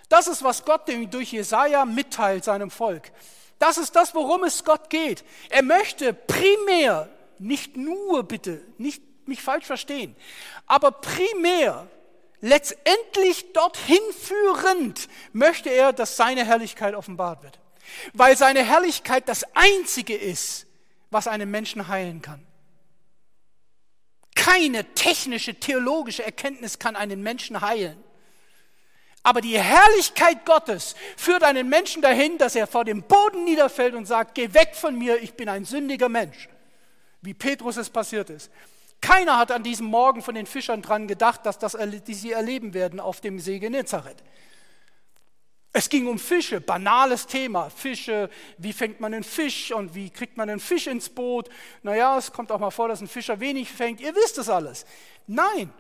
Das 0.08 0.28
ist, 0.28 0.44
was 0.44 0.66
Gott 0.66 0.88
durch 0.88 1.32
Jesaja 1.32 1.86
mitteilt 1.86 2.44
seinem 2.44 2.72
Volk. 2.72 3.12
Das 3.60 3.78
ist 3.78 3.96
das, 3.96 4.14
worum 4.14 4.44
es 4.44 4.64
Gott 4.64 4.90
geht. 4.90 5.24
Er 5.50 5.64
möchte 5.64 6.14
primär, 6.14 7.10
nicht 7.40 7.78
nur 7.78 8.24
bitte, 8.24 8.62
nicht 8.78 9.02
mich 9.28 9.42
falsch 9.42 9.66
verstehen, 9.66 10.16
aber 10.68 10.92
primär 10.92 11.88
letztendlich 12.42 13.54
dorthin 13.54 14.02
führend 14.20 15.10
möchte 15.34 15.70
er, 15.70 15.94
dass 15.94 16.16
seine 16.16 16.46
Herrlichkeit 16.46 16.94
offenbart 16.94 17.44
wird. 17.44 17.60
Weil 18.14 18.38
seine 18.38 18.64
Herrlichkeit 18.64 19.28
das 19.28 19.44
Einzige 19.56 20.16
ist, 20.16 20.68
was 21.10 21.28
einen 21.28 21.50
Menschen 21.50 21.88
heilen 21.88 22.22
kann. 22.22 22.46
Keine 24.36 24.84
technische, 24.94 25.56
theologische 25.56 26.24
Erkenntnis 26.24 26.78
kann 26.78 26.96
einen 26.96 27.24
Menschen 27.24 27.62
heilen. 27.62 28.04
Aber 29.26 29.42
die 29.42 29.60
Herrlichkeit 29.60 30.46
Gottes 30.46 30.96
führt 31.18 31.42
einen 31.42 31.68
Menschen 31.68 32.04
dahin, 32.04 32.38
dass 32.38 32.56
er 32.56 32.68
vor 32.68 32.86
dem 32.86 33.02
Boden 33.02 33.44
niederfällt 33.44 33.96
und 33.96 34.06
sagt, 34.06 34.36
geh 34.36 34.54
weg 34.54 34.76
von 34.76 34.96
mir, 34.96 35.20
ich 35.20 35.34
bin 35.34 35.50
ein 35.50 35.66
sündiger 35.66 36.10
Mensch. 36.10 36.48
Wie 37.22 37.34
Petrus 37.34 37.78
es 37.78 37.90
passiert 37.90 38.30
ist. 38.30 38.52
Keiner 39.02 39.40
hat 39.40 39.52
an 39.52 39.64
diesem 39.64 39.88
Morgen 39.88 40.22
von 40.22 40.36
den 40.36 40.46
Fischern 40.46 40.84
dran 40.84 41.08
gedacht, 41.08 41.44
dass 41.44 41.58
das, 41.58 41.76
die 42.08 42.14
sie 42.14 42.34
erleben 42.34 42.76
werden 42.76 43.00
auf 43.00 43.20
dem 43.20 43.40
See 43.40 43.58
Genezareth. 43.58 44.22
Es 45.74 45.90
ging 45.90 46.06
um 46.06 46.20
Fische, 46.20 46.62
banales 46.62 47.26
Thema. 47.26 47.72
Fische, 47.72 48.30
wie 48.60 48.74
fängt 48.74 49.00
man 49.00 49.12
einen 49.12 49.24
Fisch 49.24 49.72
und 49.72 49.96
wie 49.96 50.12
kriegt 50.12 50.38
man 50.38 50.52
einen 50.52 50.60
Fisch 50.60 50.86
ins 50.86 51.10
Boot? 51.10 51.50
Naja, 51.82 52.16
es 52.20 52.32
kommt 52.32 52.52
auch 52.52 52.60
mal 52.60 52.70
vor, 52.70 52.90
dass 52.90 53.02
ein 53.02 53.08
Fischer 53.08 53.40
wenig 53.40 53.72
fängt. 53.72 54.02
Ihr 54.02 54.14
wisst 54.14 54.38
das 54.38 54.50
alles. 54.50 54.86
Nein. 55.26 55.74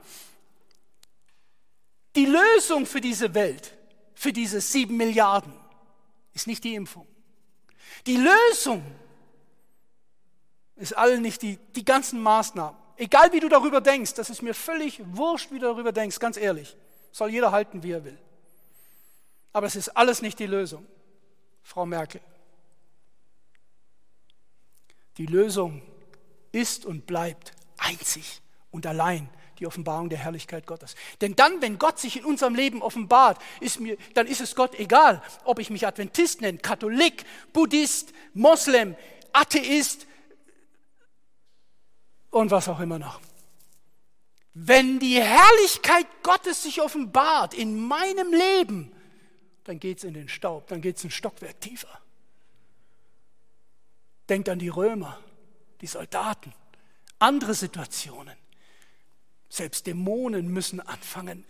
Die 2.15 2.25
Lösung 2.25 2.85
für 2.85 3.01
diese 3.01 3.33
Welt, 3.33 3.73
für 4.13 4.31
diese 4.31 4.61
sieben 4.61 4.97
Milliarden, 4.97 5.53
ist 6.33 6.47
nicht 6.47 6.63
die 6.63 6.75
Impfung. 6.75 7.07
Die 8.05 8.17
Lösung 8.17 8.83
ist 10.75 10.95
allen 10.97 11.21
nicht 11.21 11.41
die, 11.41 11.57
die 11.75 11.85
ganzen 11.85 12.21
Maßnahmen. 12.21 12.77
Egal 12.97 13.33
wie 13.33 13.39
du 13.39 13.49
darüber 13.49 13.81
denkst, 13.81 14.13
das 14.13 14.29
ist 14.29 14.41
mir 14.41 14.53
völlig 14.53 15.01
wurscht, 15.05 15.51
wie 15.51 15.59
du 15.59 15.65
darüber 15.65 15.91
denkst, 15.91 16.19
ganz 16.19 16.37
ehrlich. 16.37 16.77
Soll 17.11 17.29
jeder 17.29 17.51
halten, 17.51 17.83
wie 17.83 17.91
er 17.91 18.03
will. 18.03 18.17
Aber 19.51 19.67
es 19.67 19.75
ist 19.75 19.89
alles 19.89 20.21
nicht 20.21 20.39
die 20.39 20.47
Lösung, 20.47 20.85
Frau 21.61 21.85
Merkel. 21.85 22.21
Die 25.17 25.25
Lösung 25.25 25.81
ist 26.51 26.85
und 26.85 27.05
bleibt 27.05 27.53
einzig 27.77 28.41
und 28.71 28.85
allein 28.85 29.29
die 29.59 29.67
Offenbarung 29.67 30.09
der 30.09 30.19
Herrlichkeit 30.19 30.65
Gottes. 30.65 30.95
Denn 31.21 31.35
dann, 31.35 31.61
wenn 31.61 31.79
Gott 31.79 31.99
sich 31.99 32.17
in 32.17 32.25
unserem 32.25 32.55
Leben 32.55 32.81
offenbart, 32.81 33.41
ist 33.59 33.79
mir, 33.79 33.97
dann 34.13 34.27
ist 34.27 34.41
es 34.41 34.55
Gott 34.55 34.75
egal, 34.79 35.21
ob 35.43 35.59
ich 35.59 35.69
mich 35.69 35.87
Adventist 35.87 36.41
nenne, 36.41 36.57
Katholik, 36.57 37.25
Buddhist, 37.53 38.13
Moslem, 38.33 38.95
Atheist, 39.33 40.07
und 42.35 42.51
was 42.51 42.67
auch 42.67 42.81
immer 42.81 42.99
noch. 42.99 43.21
Wenn 44.53 44.99
die 44.99 45.21
Herrlichkeit 45.21 46.05
Gottes 46.21 46.63
sich 46.63 46.81
offenbart 46.81 47.53
in 47.53 47.79
meinem 47.79 48.33
Leben, 48.33 48.91
dann 49.63 49.79
geht 49.79 49.99
es 49.99 50.03
in 50.03 50.13
den 50.13 50.27
Staub, 50.27 50.67
dann 50.67 50.81
geht 50.81 50.97
es 50.97 51.05
ein 51.05 51.11
Stockwerk 51.11 51.61
tiefer. 51.61 52.01
Denkt 54.27 54.49
an 54.49 54.59
die 54.59 54.67
Römer, 54.67 55.17
die 55.79 55.87
Soldaten, 55.87 56.53
andere 57.19 57.53
Situationen. 57.53 58.35
Selbst 59.49 59.87
Dämonen 59.87 60.47
müssen 60.47 60.79
anfangen, 60.79 61.45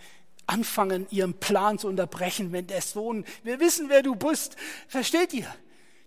anfangen, 0.48 1.08
ihren 1.10 1.34
Plan 1.34 1.80
zu 1.80 1.88
unterbrechen, 1.88 2.52
wenn 2.52 2.68
der 2.68 2.82
Sohn, 2.82 3.26
wir 3.44 3.60
wissen, 3.60 3.90
wer 3.90 4.04
du 4.04 4.16
bist. 4.16 4.56
Versteht 4.88 5.34
ihr? 5.34 5.54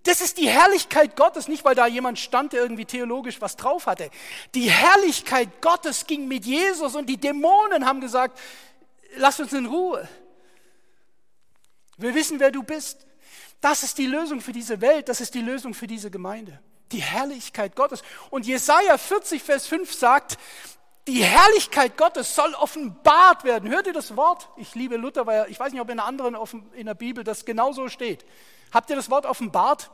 Das 0.05 0.21
ist 0.21 0.39
die 0.39 0.49
Herrlichkeit 0.49 1.17
Gottes, 1.17 1.49
nicht 1.49 1.65
weil 1.65 1.75
da 1.75 1.87
jemand 1.87 2.19
stand, 2.19 2.53
der 2.53 2.63
irgendwie 2.63 2.85
theologisch 2.85 3.41
was 3.41 3.57
drauf 3.57 3.87
hatte. 3.87 4.11
Die 4.55 4.71
Herrlichkeit 4.71 5.61
Gottes 5.61 6.07
ging 6.07 6.29
mit 6.29 6.47
Jesus 6.47 6.95
und 6.95 7.07
die 7.07 7.17
Dämonen 7.17 7.85
haben 7.85 8.01
gesagt, 8.01 8.39
lass 9.17 9.41
uns 9.41 9.53
in 9.53 9.67
Ruhe. 9.67 10.09
Wir 11.99 12.15
wissen, 12.15 12.41
wer 12.41 12.51
du 12.51 12.63
bist. 12.63 13.07
Das 13.61 13.83
ist 13.83 13.99
die 13.99 14.07
Lösung 14.07 14.41
für 14.41 14.53
diese 14.53 14.81
Welt, 14.81 15.09
das 15.09 15.21
ist 15.21 15.35
die 15.35 15.41
Lösung 15.41 15.75
für 15.75 15.89
diese 15.89 16.11
Gemeinde. 16.11 16.61
Die 16.93 17.03
Herrlichkeit 17.03 17.77
Gottes. 17.77 18.03
Und 18.31 18.47
Jesaja 18.47 18.97
40, 18.97 19.43
Vers 19.43 19.67
5 19.67 19.93
sagt, 19.93 20.39
die 21.09 21.25
Herrlichkeit 21.25 21.97
Gottes 21.97 22.35
soll 22.35 22.53
offenbart 22.53 23.43
werden. 23.43 23.71
Hört 23.71 23.87
ihr 23.87 23.95
das 23.95 24.15
Wort? 24.15 24.51
Ich 24.57 24.75
liebe 24.75 24.97
Luther, 24.97 25.27
weil 25.27 25.51
ich 25.51 25.59
weiß 25.59 25.73
nicht, 25.73 25.81
ob 25.81 25.89
in 25.89 25.99
einer 25.99 26.07
anderen 26.07 26.37
in 26.75 26.85
der 26.85 26.95
Bibel 26.95 27.25
das 27.25 27.47
genauso 27.47 27.89
steht. 27.89 28.27
Habt 28.73 28.91
ihr 28.91 28.97
das 28.97 29.09
Wort 29.09 29.25
offenbart? 29.25 29.91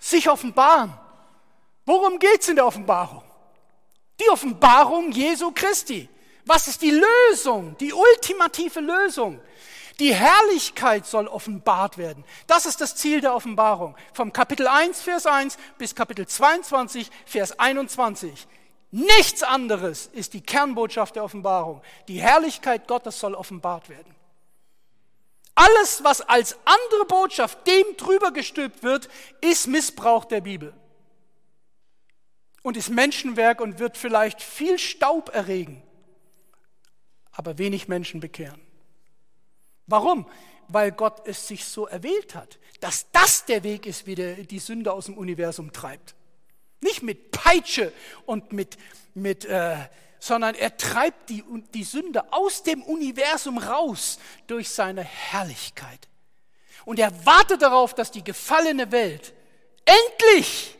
Sich 0.00 0.28
offenbaren. 0.28 0.92
Worum 1.86 2.18
geht 2.18 2.40
es 2.40 2.48
in 2.48 2.56
der 2.56 2.66
Offenbarung? 2.66 3.22
Die 4.18 4.28
Offenbarung 4.30 5.12
Jesu 5.12 5.52
Christi. 5.52 6.08
Was 6.44 6.66
ist 6.66 6.82
die 6.82 7.00
Lösung, 7.30 7.76
die 7.78 7.92
ultimative 7.92 8.80
Lösung? 8.80 9.40
Die 10.00 10.12
Herrlichkeit 10.12 11.06
soll 11.06 11.28
offenbart 11.28 11.98
werden. 11.98 12.24
Das 12.48 12.66
ist 12.66 12.80
das 12.80 12.96
Ziel 12.96 13.20
der 13.20 13.34
Offenbarung. 13.34 13.94
Vom 14.12 14.32
Kapitel 14.32 14.66
1, 14.66 15.00
Vers 15.02 15.26
1 15.26 15.56
bis 15.78 15.94
Kapitel 15.94 16.26
22, 16.26 17.08
Vers 17.26 17.56
21. 17.58 18.48
Nichts 18.90 19.42
anderes 19.42 20.06
ist 20.06 20.34
die 20.34 20.40
Kernbotschaft 20.40 21.14
der 21.16 21.24
Offenbarung. 21.24 21.80
Die 22.08 22.20
Herrlichkeit 22.20 22.88
Gottes 22.88 23.20
soll 23.20 23.34
offenbart 23.34 23.88
werden. 23.88 24.14
Alles, 25.54 26.02
was 26.02 26.22
als 26.22 26.56
andere 26.64 27.04
Botschaft 27.06 27.66
dem 27.66 27.96
drüber 27.96 28.32
gestülpt 28.32 28.82
wird, 28.82 29.08
ist 29.40 29.66
Missbrauch 29.66 30.24
der 30.24 30.40
Bibel. 30.40 30.72
Und 32.62 32.76
ist 32.76 32.90
Menschenwerk 32.90 33.60
und 33.60 33.78
wird 33.78 33.96
vielleicht 33.96 34.42
viel 34.42 34.78
Staub 34.78 35.30
erregen, 35.34 35.82
aber 37.32 37.58
wenig 37.58 37.88
Menschen 37.88 38.20
bekehren. 38.20 38.60
Warum? 39.86 40.26
Weil 40.68 40.92
Gott 40.92 41.26
es 41.26 41.48
sich 41.48 41.64
so 41.64 41.86
erwählt 41.86 42.34
hat, 42.34 42.58
dass 42.80 43.10
das 43.12 43.44
der 43.44 43.62
Weg 43.62 43.86
ist, 43.86 44.06
wie 44.06 44.14
der 44.14 44.34
die 44.36 44.58
Sünde 44.58 44.92
aus 44.92 45.06
dem 45.06 45.16
Universum 45.16 45.72
treibt. 45.72 46.14
Nicht 46.80 47.02
mit 47.02 47.30
Peitsche 47.30 47.92
und 48.26 48.52
mit, 48.52 48.76
mit 49.14 49.44
äh, 49.44 49.76
sondern 50.20 50.54
er 50.54 50.76
treibt 50.76 51.30
die, 51.30 51.42
die 51.74 51.84
Sünde 51.84 52.32
aus 52.32 52.62
dem 52.62 52.82
Universum 52.82 53.58
raus 53.58 54.18
durch 54.46 54.68
seine 54.68 55.02
Herrlichkeit. 55.02 56.08
Und 56.84 56.98
er 56.98 57.26
wartet 57.26 57.62
darauf, 57.62 57.94
dass 57.94 58.10
die 58.10 58.22
gefallene 58.22 58.92
Welt 58.92 59.32
endlich 59.84 60.76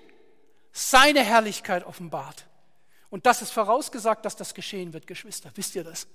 seine 0.72 1.22
Herrlichkeit 1.22 1.84
offenbart. 1.84 2.46
Und 3.08 3.26
das 3.26 3.42
ist 3.42 3.50
vorausgesagt, 3.50 4.24
dass 4.24 4.36
das 4.36 4.54
geschehen 4.54 4.92
wird, 4.92 5.06
Geschwister. 5.06 5.50
Wisst 5.54 5.74
ihr 5.74 5.84
das? 5.84 6.06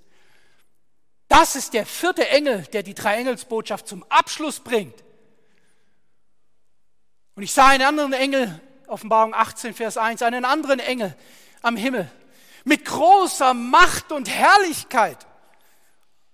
Das 1.28 1.56
ist 1.56 1.74
der 1.74 1.84
vierte 1.84 2.28
Engel, 2.28 2.62
der 2.72 2.82
die 2.82 2.94
Dreiengelsbotschaft 2.94 3.86
zum 3.86 4.04
Abschluss 4.04 4.60
bringt. 4.60 5.04
Und 7.34 7.42
ich 7.42 7.52
sah 7.52 7.68
einen 7.68 7.84
anderen 7.84 8.12
Engel, 8.12 8.60
Offenbarung 8.88 9.34
18, 9.34 9.74
Vers 9.74 9.96
1, 9.96 10.22
einen 10.22 10.44
anderen 10.44 10.80
Engel 10.80 11.16
am 11.62 11.76
Himmel 11.76 12.10
mit 12.64 12.84
großer 12.84 13.54
Macht 13.54 14.10
und 14.12 14.28
Herrlichkeit. 14.28 15.26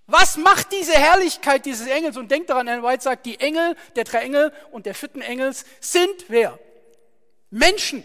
Was 0.06 0.36
macht 0.36 0.72
diese 0.72 0.94
Herrlichkeit 0.94 1.66
dieses 1.66 1.86
Engels? 1.86 2.16
Und 2.16 2.30
denkt 2.30 2.50
daran, 2.50 2.68
Ellen 2.68 2.82
White 2.82 3.02
sagt, 3.02 3.26
die 3.26 3.38
Engel, 3.38 3.76
der 3.96 4.04
drei 4.04 4.22
Engel 4.22 4.52
und 4.70 4.86
der 4.86 4.94
vierten 4.94 5.20
Engels 5.20 5.64
sind 5.80 6.24
wer? 6.28 6.58
Menschen. 7.50 8.02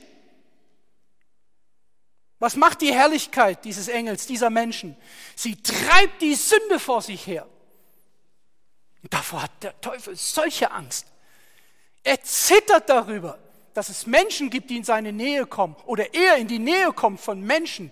Was 2.39 2.55
macht 2.55 2.81
die 2.81 2.93
Herrlichkeit 2.93 3.65
dieses 3.65 3.87
Engels, 3.87 4.27
dieser 4.27 4.49
Menschen? 4.49 4.95
Sie 5.35 5.55
treibt 5.55 6.21
die 6.21 6.35
Sünde 6.35 6.79
vor 6.79 7.01
sich 7.01 7.25
her. 7.25 7.47
Davor 9.09 9.43
hat 9.43 9.63
der 9.63 9.79
Teufel 9.79 10.15
solche 10.15 10.69
Angst. 10.71 11.07
Er 12.03 12.21
zittert 12.21 12.89
darüber, 12.89 13.39
dass 13.77 13.89
es 13.89 14.07
Menschen 14.07 14.49
gibt, 14.49 14.71
die 14.71 14.77
in 14.77 14.83
seine 14.83 15.13
Nähe 15.13 15.45
kommen 15.45 15.75
oder 15.85 16.15
er 16.15 16.37
in 16.37 16.47
die 16.47 16.57
Nähe 16.57 16.91
kommt 16.93 17.19
von 17.19 17.39
Menschen, 17.41 17.91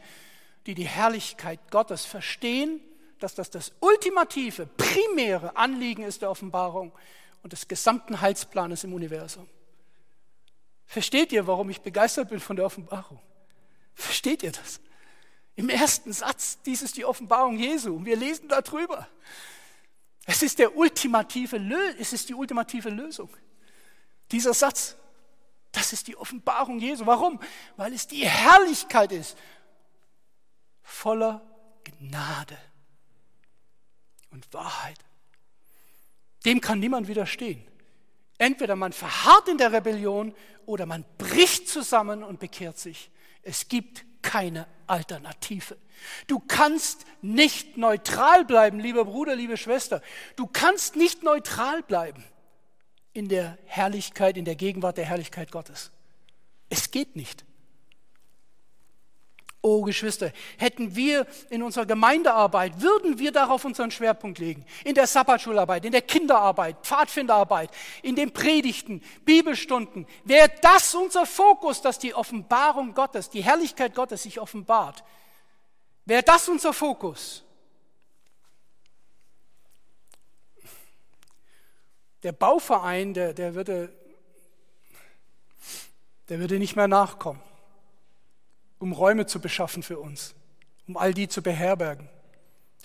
die 0.66 0.74
die 0.74 0.88
Herrlichkeit 0.88 1.60
Gottes 1.70 2.06
verstehen, 2.06 2.82
dass 3.20 3.36
das 3.36 3.52
das 3.52 3.72
ultimative, 3.82 4.66
primäre 4.66 5.56
Anliegen 5.56 6.02
ist 6.02 6.24
der 6.24 6.32
Offenbarung 6.32 6.92
und 7.44 7.54
des 7.54 7.68
gesamten 7.68 8.20
Heilsplanes 8.20 8.84
im 8.84 8.94
Universum. 8.94 9.48
Versteht 10.88 11.32
ihr, 11.32 11.46
warum 11.46 11.70
ich 11.70 11.82
begeistert 11.82 12.30
bin 12.30 12.40
von 12.40 12.56
der 12.56 12.66
Offenbarung? 12.66 13.20
Versteht 13.94 14.42
ihr 14.42 14.54
das? 14.54 14.80
Im 15.56 15.70
ersten 15.70 16.12
Satz, 16.14 16.58
dies 16.66 16.82
ist 16.82 16.98
die 16.98 17.06
Offenbarung 17.06 17.60
Jesu 17.60 17.96
und 17.96 18.06
wir 18.06 18.16
lesen 18.16 18.48
darüber. 18.48 19.08
Es 20.26 20.42
ist, 20.42 20.58
der 20.58 20.76
ultimative, 20.76 21.58
es 22.00 22.12
ist 22.12 22.28
die 22.28 22.34
ultimative 22.34 22.90
Lösung. 22.90 23.30
Dieser 24.32 24.56
Satz, 24.56 24.98
das 25.76 25.94
ist 25.94 26.08
die 26.08 26.16
Offenbarung 26.16 26.80
Jesu. 26.80 27.06
Warum? 27.06 27.40
Weil 27.78 27.94
es 27.94 28.08
die 28.08 28.28
Herrlichkeit 28.28 29.12
ist, 29.12 29.38
voller 30.82 31.42
Gnade 31.84 32.58
und 34.32 34.52
Wahrheit. 34.54 35.00
Dem 36.46 36.62
kann 36.62 36.80
niemand 36.80 37.08
widerstehen. 37.08 37.66
Entweder 38.38 38.76
man 38.76 38.94
verharrt 38.94 39.48
in 39.48 39.58
der 39.58 39.72
Rebellion 39.72 40.36
oder 40.66 40.86
man 40.86 41.06
bricht 41.18 41.68
zusammen 41.68 42.24
und 42.24 42.40
bekehrt 42.40 42.78
sich. 42.78 43.10
Es 43.42 43.68
gibt 43.68 44.06
keine 44.22 44.68
Alternative. 44.88 45.78
Du 46.28 46.40
kannst 46.40 47.06
nicht 47.22 47.78
neutral 47.78 48.46
bleiben, 48.46 48.80
lieber 48.80 49.06
Bruder, 49.06 49.36
liebe 49.36 49.58
Schwester. 49.58 50.02
Du 50.36 50.48
kannst 50.48 50.96
nicht 50.96 51.24
neutral 51.24 51.82
bleiben 51.84 52.24
in 53.16 53.30
der 53.30 53.58
Herrlichkeit, 53.66 54.38
in 54.38 54.46
der 54.46 54.56
Gegenwart 54.56 54.98
der 54.98 55.06
Herrlichkeit 55.06 55.50
Gottes. 55.50 55.90
Es 56.70 56.92
geht 56.92 57.16
nicht. 57.16 57.46
Oh 59.62 59.82
Geschwister, 59.82 60.32
hätten 60.58 60.96
wir 60.96 61.26
in 61.50 61.64
unserer 61.64 61.86
Gemeindearbeit, 61.88 62.82
würden 62.82 63.18
wir 63.18 63.32
darauf 63.32 63.66
unseren 63.66 63.90
Schwerpunkt 63.90 64.38
legen, 64.38 64.64
in 64.84 64.94
der 64.94 65.08
Sabbatschularbeit, 65.08 65.86
in 65.86 65.94
der 65.94 66.04
Kinderarbeit, 66.04 66.76
Pfadfinderarbeit, 66.84 67.72
in 68.04 68.16
den 68.16 68.32
Predigten, 68.32 69.02
Bibelstunden, 69.24 70.06
wäre 70.26 70.52
das 70.62 70.94
unser 70.94 71.26
Fokus, 71.26 71.82
dass 71.82 71.98
die 71.98 72.14
Offenbarung 72.14 72.94
Gottes, 72.94 73.30
die 73.30 73.44
Herrlichkeit 73.44 73.96
Gottes 73.96 74.24
sich 74.24 74.40
offenbart, 74.40 75.04
wäre 76.04 76.22
das 76.22 76.48
unser 76.50 76.74
Fokus. 76.74 77.45
Der 82.26 82.34
Bauverein, 82.34 83.14
der, 83.14 83.34
der, 83.34 83.56
würde, 83.56 83.94
der 86.28 86.40
würde 86.40 86.60
nicht 86.60 86.76
mehr 86.76 86.90
nachkommen 86.90 87.40
um 88.80 88.92
Räume 88.92 89.26
zu 89.26 89.40
beschaffen 89.40 89.84
für 89.84 90.00
uns, 90.00 90.36
um 90.88 90.98
all 90.98 91.14
die 91.14 91.28
zu 91.28 91.42
beherbergen. 91.42 92.10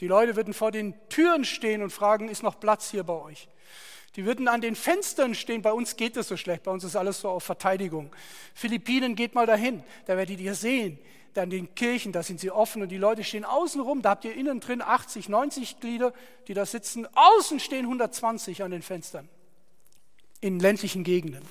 Die 0.01 0.07
Leute 0.07 0.37
würden 0.37 0.55
vor 0.55 0.71
den 0.71 0.95
Türen 1.09 1.45
stehen 1.45 1.83
und 1.83 1.91
fragen, 1.91 2.29
ist 2.29 2.43
noch 2.43 2.59
Platz 2.59 2.91
hier 2.91 3.05
bei 3.05 3.13
euch? 3.13 3.49
Die 4.17 4.25
würden 4.25 4.49
an 4.49 4.61
den 4.61 4.75
Fenstern 4.75 5.35
stehen. 5.35 5.63
Bei 5.63 5.73
uns 5.73 5.97
geht 5.97 6.17
es 6.17 6.29
so 6.29 6.37
schlecht. 6.37 6.63
Bei 6.63 6.71
uns 6.71 6.85
ist 6.85 6.97
alles 6.97 7.21
so 7.21 7.29
auf 7.29 7.45
Verteidigung. 7.45 8.11
Philippinen 8.55 9.15
geht 9.15 9.35
mal 9.35 9.47
dahin. 9.47 9.85
Da 10.07 10.17
werdet 10.17 10.41
ihr 10.41 10.55
sehen. 10.55 10.99
Da 11.35 11.45
in 11.45 11.51
den 11.51 11.75
Kirchen, 11.75 12.13
da 12.13 12.23
sind 12.23 12.41
sie 12.41 12.51
offen 12.51 12.83
und 12.83 12.89
die 12.89 12.97
Leute 12.97 13.23
stehen 13.23 13.45
außen 13.45 13.81
rum. 13.81 14.03
Da 14.03 14.11
habt 14.11 14.25
ihr 14.25 14.35
innen 14.35 14.61
drin 14.61 14.83
80, 14.83 15.29
90 15.29 15.81
Glieder, 15.81 16.13
die 16.49 16.55
da 16.55 16.67
sitzen. 16.67 17.07
Außen 17.15 17.61
stehen 17.61 17.85
120 17.85 18.63
an 18.63 18.73
den 18.73 18.83
Fenstern. 18.83 19.29
In 20.41 20.59
ländlichen 20.59 21.05
Gegenden. 21.05 21.45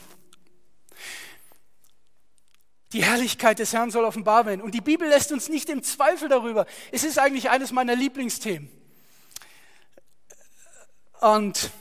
Die 2.91 3.03
Herrlichkeit 3.03 3.60
des 3.60 3.72
Herrn 3.72 3.91
soll 3.91 4.03
offenbar 4.03 4.45
werden. 4.45 4.61
Und 4.61 4.73
die 4.73 4.81
Bibel 4.81 5.07
lässt 5.07 5.31
uns 5.31 5.47
nicht 5.47 5.69
im 5.69 5.84
Zweifel 5.84 6.27
darüber. 6.27 6.65
Es 6.91 7.03
ist 7.03 7.19
eigentlich 7.19 7.49
eines 7.49 7.72
meiner 7.72 7.95
Lieblingsthemen. 7.95 8.69
Und 11.22 11.72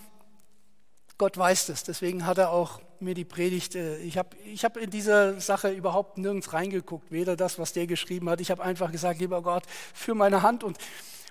Gott 1.17 1.37
weiß 1.37 1.67
das. 1.67 1.83
Deswegen 1.85 2.27
hat 2.27 2.39
er 2.39 2.51
auch 2.51 2.81
mir 3.03 3.15
die 3.15 3.25
Predigt, 3.25 3.75
äh, 3.75 3.99
ich 3.99 4.19
habe 4.19 4.37
ich 4.45 4.65
hab 4.65 4.77
in 4.77 4.91
dieser 4.91 5.41
Sache 5.41 5.71
überhaupt 5.71 6.19
nirgends 6.19 6.53
reingeguckt, 6.53 7.11
weder 7.11 7.37
das, 7.37 7.59
was 7.59 7.73
der 7.73 7.87
geschrieben 7.87 8.29
hat. 8.29 8.41
Ich 8.41 8.51
habe 8.51 8.63
einfach 8.63 8.93
gesagt, 8.93 9.21
lieber 9.21 9.43
Gott, 9.43 9.65
für 9.95 10.15
meine 10.15 10.43
Hand. 10.43 10.65
Und, 10.65 10.79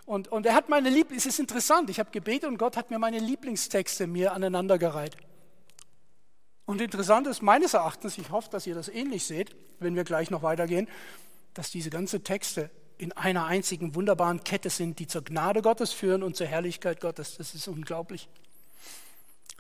und, 0.06 0.28
und 0.30 0.46
er 0.46 0.56
hat 0.56 0.70
meine 0.70 0.90
Lieblings, 0.90 1.26
es 1.26 1.34
ist 1.34 1.40
interessant, 1.40 1.90
ich 1.90 2.00
habe 2.00 2.12
gebetet 2.12 2.50
und 2.50 2.58
Gott 2.58 2.78
hat 2.78 2.92
mir 2.92 3.00
meine 3.00 3.20
Lieblingstexte 3.20 4.08
mir 4.08 4.34
aneinandergereiht. 4.34 5.18
Und 6.66 6.82
interessant 6.82 7.28
ist 7.28 7.42
meines 7.42 7.74
Erachtens, 7.74 8.18
ich 8.18 8.30
hoffe, 8.30 8.50
dass 8.50 8.68
ihr 8.68 8.76
das 8.76 8.90
ähnlich 8.90 9.26
seht, 9.26 9.56
wenn 9.80 9.96
wir 9.96 10.04
gleich 10.04 10.30
noch 10.30 10.44
weitergehen, 10.44 10.88
dass 11.54 11.72
diese 11.72 11.90
ganzen 11.90 12.24
Texte 12.24 12.70
in 12.98 13.12
einer 13.14 13.46
einzigen 13.46 13.96
wunderbaren 13.96 14.44
Kette 14.44 14.70
sind, 14.70 15.00
die 15.00 15.08
zur 15.08 15.24
Gnade 15.24 15.62
Gottes 15.62 15.92
führen 15.94 16.24
und 16.24 16.36
zur 16.36 16.48
Herrlichkeit 16.48 17.00
Gottes. 17.00 17.38
Das 17.38 17.54
ist 17.54 17.68
unglaublich. 17.68 18.28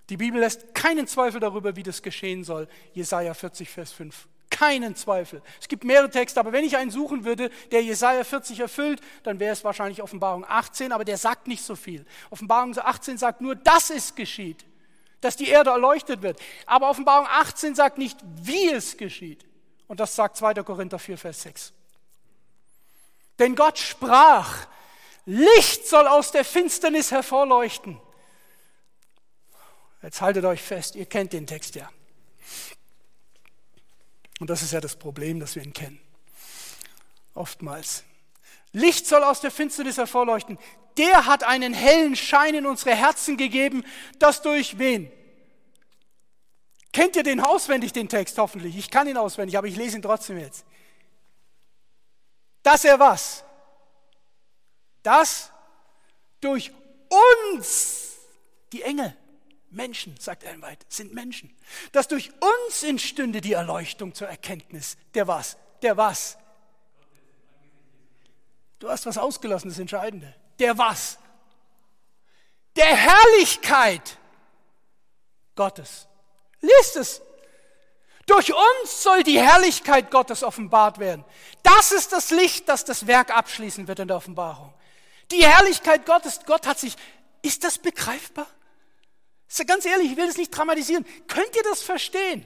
Die 0.10 0.18
Bibel 0.18 0.40
lässt 0.40 0.74
keinen 0.74 1.08
Zweifel 1.08 1.40
darüber, 1.40 1.76
wie 1.76 1.84
das 1.84 2.02
geschehen 2.02 2.44
soll. 2.44 2.68
Jesaja 2.94 3.34
40, 3.34 3.70
Vers 3.70 3.92
5. 3.92 4.28
Keinen 4.50 4.96
Zweifel. 4.96 5.42
Es 5.60 5.68
gibt 5.68 5.84
mehrere 5.84 6.10
Texte, 6.10 6.40
aber 6.40 6.54
wenn 6.54 6.64
ich 6.64 6.78
einen 6.78 6.92
suchen 6.92 7.26
würde, 7.26 7.50
der 7.72 7.84
Jesaja 7.84 8.24
40 8.24 8.62
erfüllt, 8.62 9.02
dann 9.24 9.40
wäre 9.40 9.52
es 9.52 9.64
wahrscheinlich 9.64 10.02
Offenbarung 10.02 10.46
18, 10.48 10.94
aber 10.94 11.04
der 11.04 11.18
sagt 11.18 11.48
nicht 11.48 11.64
so 11.64 11.76
viel. 11.76 12.06
Offenbarung 12.30 12.78
18 12.78 13.18
sagt 13.18 13.42
nur, 13.42 13.56
dass 13.56 13.90
es 13.90 14.16
geschieht 14.16 14.66
dass 15.22 15.36
die 15.36 15.50
Erde 15.50 15.72
erleuchtet 15.72 16.22
wird. 16.22 16.40
Aber 16.66 16.90
Offenbarung 16.90 17.28
18 17.28 17.76
sagt 17.76 17.98
nicht, 17.98 18.18
wie 18.24 18.70
es 18.70 18.98
geschieht. 18.98 19.46
Und 19.88 20.00
das 20.00 20.16
sagt 20.16 20.38
2. 20.38 20.56
Korinther 20.56 21.00
4, 21.00 21.18
Vers 21.18 21.42
6. 21.44 21.74
Denn 23.40 23.56
Gott 23.56 23.78
sprach, 23.78 24.68
Licht 25.26 25.88
soll 25.88 26.08
aus 26.08 26.32
der 26.32 26.46
Finsternis 26.46 27.12
hervorleuchten. 27.12 28.00
Jetzt 30.02 30.22
haltet 30.22 30.46
euch 30.46 30.62
fest, 30.62 30.96
ihr 30.96 31.06
kennt 31.06 31.34
den 31.34 31.48
Text 31.48 31.76
ja. 31.76 31.90
Und 34.40 34.50
das 34.50 34.62
ist 34.62 34.74
ja 34.74 34.80
das 34.80 34.96
Problem, 34.96 35.40
dass 35.40 35.56
wir 35.56 35.64
ihn 35.64 35.74
kennen. 35.74 36.00
Oftmals. 37.34 38.04
Licht 38.72 39.08
soll 39.08 39.24
aus 39.24 39.42
der 39.42 39.52
Finsternis 39.52 39.98
hervorleuchten 39.98 40.60
der 40.98 41.26
hat 41.26 41.44
einen 41.44 41.74
hellen 41.74 42.16
Schein 42.16 42.56
in 42.56 42.66
unsere 42.66 42.96
Herzen 42.96 43.38
gegeben, 43.38 43.86
das 44.20 44.42
durch 44.42 44.78
wen? 44.78 45.12
Kennt 46.92 47.16
ihr 47.16 47.24
den 47.24 47.40
auswendig, 47.40 47.94
den 47.94 48.10
Text 48.10 48.38
hoffentlich? 48.38 48.76
Ich 48.78 48.90
kann 48.90 49.08
ihn 49.08 49.18
auswendig, 49.18 49.58
aber 49.58 49.68
ich 49.68 49.76
lese 49.76 49.98
ihn 49.98 50.02
trotzdem 50.02 50.40
jetzt. 50.40 50.66
Dass 52.64 52.84
er 52.84 53.00
was? 53.00 53.44
Das 55.04 55.52
durch 56.42 56.72
uns, 57.54 58.16
die 58.74 58.82
Engel, 58.82 59.16
Menschen, 59.70 60.16
sagt 60.20 60.44
Ellen 60.44 60.62
White, 60.62 60.86
sind 60.90 61.14
Menschen, 61.14 61.56
dass 61.92 62.08
durch 62.08 62.32
uns 62.40 62.84
entstünde 62.84 63.42
die 63.42 63.54
Erleuchtung 63.54 64.14
zur 64.14 64.28
Erkenntnis. 64.28 64.98
Der 65.14 65.28
was? 65.28 65.58
Der 65.82 65.98
was? 65.98 66.38
Du 68.80 68.90
hast 68.90 69.06
was 69.06 69.18
ausgelassen, 69.18 69.70
das 69.70 69.80
Entscheidende 69.80 70.34
der 70.60 70.78
was? 70.78 71.18
Der 72.76 72.96
Herrlichkeit 72.96 74.18
Gottes. 75.56 76.08
Liest 76.62 76.96
es. 76.96 77.22
Durch 78.26 78.54
uns 78.54 79.04
soll 79.04 79.24
die 79.24 79.40
Herrlichkeit 79.40 80.12
Gottes 80.12 80.44
offenbart 80.44 81.00
werden. 81.00 81.24
Das 81.64 81.92
ist 81.92 82.12
das 82.12 82.30
Licht, 82.30 82.68
das 82.68 82.84
das 82.84 83.08
Werk 83.08 83.36
abschließen 83.36 83.88
wird 83.88 84.00
in 84.00 84.08
der 84.08 84.18
Offenbarung. 84.18 84.74
Die 85.32 85.46
Herrlichkeit 85.46 86.06
Gottes, 86.06 86.42
Gott 86.46 86.68
hat 86.68 86.78
sich, 86.78 86.96
ist 87.42 87.64
das 87.64 87.78
begreifbar? 87.78 88.48
Ganz 89.66 89.86
ehrlich, 89.86 90.12
ich 90.12 90.18
will 90.18 90.28
das 90.28 90.38
nicht 90.38 90.52
dramatisieren. 90.52 91.06
Könnt 91.28 91.56
ihr 91.56 91.64
das 91.64 91.82
verstehen? 91.82 92.46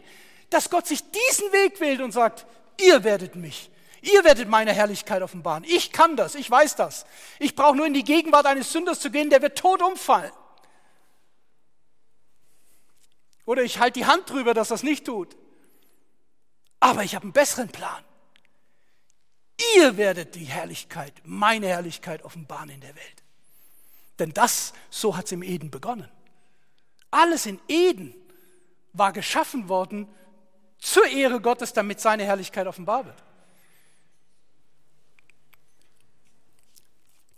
Dass 0.50 0.70
Gott 0.70 0.88
sich 0.88 1.02
diesen 1.12 1.52
Weg 1.52 1.80
wählt 1.80 2.02
und 2.02 2.12
sagt, 2.12 2.46
ihr 2.80 3.04
werdet 3.04 3.36
mich 3.36 3.72
Ihr 4.02 4.24
werdet 4.24 4.50
meine 4.50 4.74
Herrlichkeit 4.74 5.22
offenbaren. 5.22 5.64
Ich 5.64 5.92
kann 5.92 6.16
das, 6.16 6.34
ich 6.34 6.50
weiß 6.50 6.76
das. 6.76 7.06
Ich 7.38 7.56
brauche 7.56 7.76
nur 7.76 7.86
in 7.86 7.94
die 7.94 8.04
Gegenwart 8.04 8.48
eines 8.48 8.72
Sünders 8.72 9.00
zu 9.00 9.12
gehen, 9.12 9.30
der 9.30 9.42
wird 9.44 9.58
tot 9.58 9.82
umfallen. 9.84 10.32
Oder 13.46 13.62
ich 13.62 13.80
halte 13.80 14.00
die 14.00 14.06
Hand 14.06 14.30
drüber, 14.30 14.54
dass 14.54 14.70
das 14.70 14.82
nicht 14.82 15.06
tut. 15.06 15.36
Aber 16.80 17.04
ich 17.04 17.14
habe 17.14 17.24
einen 17.24 17.34
besseren 17.34 17.70
Plan. 17.70 18.04
Ihr 19.78 19.98
werdet 19.98 20.34
die 20.34 20.46
Herrlichkeit, 20.46 21.14
meine 21.24 21.68
Herrlichkeit 21.68 22.24
offenbaren 22.24 22.70
in 22.70 22.82
der 22.82 22.96
Welt. 22.96 23.24
Denn 24.18 24.34
das, 24.34 24.74
so 24.90 25.16
hat 25.16 25.26
es 25.26 25.32
im 25.32 25.44
Eden 25.44 25.70
begonnen. 25.70 26.10
Alles 27.12 27.46
in 27.46 27.60
Eden 27.68 28.16
war 28.94 29.14
geschaffen 29.14 29.70
worden 29.70 30.08
zur 30.80 31.06
Ehre 31.08 31.40
Gottes, 31.40 31.74
damit 31.74 32.00
seine 32.00 32.24
Herrlichkeit 32.24 32.66
offenbar 32.66 33.06
wird. 33.06 33.24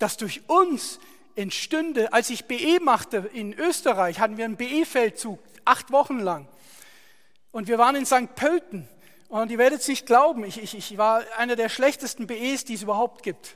dass 0.04 0.18
durch 0.18 0.42
uns 0.48 1.00
entstünde, 1.36 2.12
als 2.12 2.30
ich 2.30 2.44
BE 2.44 2.82
machte 2.82 3.30
in 3.34 3.54
Österreich, 3.54 4.20
hatten 4.20 4.36
wir 4.36 4.44
einen 4.44 4.58
BE-Feldzug, 4.58 5.40
acht 5.64 5.94
Wochen 5.94 6.20
lang. 6.20 6.46
Und 7.54 7.70
wir 7.70 7.78
waren 7.78 7.96
in 7.96 8.06
St. 8.06 8.36
Pölten. 8.36 8.86
Und 9.30 9.50
ihr 9.50 9.58
werdet 9.58 9.80
es 9.80 9.88
nicht 9.88 10.06
glauben, 10.06 10.44
ich, 10.44 10.62
ich, 10.62 10.76
ich 10.76 10.98
war 10.98 11.24
einer 11.38 11.56
der 11.56 11.70
schlechtesten 11.70 12.28
BEs, 12.28 12.66
die 12.66 12.74
es 12.74 12.82
überhaupt 12.82 13.24
gibt. 13.24 13.56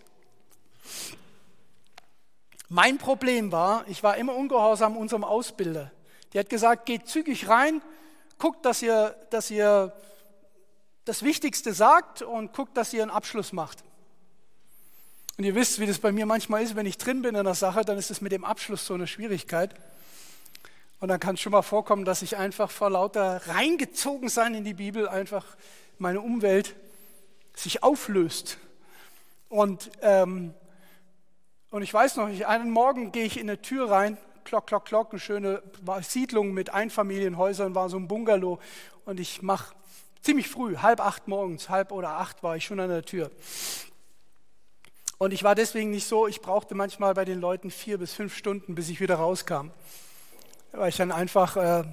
Mein 2.69 2.98
Problem 2.98 3.52
war, 3.52 3.84
ich 3.89 4.02
war 4.02 4.15
immer 4.15 4.34
ungehorsam 4.34 4.95
unserem 4.95 5.26
Ausbilder. 5.26 5.91
Der 6.38 6.43
hat 6.43 6.51
gesagt, 6.51 6.85
geht 6.85 7.07
zügig 7.07 7.49
rein, 7.49 7.81
guckt, 8.38 8.64
dass 8.64 8.84
ihr, 8.84 9.15
dass 9.31 9.49
ihr 9.49 9.91
das 11.03 11.23
Wichtigste 11.23 11.73
sagt 11.73 12.22
und 12.22 12.53
guckt, 12.53 12.77
dass 12.77 12.93
ihr 12.93 13.01
einen 13.01 13.09
Abschluss 13.09 13.53
macht. 13.53 13.84
Und 15.35 15.45
ihr 15.45 15.55
wisst, 15.55 15.80
wie 15.80 15.88
das 15.88 15.97
bei 15.97 16.11
mir 16.11 16.27
manchmal 16.27 16.61
ist, 16.61 16.76
wenn 16.76 16.85
ich 16.85 16.99
drin 16.99 17.23
bin 17.23 17.34
in 17.34 17.43
der 17.43 17.55
Sache, 17.55 17.84
dann 17.84 17.97
ist 17.97 18.11
es 18.11 18.22
mit 18.22 18.34
dem 18.34 18.45
Abschluss 18.45 18.85
so 18.85 18.93
eine 18.93 19.07
Schwierigkeit. 19.07 19.73
Und 20.99 21.07
dann 21.07 21.19
kann 21.19 21.34
es 21.34 21.41
schon 21.41 21.53
mal 21.53 21.64
vorkommen, 21.64 22.05
dass 22.05 22.22
ich 22.22 22.38
einfach 22.38 22.69
vor 22.69 22.91
lauter 22.91 23.41
reingezogen 23.47 24.30
sein 24.30 24.53
in 24.53 24.64
die 24.64 24.76
Bibel 24.76 25.09
einfach 25.09 25.43
meine 25.97 26.22
Umwelt 26.22 26.76
sich 27.55 27.81
auflöst. 27.81 28.59
Und, 29.49 29.89
ähm, 30.03 30.53
und 31.72 31.81
ich 31.81 31.91
weiß 31.91 32.15
noch, 32.18 32.30
ich, 32.30 32.45
einen 32.45 32.69
Morgen 32.69 33.11
gehe 33.11 33.26
ich 33.26 33.39
in 33.39 33.49
eine 33.49 33.59
Tür 33.59 33.89
rein, 33.89 34.19
klock, 34.48 34.65
klock, 34.65 34.86
klock, 34.86 35.11
eine 35.11 35.19
schöne 35.19 35.61
Siedlung 36.02 36.53
mit 36.53 36.74
Einfamilienhäusern, 36.74 37.76
war 37.76 37.90
so 37.90 37.98
ein 37.98 38.07
Bungalow. 38.07 38.60
Und 39.06 39.19
ich 39.19 39.41
mache 39.41 39.76
ziemlich 40.22 40.48
früh, 40.48 40.78
halb 40.78 41.02
acht 41.02 41.28
morgens, 41.28 41.69
halb 41.69 41.91
oder 41.91 42.11
acht 42.11 42.44
war 42.44 42.56
ich 42.56 42.64
schon 42.64 42.80
an 42.80 42.90
der 42.90 43.03
Tür. 43.03 43.30
Und 45.18 45.34
ich 45.34 45.44
war 45.44 45.53
deswegen 45.53 45.91
nicht 45.91 46.07
so, 46.07 46.28
ich 46.28 46.41
brauchte 46.41 46.76
manchmal 46.76 47.14
bei 47.14 47.26
den 47.26 47.41
Leuten 47.41 47.72
vier 47.72 47.98
bis 47.98 48.14
fünf 48.14 48.36
Stunden, 48.36 48.74
bis 48.74 48.88
ich 48.88 49.02
wieder 49.02 49.15
rauskam. 49.15 49.72
Weil 50.72 50.90
ich 50.90 50.98
dann 50.98 51.11
einfach, 51.11 51.57
äh, 51.57 51.84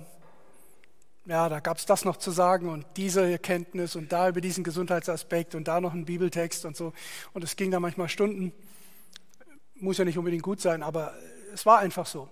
ja, 1.24 1.48
da 1.48 1.58
gab 1.58 1.78
es 1.78 1.86
das 1.86 2.04
noch 2.04 2.18
zu 2.18 2.30
sagen 2.30 2.68
und 2.68 2.86
diese 2.96 3.28
Erkenntnis 3.28 3.96
und 3.96 4.12
da 4.12 4.28
über 4.28 4.40
diesen 4.40 4.62
Gesundheitsaspekt 4.62 5.56
und 5.56 5.66
da 5.66 5.80
noch 5.80 5.94
ein 5.94 6.04
Bibeltext 6.04 6.66
und 6.66 6.76
so. 6.76 6.92
Und 7.32 7.42
es 7.42 7.56
ging 7.56 7.72
da 7.72 7.80
manchmal 7.80 8.08
Stunden. 8.08 8.52
Muss 9.74 9.98
ja 9.98 10.04
nicht 10.04 10.18
unbedingt 10.18 10.44
gut 10.44 10.60
sein, 10.60 10.84
aber 10.84 11.14
es 11.52 11.66
war 11.66 11.78
einfach 11.78 12.06
so. 12.06 12.28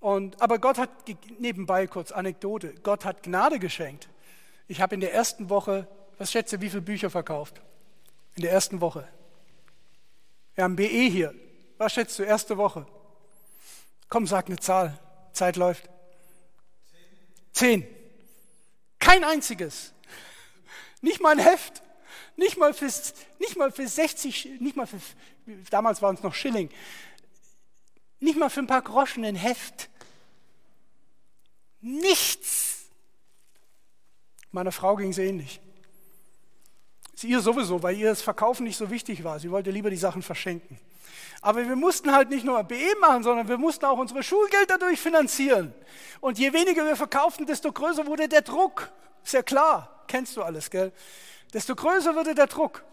Und, 0.00 0.40
aber 0.40 0.58
Gott 0.58 0.78
hat, 0.78 0.90
nebenbei 1.38 1.86
kurz 1.86 2.12
Anekdote, 2.12 2.74
Gott 2.82 3.04
hat 3.04 3.22
Gnade 3.22 3.58
geschenkt. 3.58 4.08
Ich 4.68 4.80
habe 4.80 4.94
in 4.94 5.00
der 5.00 5.12
ersten 5.12 5.48
Woche, 5.48 5.88
was 6.18 6.30
schätze, 6.30 6.60
wie 6.60 6.70
viele 6.70 6.82
Bücher 6.82 7.10
verkauft? 7.10 7.60
In 8.36 8.42
der 8.42 8.52
ersten 8.52 8.80
Woche. 8.80 9.08
Wir 10.54 10.64
haben 10.64 10.76
BE 10.76 10.86
hier. 10.86 11.34
Was 11.78 11.94
schätzt 11.94 12.18
du, 12.18 12.22
erste 12.22 12.56
Woche? 12.56 12.86
Komm, 14.08 14.26
sag 14.26 14.46
eine 14.46 14.58
Zahl. 14.58 14.98
Zeit 15.32 15.56
läuft. 15.56 15.88
Zehn. 17.52 17.86
Kein 18.98 19.24
einziges. 19.24 19.92
Nicht 21.00 21.20
mal 21.20 21.32
ein 21.32 21.38
Heft. 21.38 21.82
Nicht 22.36 22.56
mal 22.56 22.72
für, 22.72 22.90
nicht 23.38 23.56
mal 23.56 23.72
für 23.72 23.88
60, 23.88 24.60
nicht 24.60 24.76
mal 24.76 24.86
für, 24.86 24.98
damals 25.70 26.02
waren 26.02 26.14
es 26.14 26.22
noch 26.22 26.34
Schilling. 26.34 26.70
Nicht 28.20 28.38
mal 28.38 28.50
für 28.50 28.60
ein 28.60 28.66
paar 28.66 28.82
Groschen 28.82 29.24
ein 29.24 29.36
Heft. 29.36 29.88
Nichts. 31.80 32.86
Meiner 34.50 34.72
Frau 34.72 34.96
ging 34.96 35.10
es 35.10 35.18
ähnlich. 35.18 35.60
Sie 37.14 37.28
ihr 37.28 37.40
sowieso, 37.40 37.82
weil 37.82 37.96
ihr 37.96 38.10
das 38.10 38.22
Verkaufen 38.22 38.64
nicht 38.64 38.76
so 38.76 38.90
wichtig 38.90 39.24
war. 39.24 39.40
Sie 39.40 39.50
wollte 39.50 39.70
lieber 39.70 39.90
die 39.90 39.96
Sachen 39.96 40.22
verschenken. 40.22 40.78
Aber 41.40 41.66
wir 41.66 41.76
mussten 41.76 42.12
halt 42.12 42.30
nicht 42.30 42.44
nur 42.44 42.62
BE 42.64 42.96
machen, 43.00 43.22
sondern 43.22 43.48
wir 43.48 43.58
mussten 43.58 43.84
auch 43.84 43.98
unsere 43.98 44.22
Schulgelder 44.22 44.78
dadurch 44.78 45.00
finanzieren. 45.00 45.72
Und 46.20 46.38
je 46.38 46.52
weniger 46.52 46.84
wir 46.84 46.96
verkauften, 46.96 47.46
desto 47.46 47.72
größer 47.72 48.06
wurde 48.06 48.28
der 48.28 48.42
Druck. 48.42 48.90
Ist 49.24 49.34
ja 49.34 49.42
klar, 49.42 50.04
kennst 50.08 50.36
du 50.36 50.42
alles, 50.42 50.70
gell? 50.70 50.92
Desto 51.52 51.74
größer 51.76 52.14
wurde 52.14 52.34
der 52.34 52.46
Druck. 52.46 52.84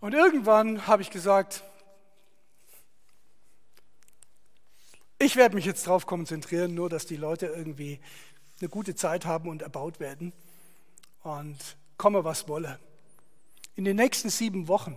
Und 0.00 0.14
irgendwann 0.14 0.86
habe 0.86 1.02
ich 1.02 1.10
gesagt, 1.10 1.62
ich 5.18 5.36
werde 5.36 5.54
mich 5.54 5.64
jetzt 5.64 5.86
darauf 5.86 6.06
konzentrieren, 6.06 6.74
nur 6.74 6.88
dass 6.88 7.06
die 7.06 7.16
Leute 7.16 7.46
irgendwie 7.46 8.00
eine 8.60 8.68
gute 8.68 8.94
Zeit 8.94 9.26
haben 9.26 9.48
und 9.48 9.62
erbaut 9.62 10.00
werden. 10.00 10.32
Und 11.22 11.76
komme 11.96 12.24
was 12.24 12.48
wolle. 12.48 12.78
In 13.74 13.84
den 13.84 13.96
nächsten 13.96 14.30
sieben 14.30 14.68
Wochen 14.68 14.96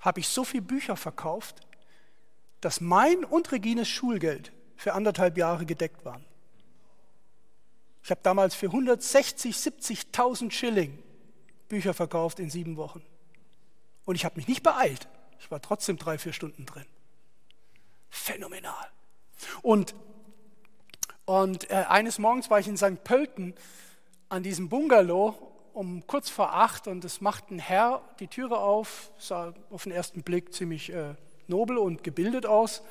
habe 0.00 0.20
ich 0.20 0.28
so 0.28 0.44
viele 0.44 0.62
Bücher 0.62 0.96
verkauft, 0.96 1.60
dass 2.60 2.80
mein 2.80 3.24
und 3.24 3.52
Regines 3.52 3.88
Schulgeld 3.88 4.52
für 4.76 4.94
anderthalb 4.94 5.36
Jahre 5.36 5.66
gedeckt 5.66 6.04
waren. 6.04 6.24
Ich 8.02 8.10
habe 8.10 8.20
damals 8.22 8.54
für 8.54 8.66
160, 8.66 9.54
70.000 9.54 10.50
Schilling 10.50 10.98
Bücher 11.68 11.94
verkauft 11.94 12.40
in 12.40 12.50
sieben 12.50 12.76
Wochen. 12.76 13.02
Und 14.04 14.16
ich 14.16 14.24
habe 14.24 14.36
mich 14.36 14.48
nicht 14.48 14.62
beeilt. 14.62 15.08
Ich 15.38 15.50
war 15.50 15.60
trotzdem 15.62 15.96
drei, 15.96 16.18
vier 16.18 16.32
Stunden 16.32 16.66
drin. 16.66 16.86
Phänomenal. 18.14 18.90
Und, 19.62 19.94
und 21.24 21.70
äh, 21.70 21.84
eines 21.88 22.18
Morgens 22.18 22.50
war 22.50 22.60
ich 22.60 22.68
in 22.68 22.76
St. 22.76 23.02
Pölten 23.02 23.54
an 24.28 24.42
diesem 24.42 24.68
Bungalow 24.68 25.34
um 25.72 26.06
kurz 26.06 26.28
vor 26.28 26.54
acht 26.54 26.86
und 26.86 27.04
es 27.06 27.22
macht 27.22 27.50
ein 27.50 27.58
Herr 27.58 28.02
die 28.20 28.28
Türe 28.28 28.58
auf, 28.58 29.10
sah 29.18 29.54
auf 29.70 29.84
den 29.84 29.92
ersten 29.92 30.22
Blick 30.22 30.52
ziemlich 30.52 30.92
äh, 30.92 31.14
nobel 31.48 31.78
und 31.78 32.04
gebildet 32.04 32.44
aus 32.44 32.82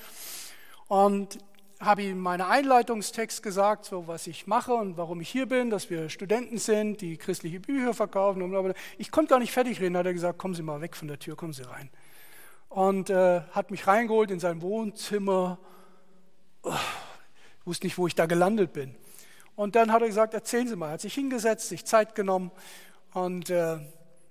und 0.88 1.38
habe 1.80 2.02
ihm 2.02 2.20
meinen 2.20 2.42
Einleitungstext 2.42 3.44
gesagt, 3.44 3.86
so 3.86 4.08
was 4.08 4.26
ich 4.26 4.48
mache 4.48 4.74
und 4.74 4.98
warum 4.98 5.22
ich 5.22 5.30
hier 5.30 5.46
bin, 5.46 5.70
dass 5.70 5.92
wir 5.92 6.10
Studenten 6.10 6.58
sind, 6.58 7.02
die 7.02 7.18
christliche 7.18 7.60
Bücher 7.60 7.94
verkaufen. 7.94 8.42
Und 8.42 8.76
Ich 8.98 9.12
konnte 9.12 9.30
gar 9.30 9.40
nicht 9.40 9.52
fertig 9.52 9.80
reden, 9.80 9.98
hat 9.98 10.08
er 10.08 10.14
gesagt, 10.14 10.40
kommen 10.40 10.56
Sie 10.56 10.64
mal 10.64 10.82
weg 10.82 10.96
von 10.96 11.08
der 11.08 11.20
Tür, 11.20 11.36
kommen 11.36 11.54
Sie 11.54 11.64
rein. 11.64 11.92
Und 12.72 13.10
äh, 13.10 13.42
hat 13.52 13.70
mich 13.70 13.86
reingeholt 13.86 14.32
in 14.32 14.40
sein 14.40 14.62
Wohnzimmer. 14.62 15.60
Oh, 16.64 16.74
wusste 17.66 17.86
nicht, 17.86 17.98
wo 17.98 18.08
ich 18.08 18.16
da 18.16 18.28
gelandet 18.28 18.72
bin. 18.72 18.96
Und 19.58 19.76
dann 19.76 19.92
hat 19.92 20.02
er 20.02 20.08
gesagt, 20.08 20.34
erzählen 20.34 20.70
Sie 20.70 20.78
mal. 20.78 20.88
Er 20.88 20.94
hat 20.94 21.02
sich 21.02 21.14
hingesetzt, 21.14 21.68
sich 21.68 21.84
Zeit 21.84 22.16
genommen 22.16 22.50
und 23.14 23.50
äh, 23.50 23.80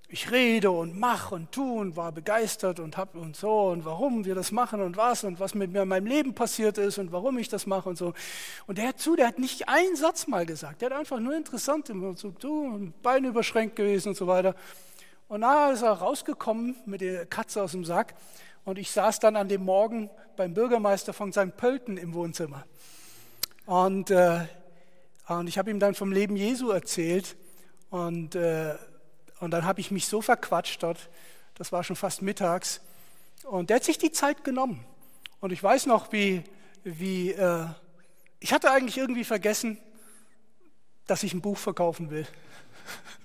ich 0.07 0.31
rede 0.31 0.71
und 0.71 0.99
mache 0.99 1.35
und 1.35 1.51
tue 1.51 1.79
und 1.79 1.95
war 1.95 2.11
begeistert 2.11 2.79
und 2.79 2.97
hab 2.97 3.13
und 3.13 3.35
so 3.37 3.67
und 3.69 3.85
warum 3.85 4.25
wir 4.25 4.33
das 4.33 4.51
machen 4.51 4.81
und 4.81 4.97
was 4.97 5.23
und 5.23 5.39
was 5.39 5.53
mit 5.53 5.71
mir 5.71 5.83
in 5.83 5.87
meinem 5.87 6.07
Leben 6.07 6.33
passiert 6.33 6.79
ist 6.79 6.97
und 6.97 7.11
warum 7.11 7.37
ich 7.37 7.47
das 7.47 7.67
mache 7.67 7.89
und 7.89 7.97
so. 7.99 8.15
Und 8.65 8.79
der 8.79 8.87
hat 8.87 8.99
zu, 8.99 9.15
der 9.15 9.27
hat 9.27 9.37
nicht 9.37 9.69
einen 9.69 9.95
Satz 9.95 10.25
mal 10.25 10.47
gesagt. 10.47 10.81
Der 10.81 10.89
hat 10.89 10.97
einfach 10.97 11.19
nur 11.19 11.35
interessant 11.35 11.91
immer 11.91 12.17
so, 12.17 12.31
du, 12.31 12.91
Bein 13.03 13.23
überschränkt 13.23 13.75
gewesen 13.75 14.09
und 14.09 14.15
so 14.15 14.25
weiter. 14.25 14.55
Und 15.31 15.39
da 15.39 15.71
ist 15.71 15.81
er 15.81 15.93
rausgekommen 15.93 16.75
mit 16.85 16.99
der 16.99 17.25
Katze 17.25 17.63
aus 17.63 17.71
dem 17.71 17.85
Sack 17.85 18.15
und 18.65 18.77
ich 18.77 18.91
saß 18.91 19.19
dann 19.19 19.37
an 19.37 19.47
dem 19.47 19.63
Morgen 19.63 20.09
beim 20.35 20.53
Bürgermeister 20.53 21.13
von 21.13 21.31
St. 21.31 21.55
Pölten 21.55 21.95
im 21.95 22.13
Wohnzimmer. 22.13 22.65
Und 23.65 24.11
äh, 24.11 24.41
und 25.29 25.47
ich 25.47 25.57
habe 25.57 25.71
ihm 25.71 25.79
dann 25.79 25.95
vom 25.95 26.11
Leben 26.11 26.35
Jesu 26.35 26.71
erzählt. 26.71 27.37
Und, 27.91 28.35
äh, 28.35 28.75
und 29.39 29.51
dann 29.51 29.63
habe 29.63 29.79
ich 29.79 29.89
mich 29.89 30.05
so 30.05 30.21
verquatscht 30.21 30.83
dort, 30.83 31.09
das 31.55 31.71
war 31.71 31.85
schon 31.85 31.95
fast 31.95 32.21
mittags. 32.21 32.81
Und 33.43 33.69
der 33.69 33.77
hat 33.77 33.85
sich 33.85 33.97
die 33.97 34.11
Zeit 34.11 34.43
genommen. 34.43 34.83
Und 35.39 35.53
ich 35.53 35.63
weiß 35.63 35.85
noch, 35.85 36.11
wie, 36.11 36.43
wie 36.83 37.31
äh, 37.31 37.67
ich 38.41 38.51
hatte 38.51 38.69
eigentlich 38.69 38.97
irgendwie 38.97 39.23
vergessen, 39.23 39.77
dass 41.07 41.23
ich 41.23 41.33
ein 41.33 41.41
Buch 41.41 41.57
verkaufen 41.57 42.09
will. 42.09 42.27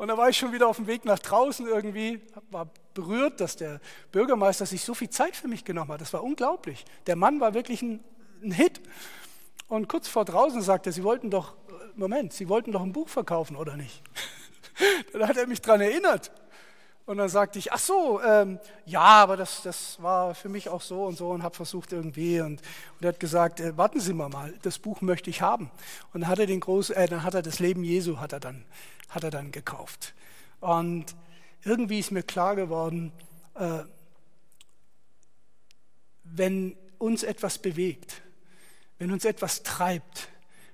Und 0.00 0.08
da 0.08 0.16
war 0.16 0.30
ich 0.30 0.38
schon 0.38 0.50
wieder 0.54 0.66
auf 0.66 0.76
dem 0.76 0.86
Weg 0.86 1.04
nach 1.04 1.18
draußen 1.18 1.66
irgendwie, 1.66 2.22
war 2.50 2.70
berührt, 2.94 3.38
dass 3.38 3.56
der 3.56 3.82
Bürgermeister 4.12 4.64
sich 4.64 4.82
so 4.82 4.94
viel 4.94 5.10
Zeit 5.10 5.36
für 5.36 5.46
mich 5.46 5.62
genommen 5.62 5.92
hat. 5.92 6.00
Das 6.00 6.14
war 6.14 6.24
unglaublich. 6.24 6.86
Der 7.06 7.16
Mann 7.16 7.38
war 7.38 7.52
wirklich 7.52 7.82
ein, 7.82 8.02
ein 8.42 8.50
Hit. 8.50 8.80
Und 9.68 9.88
kurz 9.88 10.08
vor 10.08 10.24
draußen 10.24 10.62
sagt 10.62 10.86
er, 10.86 10.92
Sie 10.92 11.04
wollten 11.04 11.28
doch, 11.28 11.54
Moment, 11.96 12.32
Sie 12.32 12.48
wollten 12.48 12.72
doch 12.72 12.80
ein 12.80 12.94
Buch 12.94 13.10
verkaufen, 13.10 13.56
oder 13.56 13.76
nicht? 13.76 14.02
dann 15.12 15.28
hat 15.28 15.36
er 15.36 15.46
mich 15.46 15.60
daran 15.60 15.82
erinnert. 15.82 16.32
Und 17.06 17.16
dann 17.16 17.28
sagte 17.28 17.58
ich, 17.58 17.72
ach 17.72 17.78
so, 17.78 18.22
ähm, 18.22 18.60
ja, 18.86 19.00
aber 19.00 19.36
das, 19.36 19.62
das 19.62 20.00
war 20.02 20.34
für 20.34 20.48
mich 20.48 20.68
auch 20.68 20.80
so 20.80 21.04
und 21.04 21.16
so 21.16 21.30
und 21.30 21.42
habe 21.42 21.56
versucht 21.56 21.92
irgendwie. 21.92 22.40
Und, 22.40 22.60
und 22.60 23.02
er 23.02 23.08
hat 23.08 23.20
gesagt, 23.20 23.60
äh, 23.60 23.76
warten 23.76 24.00
Sie 24.00 24.12
mal 24.12 24.28
mal, 24.28 24.54
das 24.62 24.78
Buch 24.78 25.00
möchte 25.00 25.30
ich 25.30 25.42
haben. 25.42 25.70
Und 26.12 26.20
dann 26.20 26.30
hat 26.30 26.38
er, 26.38 26.46
den 26.46 26.60
groß, 26.60 26.90
äh, 26.90 27.06
dann 27.08 27.24
hat 27.24 27.34
er 27.34 27.42
das 27.42 27.58
Leben 27.58 27.82
Jesu 27.82 28.18
hat 28.18 28.32
er, 28.32 28.40
dann, 28.40 28.64
hat 29.08 29.24
er 29.24 29.30
dann 29.30 29.50
gekauft. 29.50 30.14
Und 30.60 31.16
irgendwie 31.64 31.98
ist 31.98 32.12
mir 32.12 32.22
klar 32.22 32.54
geworden, 32.54 33.12
äh, 33.54 33.80
wenn 36.22 36.76
uns 36.98 37.22
etwas 37.22 37.58
bewegt, 37.58 38.22
wenn 38.98 39.10
uns 39.10 39.24
etwas 39.24 39.62
treibt, 39.62 40.28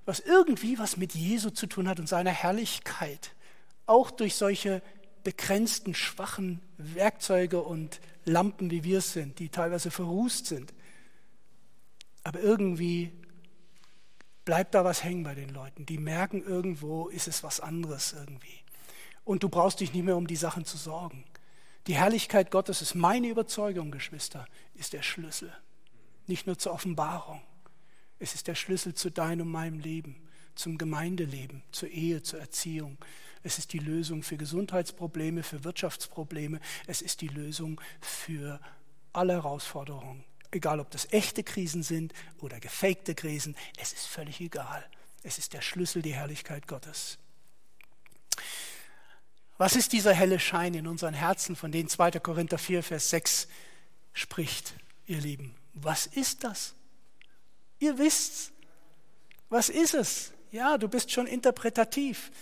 was 0.04 0.20
irgendwie 0.20 0.78
was 0.78 0.96
mit 0.96 1.14
Jesu 1.14 1.50
zu 1.50 1.66
tun 1.66 1.88
hat 1.88 1.98
und 1.98 2.08
seiner 2.08 2.30
Herrlichkeit, 2.30 3.32
auch 3.86 4.10
durch 4.10 4.34
solche 4.34 4.82
begrenzten, 5.26 5.92
schwachen 5.92 6.62
Werkzeuge 6.76 7.60
und 7.60 8.00
Lampen, 8.24 8.70
wie 8.70 8.84
wir 8.84 8.98
es 8.98 9.12
sind, 9.12 9.40
die 9.40 9.48
teilweise 9.48 9.90
verrußt 9.90 10.46
sind. 10.46 10.72
Aber 12.22 12.38
irgendwie 12.38 13.10
bleibt 14.44 14.76
da 14.76 14.84
was 14.84 15.02
hängen 15.02 15.24
bei 15.24 15.34
den 15.34 15.48
Leuten. 15.48 15.84
Die 15.84 15.98
merken 15.98 16.44
irgendwo, 16.44 17.08
ist 17.08 17.26
es 17.26 17.42
was 17.42 17.58
anderes 17.58 18.12
irgendwie. 18.12 18.62
Und 19.24 19.42
du 19.42 19.48
brauchst 19.48 19.80
dich 19.80 19.92
nicht 19.92 20.04
mehr 20.04 20.16
um 20.16 20.28
die 20.28 20.36
Sachen 20.36 20.64
zu 20.64 20.76
sorgen. 20.76 21.24
Die 21.88 21.96
Herrlichkeit 21.96 22.52
Gottes 22.52 22.80
ist 22.80 22.94
meine 22.94 23.26
Überzeugung, 23.26 23.90
Geschwister, 23.90 24.46
ist 24.74 24.92
der 24.92 25.02
Schlüssel. 25.02 25.52
Nicht 26.28 26.46
nur 26.46 26.56
zur 26.56 26.72
Offenbarung. 26.72 27.42
Es 28.20 28.36
ist 28.36 28.46
der 28.46 28.54
Schlüssel 28.54 28.94
zu 28.94 29.10
deinem 29.10 29.48
und 29.48 29.52
meinem 29.52 29.80
Leben, 29.80 30.22
zum 30.54 30.78
Gemeindeleben, 30.78 31.64
zur 31.72 31.88
Ehe, 31.88 32.22
zur 32.22 32.38
Erziehung. 32.38 32.96
Es 33.46 33.58
ist 33.58 33.72
die 33.72 33.78
Lösung 33.78 34.24
für 34.24 34.36
Gesundheitsprobleme, 34.36 35.44
für 35.44 35.62
Wirtschaftsprobleme. 35.62 36.58
Es 36.88 37.00
ist 37.00 37.20
die 37.20 37.28
Lösung 37.28 37.80
für 38.00 38.58
alle 39.12 39.34
Herausforderungen. 39.34 40.24
Egal, 40.50 40.80
ob 40.80 40.90
das 40.90 41.12
echte 41.12 41.44
Krisen 41.44 41.84
sind 41.84 42.12
oder 42.40 42.58
gefakte 42.58 43.14
Krisen, 43.14 43.54
es 43.78 43.92
ist 43.92 44.06
völlig 44.08 44.40
egal. 44.40 44.84
Es 45.22 45.38
ist 45.38 45.52
der 45.52 45.60
Schlüssel, 45.60 46.02
die 46.02 46.12
Herrlichkeit 46.12 46.66
Gottes. 46.66 47.18
Was 49.58 49.76
ist 49.76 49.92
dieser 49.92 50.12
helle 50.12 50.40
Schein 50.40 50.74
in 50.74 50.88
unseren 50.88 51.14
Herzen, 51.14 51.54
von 51.54 51.70
dem 51.70 51.88
2. 51.88 52.18
Korinther 52.18 52.58
4, 52.58 52.82
Vers 52.82 53.10
6 53.10 53.46
spricht, 54.12 54.74
ihr 55.06 55.20
Lieben? 55.20 55.54
Was 55.72 56.06
ist 56.06 56.42
das? 56.42 56.74
Ihr 57.78 57.96
wisst's. 57.96 58.50
Was 59.50 59.68
ist 59.68 59.94
es? 59.94 60.32
Ja, 60.50 60.78
du 60.78 60.88
bist 60.88 61.12
schon 61.12 61.28
interpretativ. 61.28 62.32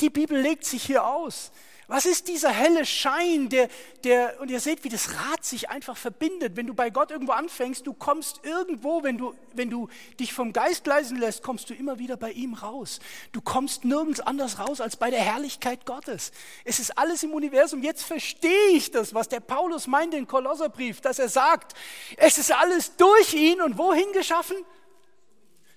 Die 0.00 0.10
Bibel 0.10 0.38
legt 0.38 0.64
sich 0.64 0.84
hier 0.84 1.04
aus. 1.04 1.50
Was 1.90 2.04
ist 2.04 2.28
dieser 2.28 2.50
helle 2.50 2.84
Schein, 2.84 3.48
der, 3.48 3.70
der, 4.04 4.38
und 4.42 4.50
ihr 4.50 4.60
seht, 4.60 4.84
wie 4.84 4.90
das 4.90 5.14
Rad 5.14 5.42
sich 5.42 5.70
einfach 5.70 5.96
verbindet. 5.96 6.54
Wenn 6.54 6.66
du 6.66 6.74
bei 6.74 6.90
Gott 6.90 7.10
irgendwo 7.10 7.32
anfängst, 7.32 7.86
du 7.86 7.94
kommst 7.94 8.40
irgendwo, 8.44 9.02
wenn 9.02 9.16
du, 9.16 9.34
wenn 9.54 9.70
du 9.70 9.88
dich 10.20 10.34
vom 10.34 10.52
Geist 10.52 10.86
leisen 10.86 11.18
lässt, 11.18 11.42
kommst 11.42 11.70
du 11.70 11.74
immer 11.74 11.98
wieder 11.98 12.18
bei 12.18 12.30
ihm 12.32 12.52
raus. 12.52 13.00
Du 13.32 13.40
kommst 13.40 13.86
nirgends 13.86 14.20
anders 14.20 14.58
raus 14.58 14.82
als 14.82 14.96
bei 14.96 15.08
der 15.08 15.20
Herrlichkeit 15.20 15.86
Gottes. 15.86 16.30
Es 16.66 16.78
ist 16.78 16.98
alles 16.98 17.22
im 17.22 17.32
Universum. 17.32 17.82
Jetzt 17.82 18.04
verstehe 18.04 18.68
ich 18.72 18.90
das, 18.90 19.14
was 19.14 19.28
der 19.28 19.40
Paulus 19.40 19.86
meint 19.86 20.12
in 20.12 20.26
Kolosserbrief, 20.26 21.00
dass 21.00 21.18
er 21.18 21.30
sagt, 21.30 21.72
es 22.18 22.36
ist 22.36 22.52
alles 22.52 22.96
durch 22.96 23.32
ihn 23.32 23.62
und 23.62 23.78
wohin 23.78 24.12
geschaffen? 24.12 24.58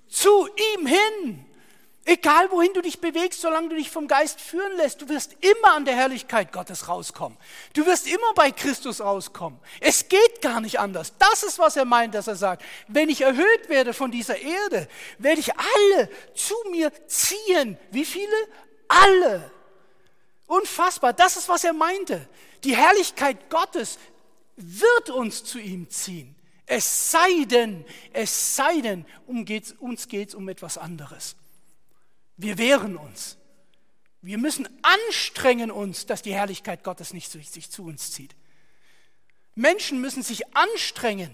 Zu 0.10 0.50
ihm 0.76 0.88
hin. 0.88 1.46
Egal 2.04 2.50
wohin 2.50 2.74
du 2.74 2.82
dich 2.82 3.00
bewegst, 3.00 3.42
solange 3.42 3.70
du 3.70 3.76
dich 3.76 3.92
vom 3.92 4.08
Geist 4.08 4.42
führen 4.42 4.76
lässt, 4.78 5.02
du 5.04 5.10
wirst 5.10 5.36
immer 5.42 5.74
an 5.76 5.86
der 5.86 5.96
Herrlichkeit 5.96 6.52
Gottes 6.52 6.88
rauskommen. 6.88 7.38
Du 7.74 7.86
wirst 7.86 8.08
immer 8.08 8.34
bei 8.34 8.52
Christus 8.52 9.02
rauskommen. 9.02 9.60
Es 9.80 10.10
geht 10.10 10.42
gar 10.42 10.62
nicht 10.62 10.80
anders. 10.80 11.14
Das 11.20 11.44
ist, 11.44 11.60
was 11.60 11.78
er 11.78 11.86
meint, 11.86 12.16
dass 12.16 12.28
er 12.28 12.36
sagt. 12.36 12.64
Wenn 12.88 13.10
ich 13.10 13.22
erhöht 13.22 13.70
werde 13.70 13.94
von 13.94 14.10
dieser 14.10 14.38
Erde, 14.40 14.88
werde 15.20 15.42
ich 15.42 15.52
alle 15.54 16.10
zu 16.34 16.56
mir 16.72 16.92
ziehen. 17.08 17.78
Wie 17.92 18.06
viele? 18.06 18.36
Alle. 18.88 19.52
Unfassbar. 20.48 21.14
Das 21.14 21.38
ist, 21.38 21.50
was 21.50 21.64
er 21.64 21.74
meinte. 21.74 22.28
Die 22.64 22.76
Herrlichkeit 22.76 23.50
Gottes 23.52 24.00
wird 24.56 25.12
uns 25.12 25.44
zu 25.44 25.60
ihm 25.60 25.88
ziehen. 25.90 26.36
Es 26.66 27.12
sei 27.12 27.46
denn, 27.46 27.86
es 28.12 28.56
sei 28.56 28.82
denn, 28.82 29.06
um 29.28 29.46
geht's, 29.46 29.74
uns 29.74 30.08
geht 30.08 30.30
es 30.30 30.36
um 30.36 30.50
etwas 30.50 30.78
anderes. 30.80 31.36
Wir 32.42 32.58
wehren 32.58 32.98
uns. 32.98 33.38
Wir 34.24 34.40
müssen 34.40 34.68
anstrengen 34.82 35.70
uns, 35.70 36.08
dass 36.08 36.24
die 36.24 36.34
Herrlichkeit 36.34 36.84
Gottes 36.84 37.14
nicht 37.14 37.32
sich 37.32 37.70
zu 37.70 37.86
uns 37.86 38.12
zieht. 38.12 38.36
Menschen 39.54 40.02
müssen 40.02 40.24
sich 40.24 40.56
anstrengen, 40.56 41.32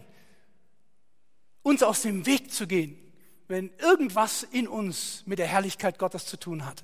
uns 1.63 1.81
aus 1.81 2.01
dem 2.01 2.25
Weg 2.25 2.51
zu 2.51 2.67
gehen, 2.67 2.97
wenn 3.47 3.71
irgendwas 3.77 4.43
in 4.43 4.67
uns 4.67 5.23
mit 5.25 5.39
der 5.39 5.47
Herrlichkeit 5.47 5.97
Gottes 5.97 6.25
zu 6.25 6.37
tun 6.37 6.65
hat. 6.65 6.83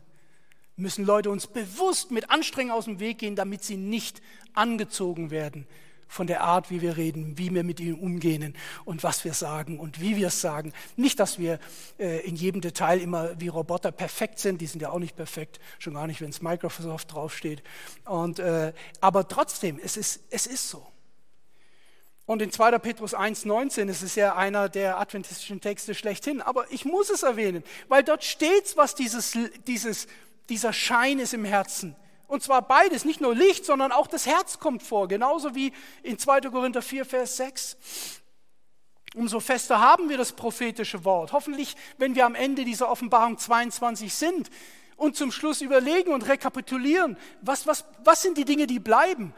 Müssen 0.77 1.05
Leute 1.05 1.29
uns 1.29 1.47
bewusst 1.47 2.11
mit 2.11 2.29
Anstrengung 2.29 2.71
aus 2.71 2.85
dem 2.85 2.99
Weg 2.99 3.19
gehen, 3.19 3.35
damit 3.35 3.63
sie 3.63 3.77
nicht 3.77 4.21
angezogen 4.53 5.31
werden 5.31 5.67
von 6.07 6.27
der 6.27 6.41
Art, 6.41 6.69
wie 6.69 6.81
wir 6.81 6.97
reden, 6.97 7.37
wie 7.37 7.53
wir 7.53 7.63
mit 7.63 7.79
ihnen 7.79 7.99
umgehen 7.99 8.55
und 8.85 9.03
was 9.03 9.23
wir 9.25 9.33
sagen 9.33 9.79
und 9.79 10.01
wie 10.01 10.15
wir 10.15 10.27
es 10.27 10.41
sagen. 10.41 10.73
Nicht, 10.95 11.19
dass 11.19 11.39
wir 11.39 11.59
äh, 11.99 12.19
in 12.27 12.35
jedem 12.35 12.61
Detail 12.61 12.99
immer 12.99 13.39
wie 13.39 13.47
Roboter 13.47 13.91
perfekt 13.91 14.39
sind, 14.39 14.61
die 14.61 14.67
sind 14.67 14.81
ja 14.81 14.89
auch 14.89 14.99
nicht 14.99 15.15
perfekt, 15.15 15.59
schon 15.79 15.93
gar 15.93 16.07
nicht, 16.07 16.21
wenn 16.21 16.29
es 16.29 16.41
Microsoft 16.41 17.13
draufsteht. 17.13 17.63
Und, 18.05 18.39
äh, 18.39 18.73
aber 19.01 19.27
trotzdem, 19.27 19.79
es 19.83 19.97
ist, 19.97 20.21
es 20.29 20.47
ist 20.47 20.69
so. 20.69 20.85
Und 22.25 22.41
in 22.41 22.51
2. 22.51 22.79
Petrus 22.79 23.13
1,19 23.13 23.89
ist 23.89 24.01
es 24.01 24.15
ja 24.15 24.35
einer 24.35 24.69
der 24.69 24.97
adventistischen 24.97 25.59
Texte 25.59 25.93
schlechthin, 25.93 26.41
aber 26.41 26.71
ich 26.71 26.85
muss 26.85 27.09
es 27.09 27.23
erwähnen, 27.23 27.63
weil 27.89 28.03
dort 28.03 28.23
steht, 28.23 28.77
was 28.77 28.95
dieses, 28.95 29.37
dieses, 29.67 30.07
dieser 30.47 30.71
Schein 30.71 31.19
ist 31.19 31.33
im 31.33 31.43
Herzen. 31.43 31.95
Und 32.33 32.41
zwar 32.41 32.63
beides, 32.63 33.05
nicht 33.05 33.21
nur 33.21 33.35
Licht, 33.35 33.63
sondern 33.63 33.91
auch 33.91 34.07
das 34.07 34.25
Herz 34.25 34.57
kommt 34.57 34.81
vor, 34.81 35.07
genauso 35.07 35.53
wie 35.53 35.71
in 36.01 36.17
2. 36.17 36.41
Korinther 36.41 36.81
4, 36.81 37.05
Vers 37.05 37.37
6. 37.37 37.77
Umso 39.13 39.39
fester 39.39 39.79
haben 39.79 40.09
wir 40.09 40.17
das 40.17 40.31
prophetische 40.31 41.05
Wort. 41.05 41.31
Hoffentlich, 41.31 41.75
wenn 41.99 42.15
wir 42.15 42.25
am 42.25 42.33
Ende 42.33 42.65
dieser 42.65 42.89
Offenbarung 42.89 43.37
22 43.37 44.11
sind 44.11 44.49
und 44.97 45.15
zum 45.15 45.31
Schluss 45.31 45.61
überlegen 45.61 46.11
und 46.11 46.27
rekapitulieren, 46.27 47.17
was, 47.41 47.67
was, 47.67 47.85
was 48.03 48.23
sind 48.23 48.35
die 48.39 48.45
Dinge, 48.45 48.65
die 48.65 48.79
bleiben, 48.79 49.31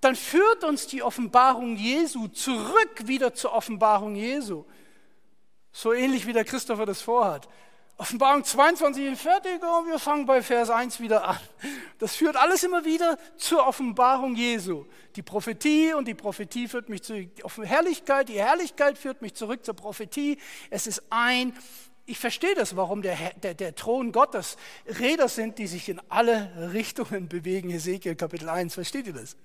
dann 0.00 0.14
führt 0.14 0.62
uns 0.62 0.86
die 0.86 1.02
Offenbarung 1.02 1.74
Jesu 1.74 2.28
zurück 2.28 3.08
wieder 3.08 3.34
zur 3.34 3.54
Offenbarung 3.54 4.14
Jesu. 4.14 4.66
So 5.72 5.92
ähnlich 5.92 6.28
wie 6.28 6.32
der 6.32 6.44
Christopher 6.44 6.86
das 6.86 7.02
vorhat. 7.02 7.48
Offenbarung 7.98 8.44
22 8.44 9.06
ist 9.06 9.22
fertig 9.22 9.62
und 9.62 9.86
wir 9.86 9.98
fangen 9.98 10.26
bei 10.26 10.42
Vers 10.42 10.68
1 10.68 11.00
wieder 11.00 11.26
an. 11.26 11.38
Das 11.98 12.14
führt 12.14 12.36
alles 12.36 12.62
immer 12.62 12.84
wieder 12.84 13.16
zur 13.38 13.66
Offenbarung 13.66 14.34
Jesu. 14.34 14.84
Die 15.16 15.22
Prophetie 15.22 15.94
und 15.94 16.06
die 16.06 16.14
Prophetie 16.14 16.68
führt 16.68 16.90
mich 16.90 17.02
zur 17.02 17.16
Herrlichkeit, 17.62 18.28
die 18.28 18.38
Herrlichkeit 18.38 18.98
führt 18.98 19.22
mich 19.22 19.32
zurück 19.32 19.64
zur 19.64 19.74
Prophetie. 19.74 20.38
Es 20.68 20.86
ist 20.86 21.04
ein 21.08 21.54
ich 22.08 22.20
verstehe 22.20 22.54
das, 22.54 22.76
warum 22.76 23.02
der, 23.02 23.16
der, 23.42 23.54
der, 23.54 23.74
Thron 23.74 24.12
Gottes 24.12 24.56
Räder 25.00 25.28
sind, 25.28 25.58
die 25.58 25.66
sich 25.66 25.88
in 25.88 26.00
alle 26.08 26.70
Richtungen 26.72 27.28
bewegen. 27.28 27.68
Ezekiel 27.68 28.14
Kapitel 28.14 28.48
1, 28.48 28.74
versteht 28.74 29.08
ihr 29.08 29.12
das? 29.12 29.36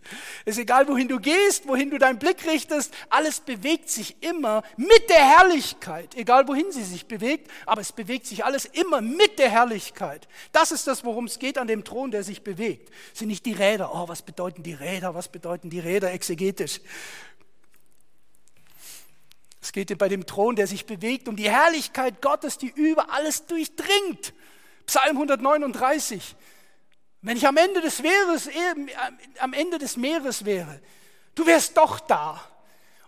Es 0.45 0.57
ist 0.57 0.61
egal, 0.61 0.87
wohin 0.87 1.07
du 1.07 1.19
gehst, 1.19 1.67
wohin 1.67 1.89
du 1.89 1.97
deinen 1.97 2.19
Blick 2.19 2.45
richtest, 2.45 2.93
alles 3.09 3.39
bewegt 3.39 3.89
sich 3.89 4.21
immer 4.21 4.61
mit 4.77 5.09
der 5.09 5.37
Herrlichkeit. 5.37 6.13
Egal, 6.15 6.47
wohin 6.47 6.71
sie 6.71 6.83
sich 6.83 7.07
bewegt, 7.07 7.49
aber 7.65 7.81
es 7.81 7.91
bewegt 7.91 8.27
sich 8.27 8.45
alles 8.45 8.65
immer 8.65 9.01
mit 9.01 9.39
der 9.39 9.49
Herrlichkeit. 9.49 10.27
Das 10.51 10.71
ist 10.71 10.85
das, 10.85 11.03
worum 11.03 11.25
es 11.25 11.39
geht 11.39 11.57
an 11.57 11.67
dem 11.67 11.83
Thron, 11.83 12.11
der 12.11 12.23
sich 12.23 12.43
bewegt. 12.43 12.91
Es 13.11 13.19
sind 13.19 13.29
nicht 13.29 13.47
die 13.47 13.53
Räder. 13.53 13.91
Oh, 13.95 14.07
was 14.07 14.21
bedeuten 14.21 14.61
die 14.61 14.73
Räder? 14.73 15.15
Was 15.15 15.29
bedeuten 15.29 15.71
die 15.71 15.79
Räder 15.79 16.11
exegetisch? 16.11 16.79
Es 19.61 19.71
geht 19.71 19.95
bei 19.97 20.09
dem 20.09 20.25
Thron, 20.25 20.55
der 20.55 20.65
sich 20.65 20.85
bewegt, 20.85 21.27
um 21.27 21.35
die 21.35 21.49
Herrlichkeit 21.49 22.21
Gottes, 22.21 22.57
die 22.57 22.69
über 22.69 23.11
alles 23.11 23.45
durchdringt. 23.45 24.33
Psalm 24.87 25.17
139. 25.17 26.35
Wenn 27.21 27.37
ich 27.37 27.47
am 27.47 27.57
Ende 27.57 27.81
des 27.81 28.01
Meeres, 28.01 28.49
am 29.39 29.53
Ende 29.53 29.77
des 29.77 29.95
Meeres 29.97 30.45
wäre, 30.45 30.81
du 31.35 31.45
wärst 31.45 31.77
doch 31.77 31.99
da. 31.99 32.41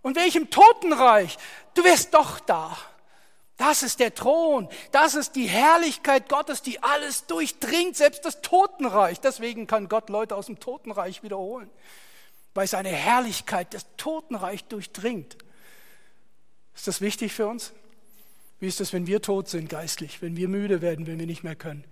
Und 0.04 0.16
wäre 0.16 0.28
ich 0.28 0.36
im 0.36 0.52
Totenreich, 0.52 1.38
du 1.74 1.84
wärst 1.84 2.14
doch 2.14 2.40
da. 2.40 2.78
Das 3.58 3.82
ist 3.82 4.00
der 4.00 4.14
Thron, 4.14 4.68
das 4.92 5.16
ist 5.16 5.36
die 5.36 5.48
Herrlichkeit 5.48 6.28
Gottes, 6.28 6.62
die 6.62 6.82
alles 6.84 7.26
durchdringt, 7.28 7.96
selbst 7.96 8.26
das 8.26 8.42
Totenreich. 8.42 9.20
Deswegen 9.20 9.68
kann 9.68 9.90
Gott 9.90 10.10
Leute 10.10 10.36
aus 10.36 10.48
dem 10.48 10.60
Totenreich 10.60 11.24
wiederholen, 11.24 11.70
weil 12.54 12.68
seine 12.68 12.90
Herrlichkeit 12.90 13.74
das 13.74 13.86
Totenreich 13.96 14.66
durchdringt. 14.66 15.38
Ist 16.76 16.88
das 16.88 17.02
wichtig 17.02 17.34
für 17.34 17.48
uns? 17.48 17.74
Wie 18.60 18.68
ist 18.68 18.80
das, 18.80 18.94
wenn 18.94 19.08
wir 19.08 19.22
tot 19.22 19.50
sind 19.50 19.70
geistlich, 19.70 20.22
wenn 20.22 20.38
wir 20.38 20.48
müde 20.48 20.82
werden, 20.82 21.06
wenn 21.06 21.20
wir 21.20 21.26
nicht 21.26 21.44
mehr 21.44 21.56
können? 21.56 21.84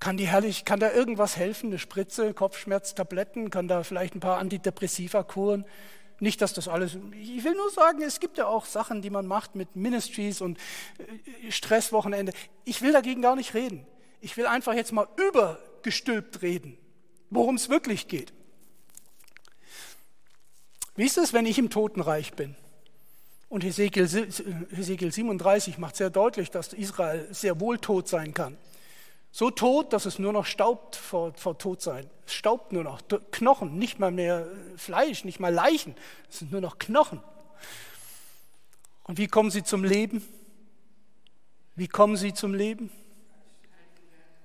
Kann, 0.00 0.16
die 0.16 0.26
herrlich, 0.26 0.64
kann 0.64 0.80
da 0.80 0.92
irgendwas 0.92 1.36
helfen? 1.36 1.68
Eine 1.68 1.78
Spritze, 1.78 2.34
Kopfschmerztabletten, 2.34 3.50
kann 3.50 3.68
da 3.68 3.82
vielleicht 3.82 4.14
ein 4.14 4.20
paar 4.20 4.38
Antidepressiva-Kuren? 4.38 5.64
Nicht, 6.20 6.40
dass 6.40 6.52
das 6.52 6.68
alles. 6.68 6.96
Ich 7.20 7.44
will 7.44 7.54
nur 7.54 7.70
sagen, 7.70 8.02
es 8.02 8.20
gibt 8.20 8.38
ja 8.38 8.46
auch 8.46 8.66
Sachen, 8.66 9.02
die 9.02 9.10
man 9.10 9.26
macht 9.26 9.56
mit 9.56 9.76
Ministries 9.76 10.40
und 10.40 10.58
äh, 10.98 11.50
Stresswochenende. 11.50 12.32
Ich 12.64 12.82
will 12.82 12.92
dagegen 12.92 13.20
gar 13.20 13.36
nicht 13.36 13.54
reden. 13.54 13.86
Ich 14.20 14.36
will 14.36 14.46
einfach 14.46 14.74
jetzt 14.74 14.92
mal 14.92 15.08
übergestülpt 15.16 16.40
reden, 16.42 16.78
worum 17.30 17.56
es 17.56 17.68
wirklich 17.68 18.08
geht. 18.08 18.32
Wie 20.96 21.04
ist 21.04 21.18
es, 21.18 21.32
wenn 21.32 21.46
ich 21.46 21.58
im 21.58 21.68
Totenreich 21.68 22.34
bin? 22.34 22.56
Und 23.54 23.62
Hesekiel, 23.62 24.08
37 24.08 25.78
macht 25.78 25.94
sehr 25.94 26.10
deutlich, 26.10 26.50
dass 26.50 26.72
Israel 26.72 27.28
sehr 27.30 27.60
wohl 27.60 27.78
tot 27.78 28.08
sein 28.08 28.34
kann. 28.34 28.58
So 29.30 29.48
tot, 29.52 29.92
dass 29.92 30.06
es 30.06 30.18
nur 30.18 30.32
noch 30.32 30.44
staubt 30.44 30.96
vor, 30.96 31.34
vor 31.34 31.56
Todsein. 31.56 32.10
Es 32.26 32.34
staubt 32.34 32.72
nur 32.72 32.82
noch. 32.82 33.02
Knochen, 33.30 33.78
nicht 33.78 34.00
mal 34.00 34.10
mehr 34.10 34.48
Fleisch, 34.76 35.22
nicht 35.22 35.38
mal 35.38 35.54
Leichen. 35.54 35.94
Es 36.28 36.40
sind 36.40 36.50
nur 36.50 36.60
noch 36.60 36.80
Knochen. 36.80 37.20
Und 39.04 39.18
wie 39.18 39.28
kommen 39.28 39.52
sie 39.52 39.62
zum 39.62 39.84
Leben? 39.84 40.26
Wie 41.76 41.86
kommen 41.86 42.16
sie 42.16 42.34
zum 42.34 42.54
Leben? 42.54 42.90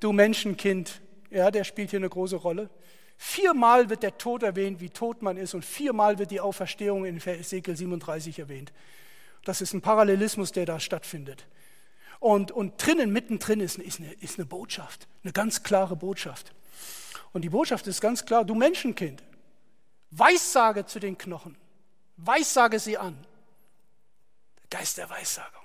Du 0.02 0.12
Menschenkind, 0.12 1.02
ja, 1.32 1.50
der 1.50 1.64
spielt 1.64 1.90
hier 1.90 1.98
eine 1.98 2.10
große 2.10 2.36
Rolle. 2.36 2.70
Viermal 3.18 3.90
wird 3.90 4.04
der 4.04 4.20
Tod 4.20 4.44
erwähnt, 4.44 4.80
wie 4.82 4.92
tot 4.92 5.24
man 5.24 5.36
ist, 5.36 5.56
und 5.56 5.66
viermal 5.66 6.20
wird 6.20 6.30
die 6.30 6.42
Auferstehung 6.42 7.06
in 7.06 7.18
Ezekiel 7.18 7.76
37 7.76 8.38
erwähnt. 8.38 8.72
Das 9.44 9.62
ist 9.62 9.74
ein 9.74 9.82
Parallelismus, 9.82 10.52
der 10.52 10.66
da 10.66 10.80
stattfindet. 10.80 11.46
Und, 12.20 12.52
und 12.52 12.86
drinnen, 12.86 13.12
mittendrin 13.12 13.62
ist, 13.62 13.78
ist, 13.78 14.00
eine, 14.00 14.12
ist 14.14 14.38
eine 14.38 14.46
Botschaft, 14.46 15.08
eine 15.24 15.32
ganz 15.32 15.64
klare 15.64 15.96
Botschaft. 15.96 16.54
Und 17.32 17.44
die 17.44 17.50
Botschaft 17.50 17.88
ist 17.88 18.02
ganz 18.02 18.26
klar, 18.26 18.44
du 18.44 18.56
Menschenkind, 18.56 19.24
Weissage 20.12 20.86
zu 20.86 21.00
den 21.00 21.18
Knochen, 21.18 21.56
Weissage 22.18 22.80
sie 22.80 22.98
an. 22.98 23.18
Der 24.58 24.80
Geist 24.80 24.98
der 24.98 25.10
Weissagung, 25.10 25.64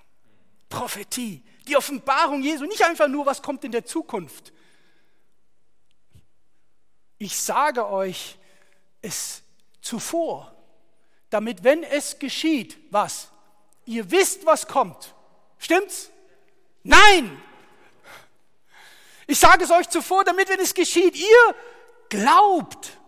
Prophetie, 0.68 1.42
die 1.66 1.76
Offenbarung 1.76 2.42
Jesu, 2.42 2.64
nicht 2.66 2.84
einfach 2.84 3.08
nur, 3.08 3.26
was 3.26 3.42
kommt 3.42 3.64
in 3.64 3.72
der 3.72 3.84
Zukunft. 3.84 4.52
Ich 7.18 7.36
sage 7.36 7.88
euch 7.88 8.38
es 9.00 9.42
zuvor, 9.80 10.54
damit, 11.30 11.64
wenn 11.64 11.82
es 11.82 12.18
geschieht, 12.18 12.78
was? 12.90 13.30
Ihr 13.86 14.10
wisst, 14.10 14.46
was 14.46 14.66
kommt. 14.66 15.14
Stimmt's? 15.58 16.10
Nein! 16.82 17.40
Ich 19.26 19.38
sage 19.38 19.64
es 19.64 19.70
euch 19.70 19.88
zuvor, 19.88 20.24
damit, 20.24 20.48
wenn 20.48 20.60
es 20.60 20.74
geschieht, 20.74 21.16
ihr 21.16 21.54
glaubt. 22.08 22.98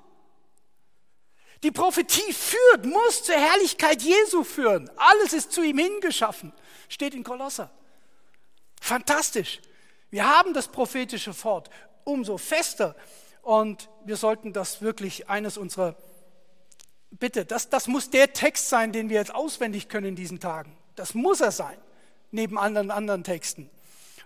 Die 1.62 1.70
Prophetie 1.70 2.32
führt, 2.32 2.86
muss 2.86 3.24
zur 3.24 3.34
Herrlichkeit 3.34 4.02
Jesu 4.02 4.44
führen. 4.44 4.90
Alles 4.96 5.32
ist 5.32 5.52
zu 5.52 5.62
ihm 5.62 5.78
hingeschaffen. 5.78 6.52
Steht 6.88 7.14
in 7.14 7.24
Kolosser. 7.24 7.70
Fantastisch. 8.80 9.60
Wir 10.10 10.28
haben 10.28 10.54
das 10.54 10.68
prophetische 10.68 11.34
Fort 11.34 11.70
umso 12.04 12.38
fester 12.38 12.94
und 13.42 13.88
wir 14.04 14.16
sollten 14.16 14.52
das 14.52 14.80
wirklich 14.80 15.28
eines 15.28 15.58
unserer, 15.58 15.96
bitte, 17.10 17.44
das, 17.44 17.68
das 17.68 17.88
muss 17.88 18.10
der 18.10 18.32
Text 18.32 18.68
sein, 18.68 18.92
den 18.92 19.08
wir 19.08 19.16
jetzt 19.16 19.34
auswendig 19.34 19.88
können 19.88 20.08
in 20.08 20.16
diesen 20.16 20.40
Tagen. 20.40 20.76
Das 20.94 21.14
muss 21.14 21.40
er 21.40 21.52
sein, 21.52 21.76
neben 22.30 22.58
anderen, 22.58 22.90
anderen 22.90 23.24
Texten. 23.24 23.70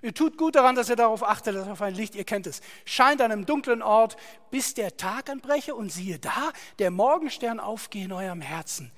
Ihr 0.02 0.14
tut 0.14 0.38
gut 0.38 0.54
daran, 0.54 0.76
dass 0.76 0.88
ihr 0.88 0.96
darauf 0.96 1.22
achtet, 1.22 1.54
dass 1.54 1.68
auf 1.68 1.82
ein 1.82 1.94
Licht, 1.94 2.14
ihr 2.14 2.24
kennt 2.24 2.46
es, 2.46 2.62
scheint 2.86 3.20
an 3.20 3.30
einem 3.32 3.44
dunklen 3.44 3.82
Ort, 3.82 4.16
bis 4.50 4.72
der 4.72 4.96
Tag 4.96 5.28
anbreche 5.28 5.74
und 5.74 5.90
siehe 5.90 6.18
da, 6.18 6.52
der 6.78 6.90
Morgenstern 6.90 7.60
aufgehe 7.60 8.06
in 8.06 8.12
eurem 8.12 8.40
Herzen. 8.40 8.92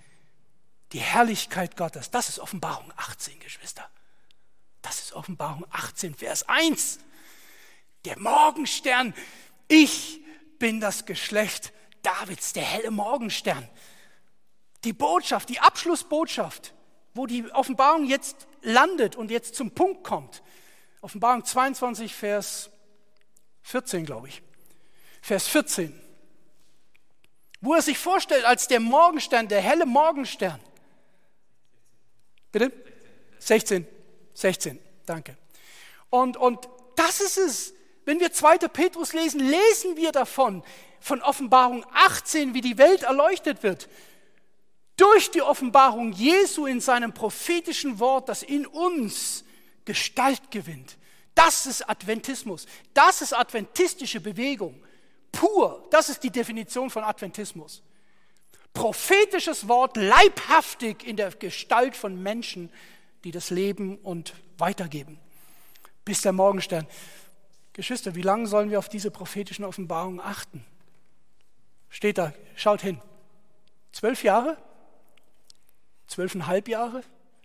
Die 0.92 1.00
Herrlichkeit 1.00 1.76
Gottes, 1.76 2.10
das 2.10 2.28
ist 2.28 2.38
Offenbarung 2.38 2.92
18, 2.96 3.40
Geschwister. 3.40 3.88
Das 4.80 5.00
ist 5.00 5.12
Offenbarung 5.12 5.64
18, 5.70 6.14
Vers 6.14 6.48
1. 6.48 7.00
Der 8.04 8.18
Morgenstern, 8.18 9.14
ich 9.68 10.20
bin 10.58 10.80
das 10.80 11.06
Geschlecht 11.06 11.72
Davids, 12.02 12.52
der 12.52 12.64
helle 12.64 12.90
Morgenstern. 12.90 13.68
Die 14.84 14.92
Botschaft, 14.92 15.48
die 15.48 15.60
Abschlussbotschaft, 15.60 16.74
wo 17.14 17.26
die 17.26 17.50
Offenbarung 17.52 18.06
jetzt 18.06 18.46
landet 18.62 19.16
und 19.16 19.30
jetzt 19.30 19.54
zum 19.54 19.70
Punkt 19.70 20.04
kommt. 20.04 20.42
Offenbarung 21.00 21.44
22, 21.44 22.14
Vers 22.14 22.70
14, 23.62 24.04
glaube 24.04 24.28
ich. 24.28 24.42
Vers 25.20 25.48
14. 25.48 25.98
Wo 27.60 27.74
er 27.74 27.82
sich 27.82 27.98
vorstellt 27.98 28.44
als 28.44 28.66
der 28.66 28.80
Morgenstern, 28.80 29.48
der 29.48 29.60
helle 29.60 29.86
Morgenstern. 29.86 30.60
Bitte? 32.50 32.72
16. 33.38 33.86
16, 34.34 34.78
danke. 35.06 35.36
Und, 36.10 36.36
und 36.36 36.68
das 36.96 37.20
ist 37.20 37.38
es. 37.38 37.74
Wenn 38.04 38.18
wir 38.18 38.32
2. 38.32 38.58
Petrus 38.58 39.12
lesen, 39.12 39.40
lesen 39.40 39.96
wir 39.96 40.12
davon, 40.12 40.64
von 41.02 41.20
Offenbarung 41.20 41.84
18, 41.92 42.54
wie 42.54 42.60
die 42.60 42.78
Welt 42.78 43.02
erleuchtet 43.02 43.62
wird. 43.62 43.88
Durch 44.96 45.30
die 45.30 45.42
Offenbarung 45.42 46.12
Jesu 46.12 46.66
in 46.66 46.80
seinem 46.80 47.12
prophetischen 47.12 47.98
Wort, 47.98 48.28
das 48.28 48.42
in 48.42 48.66
uns 48.66 49.44
Gestalt 49.84 50.50
gewinnt. 50.50 50.96
Das 51.34 51.66
ist 51.66 51.88
Adventismus. 51.88 52.66
Das 52.94 53.20
ist 53.22 53.32
adventistische 53.32 54.20
Bewegung. 54.20 54.80
Pur. 55.32 55.88
Das 55.90 56.08
ist 56.08 56.22
die 56.22 56.30
Definition 56.30 56.90
von 56.90 57.02
Adventismus. 57.02 57.82
Prophetisches 58.74 59.66
Wort 59.66 59.96
leibhaftig 59.96 61.04
in 61.04 61.16
der 61.16 61.30
Gestalt 61.32 61.96
von 61.96 62.22
Menschen, 62.22 62.70
die 63.24 63.30
das 63.30 63.50
leben 63.50 63.98
und 63.98 64.34
weitergeben. 64.58 65.18
Bis 66.04 66.22
der 66.22 66.32
Morgenstern. 66.32 66.86
Geschwister, 67.72 68.14
wie 68.14 68.22
lange 68.22 68.46
sollen 68.46 68.70
wir 68.70 68.78
auf 68.78 68.88
diese 68.88 69.10
prophetischen 69.10 69.64
Offenbarungen 69.64 70.20
achten? 70.20 70.64
Steht 71.92 72.16
da, 72.18 72.32
schaut 72.56 72.80
hin. 72.80 73.00
Zwölf 73.92 74.24
Jahre? 74.24 74.56
Zwölfeinhalb 76.08 76.66
Jahre? 76.66 77.02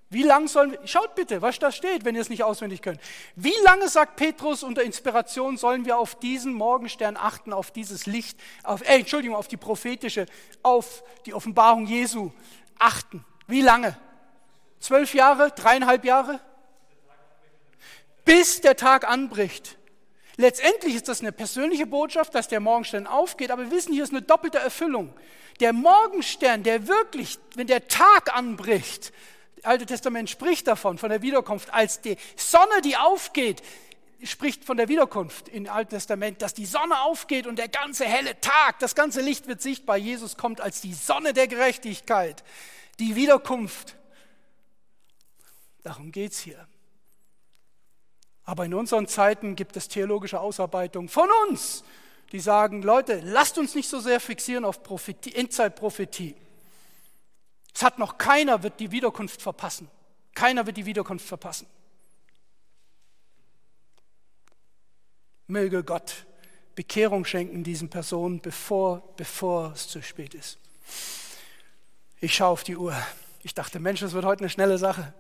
Wie 0.09 0.23
lange 0.23 0.47
sollen 0.47 0.71
wir, 0.71 0.87
schaut 0.87 1.15
bitte, 1.15 1.41
was 1.41 1.59
da 1.59 1.69
steht, 1.69 2.05
wenn 2.05 2.15
ihr 2.15 2.21
es 2.21 2.29
nicht 2.29 2.43
auswendig 2.43 2.81
könnt. 2.81 3.01
Wie 3.35 3.53
lange, 3.65 3.89
sagt 3.89 4.15
Petrus 4.15 4.63
unter 4.63 4.83
Inspiration, 4.83 5.57
sollen 5.57 5.85
wir 5.85 5.97
auf 5.97 6.17
diesen 6.17 6.53
Morgenstern 6.53 7.17
achten, 7.17 7.51
auf 7.51 7.71
dieses 7.71 8.05
Licht, 8.05 8.39
auf, 8.63 8.81
äh, 8.87 8.99
Entschuldigung, 8.99 9.35
auf 9.35 9.49
die 9.49 9.57
prophetische, 9.57 10.25
auf 10.63 11.03
die 11.25 11.33
Offenbarung 11.33 11.85
Jesu 11.85 12.31
achten? 12.79 13.25
Wie 13.47 13.61
lange? 13.61 13.97
Zwölf 14.79 15.13
Jahre, 15.13 15.51
dreieinhalb 15.51 16.05
Jahre? 16.05 16.39
Bis 18.23 18.61
der 18.61 18.77
Tag 18.77 19.09
anbricht. 19.09 19.76
Letztendlich 20.37 20.93
ist 20.93 21.07
das 21.07 21.21
eine 21.21 21.31
persönliche 21.31 21.87
Botschaft, 21.87 22.35
dass 22.35 22.47
der 22.47 22.59
Morgenstern 22.59 23.07
aufgeht, 23.07 23.49
aber 23.49 23.63
wir 23.63 23.71
wissen, 23.71 23.91
hier 23.91 24.03
ist 24.03 24.11
eine 24.11 24.21
doppelte 24.21 24.59
Erfüllung. 24.59 25.11
Der 25.59 25.73
Morgenstern, 25.73 26.61
der 26.61 26.87
wirklich, 26.87 27.39
wenn 27.55 27.65
der 27.65 27.87
Tag 27.87 28.35
anbricht, 28.35 29.11
das 29.55 29.65
Alte 29.65 29.87
Testament 29.87 30.29
spricht 30.29 30.67
davon, 30.67 30.99
von 30.99 31.09
der 31.09 31.23
Wiederkunft, 31.23 31.73
als 31.73 32.01
die 32.01 32.17
Sonne, 32.35 32.81
die 32.83 32.95
aufgeht, 32.95 33.63
spricht 34.23 34.63
von 34.63 34.77
der 34.77 34.87
Wiederkunft 34.89 35.49
im 35.49 35.67
Alten 35.67 35.89
Testament, 35.91 36.43
dass 36.43 36.53
die 36.53 36.67
Sonne 36.67 37.01
aufgeht 37.01 37.47
und 37.47 37.57
der 37.57 37.67
ganze 37.67 38.05
helle 38.05 38.39
Tag, 38.39 38.77
das 38.77 38.93
ganze 38.93 39.21
Licht 39.21 39.47
wird 39.47 39.63
sichtbar. 39.63 39.97
Jesus 39.97 40.37
kommt 40.37 40.61
als 40.61 40.81
die 40.81 40.93
Sonne 40.93 41.33
der 41.33 41.47
Gerechtigkeit, 41.47 42.43
die 42.99 43.15
Wiederkunft. 43.15 43.95
Darum 45.81 46.11
geht 46.11 46.33
es 46.33 46.39
hier. 46.39 46.67
Aber 48.47 48.63
in 48.63 48.73
unseren 48.73 49.07
Zeiten 49.07 49.57
gibt 49.57 49.75
es 49.75 49.89
theologische 49.89 50.39
Ausarbeitungen 50.39 51.09
von 51.09 51.27
uns, 51.49 51.83
die 52.31 52.39
sagen, 52.39 52.81
Leute, 52.81 53.19
lasst 53.25 53.57
uns 53.57 53.75
nicht 53.75 53.89
so 53.89 53.99
sehr 53.99 54.21
fixieren 54.21 54.63
auf 54.63 54.83
Prophetie, 54.83 55.35
Endzeitprophetie. 55.35 56.33
Es 57.75 57.83
hat 57.83 57.99
noch 57.99 58.17
keiner 58.17 58.63
wird 58.63 58.79
die 58.79 58.91
Wiederkunft 58.91 59.41
verpassen. 59.41 59.89
Keiner 60.33 60.65
wird 60.65 60.77
die 60.77 60.85
Wiederkunft 60.85 61.27
verpassen. 61.27 61.67
Möge 65.47 65.83
Gott 65.83 66.25
Bekehrung 66.73 67.25
schenken 67.25 67.65
diesen 67.65 67.89
Personen, 67.89 68.39
bevor, 68.39 69.01
bevor 69.17 69.73
es 69.73 69.89
zu 69.89 70.01
spät 70.01 70.33
ist. 70.35 70.57
Ich 72.21 72.35
schaue 72.35 72.49
auf 72.49 72.63
die 72.63 72.77
Uhr. 72.77 72.95
Ich 73.43 73.53
dachte, 73.55 73.79
Mensch, 73.79 73.99
das 73.99 74.13
wird 74.13 74.23
heute 74.23 74.41
eine 74.41 74.49
schnelle 74.49 74.77
Sache. 74.77 75.13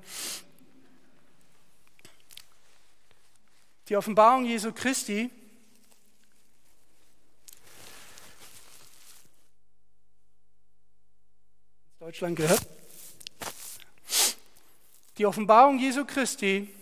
Die 3.89 3.95
Offenbarung 3.95 4.45
Jesu 4.45 4.73
Christi 4.73 5.29
Deutschland 11.99 12.35
gehört. 12.35 12.65
Die 15.17 15.25
Offenbarung 15.25 15.79
Jesu 15.79 16.05
Christi 16.05 16.73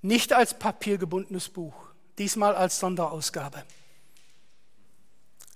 nicht 0.00 0.32
als 0.32 0.58
papiergebundenes 0.58 1.48
Buch, 1.48 1.74
diesmal 2.18 2.54
als 2.54 2.78
Sonderausgabe. 2.78 3.64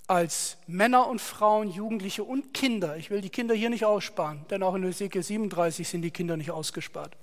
Als 0.06 0.56
Männer 0.66 1.06
und 1.06 1.20
Frauen, 1.20 1.70
Jugendliche 1.70 2.22
und 2.22 2.54
Kinder. 2.54 2.96
Ich 2.96 3.10
will 3.10 3.20
die 3.20 3.30
Kinder 3.30 3.54
hier 3.54 3.70
nicht 3.70 3.84
aussparen, 3.84 4.46
denn 4.50 4.62
auch 4.62 4.74
in 4.74 4.84
Ezekiel 4.84 5.22
37 5.22 5.88
sind 5.88 6.02
die 6.02 6.10
Kinder 6.10 6.36
nicht 6.36 6.50
ausgespart. 6.50 7.16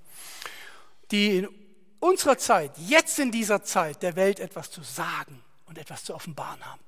Die 1.11 1.37
in 1.37 1.62
unserer 2.03 2.37
Zeit, 2.37 2.77
jetzt 2.77 3.17
in 3.17 3.31
dieser 3.31 3.63
Zeit 3.63 4.03
der 4.03 4.15
Welt 4.15 4.39
etwas 4.39 4.69
zu 4.69 4.83
sagen 4.83 5.41
und 5.65 5.77
etwas 5.77 6.03
zu 6.03 6.13
offenbaren 6.13 6.63
haben. 6.65 6.81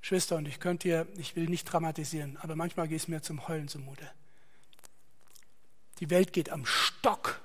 Schwester, 0.00 0.36
und 0.36 0.46
ich 0.46 0.60
könnte 0.60 0.88
hier, 0.88 1.06
ich 1.16 1.36
will 1.36 1.48
nicht 1.48 1.64
dramatisieren, 1.64 2.36
aber 2.38 2.56
manchmal 2.56 2.88
geht 2.88 3.00
es 3.00 3.08
mir 3.08 3.22
zum 3.22 3.48
Heulen 3.48 3.68
zumute. 3.68 4.10
Die 6.00 6.10
Welt 6.10 6.32
geht 6.32 6.50
am 6.50 6.66
Stock 6.66 7.40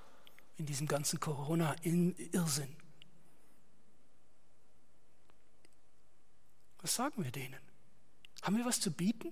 in 0.57 0.65
diesem 0.65 0.87
ganzen 0.87 1.19
Corona-Irrsinn. 1.19 2.75
Was 6.81 6.95
sagen 6.95 7.23
wir 7.23 7.31
denen? 7.31 7.59
Haben 8.41 8.57
wir 8.57 8.65
was 8.65 8.79
zu 8.79 8.91
bieten? 8.91 9.31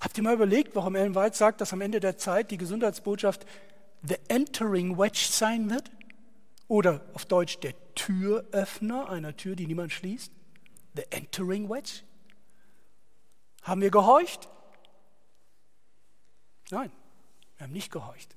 Habt 0.00 0.16
ihr 0.16 0.24
mal 0.24 0.34
überlegt, 0.34 0.74
warum 0.74 0.94
Ellen 0.94 1.14
White 1.14 1.36
sagt, 1.36 1.60
dass 1.60 1.72
am 1.72 1.80
Ende 1.80 2.00
der 2.00 2.18
Zeit 2.18 2.50
die 2.50 2.58
Gesundheitsbotschaft 2.58 3.46
the 4.02 4.16
entering 4.28 4.98
wedge 4.98 5.28
sein 5.30 5.70
wird? 5.70 5.90
Oder 6.68 7.04
auf 7.14 7.26
Deutsch 7.26 7.58
der 7.60 7.74
Türöffner 7.94 9.08
einer 9.08 9.36
Tür, 9.36 9.56
die 9.56 9.66
niemand 9.66 9.92
schließt? 9.92 10.32
The 10.94 11.04
entering 11.10 11.68
wedge? 11.68 12.02
Haben 13.62 13.80
wir 13.80 13.90
gehorcht? 13.90 14.48
Nein, 16.70 16.90
wir 17.56 17.64
haben 17.64 17.72
nicht 17.72 17.92
gehorcht. 17.92 18.34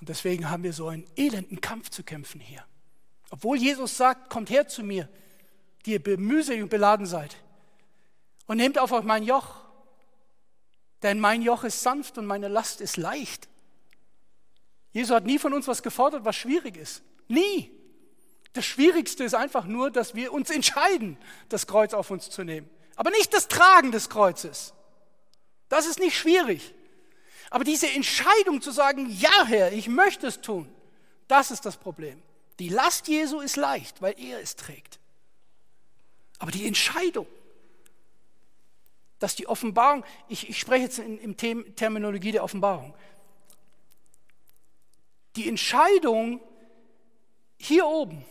Und 0.00 0.08
deswegen 0.08 0.50
haben 0.50 0.64
wir 0.64 0.72
so 0.72 0.88
einen 0.88 1.06
elenden 1.16 1.60
Kampf 1.60 1.90
zu 1.90 2.02
kämpfen 2.02 2.40
hier. 2.40 2.64
Obwohl 3.30 3.56
Jesus 3.56 3.96
sagt, 3.96 4.30
kommt 4.30 4.50
her 4.50 4.66
zu 4.66 4.82
mir, 4.82 5.08
die 5.86 5.92
ihr 5.92 6.18
mühselig 6.18 6.62
und 6.62 6.70
beladen 6.70 7.06
seid, 7.06 7.36
und 8.46 8.56
nehmt 8.56 8.78
auf 8.78 8.92
euch 8.92 9.04
mein 9.04 9.22
Joch, 9.22 9.62
denn 11.02 11.20
mein 11.20 11.42
Joch 11.42 11.64
ist 11.64 11.82
sanft 11.82 12.18
und 12.18 12.26
meine 12.26 12.48
Last 12.48 12.80
ist 12.80 12.96
leicht. 12.96 13.48
Jesus 14.92 15.14
hat 15.14 15.24
nie 15.24 15.38
von 15.38 15.52
uns 15.52 15.66
was 15.68 15.82
gefordert, 15.82 16.24
was 16.24 16.36
schwierig 16.36 16.76
ist. 16.76 17.02
Nie. 17.28 17.70
Das 18.52 18.66
Schwierigste 18.66 19.24
ist 19.24 19.34
einfach 19.34 19.64
nur, 19.64 19.90
dass 19.90 20.14
wir 20.14 20.32
uns 20.32 20.50
entscheiden, 20.50 21.16
das 21.48 21.66
Kreuz 21.66 21.94
auf 21.94 22.10
uns 22.10 22.28
zu 22.28 22.44
nehmen. 22.44 22.68
Aber 22.96 23.10
nicht 23.10 23.32
das 23.32 23.48
Tragen 23.48 23.90
des 23.90 24.10
Kreuzes. 24.10 24.74
Das 25.70 25.86
ist 25.86 25.98
nicht 25.98 26.16
schwierig. 26.16 26.74
Aber 27.48 27.64
diese 27.64 27.88
Entscheidung 27.90 28.60
zu 28.60 28.70
sagen, 28.70 29.08
ja 29.10 29.44
Herr, 29.46 29.72
ich 29.72 29.88
möchte 29.88 30.26
es 30.26 30.40
tun, 30.40 30.68
das 31.28 31.50
ist 31.50 31.64
das 31.64 31.78
Problem. 31.78 32.22
Die 32.58 32.68
Last 32.68 33.08
Jesu 33.08 33.40
ist 33.40 33.56
leicht, 33.56 34.02
weil 34.02 34.14
er 34.18 34.40
es 34.40 34.56
trägt. 34.56 35.00
Aber 36.38 36.50
die 36.50 36.66
Entscheidung, 36.66 37.26
dass 39.18 39.36
die 39.36 39.46
Offenbarung, 39.46 40.04
ich, 40.28 40.48
ich 40.50 40.58
spreche 40.58 40.84
jetzt 40.84 40.98
in, 40.98 41.18
in 41.18 41.36
Terminologie 41.76 42.32
der 42.32 42.44
Offenbarung, 42.44 42.94
die 45.36 45.48
Entscheidung 45.48 46.40
hier 47.58 47.86
oben, 47.86 48.24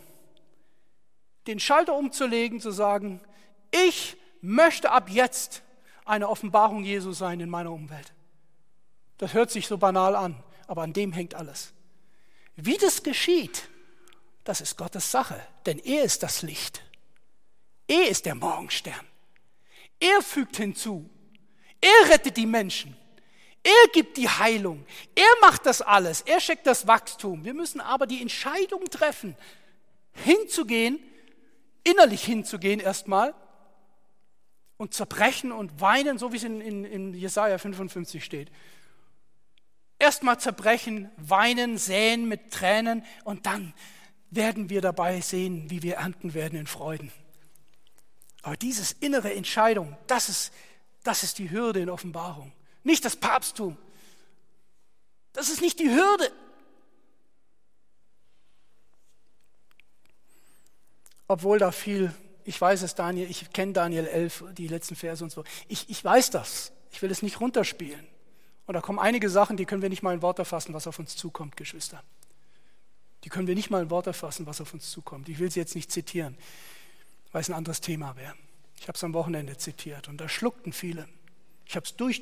den 1.48 1.60
Schalter 1.60 1.96
umzulegen, 1.96 2.60
zu 2.60 2.72
sagen, 2.72 3.22
ich 3.72 4.18
möchte 4.42 4.92
ab 4.92 5.10
jetzt 5.10 5.64
eine 6.06 6.30
Offenbarung 6.30 6.84
Jesu 6.84 7.14
sein 7.14 7.40
in 7.40 7.50
meiner 7.50 7.72
Umwelt. 7.72 8.14
Das 9.18 9.34
hört 9.34 9.52
sich 9.52 9.68
so 9.68 9.78
banal 9.78 10.16
an, 10.16 10.44
aber 10.68 10.82
an 10.84 10.94
dem 10.94 11.14
hängt 11.14 11.36
alles. 11.36 11.74
Wie 12.56 12.78
das 12.78 13.04
geschieht, 13.04 13.70
das 14.44 14.62
ist 14.62 14.78
Gottes 14.78 15.12
Sache, 15.12 15.40
denn 15.66 15.80
er 15.80 16.04
ist 16.04 16.24
das 16.24 16.42
Licht. 16.42 16.84
Er 17.88 18.10
ist 18.10 18.26
der 18.26 18.36
Morgenstern. 18.36 19.06
Er 20.00 20.22
fügt 20.22 20.58
hinzu. 20.58 21.10
Er 21.80 22.10
rettet 22.10 22.38
die 22.38 22.46
Menschen. 22.46 22.96
Er 23.64 23.92
gibt 23.94 24.18
die 24.18 24.28
Heilung. 24.28 24.86
Er 25.16 25.30
macht 25.42 25.66
das 25.66 25.82
alles. 25.82 26.22
Er 26.22 26.40
schickt 26.40 26.66
das 26.66 26.88
Wachstum. 26.88 27.46
Wir 27.46 27.54
müssen 27.54 27.80
aber 27.80 28.08
die 28.08 28.22
Entscheidung 28.22 28.86
treffen, 28.90 29.36
hinzugehen, 30.14 31.00
innerlich 31.84 32.24
hinzugehen 32.24 32.80
erstmal 32.80 33.36
und 34.78 34.96
zerbrechen 34.96 35.52
und 35.52 35.80
weinen, 35.80 36.18
so 36.18 36.34
wie 36.34 36.38
es 36.38 36.44
in, 36.44 36.60
in, 36.60 36.86
in 36.86 37.14
Jesaja 37.14 37.60
55 37.60 38.24
steht. 38.24 38.52
Erstmal 40.00 40.40
zerbrechen, 40.40 41.12
weinen, 41.18 41.78
säen 41.78 42.28
mit 42.28 42.52
Tränen 42.52 43.06
und 43.24 43.46
dann 43.46 43.76
werden 44.32 44.72
wir 44.72 44.82
dabei 44.82 45.22
sehen, 45.22 45.70
wie 45.70 45.84
wir 45.84 45.98
ernten 45.98 46.34
werden 46.34 46.58
in 46.58 46.66
Freuden. 46.66 47.12
Aber 48.42 48.58
dieses 48.58 48.94
innere 48.94 49.32
Entscheidung, 49.36 49.96
das 50.08 50.30
ist, 50.30 50.54
das 51.04 51.22
ist 51.22 51.38
die 51.38 51.52
Hürde 51.52 51.82
in 51.82 51.90
Offenbarung. 51.90 52.52
Nicht 52.84 53.06
das 53.06 53.16
Papsttum. 53.16 53.78
Das 55.34 55.50
ist 55.50 55.62
nicht 55.62 55.80
die 55.80 55.90
Hürde. 55.90 56.32
Obwohl 61.28 61.60
da 61.60 61.72
viel, 61.72 62.14
ich 62.44 62.60
weiß 62.60 62.82
es, 62.82 62.96
Daniel, 62.96 63.30
ich 63.30 63.52
kenne 63.54 63.74
Daniel 63.74 64.06
11, 64.06 64.46
die 64.54 64.68
letzten 64.68 64.96
Verse 64.96 65.24
und 65.24 65.30
so. 65.30 65.44
Ich, 65.68 65.90
ich 65.90 66.04
weiß 66.04 66.32
das. 66.32 66.74
Ich 66.92 67.02
will 67.02 67.12
es 67.12 67.22
nicht 67.22 67.40
runterspielen. 67.40 68.06
Und 68.66 68.74
da 68.74 68.82
kommen 68.82 69.00
einige 69.00 69.30
Sachen, 69.30 69.56
die 69.56 69.66
können 69.66 69.82
wir 69.82 69.90
nicht 69.90 70.04
mal 70.04 70.14
in 70.14 70.22
Worte 70.22 70.44
fassen, 70.44 70.74
was 70.74 70.88
auf 70.88 71.00
uns 71.00 71.16
zukommt, 71.16 71.56
Geschwister. 71.56 72.04
Die 73.24 73.30
können 73.30 73.48
wir 73.48 73.56
nicht 73.56 73.70
mal 73.70 73.84
in 73.84 73.90
Worte 73.90 74.14
fassen, 74.14 74.46
was 74.46 74.60
auf 74.60 74.74
uns 74.74 74.90
zukommt. 74.92 75.30
Ich 75.30 75.40
will 75.40 75.52
sie 75.52 75.60
jetzt 75.60 75.76
nicht 75.76 75.92
zitieren 75.92 76.38
weil 77.32 77.42
es 77.42 77.50
ein 77.50 77.56
anderes 77.56 77.82
Thema 77.82 78.16
wäre. 78.16 78.36
Ich 78.80 78.88
habe 78.88 78.96
es 78.96 79.04
am 79.04 79.14
Wochenende 79.14 79.58
zitiert 79.58 80.08
und 80.08 80.18
da 80.18 80.28
schluckten 80.28 80.74
viele. 80.74 81.08
Ich 81.72 81.78
habe 81.78 81.86
es 81.86 81.96
durch, 81.96 82.22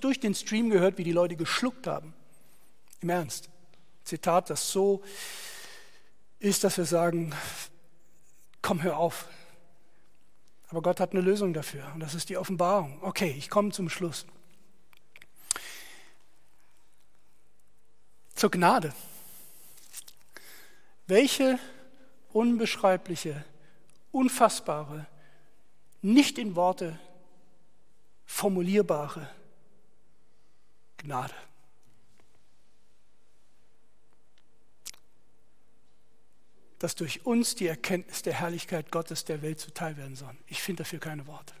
durch 0.00 0.18
den 0.18 0.34
Stream 0.34 0.70
gehört, 0.70 0.98
wie 0.98 1.04
die 1.04 1.12
Leute 1.12 1.36
geschluckt 1.36 1.86
haben. 1.86 2.14
Im 3.00 3.10
Ernst. 3.10 3.48
Zitat, 4.02 4.50
das 4.50 4.72
so 4.72 5.04
ist, 6.40 6.64
dass 6.64 6.78
wir 6.78 6.84
sagen, 6.84 7.32
komm, 8.60 8.82
hör 8.82 8.98
auf. 8.98 9.28
Aber 10.66 10.82
Gott 10.82 10.98
hat 10.98 11.12
eine 11.12 11.20
Lösung 11.20 11.54
dafür 11.54 11.88
und 11.94 12.00
das 12.00 12.16
ist 12.16 12.28
die 12.28 12.36
Offenbarung. 12.36 13.00
Okay, 13.00 13.32
ich 13.38 13.48
komme 13.48 13.70
zum 13.70 13.88
Schluss. 13.88 14.26
Zur 18.34 18.50
Gnade. 18.50 18.92
Welche 21.06 21.60
unbeschreibliche 22.32 23.44
unfassbare, 24.10 25.06
nicht 26.02 26.36
in 26.36 26.56
Worte 26.56 26.98
formulierbare 28.28 29.28
Gnade. 30.98 31.34
Dass 36.78 36.94
durch 36.94 37.26
uns 37.26 37.56
die 37.56 37.66
Erkenntnis 37.66 38.22
der 38.22 38.34
Herrlichkeit 38.34 38.92
Gottes 38.92 39.24
der 39.24 39.42
Welt 39.42 39.58
zuteil 39.58 39.96
werden 39.96 40.14
soll. 40.14 40.36
Ich 40.46 40.62
finde 40.62 40.84
dafür 40.84 41.00
keine 41.00 41.26
Worte. 41.26 41.54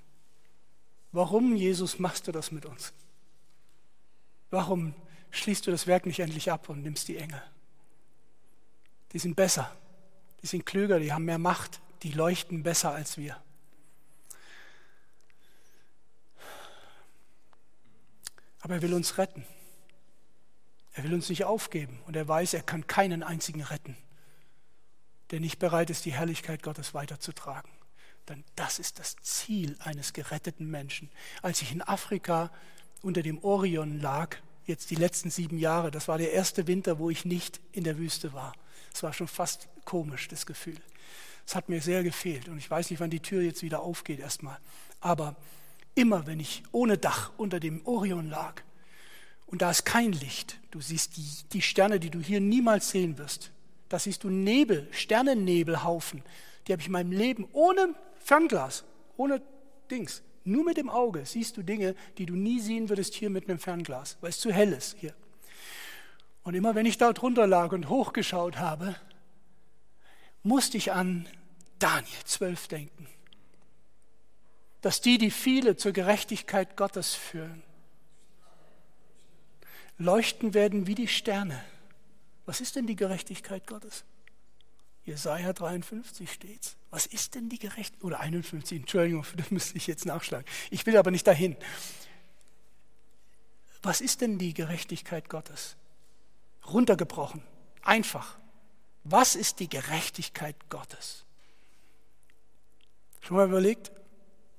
Warum, 1.10 1.56
Jesus, 1.56 1.98
machst 1.98 2.28
du 2.28 2.32
das 2.32 2.52
mit 2.52 2.66
uns? 2.66 2.92
Warum 4.50 4.94
schließt 5.30 5.66
du 5.66 5.70
das 5.70 5.86
Werk 5.86 6.06
nicht 6.06 6.20
endlich 6.20 6.52
ab 6.52 6.68
und 6.68 6.82
nimmst 6.82 7.08
die 7.08 7.16
Engel? 7.16 7.42
Die 9.12 9.18
sind 9.18 9.34
besser, 9.34 9.74
die 10.42 10.46
sind 10.46 10.66
klüger, 10.66 11.00
die 11.00 11.12
haben 11.12 11.24
mehr 11.24 11.38
Macht, 11.38 11.80
die 12.02 12.12
leuchten 12.12 12.62
besser 12.62 12.92
als 12.92 13.16
wir. 13.16 13.42
Aber 18.60 18.74
er 18.74 18.82
will 18.82 18.94
uns 18.94 19.18
retten. 19.18 19.44
Er 20.92 21.04
will 21.04 21.14
uns 21.14 21.28
nicht 21.28 21.44
aufgeben 21.44 22.00
und 22.06 22.16
er 22.16 22.26
weiß, 22.26 22.54
er 22.54 22.62
kann 22.62 22.86
keinen 22.86 23.22
einzigen 23.22 23.62
retten, 23.62 23.96
der 25.30 25.38
nicht 25.38 25.58
bereit 25.60 25.90
ist, 25.90 26.04
die 26.04 26.12
Herrlichkeit 26.12 26.62
Gottes 26.62 26.92
weiterzutragen. 26.92 27.70
Denn 28.28 28.44
das 28.56 28.78
ist 28.78 28.98
das 28.98 29.16
Ziel 29.22 29.76
eines 29.80 30.12
geretteten 30.12 30.68
Menschen. 30.68 31.08
Als 31.40 31.62
ich 31.62 31.72
in 31.72 31.82
Afrika 31.82 32.50
unter 33.02 33.22
dem 33.22 33.42
Orion 33.44 34.00
lag, 34.00 34.36
jetzt 34.66 34.90
die 34.90 34.96
letzten 34.96 35.30
sieben 35.30 35.58
Jahre, 35.58 35.90
das 35.90 36.08
war 36.08 36.18
der 36.18 36.32
erste 36.32 36.66
Winter, 36.66 36.98
wo 36.98 37.10
ich 37.10 37.24
nicht 37.24 37.60
in 37.72 37.84
der 37.84 37.96
Wüste 37.96 38.32
war. 38.32 38.54
Es 38.92 39.02
war 39.02 39.12
schon 39.12 39.28
fast 39.28 39.68
komisch, 39.84 40.28
das 40.28 40.46
Gefühl. 40.46 40.80
Es 41.46 41.54
hat 41.54 41.68
mir 41.68 41.80
sehr 41.80 42.02
gefehlt 42.02 42.48
und 42.48 42.58
ich 42.58 42.70
weiß 42.70 42.90
nicht, 42.90 43.00
wann 43.00 43.08
die 43.08 43.20
Tür 43.20 43.40
jetzt 43.40 43.62
wieder 43.62 43.80
aufgeht 43.80 44.20
erstmal. 44.20 44.58
Aber 45.00 45.36
immer, 45.98 46.26
wenn 46.26 46.40
ich 46.40 46.62
ohne 46.72 46.96
Dach 46.96 47.32
unter 47.36 47.60
dem 47.60 47.84
Orion 47.86 48.30
lag 48.30 48.62
und 49.46 49.62
da 49.62 49.70
ist 49.70 49.84
kein 49.84 50.12
Licht, 50.12 50.58
du 50.70 50.80
siehst 50.80 51.16
die, 51.16 51.28
die 51.52 51.62
Sterne, 51.62 51.98
die 51.98 52.10
du 52.10 52.20
hier 52.20 52.40
niemals 52.40 52.90
sehen 52.90 53.18
wirst. 53.18 53.50
Da 53.88 53.98
siehst 53.98 54.24
du 54.24 54.30
Nebel, 54.30 54.86
Sternennebelhaufen. 54.90 56.22
Die 56.66 56.72
habe 56.72 56.80
ich 56.80 56.86
in 56.86 56.92
meinem 56.92 57.12
Leben 57.12 57.48
ohne 57.52 57.94
Fernglas, 58.18 58.84
ohne 59.16 59.42
Dings, 59.90 60.22
nur 60.44 60.64
mit 60.64 60.76
dem 60.76 60.88
Auge 60.88 61.26
siehst 61.26 61.56
du 61.56 61.62
Dinge, 61.62 61.94
die 62.16 62.24
du 62.24 62.34
nie 62.34 62.60
sehen 62.60 62.88
würdest 62.88 63.14
hier 63.14 63.28
mit 63.28 63.48
einem 63.48 63.58
Fernglas, 63.58 64.16
weil 64.20 64.30
es 64.30 64.40
zu 64.40 64.52
hell 64.52 64.72
ist 64.72 64.96
hier. 64.98 65.14
Und 66.42 66.54
immer 66.54 66.74
wenn 66.74 66.86
ich 66.86 66.96
da 66.96 67.12
drunter 67.12 67.46
lag 67.46 67.72
und 67.72 67.90
hochgeschaut 67.90 68.58
habe, 68.58 68.96
musste 70.42 70.78
ich 70.78 70.92
an 70.92 71.28
Daniel 71.78 72.24
12 72.24 72.68
denken. 72.68 73.06
Dass 74.80 75.00
die, 75.00 75.18
die 75.18 75.30
viele 75.30 75.76
zur 75.76 75.92
Gerechtigkeit 75.92 76.76
Gottes 76.76 77.14
führen, 77.14 77.62
leuchten 79.98 80.54
werden 80.54 80.86
wie 80.86 80.94
die 80.94 81.08
Sterne. 81.08 81.62
Was 82.46 82.60
ist 82.60 82.76
denn 82.76 82.86
die 82.86 82.96
Gerechtigkeit 82.96 83.66
Gottes? 83.66 84.04
Jesaja 85.04 85.52
53 85.52 86.30
steht's. 86.30 86.76
Was 86.90 87.06
ist 87.06 87.34
denn 87.34 87.48
die 87.48 87.58
Gerechtigkeit? 87.58 88.04
Oder 88.04 88.20
51, 88.20 88.80
Entschuldigung, 88.80 89.24
das 89.36 89.50
müsste 89.50 89.76
ich 89.76 89.86
jetzt 89.86 90.06
nachschlagen. 90.06 90.46
Ich 90.70 90.86
will 90.86 90.96
aber 90.96 91.10
nicht 91.10 91.26
dahin. 91.26 91.56
Was 93.82 94.00
ist 94.00 94.20
denn 94.20 94.38
die 94.38 94.54
Gerechtigkeit 94.54 95.28
Gottes? 95.28 95.76
Runtergebrochen, 96.66 97.42
einfach. 97.82 98.38
Was 99.04 99.34
ist 99.34 99.60
die 99.60 99.68
Gerechtigkeit 99.68 100.56
Gottes? 100.68 101.24
Schon 103.20 103.36
mal 103.38 103.48
überlegt, 103.48 103.90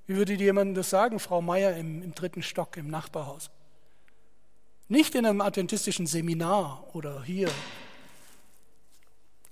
wie 0.09 0.15
würde 0.15 0.37
dir 0.37 0.45
jemand 0.45 0.75
das 0.75 0.89
sagen, 0.89 1.19
Frau 1.19 1.39
Meier 1.39 1.77
im, 1.77 2.01
im 2.01 2.15
dritten 2.15 2.41
Stock 2.41 2.77
im 2.77 2.87
Nachbarhaus? 2.87 3.51
Nicht 4.87 5.13
in 5.13 5.23
einem 5.23 5.39
adventistischen 5.39 6.07
Seminar 6.07 6.83
oder 6.95 7.21
hier. 7.21 7.51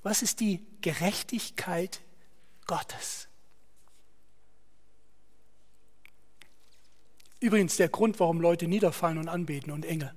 Was 0.02 0.24
ist 0.24 0.40
die 0.40 0.66
Gerechtigkeit 0.82 2.02
Gottes? 2.66 3.28
Übrigens 7.40 7.76
der 7.78 7.90
Grund, 7.90 8.20
warum 8.20 8.42
Leute 8.42 8.68
niederfallen 8.68 9.20
und 9.20 9.28
anbeten 9.28 9.72
und 9.72 9.86
Engel. 9.86 10.12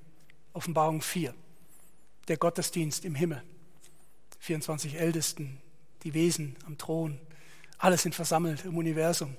Offenbarung 0.55 1.03
4. 1.03 1.35
Der 2.29 2.39
Gottesdienst 2.39 3.05
im 3.05 3.15
Himmel. 3.15 3.43
24 4.39 4.95
Ältesten, 4.99 5.61
die 6.03 6.15
Wesen 6.15 6.57
am 6.65 6.79
Thron. 6.79 7.21
Alle 7.77 7.99
sind 7.99 8.15
versammelt 8.15 8.65
im 8.65 8.79
Universum. 8.79 9.37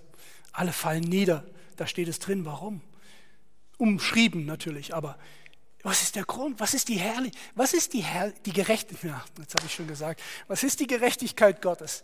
Alle 0.51 0.73
fallen 0.73 1.03
nieder. 1.03 1.45
Da 1.75 1.87
steht 1.87 2.07
es 2.07 2.19
drin. 2.19 2.45
Warum? 2.45 2.81
Umschrieben 3.77 4.45
natürlich, 4.45 4.93
aber 4.93 5.17
was 5.83 6.03
ist 6.03 6.15
der 6.15 6.25
Grund? 6.25 6.59
Was 6.59 6.73
ist 6.73 6.89
die 6.89 6.99
Herrlich? 6.99 7.33
Was 7.55 7.73
ist 7.73 7.93
die, 7.93 8.01
Herr 8.01 8.31
die 8.31 8.53
Gerechtigkeit? 8.53 9.01
Ja, 9.11 9.23
jetzt 9.39 9.55
habe 9.55 9.65
ich 9.65 9.73
schon 9.73 9.87
gesagt. 9.87 10.21
Was 10.47 10.63
ist 10.63 10.79
die 10.79 10.87
Gerechtigkeit 10.87 11.61
Gottes? 11.61 12.03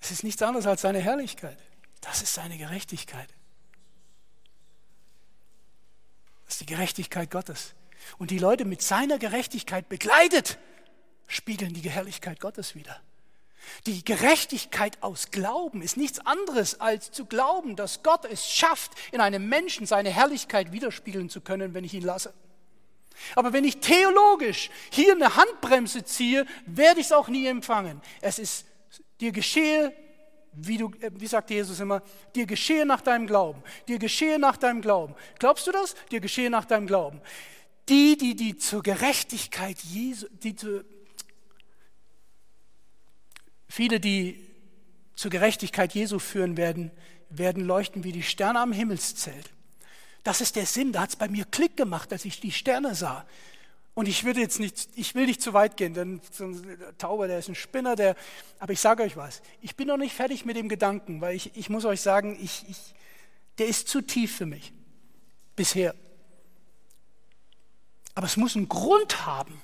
Es 0.00 0.10
ist 0.10 0.24
nichts 0.24 0.42
anderes 0.42 0.66
als 0.66 0.82
seine 0.82 0.98
Herrlichkeit. 0.98 1.58
Das 2.00 2.22
ist 2.22 2.34
seine 2.34 2.58
Gerechtigkeit. 2.58 3.28
Das 6.44 6.54
ist 6.54 6.60
die 6.62 6.66
Gerechtigkeit 6.66 7.30
Gottes. 7.30 7.74
Und 8.18 8.32
die 8.32 8.38
Leute 8.38 8.64
mit 8.64 8.82
seiner 8.82 9.18
Gerechtigkeit 9.18 9.88
begleitet, 9.88 10.58
spiegeln 11.28 11.72
die 11.72 11.88
Herrlichkeit 11.88 12.40
Gottes 12.40 12.74
wieder. 12.74 13.00
Die 13.86 14.04
Gerechtigkeit 14.04 15.02
aus 15.02 15.30
Glauben 15.30 15.82
ist 15.82 15.96
nichts 15.96 16.18
anderes 16.20 16.80
als 16.80 17.10
zu 17.10 17.24
glauben, 17.24 17.76
dass 17.76 18.02
Gott 18.02 18.24
es 18.24 18.50
schafft, 18.50 18.92
in 19.12 19.20
einem 19.20 19.48
Menschen 19.48 19.86
seine 19.86 20.10
Herrlichkeit 20.10 20.72
widerspiegeln 20.72 21.28
zu 21.28 21.40
können, 21.40 21.74
wenn 21.74 21.84
ich 21.84 21.94
ihn 21.94 22.02
lasse. 22.02 22.32
Aber 23.34 23.52
wenn 23.52 23.64
ich 23.64 23.78
theologisch 23.78 24.70
hier 24.90 25.12
eine 25.14 25.36
Handbremse 25.36 26.04
ziehe, 26.04 26.46
werde 26.66 27.00
ich 27.00 27.06
es 27.06 27.12
auch 27.12 27.28
nie 27.28 27.46
empfangen. 27.46 28.00
Es 28.20 28.38
ist 28.38 28.66
dir 29.20 29.32
geschehe, 29.32 29.92
wie, 30.52 30.76
du, 30.76 30.92
äh, 31.00 31.10
wie 31.14 31.26
sagt 31.26 31.50
Jesus 31.50 31.80
immer, 31.80 32.02
dir 32.34 32.46
geschehe 32.46 32.84
nach 32.84 33.00
deinem 33.00 33.26
Glauben. 33.26 33.62
Dir 33.88 33.98
geschehe 33.98 34.38
nach 34.38 34.56
deinem 34.56 34.82
Glauben. 34.82 35.14
Glaubst 35.38 35.66
du 35.66 35.72
das? 35.72 35.94
Dir 36.10 36.20
geschehe 36.20 36.50
nach 36.50 36.64
deinem 36.64 36.86
Glauben. 36.86 37.20
Die, 37.88 38.16
die, 38.16 38.36
die 38.36 38.56
zur 38.56 38.82
Gerechtigkeit 38.82 39.78
Jesu, 39.80 40.26
die 40.30 40.54
zu, 40.54 40.84
viele, 43.72 44.00
die 44.00 44.38
zur 45.14 45.30
Gerechtigkeit 45.30 45.94
Jesu 45.94 46.18
führen 46.18 46.58
werden, 46.58 46.90
werden 47.30 47.64
leuchten 47.64 48.04
wie 48.04 48.12
die 48.12 48.22
Sterne 48.22 48.60
am 48.60 48.70
Himmelszelt. 48.70 49.50
Das 50.24 50.42
ist 50.42 50.56
der 50.56 50.66
Sinn. 50.66 50.92
Da 50.92 51.00
hat 51.00 51.10
es 51.10 51.16
bei 51.16 51.28
mir 51.28 51.46
Klick 51.46 51.76
gemacht, 51.76 52.12
als 52.12 52.26
ich 52.26 52.38
die 52.38 52.52
Sterne 52.52 52.94
sah. 52.94 53.26
Und 53.94 54.08
ich 54.08 54.24
würde 54.24 54.40
jetzt 54.40 54.60
nicht, 54.60 54.90
ich 54.94 55.14
will 55.14 55.24
nicht 55.24 55.40
zu 55.40 55.54
weit 55.54 55.78
gehen, 55.78 55.94
denn 55.94 56.20
so 56.30 56.44
ein 56.44 56.76
Tauber, 56.98 57.28
der 57.28 57.38
ist 57.38 57.48
ein 57.48 57.54
Spinner, 57.54 57.96
der, 57.96 58.14
aber 58.58 58.72
ich 58.74 58.80
sage 58.80 59.02
euch 59.02 59.16
was, 59.16 59.42
ich 59.62 59.74
bin 59.74 59.88
noch 59.88 59.96
nicht 59.96 60.14
fertig 60.14 60.44
mit 60.44 60.56
dem 60.56 60.68
Gedanken, 60.68 61.20
weil 61.20 61.34
ich, 61.34 61.56
ich 61.56 61.70
muss 61.70 61.84
euch 61.84 62.00
sagen, 62.00 62.38
ich, 62.40 62.64
ich, 62.68 62.76
der 63.58 63.68
ist 63.68 63.88
zu 63.88 64.02
tief 64.02 64.36
für 64.36 64.46
mich. 64.46 64.72
Bisher. 65.56 65.94
Aber 68.14 68.26
es 68.26 68.36
muss 68.36 68.54
einen 68.54 68.68
Grund 68.68 69.26
haben, 69.26 69.62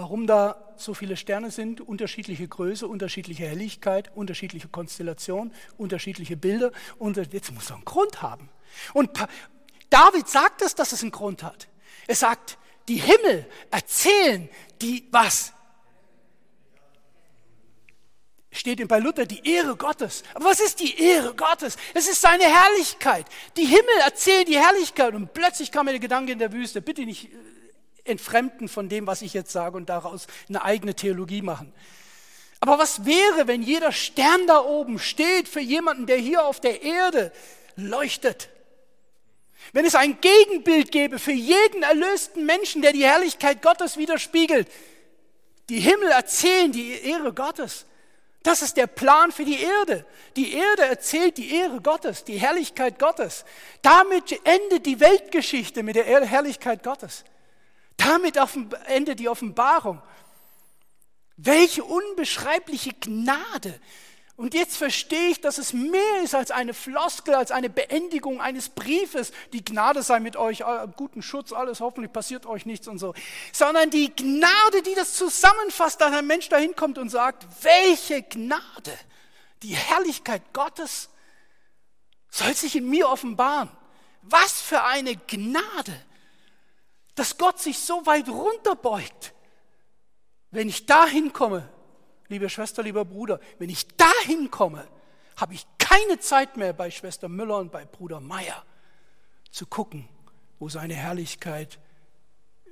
warum 0.00 0.26
da 0.26 0.56
so 0.78 0.94
viele 0.94 1.14
Sterne 1.14 1.50
sind, 1.50 1.82
unterschiedliche 1.82 2.48
Größe, 2.48 2.88
unterschiedliche 2.88 3.44
Helligkeit, 3.44 4.10
unterschiedliche 4.16 4.66
Konstellation, 4.66 5.52
unterschiedliche 5.76 6.38
Bilder. 6.38 6.72
Und 6.98 7.18
jetzt 7.18 7.52
muss 7.52 7.68
er 7.68 7.76
einen 7.76 7.84
Grund 7.84 8.22
haben. 8.22 8.48
Und 8.94 9.10
David 9.90 10.26
sagt 10.26 10.62
es, 10.62 10.74
dass 10.74 10.92
es 10.92 11.02
einen 11.02 11.10
Grund 11.10 11.42
hat. 11.42 11.68
Er 12.06 12.14
sagt, 12.14 12.56
die 12.88 12.96
Himmel 12.96 13.46
erzählen 13.70 14.48
die 14.80 15.06
was? 15.10 15.52
Steht 18.50 18.88
bei 18.88 19.00
Luther 19.00 19.26
die 19.26 19.46
Ehre 19.46 19.76
Gottes. 19.76 20.22
Aber 20.32 20.46
was 20.46 20.60
ist 20.60 20.80
die 20.80 20.98
Ehre 20.98 21.34
Gottes? 21.34 21.76
Es 21.92 22.08
ist 22.08 22.22
seine 22.22 22.44
Herrlichkeit. 22.44 23.26
Die 23.58 23.66
Himmel 23.66 23.98
erzählen 24.02 24.46
die 24.46 24.58
Herrlichkeit. 24.58 25.14
Und 25.14 25.34
plötzlich 25.34 25.70
kam 25.70 25.84
mir 25.84 25.92
der 25.92 26.00
Gedanke 26.00 26.32
in 26.32 26.38
der 26.38 26.52
Wüste, 26.54 26.80
bitte 26.80 27.04
nicht 27.04 27.26
äh, 27.26 27.36
entfremden 28.10 28.68
von 28.68 28.88
dem, 28.88 29.06
was 29.06 29.22
ich 29.22 29.32
jetzt 29.32 29.52
sage 29.52 29.76
und 29.76 29.88
daraus 29.88 30.26
eine 30.48 30.62
eigene 30.64 30.94
Theologie 30.94 31.42
machen. 31.42 31.72
Aber 32.60 32.78
was 32.78 33.06
wäre, 33.06 33.46
wenn 33.46 33.62
jeder 33.62 33.90
Stern 33.90 34.46
da 34.46 34.60
oben 34.60 34.98
steht 34.98 35.48
für 35.48 35.60
jemanden, 35.60 36.06
der 36.06 36.18
hier 36.18 36.44
auf 36.44 36.60
der 36.60 36.82
Erde 36.82 37.32
leuchtet? 37.76 38.50
Wenn 39.72 39.84
es 39.84 39.94
ein 39.94 40.20
Gegenbild 40.20 40.92
gäbe 40.92 41.18
für 41.18 41.32
jeden 41.32 41.82
erlösten 41.82 42.44
Menschen, 42.44 42.82
der 42.82 42.92
die 42.92 43.04
Herrlichkeit 43.04 43.62
Gottes 43.62 43.96
widerspiegelt, 43.96 44.68
die 45.70 45.80
Himmel 45.80 46.10
erzählen 46.10 46.72
die 46.72 47.00
Ehre 47.00 47.32
Gottes. 47.32 47.86
Das 48.42 48.62
ist 48.62 48.76
der 48.76 48.86
Plan 48.86 49.32
für 49.32 49.44
die 49.44 49.62
Erde. 49.62 50.04
Die 50.34 50.54
Erde 50.54 50.82
erzählt 50.86 51.36
die 51.36 51.54
Ehre 51.54 51.80
Gottes, 51.80 52.24
die 52.24 52.38
Herrlichkeit 52.38 52.98
Gottes. 52.98 53.44
Damit 53.82 54.32
endet 54.44 54.86
die 54.86 54.98
Weltgeschichte 54.98 55.82
mit 55.82 55.96
der 55.96 56.04
Herrlichkeit 56.04 56.82
Gottes. 56.82 57.24
Damit 58.00 58.36
endet 58.86 59.20
die 59.20 59.28
Offenbarung. 59.28 60.02
Welche 61.36 61.84
unbeschreibliche 61.84 62.92
Gnade, 62.94 63.80
und 64.36 64.54
jetzt 64.54 64.78
verstehe 64.78 65.28
ich, 65.28 65.42
dass 65.42 65.58
es 65.58 65.74
mehr 65.74 66.22
ist 66.24 66.34
als 66.34 66.50
eine 66.50 66.72
Floskel, 66.72 67.34
als 67.34 67.50
eine 67.50 67.68
Beendigung 67.68 68.40
eines 68.40 68.70
Briefes. 68.70 69.32
Die 69.52 69.62
Gnade 69.62 70.02
sei 70.02 70.18
mit 70.18 70.34
euch, 70.34 70.64
guten 70.96 71.20
Schutz, 71.20 71.52
alles, 71.52 71.80
hoffentlich 71.80 72.10
passiert 72.10 72.46
euch 72.46 72.64
nichts 72.64 72.88
und 72.88 72.98
so. 72.98 73.12
Sondern 73.52 73.90
die 73.90 74.16
Gnade, 74.16 74.82
die 74.86 74.94
das 74.94 75.12
zusammenfasst, 75.12 76.00
dass 76.00 76.14
ein 76.14 76.26
Mensch 76.26 76.48
dahin 76.48 76.74
kommt 76.74 76.96
und 76.96 77.10
sagt, 77.10 77.46
welche 77.60 78.22
Gnade, 78.22 78.98
die 79.62 79.76
Herrlichkeit 79.76 80.40
Gottes 80.54 81.10
soll 82.30 82.54
sich 82.54 82.76
in 82.76 82.88
mir 82.88 83.10
offenbaren. 83.10 83.68
Was 84.22 84.62
für 84.62 84.84
eine 84.84 85.16
Gnade, 85.16 86.02
dass 87.20 87.36
Gott 87.36 87.58
sich 87.58 87.78
so 87.78 88.06
weit 88.06 88.30
runterbeugt. 88.30 89.34
Wenn 90.50 90.70
ich 90.70 90.86
dahin 90.86 91.34
komme, 91.34 91.68
liebe 92.28 92.48
Schwester, 92.48 92.82
lieber 92.82 93.04
Bruder, 93.04 93.40
wenn 93.58 93.68
ich 93.68 93.86
dahin 93.88 94.50
komme, 94.50 94.88
habe 95.36 95.52
ich 95.52 95.66
keine 95.76 96.18
Zeit 96.18 96.56
mehr 96.56 96.72
bei 96.72 96.90
Schwester 96.90 97.28
Müller 97.28 97.58
und 97.58 97.72
bei 97.72 97.84
Bruder 97.84 98.20
Meier 98.20 98.64
zu 99.50 99.66
gucken, 99.66 100.08
wo 100.58 100.70
seine 100.70 100.94
Herrlichkeit, 100.94 101.78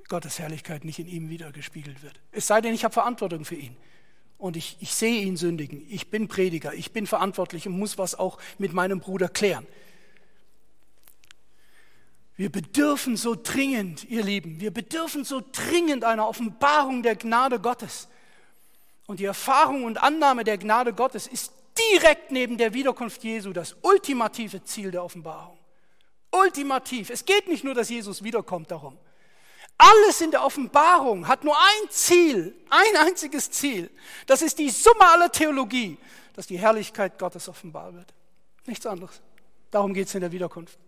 Gottes 0.07 0.39
Herrlichkeit 0.39 0.83
nicht 0.83 0.97
in 0.97 1.05
ihm 1.05 1.29
wiedergespiegelt 1.29 2.01
wird. 2.01 2.19
Es 2.31 2.47
sei 2.47 2.59
denn, 2.59 2.73
ich 2.73 2.83
habe 2.83 2.93
Verantwortung 2.95 3.45
für 3.45 3.53
ihn. 3.53 3.77
Und 4.39 4.57
ich, 4.57 4.77
ich 4.79 4.95
sehe 4.95 5.21
ihn 5.21 5.37
sündigen. 5.37 5.85
Ich 5.91 6.09
bin 6.09 6.27
Prediger. 6.27 6.73
Ich 6.73 6.91
bin 6.91 7.05
verantwortlich 7.05 7.67
und 7.67 7.77
muss 7.77 7.99
was 7.99 8.15
auch 8.15 8.39
mit 8.57 8.73
meinem 8.73 8.99
Bruder 8.99 9.29
klären. 9.29 9.67
Wir 12.39 12.49
bedürfen 12.49 13.17
so 13.17 13.35
dringend, 13.35 14.05
ihr 14.05 14.23
Lieben, 14.23 14.61
wir 14.61 14.71
bedürfen 14.71 15.25
so 15.25 15.43
dringend 15.51 16.05
einer 16.05 16.25
Offenbarung 16.25 17.03
der 17.03 17.17
Gnade 17.17 17.59
Gottes. 17.59 18.07
Und 19.07 19.19
die 19.19 19.25
Erfahrung 19.25 19.83
und 19.83 20.01
Annahme 20.01 20.45
der 20.45 20.57
Gnade 20.57 20.93
Gottes 20.93 21.27
ist 21.27 21.51
direkt 21.77 22.31
neben 22.31 22.57
der 22.57 22.73
Wiederkunft 22.73 23.25
Jesu 23.25 23.51
das 23.51 23.75
ultimative 23.81 24.63
Ziel 24.63 24.89
der 24.89 25.03
Offenbarung. 25.03 25.59
Ultimativ. 26.31 27.09
Es 27.09 27.25
geht 27.25 27.49
nicht 27.49 27.65
nur, 27.65 27.73
dass 27.73 27.89
Jesus 27.89 28.23
wiederkommt 28.23 28.71
darum. 28.71 28.97
Alles 29.77 30.21
in 30.21 30.31
der 30.31 30.45
Offenbarung 30.45 31.27
hat 31.27 31.43
nur 31.43 31.57
ein 31.57 31.89
Ziel, 31.89 32.55
ein 32.69 33.05
einziges 33.05 33.51
Ziel. 33.51 33.91
Das 34.27 34.41
ist 34.41 34.57
die 34.59 34.69
Summe 34.69 35.05
aller 35.11 35.29
Theologie, 35.29 35.97
dass 36.35 36.47
die 36.47 36.57
Herrlichkeit 36.57 37.19
Gottes 37.19 37.49
offenbar 37.49 37.93
wird. 37.93 38.13
Nichts 38.65 38.85
anderes. 38.85 39.21
Darum 39.71 39.93
geht 39.93 40.07
es 40.07 40.15
in 40.15 40.21
der 40.21 40.31
Wiederkunft. 40.31 40.79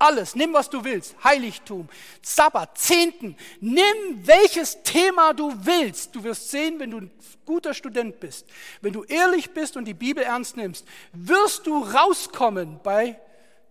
Alles, 0.00 0.34
nimm 0.34 0.54
was 0.54 0.70
du 0.70 0.82
willst. 0.82 1.14
Heiligtum, 1.22 1.86
Sabbat, 2.22 2.78
Zehnten. 2.78 3.36
Nimm 3.60 3.84
welches 4.22 4.82
Thema 4.82 5.34
du 5.34 5.52
willst. 5.62 6.16
Du 6.16 6.24
wirst 6.24 6.50
sehen, 6.50 6.80
wenn 6.80 6.90
du 6.90 7.00
ein 7.02 7.10
guter 7.44 7.74
Student 7.74 8.18
bist, 8.18 8.46
wenn 8.80 8.94
du 8.94 9.04
ehrlich 9.04 9.50
bist 9.50 9.76
und 9.76 9.84
die 9.84 9.92
Bibel 9.92 10.24
ernst 10.24 10.56
nimmst, 10.56 10.86
wirst 11.12 11.66
du 11.66 11.84
rauskommen 11.84 12.80
bei 12.82 13.20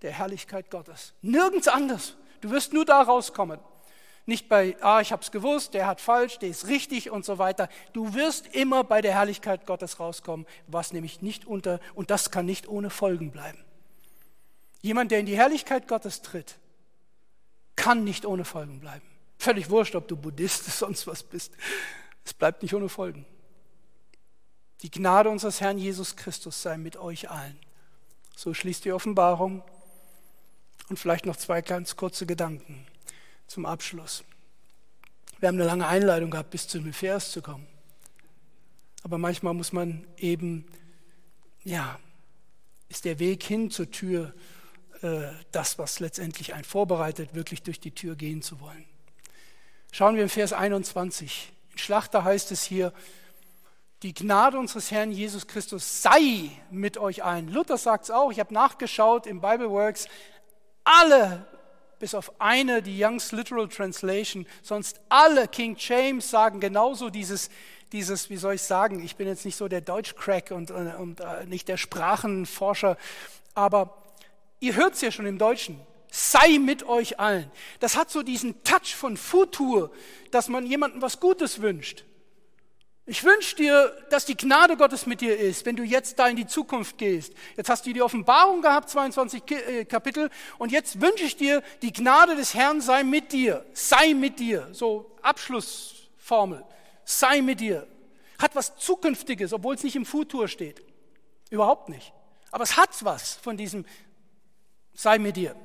der 0.03 0.11
Herrlichkeit 0.11 0.69
Gottes. 0.69 1.13
Nirgends 1.23 1.67
anders. 1.67 2.15
Du 2.41 2.51
wirst 2.51 2.73
nur 2.73 2.85
da 2.85 3.01
rauskommen. 3.01 3.59
Nicht 4.27 4.47
bei, 4.47 4.77
ah, 4.81 5.01
ich 5.01 5.11
hab's 5.11 5.31
gewusst, 5.31 5.73
der 5.73 5.87
hat 5.87 5.99
falsch, 5.99 6.37
der 6.37 6.49
ist 6.49 6.67
richtig 6.67 7.09
und 7.09 7.25
so 7.25 7.39
weiter. 7.39 7.69
Du 7.93 8.13
wirst 8.13 8.53
immer 8.53 8.83
bei 8.83 9.01
der 9.01 9.13
Herrlichkeit 9.13 9.65
Gottes 9.65 9.99
rauskommen, 9.99 10.45
was 10.67 10.93
nämlich 10.93 11.23
nicht 11.23 11.47
unter, 11.47 11.79
und 11.95 12.11
das 12.11 12.29
kann 12.29 12.45
nicht 12.45 12.67
ohne 12.67 12.91
Folgen 12.91 13.31
bleiben. 13.31 13.65
Jemand, 14.81 15.11
der 15.11 15.19
in 15.19 15.25
die 15.25 15.37
Herrlichkeit 15.37 15.87
Gottes 15.87 16.21
tritt, 16.21 16.57
kann 17.75 18.03
nicht 18.03 18.25
ohne 18.25 18.45
Folgen 18.45 18.79
bleiben. 18.79 19.05
Völlig 19.37 19.69
wurscht, 19.69 19.95
ob 19.95 20.07
du 20.07 20.15
Buddhist 20.15 20.63
oder 20.63 20.71
sonst 20.71 21.07
was 21.07 21.23
bist. 21.23 21.53
Es 22.25 22.33
bleibt 22.33 22.61
nicht 22.61 22.73
ohne 22.73 22.89
Folgen. 22.89 23.25
Die 24.81 24.91
Gnade 24.91 25.29
unseres 25.29 25.61
Herrn 25.61 25.77
Jesus 25.77 26.15
Christus 26.15 26.61
sei 26.61 26.77
mit 26.77 26.97
euch 26.97 27.29
allen. 27.29 27.57
So 28.35 28.53
schließt 28.53 28.85
die 28.85 28.91
Offenbarung. 28.91 29.63
Und 30.89 30.97
vielleicht 30.97 31.25
noch 31.25 31.35
zwei 31.35 31.61
ganz 31.61 31.95
kurze 31.95 32.25
Gedanken. 32.25 32.85
zum 33.47 33.65
Abschluss. 33.65 34.23
Wir 35.39 35.47
haben 35.47 35.55
eine 35.55 35.65
lange 35.65 35.87
Einleitung 35.87 36.29
gehabt, 36.29 36.51
bis 36.51 36.67
zu 36.67 36.79
dem 36.79 36.93
Vers 36.93 37.31
zu 37.31 37.41
kommen. 37.41 37.65
Aber 39.03 39.17
manchmal 39.17 39.53
muss 39.53 39.71
man 39.71 40.05
eben, 40.17 40.65
ja, 41.63 41.99
ist 42.89 43.05
der 43.05 43.19
Weg 43.19 43.43
hin 43.43 43.71
zur 43.71 43.89
Tür 43.89 44.33
das, 45.51 45.79
was 45.79 45.99
letztendlich 45.99 46.53
ein 46.53 46.65
vorbereitet, 46.65 47.33
wirklich 47.33 47.63
durch 47.63 47.79
die 47.79 47.91
Tür 47.91 48.15
gehen 48.15 48.41
zu 48.41 48.59
wollen. 48.59 48.85
Schauen 49.91 50.15
wir 50.15 50.23
im 50.23 50.29
Vers 50.29 50.53
21. 50.53 51.51
In 51.71 51.77
Schlachter 51.77 52.23
heißt 52.23 52.51
es 52.51 52.63
hier, 52.63 52.93
die 54.03 54.13
Gnade 54.13 54.57
unseres 54.57 54.91
Herrn 54.91 55.11
Jesus 55.11 55.47
Christus 55.47 56.01
sei 56.01 56.51
mit 56.71 56.97
euch 56.97 57.23
allen. 57.23 57.49
Luther 57.49 57.77
sagt 57.77 58.05
es 58.05 58.11
auch, 58.11 58.31
ich 58.31 58.39
habe 58.39 58.53
nachgeschaut 58.53 59.27
im 59.27 59.41
Bible 59.41 59.69
Works, 59.69 60.07
alle, 60.85 61.45
bis 61.99 62.15
auf 62.15 62.39
eine, 62.39 62.81
die 62.81 63.03
Young's 63.03 63.33
Literal 63.33 63.67
Translation, 63.67 64.47
sonst 64.61 65.01
alle 65.09 65.47
King 65.47 65.75
James 65.77 66.29
sagen 66.29 66.61
genauso 66.61 67.09
dieses, 67.09 67.49
dieses, 67.91 68.29
wie 68.29 68.37
soll 68.37 68.53
ich 68.53 68.61
sagen, 68.61 69.03
ich 69.03 69.17
bin 69.17 69.27
jetzt 69.27 69.43
nicht 69.43 69.57
so 69.57 69.67
der 69.67 69.81
Deutschcrack 69.81 70.51
und, 70.51 70.71
und, 70.71 70.87
und 70.95 71.19
äh, 71.19 71.45
nicht 71.45 71.67
der 71.67 71.77
Sprachenforscher, 71.77 72.97
aber 73.53 73.97
ihr 74.59 74.75
hört 74.75 74.93
es 74.93 75.01
ja 75.01 75.11
schon 75.11 75.25
im 75.25 75.37
Deutschen, 75.37 75.79
sei 76.11 76.57
mit 76.59 76.83
euch 76.83 77.19
allen. 77.19 77.51
Das 77.79 77.95
hat 77.95 78.09
so 78.09 78.23
diesen 78.23 78.63
Touch 78.63 78.95
von 78.95 79.17
Futur, 79.17 79.91
dass 80.31 80.47
man 80.47 80.65
jemandem 80.65 81.01
was 81.01 81.19
Gutes 81.19 81.61
wünscht. 81.61 82.05
Ich 83.05 83.23
wünsche 83.23 83.55
dir, 83.55 83.91
dass 84.11 84.25
die 84.25 84.37
Gnade 84.37 84.77
Gottes 84.77 85.07
mit 85.07 85.21
dir 85.21 85.35
ist, 85.35 85.65
wenn 85.65 85.75
du 85.75 85.83
jetzt 85.83 86.19
da 86.19 86.27
in 86.27 86.35
die 86.35 86.45
Zukunft 86.45 86.99
gehst. 86.99 87.33
Jetzt 87.57 87.67
hast 87.67 87.83
du 87.87 87.91
die 87.91 88.03
Offenbarung 88.03 88.61
gehabt, 88.61 88.87
22 88.87 89.41
äh, 89.49 89.85
Kapitel, 89.85 90.29
und 90.59 90.71
jetzt 90.71 91.01
wünsche 91.01 91.23
ich 91.23 91.35
dir, 91.35 91.63
die 91.81 91.91
Gnade 91.91 92.35
des 92.35 92.53
Herrn 92.53 92.81
sei 92.81 93.03
mit 93.03 93.31
dir, 93.31 93.65
sei 93.73 94.13
mit 94.13 94.39
dir. 94.39 94.69
So 94.73 95.17
Abschlussformel, 95.23 96.63
sei 97.03 97.41
mit 97.41 97.61
dir. 97.61 97.87
Hat 98.37 98.55
was 98.55 98.77
Zukünftiges, 98.77 99.53
obwohl 99.53 99.73
es 99.73 99.83
nicht 99.83 99.95
im 99.95 100.05
Futur 100.05 100.47
steht. 100.47 100.83
Überhaupt 101.49 101.89
nicht. 101.89 102.13
Aber 102.51 102.63
es 102.63 102.77
hat 102.77 103.03
was 103.03 103.37
von 103.37 103.57
diesem 103.57 103.85
sei 104.93 105.17
mit 105.17 105.35
dir. 105.35 105.55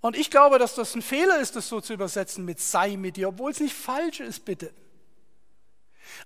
Und 0.00 0.16
ich 0.16 0.30
glaube, 0.30 0.58
dass 0.58 0.74
das 0.74 0.94
ein 0.94 1.02
Fehler 1.02 1.40
ist, 1.40 1.56
das 1.56 1.68
so 1.68 1.80
zu 1.80 1.92
übersetzen 1.92 2.44
mit 2.44 2.58
sei 2.58 2.96
mit 2.96 3.16
dir, 3.16 3.28
obwohl 3.28 3.50
es 3.50 3.60
nicht 3.60 3.74
falsch 3.74 4.20
ist, 4.20 4.44
bitte. 4.44 4.72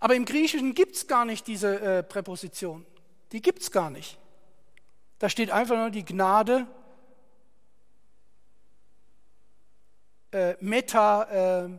Aber 0.00 0.14
im 0.14 0.24
Griechischen 0.24 0.74
gibt 0.74 0.96
es 0.96 1.06
gar 1.06 1.24
nicht 1.24 1.46
diese 1.46 1.80
äh, 1.80 2.02
Präposition. 2.02 2.86
Die 3.32 3.42
gibt 3.42 3.62
es 3.62 3.70
gar 3.70 3.90
nicht. 3.90 4.18
Da 5.18 5.28
steht 5.28 5.50
einfach 5.50 5.76
nur 5.76 5.90
die 5.90 6.04
Gnade, 6.04 6.66
äh, 10.30 10.54
Meta, 10.60 11.70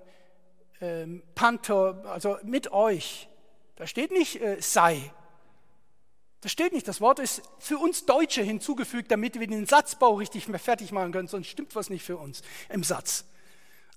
äh, 0.79 0.85
äh, 0.85 1.21
Panther, 1.33 2.03
also 2.05 2.37
mit 2.43 2.71
euch. 2.71 3.29
Da 3.75 3.87
steht 3.87 4.11
nicht 4.11 4.41
äh, 4.41 4.61
sei. 4.61 5.11
Das 6.45 6.51
steht 6.51 6.73
nicht. 6.73 6.87
Das 6.87 7.01
Wort 7.01 7.17
ist 7.17 7.41
für 7.57 7.79
uns 7.79 8.05
Deutsche 8.05 8.43
hinzugefügt, 8.43 9.09
damit 9.09 9.39
wir 9.39 9.47
den 9.47 9.65
Satzbau 9.65 10.13
richtig 10.13 10.45
fertig 10.45 10.91
machen 10.91 11.11
können, 11.11 11.27
sonst 11.27 11.47
stimmt 11.47 11.75
was 11.75 11.89
nicht 11.89 12.03
für 12.03 12.17
uns 12.17 12.43
im 12.69 12.83
Satz. 12.83 13.25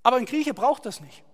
Aber 0.03 0.17
ein 0.17 0.25
Grieche 0.25 0.55
braucht 0.55 0.87
das 0.87 1.03
nicht. 1.03 1.25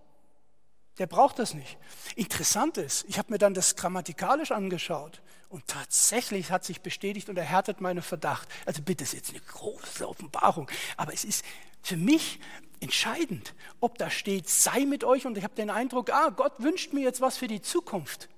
Der 0.98 1.06
braucht 1.06 1.38
das 1.38 1.54
nicht. 1.54 1.78
Interessant 2.16 2.78
ist, 2.78 3.04
ich 3.06 3.16
habe 3.16 3.30
mir 3.32 3.38
dann 3.38 3.54
das 3.54 3.76
grammatikalisch 3.76 4.50
angeschaut 4.50 5.22
und 5.50 5.64
tatsächlich 5.68 6.50
hat 6.50 6.64
sich 6.64 6.80
bestätigt 6.80 7.28
und 7.28 7.38
erhärtet 7.38 7.80
meine 7.80 8.02
Verdacht. 8.02 8.48
Also 8.66 8.82
bitte, 8.82 9.04
ist 9.04 9.14
jetzt 9.14 9.30
eine 9.30 9.38
große 9.38 10.08
Offenbarung, 10.08 10.68
aber 10.96 11.14
es 11.14 11.24
ist 11.24 11.44
für 11.84 11.96
mich 11.96 12.40
entscheidend, 12.80 13.54
ob 13.78 13.98
da 13.98 14.10
steht, 14.10 14.48
sei 14.48 14.84
mit 14.84 15.04
euch 15.04 15.26
und 15.26 15.38
ich 15.38 15.44
habe 15.44 15.54
den 15.54 15.70
Eindruck, 15.70 16.10
ah, 16.10 16.30
Gott 16.30 16.54
wünscht 16.58 16.92
mir 16.92 17.02
jetzt 17.02 17.20
was 17.20 17.36
für 17.36 17.46
die 17.46 17.62
Zukunft. 17.62 18.28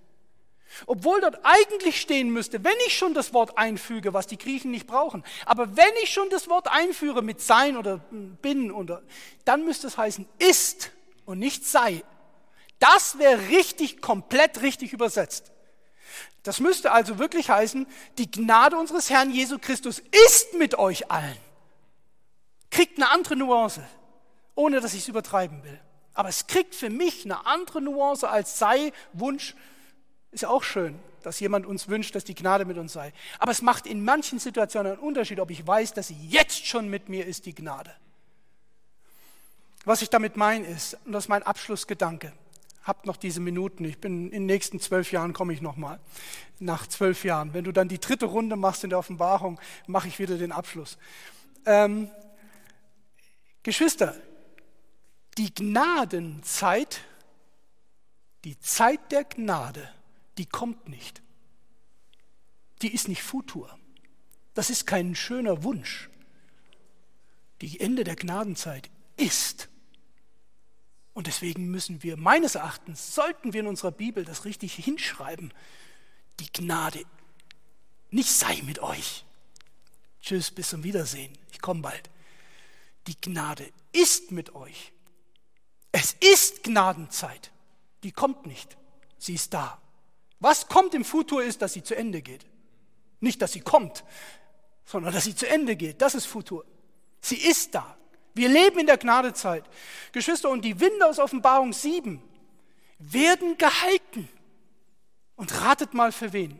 Obwohl 0.86 1.20
dort 1.20 1.40
eigentlich 1.42 2.00
stehen 2.00 2.30
müsste, 2.30 2.62
wenn 2.62 2.76
ich 2.86 2.96
schon 2.96 3.14
das 3.14 3.32
Wort 3.32 3.56
einfüge, 3.56 4.12
was 4.12 4.26
die 4.26 4.36
Griechen 4.36 4.70
nicht 4.70 4.86
brauchen, 4.86 5.24
aber 5.46 5.76
wenn 5.76 5.92
ich 6.02 6.12
schon 6.12 6.28
das 6.30 6.48
Wort 6.48 6.68
einführe 6.68 7.22
mit 7.22 7.40
sein 7.40 7.76
oder 7.76 7.98
bin, 8.42 8.70
oder, 8.70 9.02
dann 9.44 9.64
müsste 9.64 9.86
es 9.86 9.96
heißen 9.96 10.28
ist 10.38 10.90
und 11.24 11.38
nicht 11.38 11.66
sei. 11.66 12.02
Das 12.78 13.18
wäre 13.18 13.48
richtig, 13.48 14.02
komplett 14.02 14.62
richtig 14.62 14.92
übersetzt. 14.92 15.52
Das 16.42 16.60
müsste 16.60 16.92
also 16.92 17.18
wirklich 17.18 17.50
heißen, 17.50 17.86
die 18.18 18.30
Gnade 18.30 18.76
unseres 18.76 19.10
Herrn 19.10 19.32
Jesu 19.32 19.58
Christus 19.58 20.00
ist 20.26 20.54
mit 20.54 20.78
euch 20.78 21.10
allen. 21.10 21.36
Kriegt 22.70 22.98
eine 22.98 23.10
andere 23.10 23.36
Nuance, 23.36 23.82
ohne 24.54 24.80
dass 24.80 24.94
ich 24.94 25.00
es 25.00 25.08
übertreiben 25.08 25.64
will. 25.64 25.80
Aber 26.14 26.28
es 26.28 26.46
kriegt 26.46 26.74
für 26.74 26.88
mich 26.88 27.24
eine 27.24 27.46
andere 27.46 27.82
Nuance 27.82 28.28
als 28.28 28.58
sei, 28.58 28.92
Wunsch. 29.12 29.54
Ist 30.36 30.44
auch 30.44 30.64
schön, 30.64 30.98
dass 31.22 31.40
jemand 31.40 31.64
uns 31.64 31.88
wünscht, 31.88 32.14
dass 32.14 32.22
die 32.22 32.34
Gnade 32.34 32.66
mit 32.66 32.76
uns 32.76 32.92
sei. 32.92 33.14
Aber 33.38 33.52
es 33.52 33.62
macht 33.62 33.86
in 33.86 34.04
manchen 34.04 34.38
Situationen 34.38 34.92
einen 34.92 35.00
Unterschied, 35.00 35.40
ob 35.40 35.50
ich 35.50 35.66
weiß, 35.66 35.94
dass 35.94 36.08
sie 36.08 36.26
jetzt 36.28 36.66
schon 36.66 36.90
mit 36.90 37.08
mir 37.08 37.24
ist, 37.24 37.46
die 37.46 37.54
Gnade. 37.54 37.90
Was 39.86 40.02
ich 40.02 40.10
damit 40.10 40.36
meine 40.36 40.66
ist, 40.66 40.98
und 41.06 41.12
das 41.12 41.24
ist 41.24 41.28
mein 41.30 41.42
Abschlussgedanke, 41.42 42.34
habt 42.82 43.06
noch 43.06 43.16
diese 43.16 43.40
Minuten. 43.40 43.86
Ich 43.86 43.98
bin 43.98 44.26
in 44.26 44.42
den 44.42 44.44
nächsten 44.44 44.78
zwölf 44.78 45.10
Jahren 45.10 45.32
komme 45.32 45.54
ich 45.54 45.62
noch 45.62 45.76
mal. 45.76 46.00
Nach 46.58 46.86
zwölf 46.86 47.24
Jahren. 47.24 47.54
Wenn 47.54 47.64
du 47.64 47.72
dann 47.72 47.88
die 47.88 47.98
dritte 47.98 48.26
Runde 48.26 48.56
machst 48.56 48.84
in 48.84 48.90
der 48.90 48.98
Offenbarung, 48.98 49.58
mache 49.86 50.08
ich 50.08 50.18
wieder 50.18 50.36
den 50.36 50.52
Abschluss. 50.52 50.98
Ähm, 51.64 52.10
Geschwister, 53.62 54.14
die 55.38 55.54
Gnadenzeit, 55.54 57.00
die 58.44 58.60
Zeit 58.60 59.00
der 59.10 59.24
Gnade, 59.24 59.88
die 60.38 60.46
kommt 60.46 60.88
nicht. 60.88 61.22
Die 62.82 62.92
ist 62.92 63.08
nicht 63.08 63.22
Futur. 63.22 63.78
Das 64.54 64.70
ist 64.70 64.86
kein 64.86 65.14
schöner 65.14 65.62
Wunsch. 65.62 66.10
Die 67.60 67.80
Ende 67.80 68.04
der 68.04 68.16
Gnadenzeit 68.16 68.90
ist 69.16 69.68
und 71.16 71.26
deswegen 71.26 71.70
müssen 71.70 72.02
wir, 72.02 72.18
meines 72.18 72.56
Erachtens, 72.56 73.14
sollten 73.14 73.54
wir 73.54 73.60
in 73.60 73.68
unserer 73.68 73.90
Bibel 73.90 74.26
das 74.26 74.44
richtig 74.44 74.74
hinschreiben. 74.74 75.50
Die 76.40 76.52
Gnade 76.52 77.04
nicht 78.10 78.28
sei 78.28 78.60
mit 78.66 78.80
euch. 78.80 79.24
Tschüss, 80.20 80.50
bis 80.50 80.68
zum 80.68 80.84
Wiedersehen. 80.84 81.32
Ich 81.52 81.62
komme 81.62 81.80
bald. 81.80 82.10
Die 83.06 83.18
Gnade 83.18 83.66
ist 83.92 84.30
mit 84.30 84.54
euch. 84.54 84.92
Es 85.90 86.14
ist 86.20 86.64
Gnadenzeit. 86.64 87.50
Die 88.02 88.12
kommt 88.12 88.44
nicht. 88.44 88.76
Sie 89.16 89.32
ist 89.32 89.54
da. 89.54 89.80
Was 90.40 90.68
kommt 90.68 90.94
im 90.94 91.04
Futur 91.04 91.42
ist, 91.42 91.62
dass 91.62 91.72
sie 91.72 91.82
zu 91.82 91.96
Ende 91.96 92.22
geht. 92.22 92.46
Nicht, 93.20 93.40
dass 93.40 93.52
sie 93.52 93.60
kommt, 93.60 94.04
sondern 94.84 95.12
dass 95.12 95.24
sie 95.24 95.34
zu 95.34 95.48
Ende 95.48 95.76
geht. 95.76 96.02
Das 96.02 96.14
ist 96.14 96.26
Futur. 96.26 96.64
Sie 97.20 97.36
ist 97.36 97.74
da. 97.74 97.96
Wir 98.34 98.48
leben 98.48 98.78
in 98.78 98.86
der 98.86 98.98
Gnadezeit. 98.98 99.64
Geschwister, 100.12 100.50
und 100.50 100.62
die 100.62 100.78
Winde 100.78 101.06
aus 101.06 101.18
Offenbarung 101.18 101.72
7 101.72 102.22
werden 102.98 103.56
gehalten. 103.56 104.28
Und 105.36 105.60
ratet 105.60 105.92
mal 105.92 106.12
für 106.12 106.32
wen? 106.32 106.58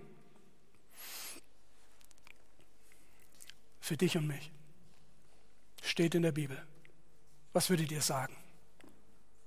Für 3.81 3.97
dich 3.97 4.17
und 4.17 4.27
mich. 4.27 4.51
Steht 5.83 6.15
in 6.15 6.23
der 6.23 6.33
Bibel. 6.33 6.61
Was 7.53 7.71
würdet 7.71 7.91
ihr 7.93 8.03
sagen? 8.03 8.37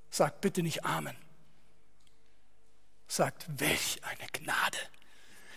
Sagt 0.10 0.42
bitte 0.42 0.64
nicht 0.64 0.86
Amen. 0.86 1.16
Sagt, 3.10 3.46
welch 3.58 4.00
eine 4.04 4.30
Gnade. 4.32 4.78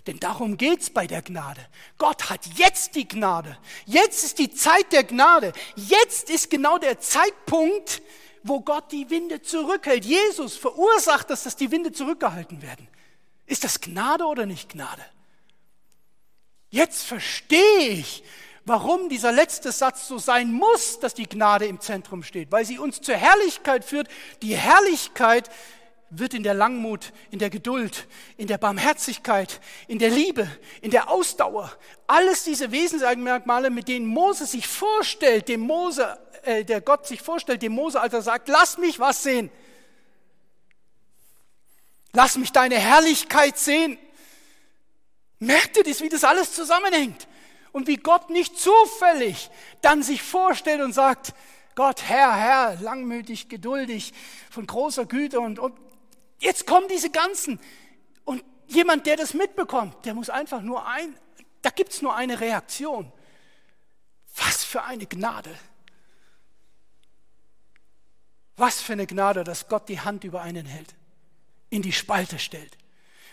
Denn 0.06 0.18
darum 0.18 0.56
geht's 0.56 0.90
bei 0.90 1.06
der 1.06 1.22
Gnade. 1.22 1.64
Gott 1.98 2.28
hat 2.28 2.44
jetzt 2.56 2.96
die 2.96 3.06
Gnade. 3.06 3.56
Jetzt 3.86 4.24
ist 4.24 4.38
die 4.38 4.50
Zeit 4.50 4.90
der 4.90 5.04
Gnade. 5.04 5.52
Jetzt 5.76 6.28
ist 6.28 6.50
genau 6.50 6.78
der 6.78 6.98
Zeitpunkt, 6.98 8.02
wo 8.42 8.60
Gott 8.60 8.90
die 8.90 9.10
Winde 9.10 9.42
zurückhält. 9.42 10.04
Jesus 10.04 10.56
verursacht 10.56 11.30
das, 11.30 11.44
dass 11.44 11.54
die 11.54 11.70
Winde 11.70 11.92
zurückgehalten 11.92 12.62
werden. 12.62 12.88
Ist 13.46 13.64
das 13.64 13.80
Gnade 13.80 14.24
oder 14.24 14.46
nicht 14.46 14.70
Gnade? 14.70 15.04
Jetzt 16.70 17.04
verstehe 17.04 17.90
ich, 17.90 18.24
warum 18.64 19.08
dieser 19.08 19.30
letzte 19.30 19.72
Satz 19.72 20.08
so 20.08 20.18
sein 20.18 20.50
muss, 20.52 20.98
dass 21.00 21.14
die 21.14 21.28
Gnade 21.28 21.66
im 21.66 21.80
Zentrum 21.80 22.22
steht, 22.22 22.50
weil 22.50 22.64
sie 22.64 22.78
uns 22.78 23.02
zur 23.02 23.16
Herrlichkeit 23.16 23.84
führt. 23.84 24.08
Die 24.40 24.56
Herrlichkeit 24.56 25.50
wird 26.14 26.34
in 26.34 26.42
der 26.42 26.54
Langmut, 26.54 27.12
in 27.30 27.38
der 27.38 27.48
Geduld, 27.48 28.06
in 28.36 28.46
der 28.46 28.58
Barmherzigkeit, 28.58 29.60
in 29.88 29.98
der 29.98 30.10
Liebe, 30.10 30.48
in 30.82 30.90
der 30.90 31.10
Ausdauer, 31.10 31.72
alles 32.06 32.44
diese 32.44 32.70
Wesensmerkmale, 32.70 33.70
mit 33.70 33.88
denen 33.88 34.06
Mose 34.06 34.44
sich 34.44 34.68
vorstellt, 34.68 35.48
dem 35.48 35.60
Mose, 35.60 36.18
äh, 36.42 36.64
der 36.64 36.82
Gott 36.82 37.06
sich 37.06 37.22
vorstellt, 37.22 37.62
dem 37.62 37.72
Mose, 37.72 38.00
als 38.00 38.12
er 38.12 38.22
sagt, 38.22 38.48
lass 38.48 38.76
mich 38.76 39.00
was 39.00 39.22
sehen. 39.22 39.50
Lass 42.12 42.36
mich 42.36 42.52
deine 42.52 42.76
Herrlichkeit 42.76 43.58
sehen. 43.58 43.98
Merkt 45.38 45.78
ihr 45.78 45.84
das, 45.84 46.02
wie 46.02 46.10
das 46.10 46.24
alles 46.24 46.52
zusammenhängt? 46.52 47.26
Und 47.72 47.86
wie 47.86 47.96
Gott 47.96 48.28
nicht 48.28 48.58
zufällig 48.58 49.50
dann 49.80 50.02
sich 50.02 50.22
vorstellt 50.22 50.82
und 50.82 50.92
sagt, 50.92 51.32
Gott, 51.74 52.02
Herr, 52.02 52.36
Herr, 52.36 52.76
langmütig, 52.82 53.48
geduldig, 53.48 54.12
von 54.50 54.66
großer 54.66 55.06
Güte 55.06 55.40
und, 55.40 55.58
und 55.58 55.74
jetzt 56.42 56.66
kommen 56.66 56.88
diese 56.88 57.10
ganzen. 57.10 57.58
Und 58.24 58.44
jemand, 58.66 59.06
der 59.06 59.16
das 59.16 59.34
mitbekommt, 59.34 60.04
der 60.04 60.14
muss 60.14 60.28
einfach 60.28 60.60
nur 60.60 60.86
ein, 60.86 61.16
da 61.62 61.70
gibt 61.70 61.92
es 61.92 62.02
nur 62.02 62.14
eine 62.14 62.40
Reaktion. 62.40 63.10
Was 64.36 64.64
für 64.64 64.82
eine 64.82 65.06
Gnade. 65.06 65.56
Was 68.56 68.80
für 68.80 68.92
eine 68.92 69.06
Gnade, 69.06 69.44
dass 69.44 69.68
Gott 69.68 69.88
die 69.88 70.00
Hand 70.00 70.24
über 70.24 70.42
einen 70.42 70.66
hält, 70.66 70.94
in 71.70 71.82
die 71.82 71.92
Spalte 71.92 72.38
stellt. 72.38 72.76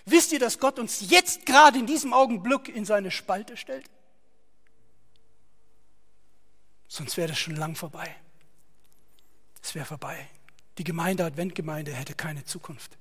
Wisst 0.06 0.32
ihr, 0.32 0.40
dass 0.40 0.60
Gott 0.60 0.80
uns 0.80 1.10
jetzt 1.10 1.46
gerade 1.46 1.78
in 1.78 1.86
diesem 1.86 2.14
Augenblick 2.14 2.70
in 2.70 2.86
seine 2.86 3.12
Spalte 3.12 3.58
stellt? 3.58 3.90
Sonst 6.88 7.18
wäre 7.18 7.30
das 7.30 7.38
schon 7.38 7.56
lang 7.56 7.76
vorbei. 7.76 8.16
Es 9.62 9.76
wäre 9.76 9.86
vorbei. 9.86 10.28
Die 10.80 10.86
Gemeinde 10.86 11.26
Adventgemeinde 11.26 11.94
hätte 11.94 12.16
keine 12.16 12.46
Zukunft. 12.46 12.98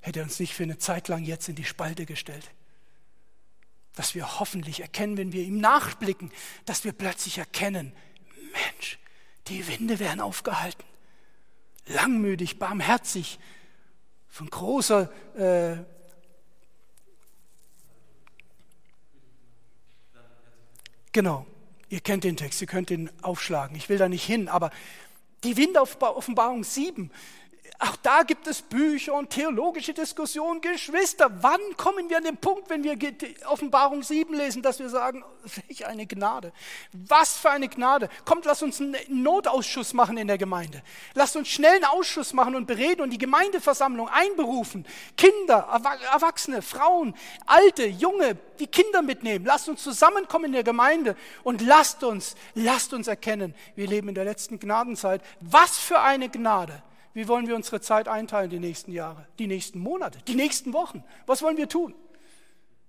Hätte 0.00 0.22
uns 0.22 0.38
nicht 0.38 0.52
für 0.52 0.64
eine 0.64 0.76
Zeit 0.76 1.08
lang 1.08 1.24
jetzt 1.24 1.48
in 1.48 1.54
die 1.54 1.64
Spalte 1.64 2.04
gestellt. 2.04 2.50
Dass 3.94 4.14
wir 4.14 4.38
hoffentlich 4.38 4.80
erkennen, 4.80 5.16
wenn 5.16 5.32
wir 5.32 5.42
ihm 5.42 5.58
nachblicken, 5.58 6.30
dass 6.66 6.84
wir 6.84 6.92
plötzlich 6.92 7.38
erkennen, 7.38 7.94
Mensch, 8.52 8.98
die 9.48 9.66
Winde 9.66 9.98
werden 9.98 10.20
aufgehalten. 10.20 10.84
Langmütig, 11.86 12.58
barmherzig, 12.58 13.38
von 14.28 14.50
großer 14.50 15.10
äh, 15.36 15.84
Genau. 21.12 21.46
Ihr 21.90 22.00
kennt 22.00 22.24
den 22.24 22.36
Text, 22.36 22.60
ihr 22.60 22.66
könnt 22.66 22.90
ihn 22.90 23.08
aufschlagen. 23.22 23.76
Ich 23.76 23.88
will 23.88 23.98
da 23.98 24.08
nicht 24.08 24.24
hin, 24.24 24.48
aber 24.48 24.72
die 25.44 25.56
Windoffenbarung 25.56 26.64
7 26.64 27.10
auch 27.80 27.96
da 27.96 28.22
gibt 28.22 28.46
es 28.46 28.62
Bücher 28.62 29.14
und 29.14 29.30
theologische 29.30 29.92
Diskussionen. 29.92 30.60
Geschwister, 30.60 31.30
wann 31.42 31.60
kommen 31.76 32.08
wir 32.08 32.18
an 32.18 32.24
den 32.24 32.36
Punkt, 32.36 32.70
wenn 32.70 32.84
wir 32.84 32.96
Offenbarung 33.46 34.02
7 34.02 34.32
lesen, 34.32 34.62
dass 34.62 34.78
wir 34.78 34.88
sagen, 34.88 35.24
welch 35.66 35.84
eine 35.84 36.06
Gnade. 36.06 36.52
Was 36.92 37.36
für 37.36 37.50
eine 37.50 37.68
Gnade. 37.68 38.08
Kommt, 38.24 38.44
lass 38.44 38.62
uns 38.62 38.80
einen 38.80 38.96
Notausschuss 39.08 39.92
machen 39.92 40.16
in 40.16 40.28
der 40.28 40.38
Gemeinde. 40.38 40.82
Lasst 41.14 41.36
uns 41.36 41.48
schnell 41.48 41.74
einen 41.74 41.84
Ausschuss 41.84 42.32
machen 42.32 42.54
und 42.54 42.66
bereden 42.66 43.02
und 43.02 43.10
die 43.10 43.18
Gemeindeversammlung 43.18 44.08
einberufen. 44.08 44.86
Kinder, 45.16 45.68
Erwachsene, 46.12 46.62
Frauen, 46.62 47.14
Alte, 47.44 47.86
Junge, 47.86 48.36
die 48.60 48.68
Kinder 48.68 49.02
mitnehmen. 49.02 49.44
Lasst 49.44 49.68
uns 49.68 49.82
zusammenkommen 49.82 50.46
in 50.46 50.52
der 50.52 50.64
Gemeinde 50.64 51.16
und 51.42 51.60
lasst 51.60 52.04
uns, 52.04 52.36
lasst 52.54 52.94
uns 52.94 53.08
erkennen, 53.08 53.54
wir 53.74 53.88
leben 53.88 54.08
in 54.08 54.14
der 54.14 54.24
letzten 54.24 54.60
Gnadenzeit. 54.60 55.22
Was 55.40 55.76
für 55.76 56.00
eine 56.00 56.28
Gnade. 56.28 56.82
Wie 57.14 57.28
wollen 57.28 57.46
wir 57.46 57.54
unsere 57.54 57.80
Zeit 57.80 58.08
einteilen 58.08 58.50
die 58.50 58.58
nächsten 58.58 58.92
Jahre, 58.92 59.26
die 59.38 59.46
nächsten 59.46 59.78
Monate, 59.78 60.18
die 60.26 60.34
nächsten 60.34 60.72
Wochen? 60.72 61.04
Was 61.26 61.42
wollen 61.42 61.56
wir 61.56 61.68
tun? 61.68 61.94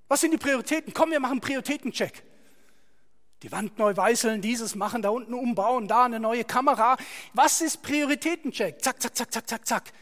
Was 0.08 0.22
sind 0.22 0.32
die 0.32 0.38
Prioritäten? 0.38 0.94
Komm, 0.94 1.12
wir 1.12 1.20
machen 1.20 1.34
einen 1.34 1.42
Prioritätencheck. 1.42 2.24
Die 3.44 3.52
Wand 3.52 3.78
neu 3.78 3.96
weißeln, 3.96 4.42
dieses 4.42 4.74
machen, 4.74 5.04
da 5.04 5.10
unten 5.10 5.36
umbauen, 5.36 5.88
da 5.88 6.06
eine 6.06 6.20
neue 6.20 6.44
Kamera. 6.44 6.98
Was 7.34 7.62
ist 7.62 7.84
Prioritätencheck? 7.84 8.82
Zack, 8.82 9.00
zack, 9.00 9.16
zack, 9.16 9.32
zack, 9.32 9.48
zack, 9.48 9.68
zack. 9.68 9.94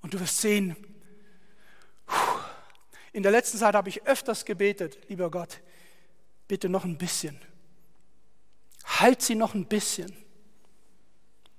Und 0.00 0.12
du 0.12 0.18
wirst 0.18 0.40
sehen, 0.40 0.76
in 3.12 3.22
der 3.22 3.30
letzten 3.30 3.58
Zeit 3.58 3.74
habe 3.74 3.88
ich 3.88 4.04
öfters 4.06 4.44
gebetet, 4.44 4.98
lieber 5.08 5.30
Gott, 5.30 5.60
bitte 6.48 6.68
noch 6.68 6.84
ein 6.84 6.98
bisschen. 6.98 7.38
Halt 8.84 9.22
sie 9.22 9.36
noch 9.36 9.54
ein 9.54 9.66
bisschen. 9.66 10.12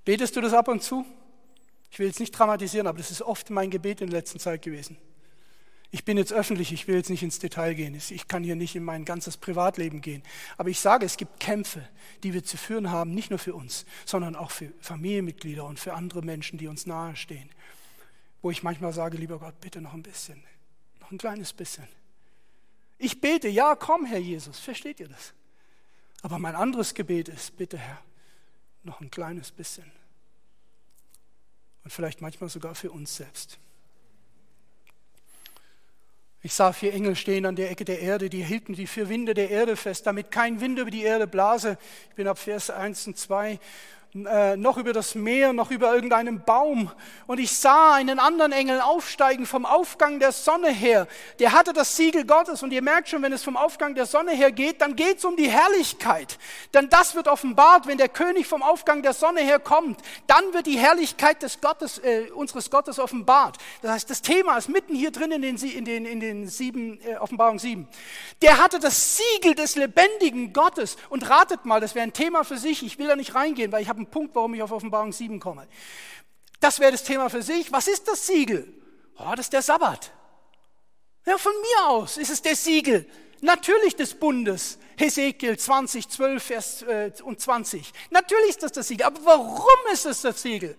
Betest 0.04 0.36
du 0.36 0.42
das 0.42 0.52
ab 0.52 0.68
und 0.68 0.82
zu? 0.82 1.06
Ich 1.94 2.00
will 2.00 2.08
jetzt 2.08 2.18
nicht 2.18 2.32
dramatisieren, 2.32 2.88
aber 2.88 2.98
das 2.98 3.12
ist 3.12 3.22
oft 3.22 3.50
mein 3.50 3.70
Gebet 3.70 4.00
in 4.00 4.10
der 4.10 4.18
letzten 4.18 4.40
Zeit 4.40 4.62
gewesen. 4.62 4.96
Ich 5.92 6.04
bin 6.04 6.18
jetzt 6.18 6.32
öffentlich, 6.32 6.72
ich 6.72 6.88
will 6.88 6.96
jetzt 6.96 7.08
nicht 7.08 7.22
ins 7.22 7.38
Detail 7.38 7.74
gehen. 7.74 7.94
Ich 7.94 8.26
kann 8.26 8.42
hier 8.42 8.56
nicht 8.56 8.74
in 8.74 8.82
mein 8.82 9.04
ganzes 9.04 9.36
Privatleben 9.36 10.00
gehen. 10.00 10.24
Aber 10.56 10.70
ich 10.70 10.80
sage, 10.80 11.06
es 11.06 11.16
gibt 11.16 11.38
Kämpfe, 11.38 11.88
die 12.24 12.34
wir 12.34 12.42
zu 12.42 12.56
führen 12.56 12.90
haben, 12.90 13.14
nicht 13.14 13.30
nur 13.30 13.38
für 13.38 13.54
uns, 13.54 13.86
sondern 14.06 14.34
auch 14.34 14.50
für 14.50 14.72
Familienmitglieder 14.80 15.64
und 15.64 15.78
für 15.78 15.94
andere 15.94 16.22
Menschen, 16.22 16.58
die 16.58 16.66
uns 16.66 16.84
nahestehen. 16.84 17.48
Wo 18.42 18.50
ich 18.50 18.64
manchmal 18.64 18.92
sage, 18.92 19.16
lieber 19.16 19.38
Gott, 19.38 19.60
bitte 19.60 19.80
noch 19.80 19.94
ein 19.94 20.02
bisschen, 20.02 20.42
noch 20.98 21.12
ein 21.12 21.18
kleines 21.18 21.52
bisschen. 21.52 21.86
Ich 22.98 23.20
bete, 23.20 23.46
ja, 23.46 23.76
komm, 23.76 24.04
Herr 24.04 24.18
Jesus, 24.18 24.58
versteht 24.58 24.98
ihr 24.98 25.10
das? 25.10 25.32
Aber 26.22 26.40
mein 26.40 26.56
anderes 26.56 26.94
Gebet 26.94 27.28
ist, 27.28 27.56
bitte, 27.56 27.78
Herr, 27.78 28.02
noch 28.82 29.00
ein 29.00 29.12
kleines 29.12 29.52
bisschen 29.52 29.92
und 31.84 31.90
vielleicht 31.90 32.20
manchmal 32.20 32.50
sogar 32.50 32.74
für 32.74 32.90
uns 32.90 33.16
selbst. 33.16 33.58
Ich 36.42 36.52
sah 36.52 36.72
vier 36.74 36.92
Engel 36.92 37.16
stehen 37.16 37.46
an 37.46 37.56
der 37.56 37.70
Ecke 37.70 37.86
der 37.86 38.00
Erde, 38.00 38.28
die 38.28 38.44
hielten 38.44 38.74
die 38.74 38.86
vier 38.86 39.08
Winde 39.08 39.32
der 39.32 39.50
Erde 39.50 39.76
fest, 39.76 40.06
damit 40.06 40.30
kein 40.30 40.60
Wind 40.60 40.78
über 40.78 40.90
die 40.90 41.02
Erde 41.02 41.26
blase. 41.26 41.78
Ich 42.10 42.16
bin 42.16 42.28
ab 42.28 42.38
Vers 42.38 42.68
1 42.68 43.06
und 43.06 43.16
2 43.16 43.58
äh, 44.14 44.56
noch 44.56 44.78
über 44.78 44.92
das 44.92 45.16
Meer, 45.16 45.52
noch 45.52 45.72
über 45.72 45.92
irgendeinen 45.92 46.44
Baum. 46.44 46.88
Und 47.26 47.40
ich 47.40 47.50
sah 47.56 47.94
einen 47.94 48.20
anderen 48.20 48.52
Engel 48.52 48.80
aufsteigen 48.80 49.44
vom 49.44 49.66
Aufgang 49.66 50.20
der 50.20 50.30
Sonne 50.30 50.70
her. 50.70 51.08
Der 51.40 51.50
hatte 51.50 51.72
das 51.72 51.96
Siegel 51.96 52.24
Gottes. 52.24 52.62
Und 52.62 52.72
ihr 52.72 52.80
merkt 52.80 53.08
schon, 53.08 53.22
wenn 53.22 53.32
es 53.32 53.42
vom 53.42 53.56
Aufgang 53.56 53.96
der 53.96 54.06
Sonne 54.06 54.30
her 54.30 54.52
geht, 54.52 54.80
dann 54.82 54.94
geht 54.94 55.18
es 55.18 55.24
um 55.24 55.34
die 55.34 55.50
Herrlichkeit. 55.50 56.38
Denn 56.74 56.88
das 56.90 57.16
wird 57.16 57.26
offenbart, 57.26 57.88
wenn 57.88 57.98
der 57.98 58.08
König 58.08 58.46
vom 58.46 58.62
Aufgang 58.62 59.02
der 59.02 59.14
Sonne 59.14 59.40
her 59.40 59.58
kommt. 59.58 59.98
Dann 60.28 60.44
wird 60.52 60.66
die 60.66 60.78
Herrlichkeit 60.78 61.42
des 61.42 61.60
Gottes, 61.60 61.98
äh, 61.98 62.30
unseres 62.32 62.70
Gottes 62.70 63.00
offenbart. 63.00 63.56
Das 63.82 63.90
heißt, 63.90 64.10
das 64.10 64.22
Thema 64.22 64.56
ist 64.56 64.68
mitten 64.68 64.94
hier 64.94 65.10
drin 65.10 65.32
in 65.32 65.42
den, 65.42 65.56
in 65.56 65.84
den, 65.84 66.06
in 66.06 66.20
den 66.20 66.46
sieben, 66.46 67.00
äh, 67.02 67.16
Offenbarung 67.16 67.58
7. 67.58 67.88
Der 68.42 68.58
hatte 68.58 68.78
das 68.78 69.16
Siegel 69.16 69.56
des 69.56 69.74
lebendigen 69.74 70.52
Gottes. 70.52 70.96
Und 71.08 71.28
ratet 71.28 71.64
mal, 71.64 71.80
das 71.80 71.96
wäre 71.96 72.04
ein 72.04 72.12
Thema 72.12 72.44
für 72.44 72.58
sich. 72.58 72.84
Ich 72.84 72.96
will 73.00 73.08
da 73.08 73.16
nicht 73.16 73.34
reingehen, 73.34 73.72
weil 73.72 73.82
ich 73.82 73.88
habe 73.88 74.03
einen 74.04 74.10
Punkt, 74.10 74.34
warum 74.34 74.54
ich 74.54 74.62
auf 74.62 74.72
Offenbarung 74.72 75.12
7 75.12 75.40
komme. 75.40 75.66
Das 76.60 76.80
wäre 76.80 76.92
das 76.92 77.04
Thema 77.04 77.28
für 77.28 77.42
sich. 77.42 77.72
Was 77.72 77.88
ist 77.88 78.06
das 78.08 78.26
Siegel? 78.26 78.72
Oh, 79.18 79.30
das 79.30 79.46
ist 79.46 79.52
der 79.52 79.62
Sabbat. 79.62 80.12
Ja, 81.26 81.38
von 81.38 81.52
mir 81.52 81.88
aus 81.88 82.16
ist 82.16 82.30
es 82.30 82.42
der 82.42 82.56
Siegel. 82.56 83.06
Natürlich 83.40 83.96
des 83.96 84.14
Bundes. 84.14 84.78
Hesekiel 84.96 85.58
20, 85.58 86.08
12 86.08 86.42
Vers 86.42 86.82
äh, 86.82 87.12
und 87.24 87.40
20. 87.40 87.92
Natürlich 88.10 88.50
ist 88.50 88.62
das 88.62 88.72
das 88.72 88.88
Siegel. 88.88 89.06
Aber 89.06 89.24
warum 89.24 89.92
ist 89.92 90.06
es 90.06 90.22
das 90.22 90.40
Siegel? 90.40 90.76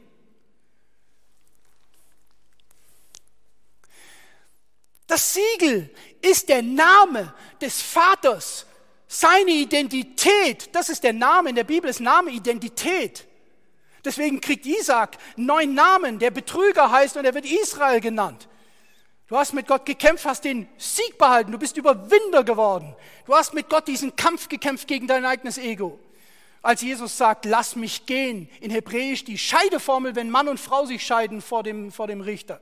Das 5.07 5.34
Siegel 5.34 5.93
ist 6.22 6.49
der 6.49 6.61
Name 6.61 7.34
des 7.61 7.81
Vaters 7.81 8.65
seine 9.07 9.52
Identität, 9.52 10.69
das 10.73 10.90
ist 10.90 11.03
der 11.03 11.14
Name 11.14 11.49
in 11.49 11.56
der 11.56 11.64
Bibel, 11.64 11.90
ist 11.90 11.99
Name 11.99 12.32
Identität. 12.32 13.26
Deswegen 14.03 14.40
kriegt 14.40 14.65
Isaac 14.65 15.18
einen 15.36 15.48
neuen 15.48 15.73
Namen, 15.73 16.19
der 16.19 16.32
Betrüger 16.32 16.91
heißt 16.91 17.18
und 17.18 17.26
er 17.26 17.34
wird 17.34 17.45
Israel 17.45 17.99
genannt. 17.99 18.48
Du 19.27 19.36
hast 19.36 19.53
mit 19.53 19.68
Gott 19.68 19.86
gekämpft, 19.86 20.26
hast 20.26 20.44
den 20.44 20.68
Sieg 20.77 21.18
behalten, 21.18 21.52
du 21.52 21.57
bist 21.57 21.76
Überwinder 21.77 22.44
geworden. 22.44 22.95
Du 23.26 23.34
hast 23.34 23.56
mit 23.56 23.69
Gott 23.69 23.88
diesen 23.88 24.15
Kampf 24.15 24.48
gekämpft 24.48 24.88
gegen 24.88 25.07
dein 25.07 25.26
eigenes 25.26 25.57
Ego. 25.57 25.99
Als 26.61 26.82
Jesus 26.82 27.18
sagt, 27.18 27.45
lass 27.45 27.76
mich 27.76 28.06
gehen, 28.06 28.49
in 28.60 28.69
Hebräisch 28.69 29.23
die 29.23 29.38
Scheideformel, 29.38 30.15
wenn 30.15 30.30
Mann 30.30 30.48
und 30.48 30.60
Frau 30.60 30.86
sich 30.86 31.03
scheiden 31.03 31.41
vor 31.41 31.64
dem, 31.64 31.91
vor 31.91 32.07
dem 32.07 32.22
Richter. 32.22 32.61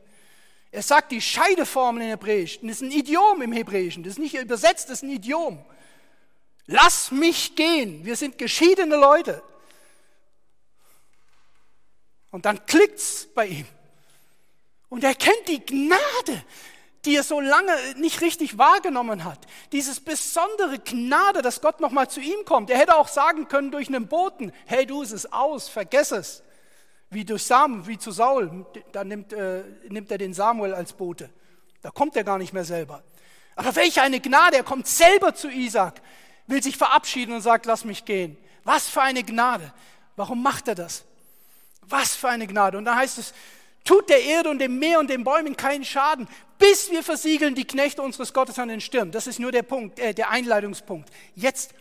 Er 0.72 0.82
sagt 0.82 1.12
die 1.12 1.22
Scheideformel 1.22 2.04
in 2.04 2.10
Hebräisch, 2.10 2.60
das 2.62 2.72
ist 2.72 2.82
ein 2.82 2.92
Idiom 2.92 3.42
im 3.42 3.52
Hebräischen, 3.52 4.04
das 4.04 4.14
ist 4.14 4.20
nicht 4.20 4.36
übersetzt, 4.36 4.90
das 4.90 5.00
ist 5.00 5.04
ein 5.04 5.10
Idiom. 5.10 5.64
Lass 6.66 7.12
mich 7.12 7.56
gehen. 7.56 8.06
Wir 8.06 8.16
sind 8.16 8.38
geschiedene 8.38 8.96
Leute. 8.96 9.44
Und 12.32 12.46
dann 12.46 12.66
klickt's 12.66 13.28
bei 13.34 13.48
ihm. 13.48 13.68
Und 14.90 15.04
er 15.04 15.16
kennt 15.16 15.48
die 15.48 15.64
Gnade, 15.66 16.44
die 17.06 17.16
er 17.16 17.24
so 17.24 17.40
lange 17.40 17.74
nicht 17.98 18.22
richtig 18.22 18.58
wahrgenommen 18.58 19.24
hat. 19.24 19.40
Dieses 19.72 20.00
besondere 20.00 20.80
Gnade, 20.80 21.42
dass 21.42 21.62
Gott 21.62 21.80
nochmal 21.80 22.10
zu 22.10 22.22
ihm 22.22 22.46
kommt. 22.46 22.70
Er 22.70 22.78
hätte 22.78 22.96
auch 22.96 23.08
sagen 23.08 23.48
können 23.48 23.72
durch 23.72 23.88
einen 23.88 24.08
Boten, 24.08 24.54
hey 24.66 24.86
du, 24.86 25.04
es 25.04 25.12
ist 25.12 25.34
aus, 25.34 25.68
vergess 25.68 26.12
es. 26.12 26.44
Wie 27.10 27.26
durch 27.26 27.44
Samuel, 27.44 27.86
wie 27.88 27.98
zu 27.98 28.12
Saul, 28.12 28.66
da 28.92 29.04
nimmt, 29.04 29.34
äh, 29.34 29.64
nimmt 29.90 30.10
er 30.10 30.18
den 30.18 30.34
Samuel 30.34 30.74
als 30.74 30.94
Bote. 30.94 31.30
Da 31.82 31.92
kommt 31.92 32.16
er 32.16 32.24
gar 32.24 32.38
nicht 32.38 32.54
mehr 32.54 32.66
selber. 32.66 33.04
Aber 33.56 33.76
welch 33.76 34.00
eine 34.02 34.20
Gnade, 34.20 34.58
er 34.58 34.64
kommt 34.64 34.88
selber 34.88 35.36
zu 35.36 35.50
Isaac 35.50 36.02
will 36.48 36.62
sich 36.62 36.78
verabschieden 36.78 37.34
und 37.34 37.42
sagt, 37.42 37.66
lass 37.66 37.86
mich 37.86 38.06
gehen. 38.06 38.38
Was 38.64 38.90
für 38.90 39.02
eine 39.02 39.24
Gnade. 39.24 39.74
Warum 40.16 40.42
macht 40.44 40.68
er 40.68 40.76
das? 40.76 41.04
Was 41.82 42.16
für 42.16 42.30
eine 42.30 42.48
Gnade. 42.48 42.78
Und 42.78 42.86
dann 42.86 42.96
heißt 42.96 43.18
es, 43.18 43.34
tut 43.84 44.10
der 44.10 44.24
Erde 44.24 44.50
und 44.50 44.60
dem 44.60 44.80
Meer 44.80 45.00
und 45.00 45.10
den 45.10 45.24
Bäumen 45.24 45.58
keinen 45.58 45.84
Schaden, 45.84 46.28
bis 46.58 46.92
wir 46.92 47.04
versiegeln 47.04 47.56
die 47.56 47.66
Knechte 47.66 48.02
unseres 48.02 48.34
Gottes 48.34 48.60
an 48.60 48.70
den 48.70 48.82
Stirn. 48.82 49.12
Das 49.12 49.28
ist 49.28 49.40
nur 49.40 49.52
der 49.52 49.64
Punkt, 49.64 50.00
äh, 50.00 50.14
der 50.14 50.30
Einleitungspunkt. 50.30 51.10
Jetzt 51.36 51.74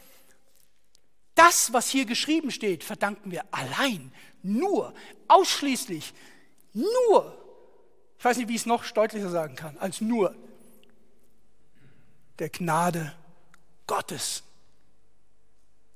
Das, 1.35 1.73
was 1.73 1.89
hier 1.89 2.05
geschrieben 2.05 2.51
steht, 2.51 2.85
verdanken 2.85 3.31
wir 3.31 3.45
allein, 3.53 4.13
nur, 4.43 4.93
ausschließlich, 5.29 6.13
nur, 6.75 7.39
ich 8.19 8.25
weiß 8.25 8.37
nicht, 8.37 8.49
wie 8.49 8.55
ich 8.55 8.61
es 8.61 8.67
noch 8.67 8.85
deutlicher 8.91 9.31
sagen 9.31 9.57
kann, 9.57 9.79
als 9.79 10.01
nur 10.01 10.35
der 12.39 12.51
Gnade 12.51 13.15
Gottes. 13.87 14.43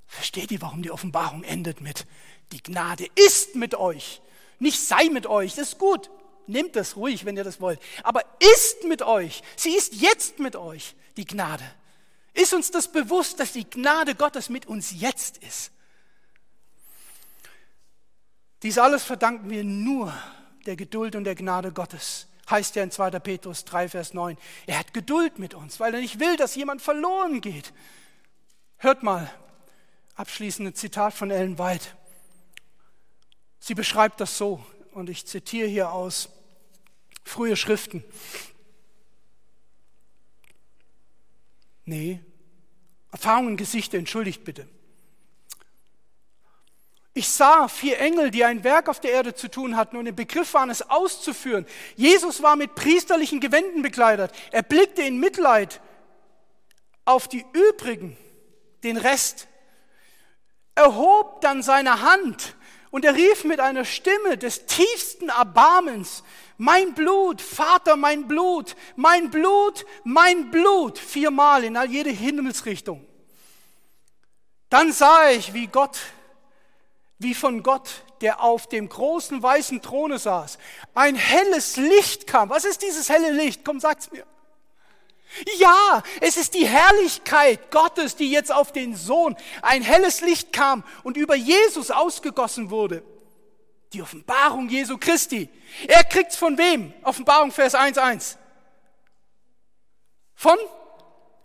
Versteht 0.07 0.51
ihr, 0.51 0.63
warum 0.63 0.83
die 0.83 0.91
Offenbarung 0.91 1.43
endet 1.43 1.81
mit, 1.81 2.07
die 2.53 2.63
Gnade 2.63 3.07
ist 3.15 3.57
mit 3.57 3.75
euch, 3.75 4.23
nicht 4.59 4.81
sei 4.81 5.09
mit 5.11 5.27
euch, 5.27 5.55
das 5.55 5.69
ist 5.69 5.79
gut. 5.79 6.11
Nehmt 6.47 6.77
das 6.77 6.97
ruhig, 6.97 7.25
wenn 7.25 7.37
ihr 7.37 7.45
das 7.45 7.61
wollt. 7.61 7.81
Aber 8.05 8.23
ist 8.39 8.85
mit 8.85 9.03
euch. 9.03 9.43
Sie 9.57 9.75
ist 9.77 9.95
jetzt 9.95 10.39
mit 10.39 10.55
euch, 10.55 10.95
die 11.17 11.25
Gnade. 11.25 11.65
Ist 12.35 12.55
uns 12.55 12.71
das 12.71 12.93
bewusst, 12.93 13.41
dass 13.41 13.53
die 13.53 13.69
Gnade 13.69 14.15
Gottes 14.15 14.49
mit 14.49 14.67
uns 14.67 14.93
jetzt 14.93 15.39
ist? 15.39 15.73
Dies 18.63 18.79
alles 18.79 19.05
verdanken 19.05 19.51
wir 19.51 19.65
nur 19.65 20.13
der 20.67 20.77
Geduld 20.77 21.17
und 21.17 21.25
der 21.25 21.35
Gnade 21.35 21.73
Gottes. 21.73 22.29
Heißt 22.49 22.77
ja 22.77 22.85
in 22.85 22.91
2. 22.91 23.11
Petrus 23.19 23.65
3, 23.65 23.89
Vers 23.89 24.15
9. 24.15 24.39
Er 24.67 24.79
hat 24.79 24.95
Geduld 24.95 25.39
mit 25.39 25.55
uns, 25.55 25.81
weil 25.81 25.95
er 25.95 26.01
nicht 26.01 26.21
will, 26.21 26.37
dass 26.37 26.55
jemand 26.55 26.81
verloren 26.81 27.41
geht. 27.41 27.73
Hört 28.77 29.03
mal, 29.03 29.33
abschließende 30.17 30.73
Zitat 30.73 31.15
von 31.15 31.31
Ellen 31.31 31.59
White. 31.59 31.89
Sie 33.61 33.75
beschreibt 33.75 34.21
das 34.21 34.37
so, 34.37 34.65
und 34.93 35.11
ich 35.11 35.27
zitiere 35.27 35.69
hier 35.69 35.93
aus 35.93 36.31
frühe 37.25 37.57
Schriften. 37.57 38.03
Nee, 41.85 42.21
Erfahrungen, 43.13 43.57
Gesichter, 43.57 43.99
entschuldigt 43.99 44.45
bitte. 44.45 44.67
Ich 47.13 47.29
sah 47.29 47.69
vier 47.69 47.99
Engel, 47.99 48.31
die 48.31 48.45
ein 48.45 48.63
Werk 48.63 48.89
auf 48.89 49.01
der 49.01 49.13
Erde 49.13 49.35
zu 49.35 49.49
tun 49.49 49.77
hatten 49.77 49.97
und 49.97 50.07
im 50.07 50.15
Begriff 50.15 50.53
waren, 50.53 50.69
es 50.69 50.83
auszuführen. 50.83 51.67
Jesus 51.95 52.43
war 52.43 52.57
mit 52.57 52.75
priesterlichen 52.75 53.41
Gewänden 53.41 53.83
bekleidet. 53.83 54.33
Er 54.51 54.63
blickte 54.63 55.03
in 55.03 55.19
Mitleid 55.19 55.81
auf 57.07 57.27
die 57.27 57.47
übrigen, 57.53 58.19
den 58.83 58.99
Rest, 58.99 59.49
erhob 60.77 61.41
dann 61.41 61.63
seine 61.63 62.03
Hand 62.03 62.55
und 62.91 63.05
er 63.05 63.17
rief 63.17 63.45
mit 63.45 63.59
einer 63.59 63.85
Stimme 63.85 64.39
des 64.39 64.67
tiefsten 64.67 65.29
Erbarmens, 65.29 66.23
mein 66.59 66.95
Blut, 66.95 67.43
Vater, 67.43 67.97
mein 67.97 68.29
Blut, 68.29 68.77
mein 68.95 69.31
Blut, 69.31 69.85
mein 70.05 70.51
Blut, 70.51 70.99
viermal 70.99 71.65
in 71.65 71.77
all 71.77 71.91
jede 71.91 72.11
Himmelsrichtung. 72.11 73.05
Dann 74.71 74.93
sah 74.93 75.31
ich, 75.31 75.53
wie 75.53 75.67
Gott, 75.67 75.99
wie 77.19 77.35
von 77.35 77.63
Gott, 77.63 78.03
der 78.21 78.43
auf 78.43 78.69
dem 78.69 78.89
großen 78.89 79.43
weißen 79.43 79.83
Throne 79.83 80.19
saß, 80.19 80.59
ein 80.95 81.17
helles 81.17 81.77
Licht 81.77 82.27
kam. 82.27 82.49
Was 82.51 82.65
ist 82.65 82.83
dieses 82.83 83.09
helle 83.09 83.31
Licht? 83.31 83.65
Komm, 83.65 83.81
sag's 83.81 84.11
mir. 84.11 84.25
Ja, 85.59 86.03
es 86.21 86.37
ist 86.37 86.55
die 86.55 86.67
Herrlichkeit 86.67 87.71
Gottes, 87.71 88.17
die 88.17 88.31
jetzt 88.31 88.53
auf 88.53 88.73
den 88.73 88.95
Sohn, 88.95 89.37
ein 89.63 89.83
helles 89.83 90.21
Licht 90.21 90.53
kam 90.53 90.85
und 91.03 91.17
über 91.17 91.35
Jesus 91.35 91.91
ausgegossen 91.91 92.71
wurde. 92.71 93.03
Die 93.93 94.03
Offenbarung 94.03 94.69
Jesu 94.69 94.99
Christi. 94.99 95.49
Er 95.87 96.05
kriegt's 96.05 96.37
von 96.37 96.59
wem? 96.59 96.93
Offenbarung 97.03 97.53
Vers 97.53 97.75
1.1. 97.75 98.37
Von? 100.35 100.59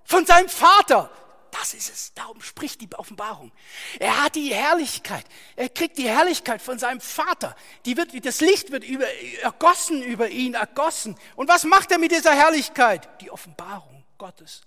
Von 0.03 0.25
seinem 0.25 0.49
Vater. 0.49 1.09
Das 1.51 1.73
ist 1.73 1.89
es. 1.89 2.13
Darum 2.13 2.41
spricht 2.41 2.79
die 2.81 2.89
Offenbarung. 2.95 3.51
Er 3.99 4.23
hat 4.23 4.35
die 4.35 4.53
Herrlichkeit. 4.53 5.25
Er 5.55 5.69
kriegt 5.69 5.97
die 5.97 6.07
Herrlichkeit 6.07 6.61
von 6.61 6.79
seinem 6.79 7.01
Vater. 7.01 7.55
Die 7.85 7.97
wird, 7.97 8.25
das 8.25 8.39
Licht 8.39 8.71
wird 8.71 8.85
über, 8.85 9.05
ergossen 9.41 10.01
über 10.01 10.29
ihn, 10.29 10.53
ergossen. 10.53 11.15
Und 11.35 11.49
was 11.49 11.65
macht 11.65 11.91
er 11.91 11.99
mit 11.99 12.11
dieser 12.11 12.33
Herrlichkeit? 12.33 13.21
Die 13.21 13.29
Offenbarung 13.29 14.05
Gottes. 14.17 14.61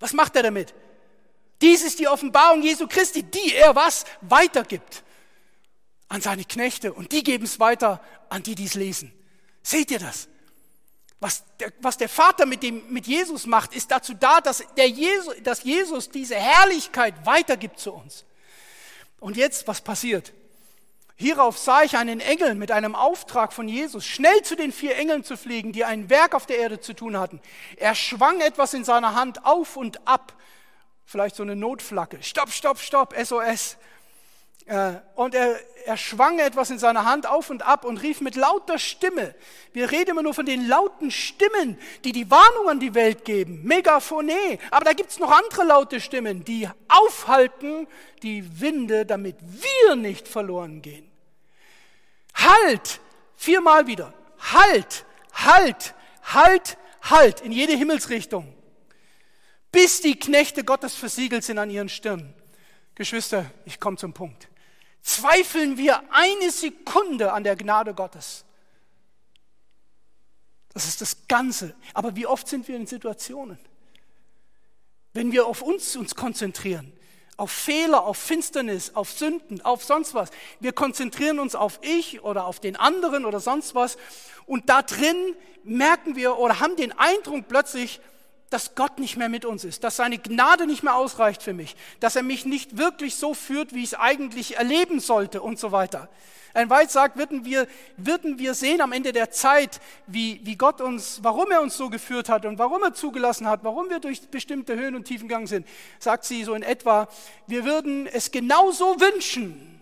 Was 0.00 0.14
macht 0.14 0.34
er 0.36 0.42
damit? 0.42 0.74
Dies 1.60 1.82
ist 1.82 1.98
die 1.98 2.08
Offenbarung 2.08 2.62
Jesu 2.62 2.88
Christi, 2.88 3.22
die 3.22 3.54
er 3.54 3.76
was 3.76 4.04
weitergibt 4.22 5.04
an 6.08 6.20
seine 6.20 6.44
Knechte 6.44 6.92
und 6.92 7.12
die 7.12 7.22
geben 7.22 7.44
es 7.44 7.60
weiter 7.60 8.02
an 8.28 8.42
die, 8.42 8.54
die 8.54 8.64
es 8.64 8.74
lesen. 8.74 9.12
Seht 9.62 9.90
ihr 9.90 9.98
das? 9.98 10.28
Was 11.22 11.44
der, 11.60 11.72
was 11.80 11.96
der 11.96 12.08
Vater 12.08 12.46
mit, 12.46 12.64
dem, 12.64 12.82
mit 12.92 13.06
Jesus 13.06 13.46
macht, 13.46 13.76
ist 13.76 13.92
dazu 13.92 14.12
da, 14.12 14.40
dass, 14.40 14.64
der 14.76 14.88
Jesus, 14.88 15.36
dass 15.44 15.62
Jesus 15.62 16.10
diese 16.10 16.34
Herrlichkeit 16.34 17.14
weitergibt 17.24 17.78
zu 17.78 17.92
uns. 17.92 18.24
Und 19.20 19.36
jetzt, 19.36 19.68
was 19.68 19.80
passiert? 19.80 20.32
Hierauf 21.14 21.58
sah 21.58 21.84
ich 21.84 21.96
einen 21.96 22.18
Engel 22.18 22.56
mit 22.56 22.72
einem 22.72 22.96
Auftrag 22.96 23.52
von 23.52 23.68
Jesus, 23.68 24.04
schnell 24.04 24.42
zu 24.42 24.56
den 24.56 24.72
vier 24.72 24.96
Engeln 24.96 25.22
zu 25.22 25.36
fliegen, 25.36 25.70
die 25.70 25.84
ein 25.84 26.10
Werk 26.10 26.34
auf 26.34 26.46
der 26.46 26.58
Erde 26.58 26.80
zu 26.80 26.92
tun 26.92 27.16
hatten. 27.16 27.40
Er 27.76 27.94
schwang 27.94 28.40
etwas 28.40 28.74
in 28.74 28.82
seiner 28.84 29.14
Hand 29.14 29.46
auf 29.46 29.76
und 29.76 30.04
ab, 30.08 30.34
vielleicht 31.04 31.36
so 31.36 31.44
eine 31.44 31.54
Notflagge. 31.54 32.20
Stopp, 32.20 32.50
stopp, 32.50 32.80
stopp, 32.80 33.14
SOS. 33.16 33.76
Äh, 34.66 34.94
und 35.16 35.34
er, 35.34 35.58
er 35.86 35.96
schwang 35.96 36.38
etwas 36.38 36.70
in 36.70 36.78
seiner 36.78 37.04
Hand 37.04 37.26
auf 37.26 37.50
und 37.50 37.62
ab 37.62 37.84
und 37.84 37.98
rief 37.98 38.20
mit 38.20 38.36
lauter 38.36 38.78
Stimme. 38.78 39.34
Wir 39.72 39.90
reden 39.90 40.10
immer 40.10 40.22
nur 40.22 40.34
von 40.34 40.46
den 40.46 40.68
lauten 40.68 41.10
Stimmen, 41.10 41.78
die 42.04 42.12
die 42.12 42.30
Warnung 42.30 42.68
an 42.68 42.80
die 42.80 42.94
Welt 42.94 43.24
geben. 43.24 43.62
Megaphone. 43.64 44.58
Aber 44.70 44.84
da 44.84 44.92
gibt's 44.92 45.18
noch 45.18 45.30
andere 45.30 45.64
laute 45.64 46.00
Stimmen, 46.00 46.44
die 46.44 46.68
aufhalten 46.88 47.88
die 48.22 48.60
Winde, 48.60 49.04
damit 49.04 49.36
wir 49.40 49.96
nicht 49.96 50.28
verloren 50.28 50.82
gehen. 50.82 51.10
Halt! 52.34 53.00
Viermal 53.36 53.86
wieder. 53.88 54.14
Halt! 54.52 55.04
Halt! 55.32 55.94
Halt! 56.22 56.78
Halt! 57.02 57.40
In 57.40 57.50
jede 57.50 57.72
Himmelsrichtung. 57.72 58.54
Bis 59.72 60.00
die 60.00 60.18
Knechte 60.18 60.62
Gottes 60.62 60.94
versiegelt 60.94 61.42
sind 61.42 61.58
an 61.58 61.70
ihren 61.70 61.88
Stirnen. 61.88 62.34
Geschwister, 62.94 63.46
ich 63.64 63.80
komme 63.80 63.96
zum 63.96 64.12
Punkt 64.12 64.51
zweifeln 65.02 65.76
wir 65.76 66.02
eine 66.10 66.50
Sekunde 66.50 67.32
an 67.32 67.44
der 67.44 67.56
Gnade 67.56 67.94
Gottes. 67.94 68.44
Das 70.72 70.86
ist 70.86 71.00
das 71.00 71.28
Ganze. 71.28 71.74
Aber 71.92 72.16
wie 72.16 72.26
oft 72.26 72.48
sind 72.48 72.66
wir 72.68 72.76
in 72.76 72.86
Situationen, 72.86 73.58
wenn 75.12 75.32
wir 75.32 75.46
auf 75.46 75.60
uns 75.60 75.94
uns 75.96 76.14
konzentrieren, 76.14 76.92
auf 77.36 77.50
Fehler, 77.50 78.04
auf 78.04 78.18
Finsternis, 78.18 78.94
auf 78.94 79.10
Sünden, 79.10 79.60
auf 79.62 79.82
sonst 79.84 80.14
was. 80.14 80.30
Wir 80.60 80.72
konzentrieren 80.72 81.38
uns 81.38 81.54
auf 81.54 81.80
ich 81.82 82.22
oder 82.22 82.46
auf 82.46 82.60
den 82.60 82.76
anderen 82.76 83.24
oder 83.24 83.40
sonst 83.40 83.74
was. 83.74 83.96
Und 84.46 84.68
da 84.68 84.82
drin 84.82 85.34
merken 85.64 86.14
wir 86.14 86.38
oder 86.38 86.60
haben 86.60 86.76
den 86.76 86.92
Eindruck 86.92 87.48
plötzlich, 87.48 88.00
dass 88.52 88.74
Gott 88.74 88.98
nicht 88.98 89.16
mehr 89.16 89.28
mit 89.28 89.44
uns 89.44 89.64
ist, 89.64 89.84
dass 89.84 89.96
seine 89.96 90.18
Gnade 90.18 90.66
nicht 90.66 90.82
mehr 90.82 90.94
ausreicht 90.94 91.42
für 91.42 91.52
mich, 91.52 91.76
dass 92.00 92.16
er 92.16 92.22
mich 92.22 92.44
nicht 92.44 92.76
wirklich 92.76 93.16
so 93.16 93.34
führt, 93.34 93.74
wie 93.74 93.82
ich 93.82 93.92
es 93.92 93.94
eigentlich 93.94 94.56
erleben 94.56 95.00
sollte 95.00 95.42
und 95.42 95.58
so 95.58 95.72
weiter. 95.72 96.08
Ein 96.54 96.68
Weit 96.68 96.90
sagt, 96.90 97.16
würden 97.16 97.46
wir, 97.46 97.66
würden 97.96 98.38
wir 98.38 98.52
sehen 98.52 98.82
am 98.82 98.92
Ende 98.92 99.12
der 99.12 99.30
Zeit, 99.30 99.80
wie, 100.06 100.40
wie 100.44 100.56
Gott 100.56 100.82
uns, 100.82 101.20
warum 101.22 101.50
er 101.50 101.62
uns 101.62 101.76
so 101.76 101.88
geführt 101.88 102.28
hat 102.28 102.44
und 102.44 102.58
warum 102.58 102.82
er 102.82 102.92
zugelassen 102.92 103.46
hat, 103.46 103.64
warum 103.64 103.88
wir 103.88 104.00
durch 104.00 104.20
bestimmte 104.28 104.76
Höhen 104.76 104.94
und 104.94 105.04
Tiefen 105.04 105.28
gegangen 105.28 105.46
sind, 105.46 105.66
sagt 105.98 106.24
sie 106.24 106.44
so 106.44 106.54
in 106.54 106.62
etwa, 106.62 107.08
wir 107.46 107.64
würden 107.64 108.06
es 108.06 108.30
genauso 108.30 109.00
wünschen, 109.00 109.80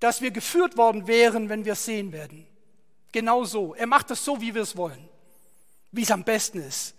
dass 0.00 0.20
wir 0.20 0.32
geführt 0.32 0.76
worden 0.76 1.06
wären, 1.06 1.48
wenn 1.48 1.64
wir 1.64 1.72
es 1.72 1.86
sehen 1.86 2.12
werden. 2.12 2.46
Genau 3.12 3.44
so. 3.44 3.74
Er 3.74 3.86
macht 3.86 4.10
es 4.10 4.22
so, 4.22 4.40
wie 4.42 4.54
wir 4.54 4.62
es 4.62 4.76
wollen, 4.76 5.08
wie 5.92 6.02
es 6.02 6.10
am 6.10 6.24
besten 6.24 6.58
ist. 6.58 6.94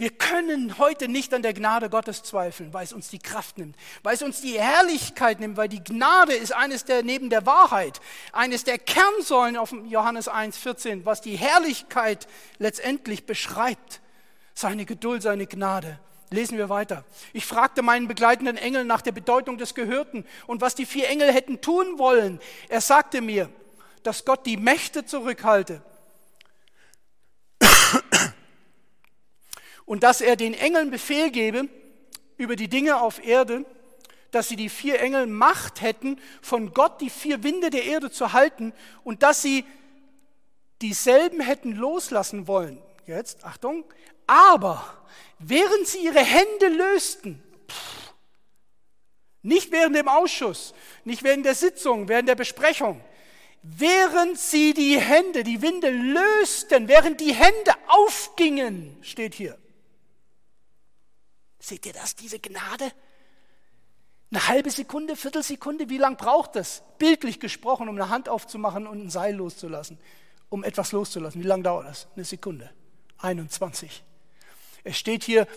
Wir 0.00 0.10
können 0.10 0.78
heute 0.78 1.08
nicht 1.08 1.34
an 1.34 1.42
der 1.42 1.52
Gnade 1.52 1.90
Gottes 1.90 2.22
zweifeln, 2.22 2.72
weil 2.72 2.84
es 2.84 2.92
uns 2.92 3.08
die 3.08 3.18
Kraft 3.18 3.58
nimmt, 3.58 3.74
weil 4.04 4.14
es 4.14 4.22
uns 4.22 4.40
die 4.40 4.56
Herrlichkeit 4.56 5.40
nimmt, 5.40 5.56
weil 5.56 5.68
die 5.68 5.82
Gnade 5.82 6.34
ist 6.34 6.52
eines 6.52 6.84
der 6.84 7.02
neben 7.02 7.30
der 7.30 7.46
Wahrheit, 7.46 8.00
eines 8.32 8.62
der 8.62 8.78
Kernsäulen 8.78 9.56
auf 9.56 9.74
Johannes 9.88 10.30
1,14, 10.30 11.04
was 11.04 11.20
die 11.20 11.34
Herrlichkeit 11.34 12.28
letztendlich 12.58 13.26
beschreibt. 13.26 14.00
Seine 14.54 14.84
Geduld, 14.84 15.22
seine 15.22 15.48
Gnade. 15.48 15.98
Lesen 16.30 16.58
wir 16.58 16.68
weiter. 16.68 17.04
Ich 17.32 17.44
fragte 17.44 17.82
meinen 17.82 18.06
begleitenden 18.06 18.56
Engel 18.56 18.84
nach 18.84 19.00
der 19.00 19.12
Bedeutung 19.12 19.58
des 19.58 19.74
Gehörten 19.74 20.24
und 20.46 20.60
was 20.60 20.76
die 20.76 20.86
vier 20.86 21.08
Engel 21.08 21.32
hätten 21.32 21.60
tun 21.60 21.98
wollen. 21.98 22.38
Er 22.68 22.82
sagte 22.82 23.20
mir, 23.20 23.48
dass 24.04 24.24
Gott 24.24 24.46
die 24.46 24.58
Mächte 24.58 25.04
zurückhalte 25.04 25.82
und 29.88 30.02
dass 30.02 30.20
er 30.20 30.36
den 30.36 30.52
Engeln 30.52 30.90
Befehl 30.90 31.30
gebe 31.30 31.66
über 32.36 32.56
die 32.56 32.68
Dinge 32.68 33.00
auf 33.00 33.24
Erde, 33.24 33.64
dass 34.30 34.48
sie 34.48 34.56
die 34.56 34.68
vier 34.68 35.00
Engel 35.00 35.26
Macht 35.26 35.80
hätten, 35.80 36.20
von 36.42 36.74
Gott 36.74 37.00
die 37.00 37.08
vier 37.08 37.42
Winde 37.42 37.70
der 37.70 37.84
Erde 37.84 38.10
zu 38.10 38.34
halten 38.34 38.74
und 39.02 39.22
dass 39.22 39.40
sie 39.40 39.64
dieselben 40.82 41.40
hätten 41.40 41.72
loslassen 41.72 42.46
wollen. 42.46 42.78
Jetzt, 43.06 43.42
Achtung, 43.44 43.84
aber 44.26 44.84
während 45.38 45.86
sie 45.86 46.04
ihre 46.04 46.20
Hände 46.20 46.68
lösten, 46.68 47.42
Nicht 49.40 49.72
während 49.72 49.96
dem 49.96 50.08
Ausschuss, 50.08 50.74
nicht 51.04 51.22
während 51.22 51.46
der 51.46 51.54
Sitzung, 51.54 52.08
während 52.08 52.28
der 52.28 52.34
Besprechung. 52.34 53.00
Während 53.62 54.38
sie 54.38 54.74
die 54.74 54.98
Hände, 54.98 55.44
die 55.44 55.62
Winde 55.62 55.90
lösten, 55.90 56.88
während 56.88 57.20
die 57.20 57.32
Hände 57.32 57.72
aufgingen, 57.86 58.98
steht 59.00 59.34
hier. 59.34 59.56
Seht 61.58 61.86
ihr 61.86 61.92
das, 61.92 62.14
diese 62.14 62.38
Gnade? 62.38 62.92
Eine 64.30 64.46
halbe 64.46 64.70
Sekunde, 64.70 65.16
Viertelsekunde, 65.16 65.88
wie 65.88 65.98
lang 65.98 66.16
braucht 66.16 66.56
es? 66.56 66.82
Bildlich 66.98 67.40
gesprochen, 67.40 67.88
um 67.88 67.96
eine 67.96 68.10
Hand 68.10 68.28
aufzumachen 68.28 68.86
und 68.86 69.06
ein 69.06 69.10
Seil 69.10 69.34
loszulassen, 69.34 69.98
um 70.50 70.64
etwas 70.64 70.92
loszulassen. 70.92 71.42
Wie 71.42 71.46
lange 71.46 71.62
dauert 71.62 71.86
das? 71.86 72.08
Eine 72.14 72.24
Sekunde. 72.24 72.70
21. 73.18 74.04
Es 74.84 74.98
steht 74.98 75.24
hier, 75.24 75.48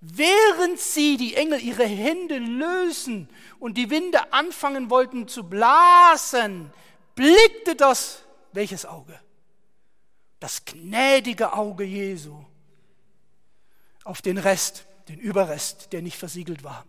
während 0.00 0.78
sie, 0.80 1.16
die 1.16 1.34
Engel, 1.36 1.60
ihre 1.60 1.84
Hände 1.84 2.38
lösen 2.38 3.28
und 3.58 3.78
die 3.78 3.90
Winde 3.90 4.32
anfangen 4.32 4.90
wollten 4.90 5.28
zu 5.28 5.44
blasen, 5.44 6.72
blickte 7.14 7.76
das, 7.76 8.24
welches 8.52 8.86
Auge? 8.86 9.18
Das 10.40 10.64
gnädige 10.64 11.52
Auge 11.52 11.84
Jesu 11.84 12.44
auf 14.04 14.22
den 14.22 14.38
Rest, 14.38 14.86
den 15.10 15.20
Überrest, 15.20 15.92
der 15.92 16.02
nicht 16.02 16.16
versiegelt 16.16 16.64
war. 16.64 16.86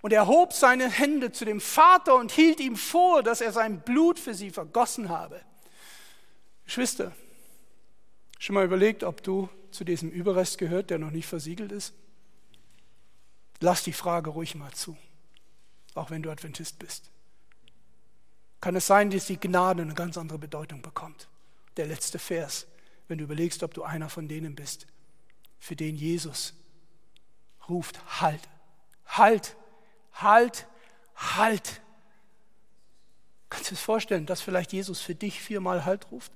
Und 0.00 0.12
er 0.12 0.26
hob 0.26 0.52
seine 0.52 0.90
Hände 0.90 1.32
zu 1.32 1.44
dem 1.44 1.60
Vater 1.60 2.16
und 2.16 2.32
hielt 2.32 2.60
ihm 2.60 2.76
vor, 2.76 3.22
dass 3.22 3.40
er 3.40 3.52
sein 3.52 3.80
Blut 3.80 4.18
für 4.18 4.34
sie 4.34 4.50
vergossen 4.50 5.08
habe. 5.08 5.40
Geschwister, 6.64 7.12
schon 8.38 8.54
mal 8.54 8.64
überlegt, 8.64 9.04
ob 9.04 9.22
du 9.22 9.48
zu 9.70 9.84
diesem 9.84 10.10
Überrest 10.10 10.58
gehört, 10.58 10.90
der 10.90 10.98
noch 10.98 11.10
nicht 11.10 11.26
versiegelt 11.26 11.72
ist? 11.72 11.94
Lass 13.60 13.82
die 13.82 13.92
Frage 13.92 14.30
ruhig 14.30 14.54
mal 14.54 14.72
zu, 14.72 14.96
auch 15.94 16.10
wenn 16.10 16.22
du 16.22 16.30
Adventist 16.30 16.78
bist. 16.78 17.10
Kann 18.60 18.76
es 18.76 18.86
sein, 18.86 19.10
dass 19.10 19.26
die 19.26 19.38
Gnade 19.38 19.82
eine 19.82 19.94
ganz 19.94 20.16
andere 20.16 20.38
Bedeutung 20.38 20.82
bekommt? 20.82 21.28
Der 21.76 21.86
letzte 21.86 22.18
Vers, 22.18 22.66
wenn 23.06 23.18
du 23.18 23.24
überlegst, 23.24 23.62
ob 23.62 23.74
du 23.74 23.82
einer 23.82 24.08
von 24.08 24.28
denen 24.28 24.54
bist, 24.54 24.86
für 25.58 25.76
den 25.76 25.96
Jesus 25.96 26.54
ruft, 27.68 28.00
halt, 28.20 28.40
halt, 29.06 29.56
halt, 30.12 30.66
halt. 31.16 31.80
Kannst 33.50 33.70
du 33.70 33.74
dir 33.74 33.80
vorstellen, 33.80 34.26
dass 34.26 34.40
vielleicht 34.40 34.72
Jesus 34.72 35.00
für 35.00 35.14
dich 35.14 35.40
viermal 35.40 35.84
Halt 35.84 36.10
ruft? 36.10 36.32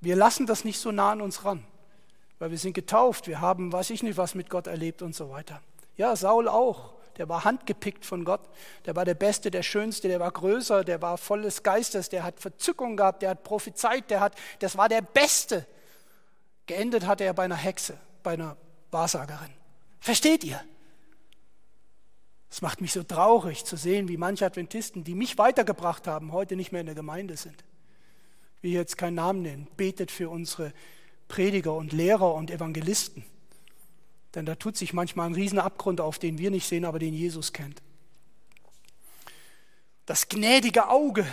Wir 0.00 0.16
lassen 0.16 0.46
das 0.46 0.64
nicht 0.64 0.78
so 0.78 0.92
nah 0.92 1.12
an 1.12 1.22
uns 1.22 1.44
ran, 1.44 1.64
weil 2.38 2.50
wir 2.50 2.58
sind 2.58 2.74
getauft, 2.74 3.26
wir 3.26 3.40
haben, 3.40 3.72
weiß 3.72 3.90
ich 3.90 4.02
nicht, 4.02 4.16
was 4.16 4.34
mit 4.34 4.50
Gott 4.50 4.66
erlebt 4.66 5.02
und 5.02 5.14
so 5.14 5.30
weiter. 5.30 5.62
Ja, 5.96 6.14
Saul 6.14 6.48
auch. 6.48 6.94
Der 7.16 7.28
war 7.28 7.44
handgepickt 7.44 8.04
von 8.04 8.24
Gott. 8.24 8.40
Der 8.86 8.96
war 8.96 9.04
der 9.04 9.14
Beste, 9.14 9.50
der 9.50 9.62
Schönste, 9.62 10.08
der 10.08 10.18
war 10.18 10.32
größer, 10.32 10.82
der 10.82 11.00
war 11.00 11.16
voll 11.16 11.42
des 11.42 11.62
Geistes, 11.62 12.08
der 12.08 12.24
hat 12.24 12.40
Verzückung 12.40 12.96
gehabt, 12.96 13.22
der 13.22 13.30
hat 13.30 13.44
prophezeit, 13.44 14.10
der 14.10 14.20
hat, 14.20 14.34
das 14.58 14.76
war 14.76 14.88
der 14.88 15.00
Beste. 15.00 15.66
Geendet 16.66 17.06
hat 17.06 17.20
er 17.20 17.32
bei 17.32 17.44
einer 17.44 17.56
Hexe, 17.56 17.96
bei 18.22 18.32
einer 18.32 18.56
Wahrsagerin. 18.94 19.52
Versteht 20.00 20.42
ihr? 20.44 20.64
Es 22.48 22.62
macht 22.62 22.80
mich 22.80 22.92
so 22.92 23.02
traurig 23.02 23.66
zu 23.66 23.76
sehen, 23.76 24.08
wie 24.08 24.16
manche 24.16 24.46
Adventisten, 24.46 25.04
die 25.04 25.14
mich 25.14 25.36
weitergebracht 25.36 26.06
haben, 26.06 26.32
heute 26.32 26.56
nicht 26.56 26.72
mehr 26.72 26.80
in 26.80 26.86
der 26.86 26.94
Gemeinde 26.94 27.36
sind 27.36 27.62
will 28.64 28.72
jetzt 28.72 28.98
keinen 28.98 29.14
Namen 29.14 29.42
nennen, 29.42 29.68
betet 29.76 30.10
für 30.10 30.30
unsere 30.30 30.72
Prediger 31.28 31.74
und 31.74 31.92
Lehrer 31.92 32.34
und 32.34 32.50
Evangelisten. 32.50 33.24
Denn 34.34 34.46
da 34.46 34.56
tut 34.56 34.76
sich 34.76 34.92
manchmal 34.92 35.28
ein 35.28 35.34
Riesenabgrund 35.34 36.00
auf, 36.00 36.18
den 36.18 36.38
wir 36.38 36.50
nicht 36.50 36.66
sehen, 36.66 36.84
aber 36.84 36.98
den 36.98 37.14
Jesus 37.14 37.52
kennt. 37.52 37.82
Das 40.06 40.28
gnädige 40.28 40.88
Auge 40.88 41.26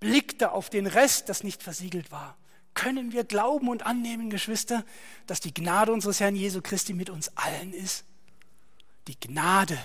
blickte 0.00 0.52
auf 0.52 0.70
den 0.70 0.86
Rest, 0.86 1.28
das 1.28 1.42
nicht 1.42 1.62
versiegelt 1.62 2.10
war. 2.10 2.38
Können 2.76 3.10
wir 3.10 3.24
glauben 3.24 3.68
und 3.68 3.86
annehmen, 3.86 4.28
Geschwister, 4.28 4.84
dass 5.26 5.40
die 5.40 5.54
Gnade 5.54 5.92
unseres 5.92 6.20
Herrn 6.20 6.36
Jesu 6.36 6.60
Christi 6.60 6.92
mit 6.92 7.08
uns 7.08 7.34
allen 7.34 7.72
ist? 7.72 8.04
Die 9.08 9.18
Gnade 9.18 9.82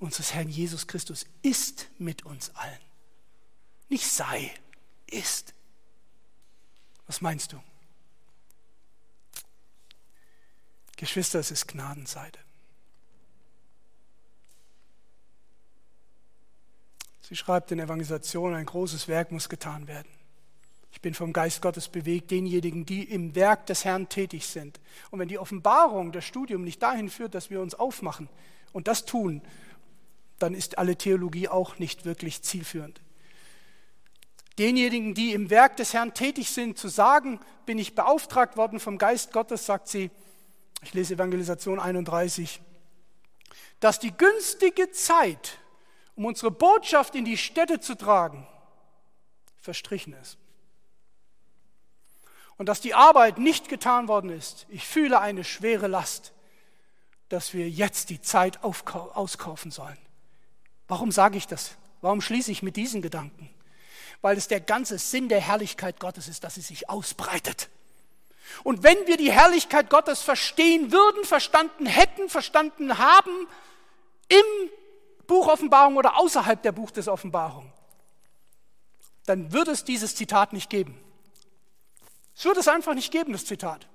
unseres 0.00 0.34
Herrn 0.34 0.50
Jesus 0.50 0.86
Christus 0.86 1.24
ist 1.40 1.88
mit 1.98 2.26
uns 2.26 2.54
allen. 2.56 2.78
Nicht 3.88 4.06
sei, 4.06 4.52
ist. 5.06 5.54
Was 7.06 7.22
meinst 7.22 7.54
du? 7.54 7.62
Geschwister, 10.96 11.38
es 11.38 11.50
ist 11.50 11.66
Gnadenseite. 11.68 12.38
Sie 17.22 17.34
schreibt 17.34 17.72
in 17.72 17.80
Evangelisation, 17.80 18.54
ein 18.54 18.66
großes 18.66 19.08
Werk 19.08 19.32
muss 19.32 19.48
getan 19.48 19.86
werden. 19.86 20.23
Ich 20.94 21.02
bin 21.02 21.12
vom 21.12 21.34
Geist 21.34 21.60
Gottes 21.60 21.88
bewegt, 21.88 22.30
denjenigen, 22.30 22.86
die 22.86 23.04
im 23.04 23.34
Werk 23.34 23.66
des 23.66 23.84
Herrn 23.84 24.08
tätig 24.08 24.46
sind. 24.46 24.80
Und 25.10 25.18
wenn 25.18 25.28
die 25.28 25.38
Offenbarung, 25.38 26.12
das 26.12 26.24
Studium 26.24 26.64
nicht 26.64 26.82
dahin 26.82 27.10
führt, 27.10 27.34
dass 27.34 27.50
wir 27.50 27.60
uns 27.60 27.74
aufmachen 27.74 28.30
und 28.72 28.88
das 28.88 29.04
tun, 29.04 29.42
dann 30.38 30.54
ist 30.54 30.78
alle 30.78 30.96
Theologie 30.96 31.48
auch 31.48 31.78
nicht 31.78 32.06
wirklich 32.06 32.40
zielführend 32.40 33.00
denjenigen, 34.58 35.14
die 35.14 35.32
im 35.32 35.50
Werk 35.50 35.76
des 35.76 35.94
Herrn 35.94 36.14
tätig 36.14 36.50
sind, 36.50 36.78
zu 36.78 36.88
sagen, 36.88 37.40
bin 37.66 37.78
ich 37.78 37.94
beauftragt 37.94 38.56
worden 38.56 38.80
vom 38.80 38.98
Geist 38.98 39.32
Gottes, 39.32 39.66
sagt 39.66 39.88
sie, 39.88 40.10
ich 40.82 40.94
lese 40.94 41.14
Evangelisation 41.14 41.80
31, 41.80 42.60
dass 43.80 43.98
die 43.98 44.16
günstige 44.16 44.90
Zeit, 44.92 45.58
um 46.14 46.26
unsere 46.26 46.50
Botschaft 46.50 47.14
in 47.14 47.24
die 47.24 47.36
Städte 47.36 47.80
zu 47.80 47.96
tragen, 47.96 48.46
verstrichen 49.58 50.12
ist. 50.14 50.38
Und 52.56 52.68
dass 52.68 52.80
die 52.80 52.94
Arbeit 52.94 53.38
nicht 53.38 53.68
getan 53.68 54.08
worden 54.08 54.30
ist. 54.30 54.66
Ich 54.68 54.86
fühle 54.86 55.20
eine 55.20 55.44
schwere 55.44 55.88
Last, 55.88 56.32
dass 57.28 57.52
wir 57.52 57.68
jetzt 57.68 58.10
die 58.10 58.20
Zeit 58.20 58.62
auskaufen 58.62 59.70
sollen. 59.70 59.98
Warum 60.86 61.10
sage 61.10 61.36
ich 61.36 61.46
das? 61.46 61.72
Warum 62.00 62.20
schließe 62.20 62.52
ich 62.52 62.62
mit 62.62 62.76
diesen 62.76 63.02
Gedanken? 63.02 63.50
weil 64.24 64.38
es 64.38 64.48
der 64.48 64.60
ganze 64.60 64.96
Sinn 64.96 65.28
der 65.28 65.42
Herrlichkeit 65.42 66.00
Gottes 66.00 66.28
ist, 66.28 66.44
dass 66.44 66.54
sie 66.54 66.62
sich 66.62 66.88
ausbreitet. 66.88 67.68
Und 68.62 68.82
wenn 68.82 68.96
wir 69.06 69.18
die 69.18 69.30
Herrlichkeit 69.30 69.90
Gottes 69.90 70.22
verstehen 70.22 70.92
würden, 70.92 71.24
verstanden 71.24 71.84
hätten, 71.84 72.30
verstanden 72.30 72.96
haben, 72.96 73.46
im 74.30 74.70
Buch 75.26 75.48
Offenbarung 75.48 75.98
oder 75.98 76.18
außerhalb 76.18 76.62
der 76.62 76.72
Buch 76.72 76.90
des 76.90 77.06
Offenbarung, 77.06 77.70
dann 79.26 79.52
würde 79.52 79.72
es 79.72 79.84
dieses 79.84 80.16
Zitat 80.16 80.54
nicht 80.54 80.70
geben. 80.70 80.98
Es 82.36 82.44
würde 82.44 82.60
es 82.60 82.68
einfach 82.68 82.94
nicht 82.94 83.12
geben, 83.12 83.32
das 83.32 83.44
Zitat. 83.44 83.86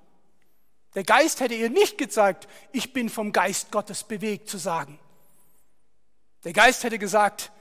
Der 0.94 1.04
Geist 1.04 1.40
hätte 1.40 1.54
ihr 1.54 1.70
nicht 1.70 1.98
gezeigt, 1.98 2.48
ich 2.72 2.92
bin 2.92 3.08
vom 3.08 3.32
Geist 3.32 3.70
Gottes 3.70 4.02
bewegt 4.02 4.48
zu 4.48 4.58
sagen. 4.58 4.98
Der 6.44 6.52
Geist 6.52 6.82
hätte 6.84 6.98
gesagt, 6.98 7.52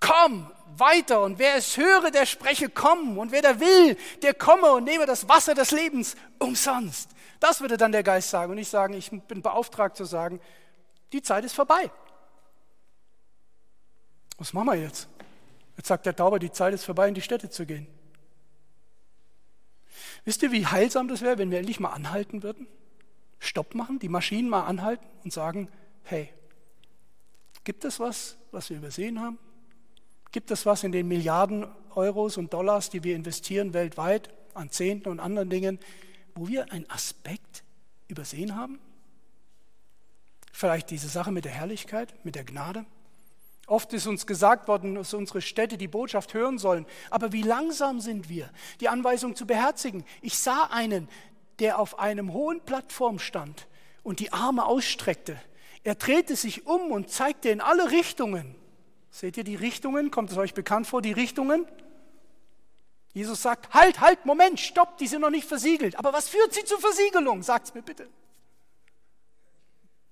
komm 0.00 0.50
weiter 0.76 1.22
und 1.22 1.38
wer 1.38 1.56
es 1.56 1.76
höre, 1.76 2.10
der 2.10 2.26
spreche, 2.26 2.68
komm 2.68 3.18
und 3.18 3.32
wer 3.32 3.42
da 3.42 3.60
will, 3.60 3.96
der 4.22 4.34
komme 4.34 4.72
und 4.72 4.84
nehme 4.84 5.06
das 5.06 5.28
Wasser 5.28 5.54
des 5.54 5.70
Lebens 5.70 6.16
umsonst. 6.38 7.10
Das 7.40 7.60
würde 7.60 7.76
dann 7.76 7.92
der 7.92 8.02
Geist 8.02 8.30
sagen 8.30 8.50
und 8.50 8.56
nicht 8.56 8.70
sagen, 8.70 8.94
ich 8.94 9.10
bin 9.10 9.42
beauftragt 9.42 9.96
zu 9.96 10.04
sagen, 10.04 10.40
die 11.12 11.22
Zeit 11.22 11.44
ist 11.44 11.54
vorbei. 11.54 11.90
Was 14.38 14.52
machen 14.52 14.66
wir 14.66 14.74
jetzt? 14.74 15.08
Jetzt 15.76 15.88
sagt 15.88 16.06
der 16.06 16.16
Tauber, 16.16 16.38
die 16.38 16.50
Zeit 16.50 16.74
ist 16.74 16.84
vorbei, 16.84 17.08
in 17.08 17.14
die 17.14 17.22
Städte 17.22 17.50
zu 17.50 17.66
gehen. 17.66 17.86
Wisst 20.26 20.42
ihr, 20.42 20.50
wie 20.50 20.66
heilsam 20.66 21.06
das 21.06 21.22
wäre, 21.22 21.38
wenn 21.38 21.52
wir 21.52 21.58
endlich 21.58 21.78
mal 21.78 21.90
anhalten 21.90 22.42
würden? 22.42 22.66
Stopp 23.38 23.76
machen, 23.76 24.00
die 24.00 24.08
Maschinen 24.08 24.48
mal 24.48 24.64
anhalten 24.64 25.06
und 25.22 25.32
sagen, 25.32 25.68
hey, 26.02 26.28
gibt 27.62 27.84
es 27.84 28.00
was, 28.00 28.36
was 28.50 28.68
wir 28.68 28.76
übersehen 28.76 29.20
haben? 29.20 29.38
Gibt 30.32 30.50
es 30.50 30.66
was 30.66 30.82
in 30.82 30.90
den 30.90 31.06
Milliarden 31.06 31.66
Euros 31.94 32.38
und 32.38 32.52
Dollars, 32.52 32.90
die 32.90 33.04
wir 33.04 33.14
investieren 33.14 33.72
weltweit 33.72 34.34
an 34.52 34.70
Zehnten 34.70 35.10
und 35.10 35.20
anderen 35.20 35.48
Dingen, 35.48 35.78
wo 36.34 36.48
wir 36.48 36.72
einen 36.72 36.90
Aspekt 36.90 37.62
übersehen 38.08 38.56
haben? 38.56 38.80
Vielleicht 40.52 40.90
diese 40.90 41.08
Sache 41.08 41.30
mit 41.30 41.44
der 41.44 41.52
Herrlichkeit, 41.52 42.12
mit 42.24 42.34
der 42.34 42.44
Gnade? 42.44 42.84
Oft 43.66 43.92
ist 43.92 44.06
uns 44.06 44.26
gesagt 44.26 44.68
worden, 44.68 44.94
dass 44.94 45.12
unsere 45.12 45.42
Städte 45.42 45.76
die 45.76 45.88
Botschaft 45.88 46.34
hören 46.34 46.58
sollen. 46.58 46.86
Aber 47.10 47.32
wie 47.32 47.42
langsam 47.42 48.00
sind 48.00 48.28
wir, 48.28 48.50
die 48.80 48.88
Anweisung 48.88 49.34
zu 49.34 49.46
beherzigen? 49.46 50.04
Ich 50.22 50.38
sah 50.38 50.68
einen, 50.70 51.08
der 51.58 51.80
auf 51.80 51.98
einem 51.98 52.32
hohen 52.32 52.60
Plattform 52.60 53.18
stand 53.18 53.66
und 54.04 54.20
die 54.20 54.32
Arme 54.32 54.66
ausstreckte. 54.66 55.40
Er 55.82 55.96
drehte 55.96 56.36
sich 56.36 56.66
um 56.66 56.92
und 56.92 57.10
zeigte 57.10 57.48
in 57.48 57.60
alle 57.60 57.90
Richtungen. 57.90 58.54
Seht 59.10 59.36
ihr 59.36 59.44
die 59.44 59.56
Richtungen? 59.56 60.10
Kommt 60.10 60.30
es 60.30 60.36
euch 60.36 60.54
bekannt 60.54 60.86
vor, 60.86 61.02
die 61.02 61.12
Richtungen? 61.12 61.66
Jesus 63.14 63.40
sagt, 63.42 63.72
halt, 63.72 64.00
halt, 64.00 64.26
Moment, 64.26 64.60
stopp, 64.60 64.98
die 64.98 65.06
sind 65.06 65.22
noch 65.22 65.30
nicht 65.30 65.48
versiegelt. 65.48 65.98
Aber 65.98 66.12
was 66.12 66.28
führt 66.28 66.52
sie 66.52 66.64
zur 66.64 66.78
Versiegelung? 66.78 67.42
Sagt 67.42 67.68
es 67.68 67.74
mir 67.74 67.82
bitte. 67.82 68.08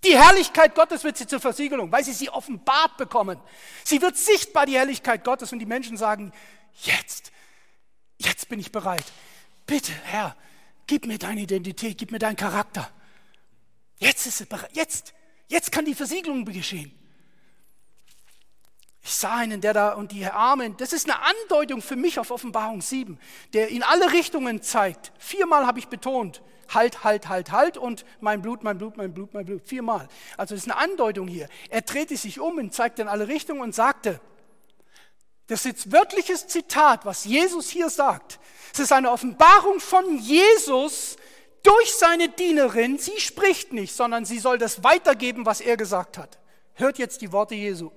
Die 0.05 0.18
Herrlichkeit 0.18 0.74
Gottes 0.74 1.02
wird 1.05 1.16
sie 1.16 1.26
zur 1.26 1.40
Versiegelung, 1.40 1.90
weil 1.90 2.05
sie 2.05 2.12
sie 2.12 2.28
offenbart 2.28 2.97
bekommen. 2.97 3.40
Sie 3.85 4.02
wird 4.02 4.16
sichtbar, 4.16 4.66
die 4.66 4.74
Herrlichkeit 4.74 5.24
Gottes, 5.24 5.52
und 5.52 5.59
die 5.59 5.66
Menschen 5.66 5.97
sagen, 5.97 6.32
jetzt, 6.82 7.32
jetzt 8.18 8.48
bin 8.48 8.60
ich 8.60 8.70
bereit. 8.70 9.05
Bitte, 9.66 9.93
Herr, 10.05 10.36
gib 10.86 11.06
mir 11.06 11.18
deine 11.18 11.40
Identität, 11.40 11.97
gib 11.97 12.12
mir 12.12 12.18
deinen 12.18 12.36
Charakter. 12.36 12.90
Jetzt 13.98 14.26
ist 14.26 14.40
es 14.40 14.47
bereit, 14.47 14.70
jetzt, 14.74 15.14
jetzt 15.48 15.72
kann 15.72 15.85
die 15.85 15.94
Versiegelung 15.94 16.44
geschehen. 16.44 16.93
Ich 19.06 19.16
sah 19.16 19.35
einen, 19.35 19.60
der 19.60 19.74
da 19.74 19.93
und 19.93 20.12
die 20.12 20.24
Armen, 20.24 20.78
das 20.78 20.94
ist 20.94 21.10
eine 21.10 21.20
Andeutung 21.20 21.82
für 21.82 21.94
mich 21.94 22.18
auf 22.18 22.31
Offenbarung 22.31 22.81
7, 22.81 23.18
der 23.52 23.68
in 23.68 23.82
alle 23.82 24.12
Richtungen 24.12 24.62
zeigt. 24.62 25.12
Viermal 25.18 25.66
habe 25.66 25.78
ich 25.78 25.89
betont, 25.89 26.40
halt, 26.72 27.05
halt, 27.05 27.28
halt, 27.28 27.52
halt 27.52 27.76
und 27.76 28.06
mein 28.20 28.40
Blut, 28.40 28.64
mein 28.64 28.78
Blut, 28.78 28.97
mein 28.97 29.12
Blut, 29.12 29.35
mein 29.35 29.44
Blut. 29.44 29.60
Viermal. 29.68 30.09
Also 30.39 30.55
das 30.55 30.64
ist 30.64 30.72
eine 30.72 30.81
Andeutung 30.81 31.28
hier. 31.28 31.51
Er 31.68 31.82
drehte 31.82 32.16
sich 32.16 32.40
um 32.40 32.56
und 32.56 32.72
zeigte 32.72 33.02
in 33.02 33.09
alle 33.09 33.28
Richtungen 33.28 33.60
und 33.60 33.74
sagte, 33.74 34.22
das 35.48 35.60
ist 35.60 35.66
jetzt 35.66 35.93
wörtliches 35.93 36.47
Zitat, 36.47 37.05
was 37.05 37.26
Jesus 37.26 37.68
hier 37.68 37.90
sagt. 37.90 38.40
Es 38.72 38.78
ist 38.78 38.93
eine 38.93 39.10
Offenbarung 39.10 39.81
von 39.81 40.16
Jesus 40.16 41.18
durch 41.62 41.94
seine 41.94 42.31
Dienerin. 42.31 42.97
Sie 42.97 43.20
spricht 43.20 43.74
nicht, 43.74 43.94
sondern 43.94 44.24
sie 44.24 44.39
soll 44.39 44.56
das 44.56 44.82
weitergeben, 44.82 45.44
was 45.44 45.60
er 45.60 45.76
gesagt 45.76 46.16
hat. 46.16 46.39
Hört 46.72 46.97
jetzt 46.97 47.20
die 47.20 47.32
Worte 47.32 47.55
Jesu. 47.55 47.90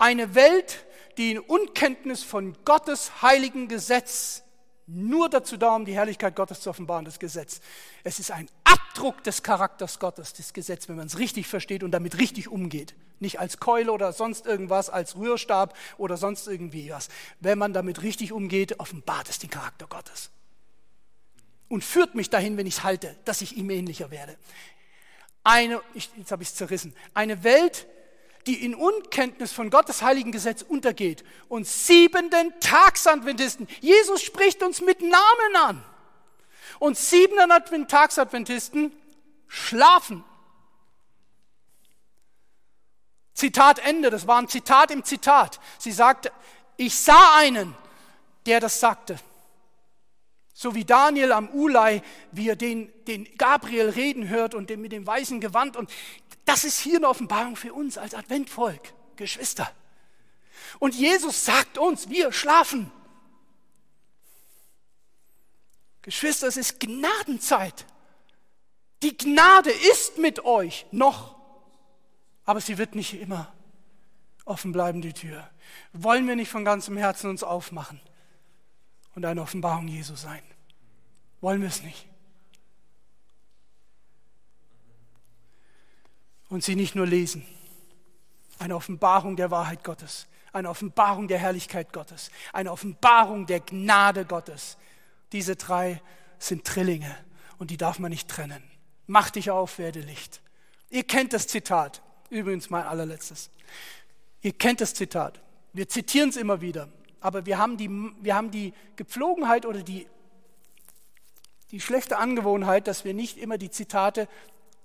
Eine 0.00 0.34
Welt, 0.34 0.86
die 1.18 1.32
in 1.32 1.38
Unkenntnis 1.38 2.22
von 2.22 2.56
Gottes 2.64 3.20
heiligen 3.20 3.68
Gesetz 3.68 4.42
nur 4.86 5.28
dazu 5.28 5.58
da, 5.58 5.76
um 5.76 5.84
die 5.84 5.92
Herrlichkeit 5.92 6.34
Gottes 6.34 6.62
zu 6.62 6.70
offenbaren, 6.70 7.04
das 7.04 7.18
Gesetz. 7.18 7.60
Es 8.02 8.18
ist 8.18 8.30
ein 8.30 8.48
Abdruck 8.64 9.22
des 9.24 9.42
Charakters 9.42 9.98
Gottes, 9.98 10.32
das 10.32 10.54
Gesetz, 10.54 10.88
wenn 10.88 10.96
man 10.96 11.06
es 11.06 11.18
richtig 11.18 11.48
versteht 11.48 11.82
und 11.82 11.90
damit 11.90 12.16
richtig 12.16 12.48
umgeht. 12.48 12.94
Nicht 13.18 13.40
als 13.40 13.60
Keule 13.60 13.92
oder 13.92 14.14
sonst 14.14 14.46
irgendwas, 14.46 14.88
als 14.88 15.16
Rührstab 15.16 15.76
oder 15.98 16.16
sonst 16.16 16.48
irgendwie 16.48 16.90
was. 16.90 17.10
Wenn 17.40 17.58
man 17.58 17.74
damit 17.74 18.02
richtig 18.02 18.32
umgeht, 18.32 18.80
offenbart 18.80 19.28
es 19.28 19.38
den 19.38 19.50
Charakter 19.50 19.86
Gottes. 19.86 20.30
Und 21.68 21.84
führt 21.84 22.14
mich 22.14 22.30
dahin, 22.30 22.56
wenn 22.56 22.66
ich 22.66 22.78
es 22.78 22.84
halte, 22.84 23.18
dass 23.26 23.42
ich 23.42 23.54
ihm 23.54 23.68
ähnlicher 23.68 24.10
werde. 24.10 24.38
Eine, 25.44 25.82
ich, 25.92 26.10
jetzt 26.16 26.32
habe 26.32 26.42
ich 26.42 26.48
es 26.48 26.54
zerrissen, 26.54 26.94
eine 27.12 27.44
Welt, 27.44 27.86
die 28.46 28.64
in 28.64 28.74
Unkenntnis 28.74 29.52
von 29.52 29.70
Gottes 29.70 30.02
heiligen 30.02 30.32
Gesetz 30.32 30.62
untergeht. 30.62 31.24
Und 31.48 31.66
siebenten 31.66 32.52
Tagsadventisten. 32.60 33.68
Jesus 33.80 34.22
spricht 34.22 34.62
uns 34.62 34.80
mit 34.80 35.00
Namen 35.02 35.56
an. 35.62 35.84
Und 36.78 36.96
siebenten 36.96 37.88
Tagsadventisten 37.88 38.92
schlafen. 39.46 40.24
Zitat 43.34 43.78
Ende, 43.80 44.10
das 44.10 44.26
war 44.26 44.38
ein 44.38 44.48
Zitat 44.48 44.90
im 44.90 45.04
Zitat. 45.04 45.60
Sie 45.78 45.92
sagte, 45.92 46.30
ich 46.76 46.94
sah 46.94 47.36
einen, 47.38 47.74
der 48.46 48.60
das 48.60 48.80
sagte. 48.80 49.18
So 50.52 50.74
wie 50.74 50.84
Daniel 50.84 51.32
am 51.32 51.48
Ulai, 51.48 52.02
wie 52.32 52.50
er 52.50 52.56
den, 52.56 52.92
den 53.06 53.24
Gabriel 53.38 53.88
reden 53.88 54.28
hört 54.28 54.54
und 54.54 54.68
den 54.68 54.82
mit 54.82 54.92
dem 54.92 55.06
weißen 55.06 55.40
Gewand. 55.40 55.76
Und 55.76 55.90
das 56.50 56.64
ist 56.64 56.80
hier 56.80 56.96
eine 56.96 57.08
Offenbarung 57.08 57.54
für 57.54 57.72
uns 57.72 57.96
als 57.96 58.12
Adventvolk, 58.12 58.92
Geschwister. 59.14 59.72
Und 60.80 60.96
Jesus 60.96 61.44
sagt 61.44 61.78
uns, 61.78 62.08
wir 62.08 62.32
schlafen. 62.32 62.90
Geschwister, 66.02 66.48
es 66.48 66.56
ist 66.56 66.80
Gnadenzeit. 66.80 67.86
Die 69.04 69.16
Gnade 69.16 69.70
ist 69.70 70.18
mit 70.18 70.44
euch 70.44 70.86
noch, 70.90 71.36
aber 72.44 72.60
sie 72.60 72.78
wird 72.78 72.96
nicht 72.96 73.14
immer 73.14 73.52
offen 74.44 74.72
bleiben, 74.72 75.02
die 75.02 75.12
Tür. 75.12 75.48
Wollen 75.92 76.26
wir 76.26 76.34
nicht 76.34 76.50
von 76.50 76.64
ganzem 76.64 76.96
Herzen 76.96 77.30
uns 77.30 77.44
aufmachen 77.44 78.00
und 79.14 79.24
eine 79.24 79.40
Offenbarung 79.40 79.86
Jesu 79.86 80.16
sein? 80.16 80.42
Wollen 81.40 81.60
wir 81.60 81.68
es 81.68 81.82
nicht? 81.82 82.09
Und 86.50 86.62
sie 86.62 86.76
nicht 86.76 86.94
nur 86.94 87.06
lesen. 87.06 87.46
Eine 88.58 88.76
Offenbarung 88.76 89.36
der 89.36 89.50
Wahrheit 89.50 89.82
Gottes, 89.82 90.26
eine 90.52 90.68
Offenbarung 90.68 91.28
der 91.28 91.38
Herrlichkeit 91.38 91.92
Gottes, 91.94 92.30
eine 92.52 92.70
Offenbarung 92.70 93.46
der 93.46 93.60
Gnade 93.60 94.26
Gottes. 94.26 94.76
Diese 95.32 95.56
drei 95.56 96.02
sind 96.38 96.66
Trillinge 96.66 97.16
und 97.58 97.70
die 97.70 97.78
darf 97.78 97.98
man 97.98 98.10
nicht 98.10 98.28
trennen. 98.28 98.62
Mach 99.06 99.30
dich 99.30 99.50
auf, 99.50 99.78
werde 99.78 100.00
Licht. 100.00 100.42
Ihr 100.90 101.04
kennt 101.04 101.32
das 101.32 101.46
Zitat, 101.46 102.02
übrigens 102.28 102.68
mein 102.68 102.84
allerletztes. 102.84 103.50
Ihr 104.42 104.52
kennt 104.52 104.80
das 104.80 104.92
Zitat. 104.92 105.40
Wir 105.72 105.88
zitieren 105.88 106.30
es 106.30 106.36
immer 106.36 106.60
wieder, 106.60 106.88
aber 107.20 107.46
wir 107.46 107.58
haben 107.58 107.76
die, 107.76 107.88
wir 107.88 108.34
haben 108.34 108.50
die 108.50 108.74
Gepflogenheit 108.96 109.66
oder 109.66 109.82
die, 109.82 110.06
die 111.70 111.80
schlechte 111.80 112.18
Angewohnheit, 112.18 112.88
dass 112.88 113.04
wir 113.04 113.14
nicht 113.14 113.38
immer 113.38 113.56
die 113.56 113.70
Zitate 113.70 114.28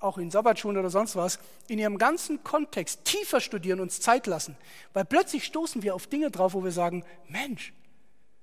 auch 0.06 0.18
in 0.18 0.32
Sabbatschulen 0.32 0.78
oder 0.78 0.90
sonst 0.90 1.16
was, 1.16 1.40
in 1.68 1.80
ihrem 1.80 1.98
ganzen 1.98 2.44
Kontext 2.44 3.04
tiefer 3.04 3.42
studieren, 3.42 3.80
uns 3.80 4.00
Zeit 4.00 4.28
lassen. 4.28 4.56
Weil 4.94 5.06
plötzlich 5.06 5.44
stoßen 5.44 5.84
wir 5.84 5.96
auf 5.96 6.08
Dinge 6.08 6.32
drauf, 6.32 6.54
wo 6.54 6.64
wir 6.64 6.72
sagen, 6.72 7.04
Mensch, 7.28 7.74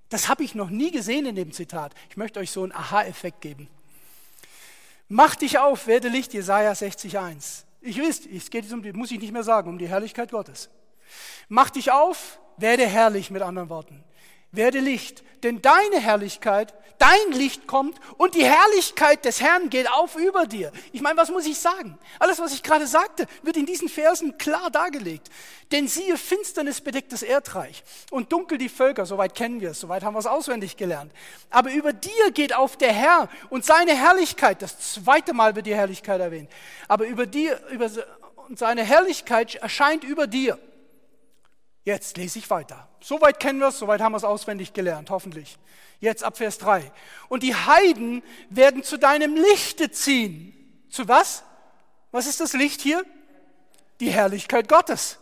das 0.09 0.28
habe 0.28 0.44
ich 0.44 0.55
noch 0.55 0.68
nie 0.68 0.90
gesehen 0.90 1.24
in 1.24 1.34
dem 1.34 1.52
Zitat. 1.52 1.94
Ich 2.10 2.16
möchte 2.16 2.40
euch 2.40 2.51
so 2.51 2.62
einen 2.62 2.72
Aha-Effekt 2.72 3.40
geben. 3.40 3.68
Mach 5.09 5.34
dich 5.36 5.59
auf, 5.59 5.86
werde 5.86 6.09
Licht, 6.09 6.34
Jesaja 6.34 6.72
60,1. 6.72 7.64
Ich 7.80 7.98
wisst, 7.98 8.26
es 8.26 8.51
geht 8.51 8.70
um 8.72 8.82
die, 8.82 8.93
muss 8.93 9.10
ich 9.10 9.20
nicht 9.20 9.32
mehr 9.32 9.43
sagen, 9.43 9.70
um 9.70 9.78
die 9.78 9.89
Herrlichkeit 9.89 10.30
Gottes. 10.30 10.68
Mach 11.48 11.70
dich 11.70 11.90
auf, 11.90 12.39
werde 12.56 12.86
herrlich 12.86 13.30
mit 13.30 13.43
anderen 13.43 13.68
Worten 13.68 14.05
werde 14.53 14.81
Licht, 14.81 15.24
denn 15.43 15.61
deine 15.61 15.99
Herrlichkeit, 15.99 16.74
dein 16.99 17.33
Licht 17.33 17.66
kommt 17.66 17.99
und 18.16 18.37
die 18.37 18.45
Herrlichkeit 18.45 19.24
des 19.24 19.41
Herrn 19.41 19.70
geht 19.70 19.91
auf 19.91 20.15
über 20.15 20.47
dir. 20.47 20.70
Ich 20.93 21.01
meine, 21.01 21.16
was 21.16 21.31
muss 21.31 21.47
ich 21.47 21.59
sagen? 21.59 21.99
Alles, 22.20 22.39
was 22.39 22.55
ich 22.55 22.62
gerade 22.62 22.87
sagte, 22.87 23.27
wird 23.43 23.57
in 23.57 23.66
diesen 23.66 23.89
Versen 23.89 24.39
klar 24.39 24.70
dargelegt. 24.70 25.29
Denn 25.73 25.89
siehe, 25.89 26.16
Finsternis 26.16 26.81
bedeckt 26.81 27.12
das 27.12 27.23
Erdreich 27.23 27.83
und 28.11 28.31
dunkel 28.31 28.57
die 28.57 28.69
Völker, 28.69 29.05
soweit 29.05 29.35
kennen 29.35 29.61
wir 29.61 29.70
es, 29.70 29.81
soweit 29.81 30.05
haben 30.05 30.15
wir 30.15 30.20
es 30.20 30.27
auswendig 30.27 30.77
gelernt. 30.77 31.12
Aber 31.51 31.73
über 31.73 31.93
dir 31.93 32.31
geht 32.33 32.55
auf 32.55 32.77
der 32.77 32.93
Herr 32.93 33.29
und 33.51 33.65
seine 33.65 33.97
Herrlichkeit, 33.97 34.62
das 34.62 34.79
zweite 34.93 35.33
Mal 35.33 35.57
wird 35.57 35.66
die 35.66 35.74
Herrlichkeit 35.74 36.20
erwähnt, 36.20 36.51
aber 36.87 37.07
über 37.07 37.27
dir, 37.27 37.59
über 37.70 37.91
seine 38.55 38.85
Herrlichkeit 38.85 39.57
erscheint 39.57 40.05
über 40.05 40.27
dir. 40.27 40.59
Jetzt 41.84 42.16
lese 42.16 42.38
ich 42.38 42.48
weiter. 42.48 42.88
Soweit 43.00 43.40
kennen 43.40 43.59
wir 43.59 43.68
es, 43.68 43.78
soweit 43.78 44.00
haben 44.00 44.12
wir 44.12 44.18
es 44.18 44.24
auswendig 44.24 44.72
gelernt, 44.72 45.10
hoffentlich. 45.10 45.59
Jetzt 46.00 46.22
ab 46.22 46.36
Vers 46.36 46.59
3. 46.59 46.92
Und 47.28 47.42
die 47.42 47.54
Heiden 47.54 48.22
werden 48.50 48.82
zu 48.82 48.98
deinem 48.98 49.34
Lichte 49.34 49.90
ziehen. 49.90 50.86
Zu 50.90 51.09
was? 51.09 51.42
Was 52.12 52.26
ist 52.26 52.40
das 52.40 52.52
Licht 52.52 52.80
hier? 52.80 53.04
Die 54.00 54.10
Herrlichkeit 54.10 54.68
Gottes. 54.68 55.18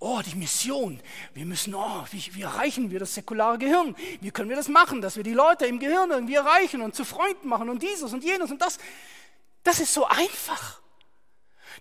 Oh, 0.00 0.20
die 0.20 0.34
Mission. 0.34 1.00
Wir 1.34 1.46
müssen, 1.46 1.74
oh, 1.74 2.04
wie, 2.10 2.34
wie 2.34 2.42
erreichen 2.42 2.90
wir 2.90 2.98
das 2.98 3.14
säkulare 3.14 3.58
Gehirn? 3.58 3.94
Wie 4.20 4.30
können 4.30 4.48
wir 4.48 4.56
das 4.56 4.68
machen, 4.68 5.00
dass 5.00 5.16
wir 5.16 5.22
die 5.22 5.32
Leute 5.32 5.66
im 5.66 5.78
Gehirn 5.78 6.10
irgendwie 6.10 6.34
erreichen 6.34 6.82
und 6.82 6.94
zu 6.94 7.04
Freunden 7.04 7.48
machen 7.48 7.68
und 7.68 7.82
dieses 7.82 8.12
und 8.12 8.24
jenes 8.24 8.50
und 8.50 8.60
das? 8.60 8.78
Das 9.62 9.80
ist 9.80 9.94
so 9.94 10.06
einfach. 10.06 10.80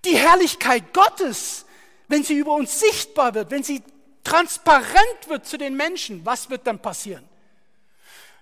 Die 0.05 0.15
Herrlichkeit 0.15 0.93
Gottes 0.93 1.65
wenn 2.07 2.23
sie 2.23 2.35
über 2.35 2.53
uns 2.53 2.79
sichtbar 2.79 3.33
wird, 3.33 3.51
wenn 3.51 3.63
sie 3.63 3.81
transparent 4.23 5.27
wird 5.27 5.45
zu 5.45 5.57
den 5.57 5.75
Menschen, 5.75 6.25
was 6.25 6.49
wird 6.49 6.65
dann 6.67 6.79
passieren? 6.79 7.27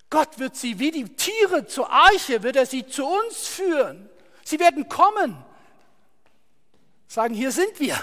Gott 0.10 0.40
wird 0.40 0.56
sie 0.56 0.78
wie 0.78 0.92
die 0.92 1.06
Tiere 1.06 1.66
zur 1.66 1.90
Arche, 1.90 2.44
wird 2.44 2.58
er 2.58 2.66
sie 2.66 2.86
zu 2.86 3.06
uns 3.06 3.48
führen. 3.48 4.10
Sie 4.44 4.60
werden 4.60 4.90
kommen, 4.90 5.38
sagen, 7.08 7.34
hier 7.34 7.52
sind 7.52 7.80
wir. 7.80 7.98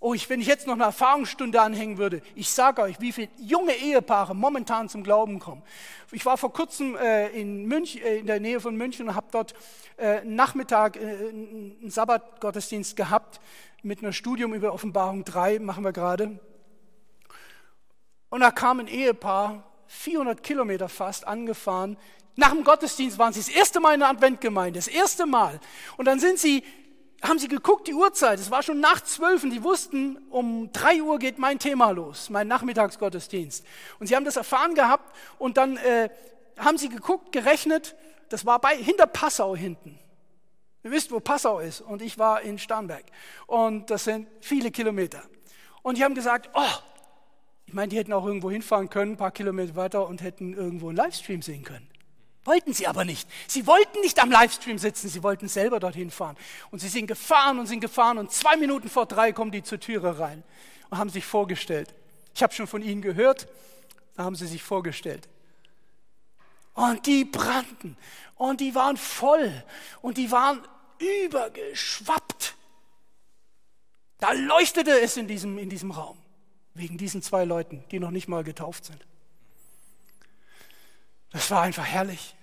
Oh, 0.00 0.14
ich, 0.14 0.28
wenn 0.28 0.40
ich 0.40 0.48
jetzt 0.48 0.66
noch 0.66 0.74
eine 0.74 0.82
Erfahrungsstunde 0.82 1.60
anhängen 1.60 1.96
würde, 1.96 2.22
ich 2.34 2.50
sage 2.50 2.82
euch, 2.82 2.98
wie 2.98 3.12
viele 3.12 3.28
junge 3.38 3.72
Ehepaare 3.72 4.34
momentan 4.34 4.88
zum 4.88 5.04
Glauben 5.04 5.38
kommen. 5.38 5.62
Ich 6.10 6.26
war 6.26 6.36
vor 6.36 6.52
kurzem 6.52 6.96
äh, 6.96 7.28
in, 7.28 7.66
München, 7.66 8.02
äh, 8.02 8.16
in 8.16 8.26
der 8.26 8.40
Nähe 8.40 8.60
von 8.60 8.74
München 8.74 9.08
und 9.08 9.14
habe 9.14 9.28
dort 9.30 9.54
äh, 9.98 10.24
Nachmittag 10.24 10.96
äh, 10.96 11.00
einen 11.00 11.90
Sabbatgottesdienst 11.90 12.96
gehabt 12.96 13.40
mit 13.82 13.98
einem 13.98 14.12
Studium 14.12 14.54
über 14.54 14.72
Offenbarung 14.72 15.24
3, 15.24 15.58
machen 15.58 15.84
wir 15.84 15.92
gerade. 15.92 16.38
Und 18.30 18.40
da 18.40 18.50
kam 18.50 18.80
ein 18.80 18.86
Ehepaar, 18.86 19.64
400 19.88 20.42
Kilometer 20.42 20.88
fast, 20.88 21.26
angefahren. 21.26 21.98
Nach 22.36 22.50
dem 22.50 22.64
Gottesdienst 22.64 23.18
waren 23.18 23.32
sie 23.32 23.40
das 23.40 23.48
erste 23.48 23.80
Mal 23.80 23.94
in 23.94 24.00
der 24.00 24.08
Adventgemeinde, 24.08 24.78
das 24.78 24.88
erste 24.88 25.26
Mal. 25.26 25.60
Und 25.96 26.06
dann 26.06 26.18
sind 26.18 26.38
sie, 26.38 26.64
haben 27.22 27.38
sie 27.38 27.48
geguckt, 27.48 27.88
die 27.88 27.94
Uhrzeit, 27.94 28.38
es 28.38 28.50
war 28.50 28.62
schon 28.62 28.80
nach 28.80 29.02
zwölf 29.02 29.42
und 29.42 29.50
die 29.50 29.62
wussten, 29.62 30.16
um 30.30 30.70
drei 30.72 31.02
Uhr 31.02 31.18
geht 31.18 31.38
mein 31.38 31.58
Thema 31.58 31.90
los, 31.90 32.30
mein 32.30 32.48
Nachmittagsgottesdienst. 32.48 33.66
Und 33.98 34.06
sie 34.06 34.16
haben 34.16 34.24
das 34.24 34.36
erfahren 34.36 34.74
gehabt 34.74 35.14
und 35.38 35.56
dann 35.56 35.76
äh, 35.76 36.08
haben 36.56 36.78
sie 36.78 36.88
geguckt, 36.88 37.32
gerechnet, 37.32 37.96
das 38.28 38.46
war 38.46 38.60
bei, 38.60 38.76
hinter 38.76 39.06
Passau 39.06 39.54
hinten. 39.54 39.98
Ihr 40.84 40.90
wisst, 40.90 41.12
wo 41.12 41.20
Passau 41.20 41.60
ist. 41.60 41.80
Und 41.80 42.02
ich 42.02 42.18
war 42.18 42.42
in 42.42 42.58
Starnberg. 42.58 43.04
Und 43.46 43.90
das 43.90 44.04
sind 44.04 44.26
viele 44.40 44.70
Kilometer. 44.70 45.22
Und 45.82 45.98
die 45.98 46.04
haben 46.04 46.14
gesagt, 46.14 46.50
oh, 46.54 46.78
ich 47.66 47.74
meine, 47.74 47.88
die 47.88 47.96
hätten 47.96 48.12
auch 48.12 48.26
irgendwo 48.26 48.50
hinfahren 48.50 48.90
können, 48.90 49.12
ein 49.12 49.16
paar 49.16 49.30
Kilometer 49.30 49.76
weiter 49.76 50.06
und 50.06 50.22
hätten 50.22 50.54
irgendwo 50.54 50.88
einen 50.88 50.96
Livestream 50.96 51.42
sehen 51.42 51.64
können. 51.64 51.88
Wollten 52.44 52.72
sie 52.72 52.88
aber 52.88 53.04
nicht. 53.04 53.28
Sie 53.46 53.66
wollten 53.66 54.00
nicht 54.00 54.20
am 54.20 54.30
Livestream 54.30 54.76
sitzen, 54.76 55.08
sie 55.08 55.22
wollten 55.22 55.48
selber 55.48 55.78
dorthin 55.78 56.10
fahren. 56.10 56.36
Und 56.70 56.80
sie 56.80 56.88
sind 56.88 57.06
gefahren 57.06 57.58
und 57.60 57.66
sind 57.66 57.80
gefahren 57.80 58.18
und 58.18 58.32
zwei 58.32 58.56
Minuten 58.56 58.88
vor 58.88 59.06
drei 59.06 59.32
kommen 59.32 59.52
die 59.52 59.62
zur 59.62 59.78
Türe 59.78 60.18
rein 60.18 60.42
und 60.90 60.98
haben 60.98 61.10
sich 61.10 61.24
vorgestellt. 61.24 61.94
Ich 62.34 62.42
habe 62.42 62.52
schon 62.52 62.66
von 62.66 62.82
ihnen 62.82 63.00
gehört, 63.00 63.46
da 64.16 64.24
haben 64.24 64.34
sie 64.34 64.46
sich 64.46 64.62
vorgestellt. 64.62 65.28
Und 66.74 67.06
die 67.06 67.24
brannten 67.24 67.96
und 68.36 68.60
die 68.60 68.74
waren 68.74 68.96
voll 68.96 69.62
und 70.00 70.16
die 70.16 70.30
waren 70.30 70.60
übergeschwappt. 70.98 72.54
Da 74.18 74.32
leuchtete 74.32 75.00
es 75.00 75.16
in 75.16 75.26
diesem, 75.26 75.58
in 75.58 75.68
diesem 75.68 75.90
Raum, 75.90 76.16
wegen 76.74 76.96
diesen 76.96 77.22
zwei 77.22 77.44
Leuten, 77.44 77.84
die 77.90 77.98
noch 77.98 78.10
nicht 78.10 78.28
mal 78.28 78.44
getauft 78.44 78.84
sind. 78.84 79.04
Das 81.30 81.50
war 81.50 81.62
einfach 81.62 81.84
herrlich, 81.84 82.34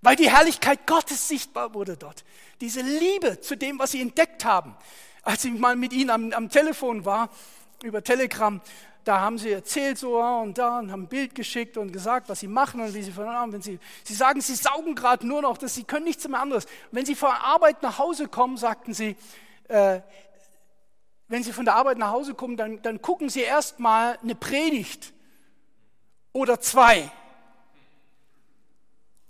weil 0.00 0.16
die 0.16 0.30
Herrlichkeit 0.30 0.86
Gottes 0.86 1.28
sichtbar 1.28 1.74
wurde 1.74 1.96
dort. 1.96 2.24
Diese 2.60 2.82
Liebe 2.82 3.40
zu 3.40 3.56
dem, 3.56 3.78
was 3.78 3.92
sie 3.92 4.00
entdeckt 4.00 4.44
haben. 4.44 4.76
Als 5.22 5.44
ich 5.44 5.52
mal 5.52 5.76
mit 5.76 5.92
ihnen 5.92 6.10
am, 6.10 6.32
am 6.32 6.50
Telefon 6.50 7.04
war, 7.04 7.30
über 7.82 8.02
Telegram, 8.02 8.60
da 9.04 9.20
haben 9.20 9.38
sie 9.38 9.50
erzählt 9.50 9.98
so 9.98 10.20
und 10.20 10.58
da 10.58 10.78
und 10.78 10.92
haben 10.92 11.04
ein 11.04 11.08
Bild 11.08 11.34
geschickt 11.34 11.76
und 11.76 11.92
gesagt, 11.92 12.28
was 12.28 12.40
sie 12.40 12.48
machen 12.48 12.80
und 12.80 12.94
wie 12.94 13.02
sie 13.02 13.12
haben. 13.14 13.52
Wenn 13.52 13.62
sie, 13.62 13.78
sie 14.04 14.14
sagen, 14.14 14.40
sie 14.40 14.54
saugen 14.54 14.94
gerade 14.94 15.26
nur 15.26 15.42
noch, 15.42 15.58
dass 15.58 15.74
sie 15.74 15.84
können 15.84 16.04
nichts 16.04 16.26
mehr 16.28 16.40
anderes. 16.40 16.66
Wenn 16.90 17.04
sie 17.04 17.14
von 17.14 17.30
der 17.30 17.44
Arbeit 17.44 17.82
nach 17.82 17.98
Hause 17.98 18.28
kommen, 18.28 18.56
sagten 18.56 18.94
sie, 18.94 19.16
äh, 19.68 20.00
wenn 21.28 21.42
sie 21.42 21.52
von 21.52 21.64
der 21.64 21.74
Arbeit 21.76 21.98
nach 21.98 22.10
Hause 22.10 22.34
kommen, 22.34 22.56
dann, 22.56 22.82
dann 22.82 23.00
gucken 23.00 23.28
sie 23.28 23.40
erst 23.40 23.80
mal 23.80 24.18
eine 24.22 24.34
Predigt 24.34 25.12
oder 26.32 26.60
zwei. 26.60 27.10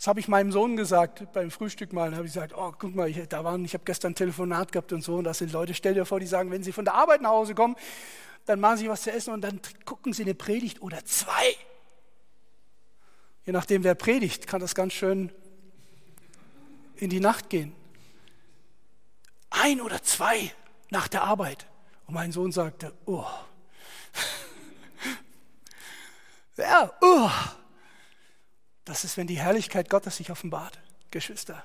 Das 0.03 0.09
habe 0.09 0.19
ich 0.19 0.27
meinem 0.27 0.51
Sohn 0.51 0.77
gesagt 0.77 1.32
beim 1.32 1.53
Frühstück 1.53 1.93
mal. 1.93 2.11
Da 2.11 2.16
habe 2.16 2.27
ich 2.27 2.32
gesagt, 2.32 2.55
oh, 2.57 2.73
guck 2.77 2.93
mal, 2.93 3.09
ich, 3.09 3.28
da 3.28 3.44
waren, 3.44 3.65
ich 3.65 3.73
habe 3.73 3.85
gestern 3.85 4.12
ein 4.12 4.15
Telefonat 4.16 4.73
gehabt 4.73 4.93
und 4.93 5.05
so. 5.05 5.15
Und 5.15 5.23
das 5.23 5.39
sind 5.39 5.53
Leute, 5.53 5.74
stell 5.74 5.94
dir 5.94 6.05
vor, 6.05 6.19
die 6.19 6.27
sagen, 6.27 6.51
wenn 6.51 6.65
sie 6.65 6.73
von 6.73 6.85
der 6.85 6.94
Arbeit 6.94 7.23
nach 7.23 7.31
Hause 7.31 7.55
kommen, 7.55 7.77
dann 8.44 8.60
machen 8.60 8.78
sie 8.78 8.89
was 8.89 9.02
zu 9.02 9.12
essen 9.12 9.32
und 9.32 9.43
dann 9.43 9.60
gucken 9.85 10.12
sie 10.12 10.23
eine 10.23 10.35
Predigt 10.35 10.82
oder 10.82 11.05
zwei. 11.05 11.56
Je 13.44 13.52
nachdem, 13.52 13.85
wer 13.85 13.94
predigt, 13.94 14.47
kann 14.47 14.60
das 14.60 14.74
ganz 14.74 14.93
schön 14.93 15.32
in 16.97 17.10
die 17.10 17.20
Nacht 17.20 17.51
gehen. 17.51 17.74
Ein 19.51 19.81
oder 19.81 20.02
zwei 20.02 20.52
nach 20.90 21.09
der 21.09 21.24
Arbeit. 21.24 21.66
Und 22.06 22.14
mein 22.14 22.32
Sohn 22.32 22.52
sagte, 22.52 22.93
oh. 23.06 23.27
ja, 26.56 26.93
oh. 27.01 27.31
Das 28.85 29.05
ist, 29.05 29.16
wenn 29.16 29.27
die 29.27 29.39
Herrlichkeit 29.39 29.89
Gottes 29.89 30.16
sich 30.16 30.31
offenbart, 30.31 30.78
Geschwister. 31.10 31.64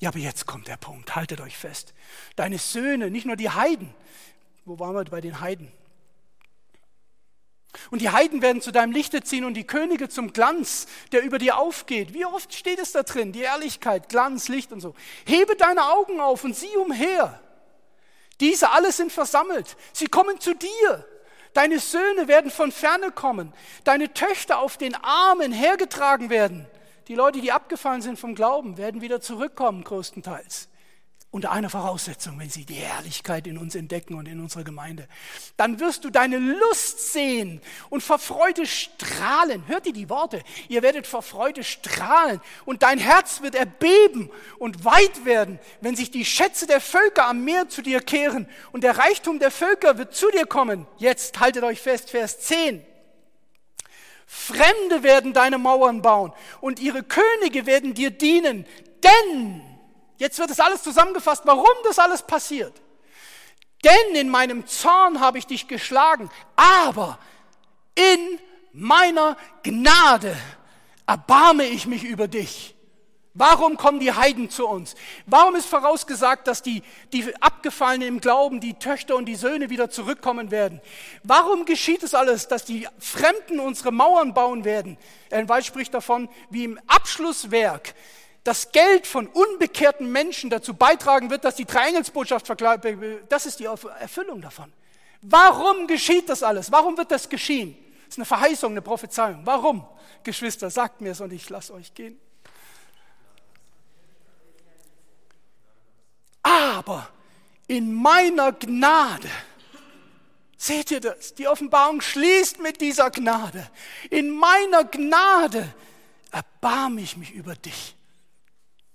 Ja, 0.00 0.08
aber 0.08 0.18
jetzt 0.18 0.46
kommt 0.46 0.66
der 0.66 0.76
Punkt, 0.76 1.14
haltet 1.14 1.40
euch 1.40 1.56
fest. 1.56 1.94
Deine 2.36 2.58
Söhne, 2.58 3.10
nicht 3.10 3.26
nur 3.26 3.36
die 3.36 3.50
Heiden, 3.50 3.94
wo 4.70 4.78
waren 4.78 4.94
wir 4.94 5.04
bei 5.04 5.20
den 5.20 5.40
Heiden? 5.40 5.72
Und 7.90 8.00
die 8.00 8.10
Heiden 8.10 8.40
werden 8.40 8.62
zu 8.62 8.70
deinem 8.70 8.92
Lichte 8.92 9.20
ziehen 9.20 9.44
und 9.44 9.54
die 9.54 9.66
Könige 9.66 10.08
zum 10.08 10.32
Glanz, 10.32 10.86
der 11.10 11.22
über 11.22 11.38
dir 11.38 11.58
aufgeht. 11.58 12.14
Wie 12.14 12.24
oft 12.24 12.54
steht 12.54 12.78
es 12.78 12.92
da 12.92 13.02
drin? 13.02 13.32
Die 13.32 13.40
Ehrlichkeit, 13.40 14.08
Glanz, 14.08 14.46
Licht 14.46 14.70
und 14.72 14.80
so. 14.80 14.94
Hebe 15.26 15.56
deine 15.56 15.90
Augen 15.90 16.20
auf 16.20 16.44
und 16.44 16.54
sieh 16.54 16.76
umher. 16.76 17.40
Diese 18.38 18.70
alle 18.70 18.92
sind 18.92 19.10
versammelt. 19.10 19.76
Sie 19.92 20.06
kommen 20.06 20.38
zu 20.38 20.54
dir. 20.54 21.04
Deine 21.52 21.80
Söhne 21.80 22.28
werden 22.28 22.52
von 22.52 22.70
ferne 22.70 23.10
kommen. 23.10 23.52
Deine 23.82 24.14
Töchter 24.14 24.60
auf 24.60 24.76
den 24.76 24.94
Armen 24.94 25.50
hergetragen 25.50 26.30
werden. 26.30 26.68
Die 27.08 27.16
Leute, 27.16 27.40
die 27.40 27.50
abgefallen 27.50 28.02
sind 28.02 28.20
vom 28.20 28.36
Glauben, 28.36 28.76
werden 28.76 29.00
wieder 29.00 29.20
zurückkommen, 29.20 29.82
größtenteils. 29.82 30.69
Unter 31.32 31.52
einer 31.52 31.70
Voraussetzung, 31.70 32.40
wenn 32.40 32.50
sie 32.50 32.64
die 32.64 32.74
Herrlichkeit 32.74 33.46
in 33.46 33.56
uns 33.56 33.76
entdecken 33.76 34.14
und 34.14 34.26
in 34.26 34.40
unserer 34.40 34.64
Gemeinde. 34.64 35.06
Dann 35.56 35.78
wirst 35.78 36.04
du 36.04 36.10
deine 36.10 36.38
Lust 36.38 37.12
sehen 37.12 37.60
und 37.88 38.02
vor 38.02 38.18
Freude 38.18 38.66
strahlen. 38.66 39.62
Hört 39.68 39.86
ihr 39.86 39.92
die 39.92 40.10
Worte? 40.10 40.42
Ihr 40.68 40.82
werdet 40.82 41.06
vor 41.06 41.22
Freude 41.22 41.62
strahlen 41.62 42.40
und 42.64 42.82
dein 42.82 42.98
Herz 42.98 43.42
wird 43.42 43.54
erbeben 43.54 44.28
und 44.58 44.84
weit 44.84 45.24
werden, 45.24 45.60
wenn 45.80 45.94
sich 45.94 46.10
die 46.10 46.24
Schätze 46.24 46.66
der 46.66 46.80
Völker 46.80 47.26
am 47.26 47.44
Meer 47.44 47.68
zu 47.68 47.80
dir 47.80 48.00
kehren 48.00 48.48
und 48.72 48.82
der 48.82 48.98
Reichtum 48.98 49.38
der 49.38 49.52
Völker 49.52 49.98
wird 49.98 50.12
zu 50.16 50.28
dir 50.32 50.46
kommen. 50.46 50.84
Jetzt 50.98 51.38
haltet 51.38 51.62
euch 51.62 51.80
fest, 51.80 52.10
Vers 52.10 52.40
10. 52.40 52.84
Fremde 54.26 55.04
werden 55.04 55.32
deine 55.32 55.58
Mauern 55.58 56.02
bauen 56.02 56.32
und 56.60 56.80
ihre 56.80 57.04
Könige 57.04 57.66
werden 57.66 57.94
dir 57.94 58.10
dienen, 58.10 58.66
denn 59.04 59.69
Jetzt 60.20 60.38
wird 60.38 60.50
es 60.50 60.60
alles 60.60 60.82
zusammengefasst, 60.82 61.46
warum 61.46 61.64
das 61.82 61.98
alles 61.98 62.20
passiert. 62.20 62.74
Denn 63.82 64.14
in 64.14 64.28
meinem 64.28 64.66
Zorn 64.66 65.18
habe 65.18 65.38
ich 65.38 65.46
dich 65.46 65.66
geschlagen, 65.66 66.30
aber 66.56 67.18
in 67.94 68.38
meiner 68.72 69.38
Gnade 69.62 70.36
erbarme 71.06 71.64
ich 71.64 71.86
mich 71.86 72.04
über 72.04 72.28
dich. 72.28 72.74
Warum 73.32 73.78
kommen 73.78 73.98
die 73.98 74.12
Heiden 74.12 74.50
zu 74.50 74.68
uns? 74.68 74.94
Warum 75.24 75.56
ist 75.56 75.66
vorausgesagt, 75.66 76.46
dass 76.46 76.60
die, 76.60 76.82
die 77.14 77.34
Abgefallenen 77.40 78.08
im 78.08 78.20
Glauben, 78.20 78.60
die 78.60 78.74
Töchter 78.74 79.16
und 79.16 79.24
die 79.24 79.36
Söhne 79.36 79.70
wieder 79.70 79.88
zurückkommen 79.88 80.50
werden? 80.50 80.82
Warum 81.22 81.64
geschieht 81.64 82.02
es 82.02 82.12
alles, 82.14 82.46
dass 82.46 82.66
die 82.66 82.86
Fremden 82.98 83.58
unsere 83.58 83.90
Mauern 83.90 84.34
bauen 84.34 84.66
werden? 84.66 84.98
Ein 85.30 85.48
Weil 85.48 85.64
spricht 85.64 85.94
davon, 85.94 86.28
wie 86.50 86.64
im 86.64 86.78
Abschlusswerk 86.88 87.94
das 88.44 88.72
Geld 88.72 89.06
von 89.06 89.26
unbekehrten 89.26 90.10
Menschen 90.10 90.48
dazu 90.50 90.74
beitragen 90.74 91.30
wird, 91.30 91.44
dass 91.44 91.56
die 91.56 91.66
Dreieingelsbotschaft 91.66 92.46
verkleidet 92.46 93.30
das 93.30 93.46
ist 93.46 93.60
die 93.60 93.64
Erfüllung 93.66 94.40
davon. 94.40 94.72
Warum 95.22 95.86
geschieht 95.86 96.28
das 96.28 96.42
alles? 96.42 96.72
Warum 96.72 96.96
wird 96.96 97.10
das 97.10 97.28
geschehen? 97.28 97.76
Das 98.06 98.14
ist 98.14 98.18
eine 98.18 98.24
Verheißung, 98.24 98.72
eine 98.72 98.82
Prophezeiung. 98.82 99.42
Warum? 99.44 99.86
Geschwister, 100.24 100.70
sagt 100.70 101.00
mir 101.00 101.12
es 101.12 101.20
und 101.20 101.32
ich 101.32 101.48
lasse 101.50 101.74
euch 101.74 101.92
gehen. 101.94 102.18
Aber 106.42 107.08
in 107.66 107.92
meiner 107.92 108.52
Gnade, 108.52 109.28
seht 110.56 110.90
ihr 110.90 111.00
das? 111.00 111.34
Die 111.34 111.46
Offenbarung 111.46 112.00
schließt 112.00 112.60
mit 112.60 112.80
dieser 112.80 113.10
Gnade. 113.10 113.70
In 114.08 114.30
meiner 114.30 114.84
Gnade 114.84 115.74
erbarme 116.32 117.02
ich 117.02 117.18
mich 117.18 117.32
über 117.32 117.54
dich. 117.54 117.94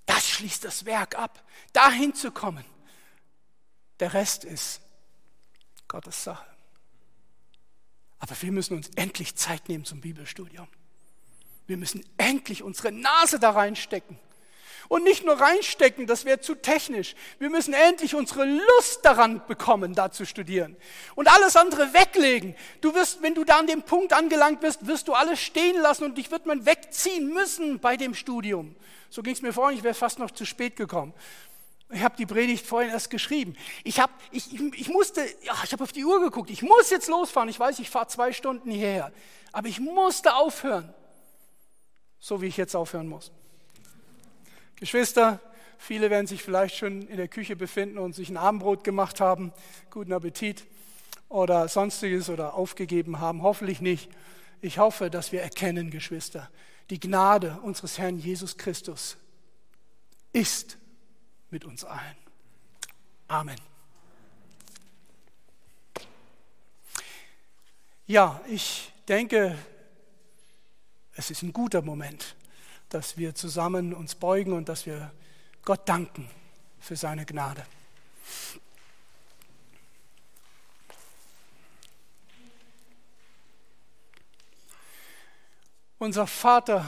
Das 0.06 0.27
schließt 0.30 0.64
das 0.64 0.86
Werk 0.86 1.18
ab, 1.18 1.44
dahin 1.73 2.14
zu 2.14 2.32
kommen. 2.32 2.65
Der 3.99 4.14
Rest 4.14 4.44
ist 4.44 4.82
Gottes 5.88 6.23
Sache. 6.23 6.45
Aber 8.19 8.36
wir 8.41 8.52
müssen 8.52 8.76
uns 8.76 8.90
endlich 8.95 9.36
Zeit 9.36 9.69
nehmen 9.69 9.86
zum 9.86 10.02
Bibelstudium. 10.02 10.68
Wir 11.68 11.77
müssen 11.77 12.06
endlich 12.18 12.64
unsere 12.64 12.91
Nase 12.91 13.40
da 13.40 13.52
reinstecken. 13.52 14.19
Und 14.88 15.03
nicht 15.03 15.26
nur 15.26 15.40
reinstecken, 15.40 16.06
das 16.06 16.26
wäre 16.26 16.40
zu 16.40 16.53
technisch. 16.53 17.15
Wir 17.40 17.49
müssen 17.49 17.73
endlich 17.73 18.14
unsere 18.14 18.45
Lust 18.45 19.03
daran 19.03 19.41
bekommen, 19.48 19.95
da 19.95 20.11
zu 20.11 20.26
studieren. 20.26 20.77
Und 21.15 21.27
alles 21.27 21.56
andere 21.56 21.94
weglegen. 21.94 22.56
Du 22.82 22.94
wirst, 22.94 23.23
wenn 23.23 23.34
du 23.34 23.44
da 23.44 23.57
an 23.57 23.68
dem 23.68 23.82
Punkt 23.82 24.14
angelangt 24.14 24.61
bist, 24.61 24.86
wirst 24.86 25.07
du 25.07 25.14
alles 25.14 25.41
stehen 25.41 25.82
lassen 25.82 26.03
und 26.03 26.18
dich 26.18 26.30
wird 26.30 26.45
man 26.45 26.68
wegziehen 26.68 27.34
müssen 27.34 27.80
bei 27.80 27.98
dem 27.98 28.14
Studium. 28.14 28.76
So 29.16 29.24
ging 29.24 29.34
es 29.34 29.42
mir 29.42 29.54
vorhin, 29.54 29.78
ich 29.78 29.84
wäre 29.86 29.94
fast 29.94 30.20
noch 30.20 30.30
zu 30.30 30.44
spät 30.44 30.76
gekommen. 30.76 31.14
Ich 31.90 32.04
habe 32.04 32.18
die 32.18 32.26
Predigt 32.26 32.66
vorhin 32.66 32.92
erst 32.92 33.10
geschrieben. 33.10 33.56
Ich, 33.86 34.02
hab, 34.02 34.10
ich, 34.30 34.54
ich, 34.54 34.62
ich 34.78 34.90
musste, 34.90 35.22
ja, 35.44 35.54
ich 35.64 35.72
habe 35.72 35.86
auf 35.86 35.94
die 35.94 36.04
Uhr 36.04 36.20
geguckt, 36.20 36.50
ich 36.50 36.62
muss 36.62 36.90
jetzt 36.90 37.08
losfahren. 37.08 37.48
Ich 37.48 37.58
weiß, 37.58 37.80
ich 37.80 37.90
fahre 37.90 38.08
zwei 38.08 38.34
Stunden 38.34 38.70
hierher. 38.70 39.14
Aber 39.54 39.70
ich 39.70 39.80
musste 39.80 40.36
aufhören, 40.36 40.94
so 42.20 42.42
wie 42.42 42.48
ich 42.48 42.58
jetzt 42.58 42.76
aufhören 42.76 43.08
muss. 43.08 43.32
Geschwister, 44.76 45.40
viele 45.78 46.10
werden 46.10 46.28
sich 46.28 46.44
vielleicht 46.44 46.76
schon 46.76 47.04
in 47.04 47.16
der 47.16 47.30
Küche 47.30 47.56
befinden 47.56 47.98
und 47.98 48.16
sich 48.16 48.28
ein 48.28 48.36
Abendbrot 48.36 48.84
gemacht 48.84 49.22
haben. 49.22 49.54
Guten 49.92 50.12
Appetit 50.12 50.66
oder 51.30 51.70
sonstiges 51.70 52.30
oder 52.30 52.56
aufgegeben 52.56 53.22
haben. 53.22 53.44
Hoffentlich 53.44 53.80
nicht. 53.80 54.10
Ich 54.60 54.78
hoffe, 54.78 55.10
dass 55.10 55.32
wir 55.32 55.42
erkennen, 55.42 55.90
Geschwister, 55.90 56.50
die 56.90 56.99
Gnade 56.99 57.60
unseres 57.62 57.98
Herrn 57.98 58.20
Jesus 58.20 58.57
Christus 58.57 59.18
ist 60.34 60.78
mit 61.49 61.66
uns 61.66 61.84
allen. 61.84 62.18
Amen. 63.28 63.60
Ja, 68.07 68.40
ich 68.48 68.91
denke, 69.07 69.57
es 71.14 71.32
ist 71.32 71.41
ein 71.41 71.53
guter 71.53 71.82
Moment, 71.82 72.36
dass 72.90 73.18
wir 73.18 73.34
zusammen 73.34 73.94
uns 73.94 74.14
beugen 74.14 74.53
und 74.53 74.70
dass 74.70 74.86
wir 74.86 75.12
Gott 75.64 75.90
danken 75.90 76.30
für 76.80 76.95
seine 76.95 77.26
Gnade. 77.26 77.66
Unser 86.06 86.27
Vater, 86.27 86.86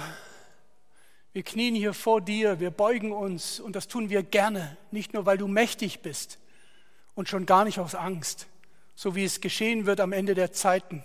wir 1.33 1.41
knien 1.41 1.73
hier 1.73 1.95
vor 1.95 2.21
dir, 2.21 2.59
wir 2.59 2.69
beugen 2.69 3.11
uns 3.11 3.59
und 3.59 3.75
das 3.75 3.87
tun 3.87 4.11
wir 4.11 4.21
gerne, 4.21 4.77
nicht 4.91 5.15
nur 5.15 5.25
weil 5.25 5.39
du 5.39 5.47
mächtig 5.47 6.03
bist 6.03 6.37
und 7.15 7.27
schon 7.27 7.47
gar 7.47 7.65
nicht 7.65 7.79
aus 7.79 7.95
Angst, 7.95 8.45
so 8.93 9.15
wie 9.15 9.23
es 9.23 9.41
geschehen 9.41 9.87
wird 9.87 10.01
am 10.01 10.13
Ende 10.13 10.35
der 10.35 10.51
Zeiten 10.51 11.03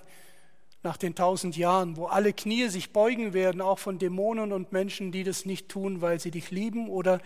nach 0.82 0.98
den 0.98 1.14
tausend 1.14 1.56
Jahren, 1.56 1.96
wo 1.96 2.04
alle 2.04 2.34
Knie 2.34 2.68
sich 2.68 2.92
beugen 2.92 3.32
werden, 3.32 3.62
auch 3.62 3.78
von 3.78 3.98
Dämonen 3.98 4.52
und 4.52 4.72
Menschen, 4.72 5.10
die 5.10 5.24
das 5.24 5.46
nicht 5.46 5.70
tun, 5.70 6.02
weil 6.02 6.20
sie 6.20 6.30
dich 6.30 6.50
lieben 6.50 6.90
oder 6.90 7.18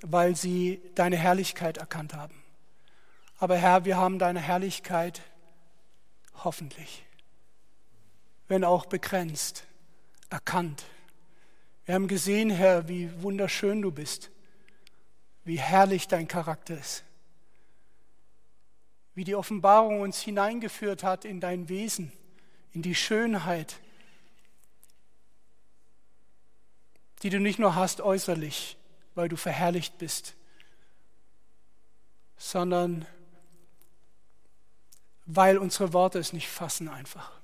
weil 0.00 0.34
sie 0.34 0.82
deine 0.96 1.16
Herrlichkeit 1.16 1.78
erkannt 1.78 2.12
haben. 2.12 2.34
Aber 3.38 3.56
Herr, 3.56 3.84
wir 3.84 3.96
haben 3.96 4.18
deine 4.18 4.40
Herrlichkeit 4.40 5.22
hoffentlich, 6.42 7.04
wenn 8.48 8.64
auch 8.64 8.86
begrenzt, 8.86 9.62
erkannt. 10.30 10.84
Wir 11.84 11.94
haben 11.94 12.08
gesehen, 12.08 12.50
Herr, 12.50 12.88
wie 12.88 13.10
wunderschön 13.22 13.80
du 13.80 13.90
bist, 13.90 14.30
wie 15.44 15.58
herrlich 15.58 16.08
dein 16.08 16.26
Charakter 16.26 16.76
ist, 16.76 17.04
wie 19.14 19.24
die 19.24 19.36
Offenbarung 19.36 20.00
uns 20.00 20.20
hineingeführt 20.20 21.02
hat 21.02 21.24
in 21.24 21.40
dein 21.40 21.68
Wesen, 21.68 22.12
in 22.72 22.82
die 22.82 22.94
Schönheit, 22.94 23.76
die 27.22 27.30
du 27.30 27.40
nicht 27.40 27.58
nur 27.58 27.74
hast 27.74 28.00
äußerlich, 28.00 28.76
weil 29.14 29.28
du 29.28 29.36
verherrlicht 29.36 29.96
bist, 29.98 30.34
sondern 32.36 33.06
weil 35.24 35.58
unsere 35.58 35.92
Worte 35.92 36.18
es 36.18 36.32
nicht 36.32 36.48
fassen 36.48 36.88
einfach. 36.88 37.35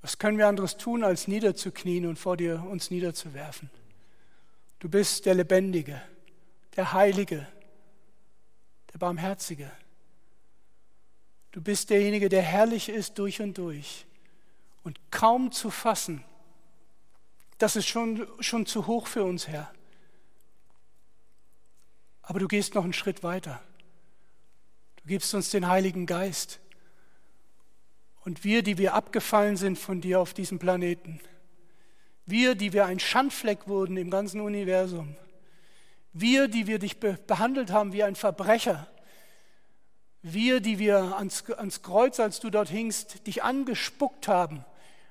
Was 0.00 0.18
können 0.18 0.38
wir 0.38 0.46
anderes 0.46 0.76
tun, 0.76 1.02
als 1.02 1.28
niederzuknien 1.28 2.06
und 2.06 2.18
vor 2.18 2.36
dir 2.36 2.64
uns 2.64 2.90
niederzuwerfen? 2.90 3.70
Du 4.78 4.88
bist 4.88 5.26
der 5.26 5.34
Lebendige, 5.34 6.00
der 6.76 6.92
Heilige, 6.92 7.46
der 8.92 8.98
Barmherzige. 8.98 9.70
Du 11.50 11.60
bist 11.60 11.90
derjenige, 11.90 12.28
der 12.28 12.42
herrlich 12.42 12.88
ist 12.88 13.18
durch 13.18 13.40
und 13.40 13.58
durch 13.58 14.06
und 14.84 14.98
kaum 15.10 15.50
zu 15.50 15.70
fassen. 15.70 16.22
Das 17.58 17.74
ist 17.74 17.88
schon, 17.88 18.26
schon 18.38 18.66
zu 18.66 18.86
hoch 18.86 19.08
für 19.08 19.24
uns, 19.24 19.48
Herr. 19.48 19.72
Aber 22.22 22.38
du 22.38 22.46
gehst 22.46 22.74
noch 22.74 22.84
einen 22.84 22.92
Schritt 22.92 23.22
weiter. 23.22 23.60
Du 24.96 25.08
gibst 25.08 25.34
uns 25.34 25.50
den 25.50 25.66
Heiligen 25.66 26.06
Geist. 26.06 26.60
Und 28.28 28.44
wir, 28.44 28.62
die 28.62 28.76
wir 28.76 28.92
abgefallen 28.92 29.56
sind 29.56 29.78
von 29.78 30.02
dir 30.02 30.20
auf 30.20 30.34
diesem 30.34 30.58
Planeten, 30.58 31.18
wir, 32.26 32.56
die 32.56 32.74
wir 32.74 32.84
ein 32.84 32.98
Schandfleck 32.98 33.68
wurden 33.68 33.96
im 33.96 34.10
ganzen 34.10 34.42
Universum, 34.42 35.16
wir, 36.12 36.46
die 36.46 36.66
wir 36.66 36.78
dich 36.78 36.98
behandelt 37.00 37.72
haben 37.72 37.94
wie 37.94 38.02
ein 38.02 38.16
Verbrecher, 38.16 38.86
wir, 40.20 40.60
die 40.60 40.78
wir 40.78 41.16
ans, 41.16 41.48
ans 41.52 41.80
Kreuz, 41.80 42.20
als 42.20 42.38
du 42.38 42.50
dort 42.50 42.68
hingst, 42.68 43.26
dich 43.26 43.42
angespuckt 43.42 44.28
haben, 44.28 44.62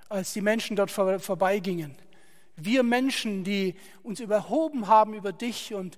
als 0.10 0.34
die 0.34 0.41
Menschen 0.41 0.76
dort 0.76 0.91
vor, 0.91 1.19
vorbeigingen, 1.19 1.95
wir 2.56 2.84
Menschen, 2.84 3.44
die 3.44 3.73
uns 4.03 4.19
überhoben 4.19 4.85
haben 4.85 5.15
über 5.15 5.34
dich 5.34 5.73
und 5.73 5.98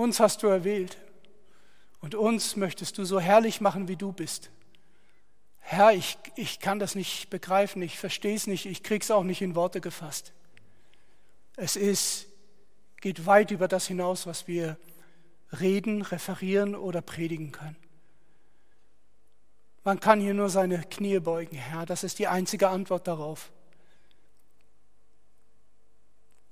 Uns 0.00 0.18
hast 0.18 0.42
du 0.42 0.46
erwählt 0.46 0.96
und 2.00 2.14
uns 2.14 2.56
möchtest 2.56 2.96
du 2.96 3.04
so 3.04 3.20
herrlich 3.20 3.60
machen, 3.60 3.86
wie 3.86 3.96
du 3.96 4.12
bist. 4.12 4.48
Herr, 5.58 5.92
ich, 5.92 6.16
ich 6.36 6.58
kann 6.58 6.78
das 6.78 6.94
nicht 6.94 7.28
begreifen, 7.28 7.82
ich 7.82 7.98
verstehe 7.98 8.34
es 8.34 8.46
nicht, 8.46 8.64
ich 8.64 8.82
kriege 8.82 9.02
es 9.02 9.10
auch 9.10 9.24
nicht 9.24 9.42
in 9.42 9.54
Worte 9.54 9.82
gefasst. 9.82 10.32
Es 11.54 11.76
ist, 11.76 12.28
geht 13.02 13.26
weit 13.26 13.50
über 13.50 13.68
das 13.68 13.88
hinaus, 13.88 14.26
was 14.26 14.48
wir 14.48 14.78
reden, 15.60 16.00
referieren 16.00 16.74
oder 16.74 17.02
predigen 17.02 17.52
können. 17.52 17.76
Man 19.84 20.00
kann 20.00 20.18
hier 20.18 20.32
nur 20.32 20.48
seine 20.48 20.80
Knie 20.80 21.18
beugen, 21.18 21.56
Herr, 21.56 21.84
das 21.84 22.04
ist 22.04 22.18
die 22.18 22.26
einzige 22.26 22.70
Antwort 22.70 23.06
darauf. 23.06 23.52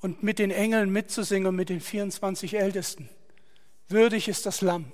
Und 0.00 0.22
mit 0.22 0.38
den 0.38 0.50
Engeln 0.50 0.90
mitzusingen, 0.90 1.56
mit 1.56 1.70
den 1.70 1.80
24 1.80 2.52
Ältesten. 2.52 3.08
Würdig 3.88 4.28
ist 4.28 4.44
das 4.44 4.60
Lamm, 4.60 4.92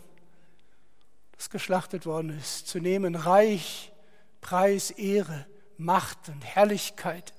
das 1.32 1.50
geschlachtet 1.50 2.06
worden 2.06 2.38
ist, 2.38 2.68
zu 2.68 2.78
nehmen 2.78 3.16
Reich, 3.16 3.92
Preis, 4.40 4.90
Ehre, 4.90 5.46
Macht 5.76 6.28
und 6.28 6.44
Herrlichkeit. 6.44 7.32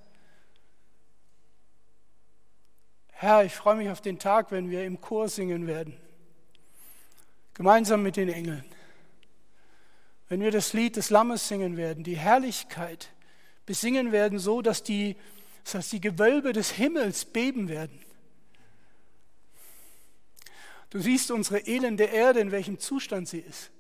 Herr, 3.12 3.46
ich 3.46 3.54
freue 3.54 3.78
mich 3.78 3.90
auf 3.90 4.02
den 4.02 4.20
Tag, 4.20 4.52
wenn 4.52 4.70
wir 4.70 4.84
im 4.84 5.00
Chor 5.00 5.30
singen 5.30 5.68
werden, 5.68 5.96
gemeinsam 7.54 8.04
mit 8.04 8.18
den 8.18 8.28
Engeln. 8.28 8.66
Wenn 10.28 10.42
wir 10.42 10.52
das 10.52 10.74
Lied 10.74 10.98
des 10.98 11.10
Lammes 11.10 11.48
singen 11.48 11.78
werden, 11.78 12.04
die 12.04 12.18
Herrlichkeit 12.18 13.14
besingen 13.66 14.12
werden, 14.12 14.40
so 14.40 14.62
dass 14.62 14.84
die, 14.84 15.16
dass 15.72 15.90
die 15.90 16.02
Gewölbe 16.02 16.52
des 16.52 16.72
Himmels 16.72 17.24
beben 17.24 17.70
werden. 17.70 17.98
Du 20.90 21.00
siehst 21.00 21.32
unsere 21.32 21.60
elende 21.60 22.06
Erde, 22.06 22.40
in 22.40 22.52
welchem 22.52 22.80
Zustand 22.80 23.28
sie 23.28 23.40
ist. 23.40 23.72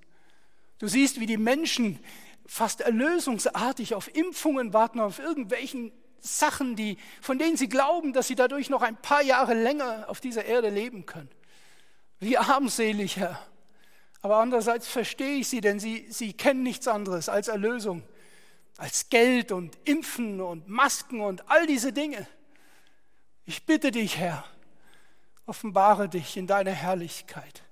Du 0.80 0.88
siehst, 0.88 1.20
wie 1.20 1.26
die 1.26 1.38
Menschen 1.38 2.00
fast 2.46 2.82
erlösungsartig 2.82 3.96
auf 3.96 4.14
Impfungen 4.14 4.74
warten, 4.74 5.00
auf 5.00 5.20
irgendwelchen 5.20 5.92
Sachen, 6.20 6.76
die, 6.76 6.98
von 7.22 7.40
denen 7.40 7.58
sie 7.58 7.70
glauben, 7.70 8.14
dass 8.14 8.28
sie 8.28 8.36
dadurch 8.36 8.70
noch 8.70 8.82
ein 8.82 8.98
paar 8.98 9.22
Jahre 9.22 9.54
länger 9.54 10.06
auf 10.10 10.20
dieser 10.20 10.46
Erde 10.46 10.70
leben 10.70 11.06
können. 11.06 11.30
Wie 12.20 12.38
armselig, 12.38 13.18
Herr. 13.18 13.40
Aber 14.22 14.38
andererseits 14.38 14.88
verstehe 14.88 15.36
ich 15.36 15.48
sie, 15.48 15.62
denn 15.62 15.80
sie, 15.80 16.08
sie 16.10 16.34
kennen 16.34 16.64
nichts 16.64 16.88
anderes 16.88 17.30
als 17.30 17.48
Erlösung, 17.48 18.04
als 18.78 19.10
Geld 19.10 19.52
und 19.52 19.78
Impfen 19.86 20.42
und 20.42 20.68
Masken 20.68 21.22
und 21.22 21.48
all 21.50 21.68
diese 21.68 21.94
Dinge. 21.94 22.28
Ich 23.46 23.66
bitte 23.66 23.92
dich, 23.92 24.18
Herr, 24.18 24.44
Offenbare 25.46 26.10
dich 26.10 26.38
in 26.38 26.48
deiner 26.48 26.72
Herrlichkeit. 26.72 27.64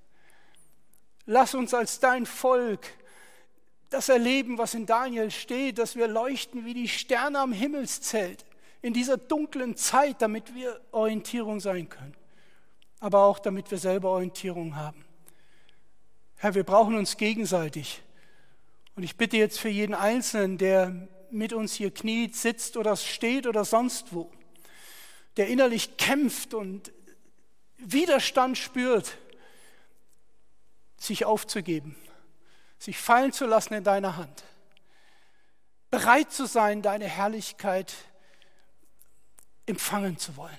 Lass 1.25 1.55
uns 1.55 1.73
als 1.73 1.99
dein 1.99 2.25
Volk 2.25 2.85
das 3.89 4.09
erleben, 4.09 4.57
was 4.57 4.73
in 4.73 4.85
Daniel 4.85 5.31
steht, 5.31 5.77
dass 5.77 5.95
wir 5.95 6.07
leuchten 6.07 6.65
wie 6.65 6.73
die 6.73 6.87
Sterne 6.87 7.39
am 7.39 7.53
Himmelszelt 7.53 8.45
in 8.81 8.93
dieser 8.93 9.17
dunklen 9.17 9.77
Zeit, 9.77 10.21
damit 10.21 10.53
wir 10.55 10.81
Orientierung 10.91 11.59
sein 11.59 11.87
können, 11.89 12.15
aber 12.99 13.23
auch 13.23 13.39
damit 13.39 13.71
wir 13.71 13.77
selber 13.77 14.09
Orientierung 14.09 14.75
haben. 14.75 15.05
Herr, 16.35 16.55
wir 16.55 16.63
brauchen 16.63 16.95
uns 16.95 17.15
gegenseitig. 17.17 18.01
Und 18.95 19.03
ich 19.03 19.15
bitte 19.15 19.37
jetzt 19.37 19.59
für 19.59 19.69
jeden 19.69 19.95
Einzelnen, 19.95 20.57
der 20.57 21.07
mit 21.31 21.53
uns 21.53 21.73
hier 21.73 21.91
kniet, 21.91 22.35
sitzt 22.35 22.77
oder 22.77 22.95
steht 22.95 23.47
oder 23.47 23.63
sonst 23.63 24.13
wo, 24.13 24.29
der 25.37 25.47
innerlich 25.47 25.97
kämpft 25.97 26.53
und 26.53 26.91
Widerstand 27.85 28.57
spürt, 28.57 29.17
sich 30.97 31.25
aufzugeben, 31.25 31.95
sich 32.79 32.97
fallen 32.97 33.33
zu 33.33 33.45
lassen 33.45 33.73
in 33.73 33.83
deiner 33.83 34.17
Hand, 34.17 34.43
bereit 35.89 36.31
zu 36.31 36.45
sein, 36.45 36.81
deine 36.81 37.07
Herrlichkeit 37.07 37.93
empfangen 39.65 40.17
zu 40.17 40.35
wollen. 40.37 40.57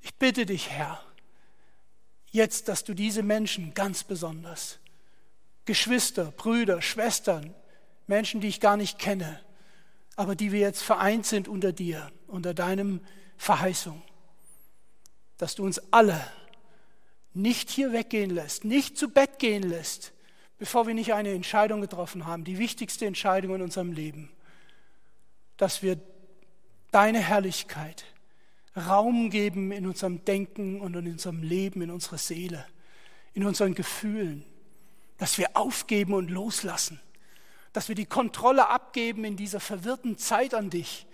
Ich 0.00 0.14
bitte 0.14 0.46
dich, 0.46 0.70
Herr, 0.70 1.02
jetzt, 2.30 2.68
dass 2.68 2.84
du 2.84 2.94
diese 2.94 3.22
Menschen 3.22 3.74
ganz 3.74 4.04
besonders, 4.04 4.78
Geschwister, 5.64 6.30
Brüder, 6.30 6.80
Schwestern, 6.80 7.54
Menschen, 8.06 8.40
die 8.40 8.48
ich 8.48 8.60
gar 8.60 8.76
nicht 8.76 8.98
kenne, 8.98 9.40
aber 10.16 10.34
die 10.34 10.50
wir 10.50 10.60
jetzt 10.60 10.82
vereint 10.82 11.26
sind 11.26 11.46
unter 11.46 11.72
dir, 11.72 12.10
unter 12.26 12.54
deinem 12.54 13.00
Verheißung, 13.36 14.02
dass 15.38 15.54
du 15.54 15.64
uns 15.64 15.80
alle 15.92 16.20
nicht 17.32 17.70
hier 17.70 17.92
weggehen 17.92 18.30
lässt, 18.30 18.64
nicht 18.64 18.98
zu 18.98 19.08
Bett 19.08 19.38
gehen 19.38 19.62
lässt, 19.62 20.12
bevor 20.58 20.86
wir 20.86 20.94
nicht 20.94 21.14
eine 21.14 21.32
Entscheidung 21.32 21.80
getroffen 21.80 22.26
haben, 22.26 22.44
die 22.44 22.58
wichtigste 22.58 23.06
Entscheidung 23.06 23.54
in 23.54 23.62
unserem 23.62 23.92
Leben, 23.92 24.30
dass 25.56 25.82
wir 25.82 25.98
deine 26.90 27.20
Herrlichkeit 27.20 28.04
Raum 28.76 29.30
geben 29.30 29.72
in 29.72 29.86
unserem 29.86 30.24
Denken 30.24 30.80
und 30.80 30.94
in 30.94 31.06
unserem 31.12 31.42
Leben, 31.42 31.82
in 31.82 31.90
unserer 31.90 32.18
Seele, 32.18 32.66
in 33.34 33.44
unseren 33.44 33.74
Gefühlen, 33.74 34.44
dass 35.16 35.38
wir 35.38 35.56
aufgeben 35.56 36.14
und 36.14 36.30
loslassen, 36.30 37.00
dass 37.72 37.88
wir 37.88 37.94
die 37.94 38.06
Kontrolle 38.06 38.68
abgeben 38.68 39.24
in 39.24 39.36
dieser 39.36 39.60
verwirrten 39.60 40.16
Zeit 40.18 40.54
an 40.54 40.70
dich, 40.70 41.06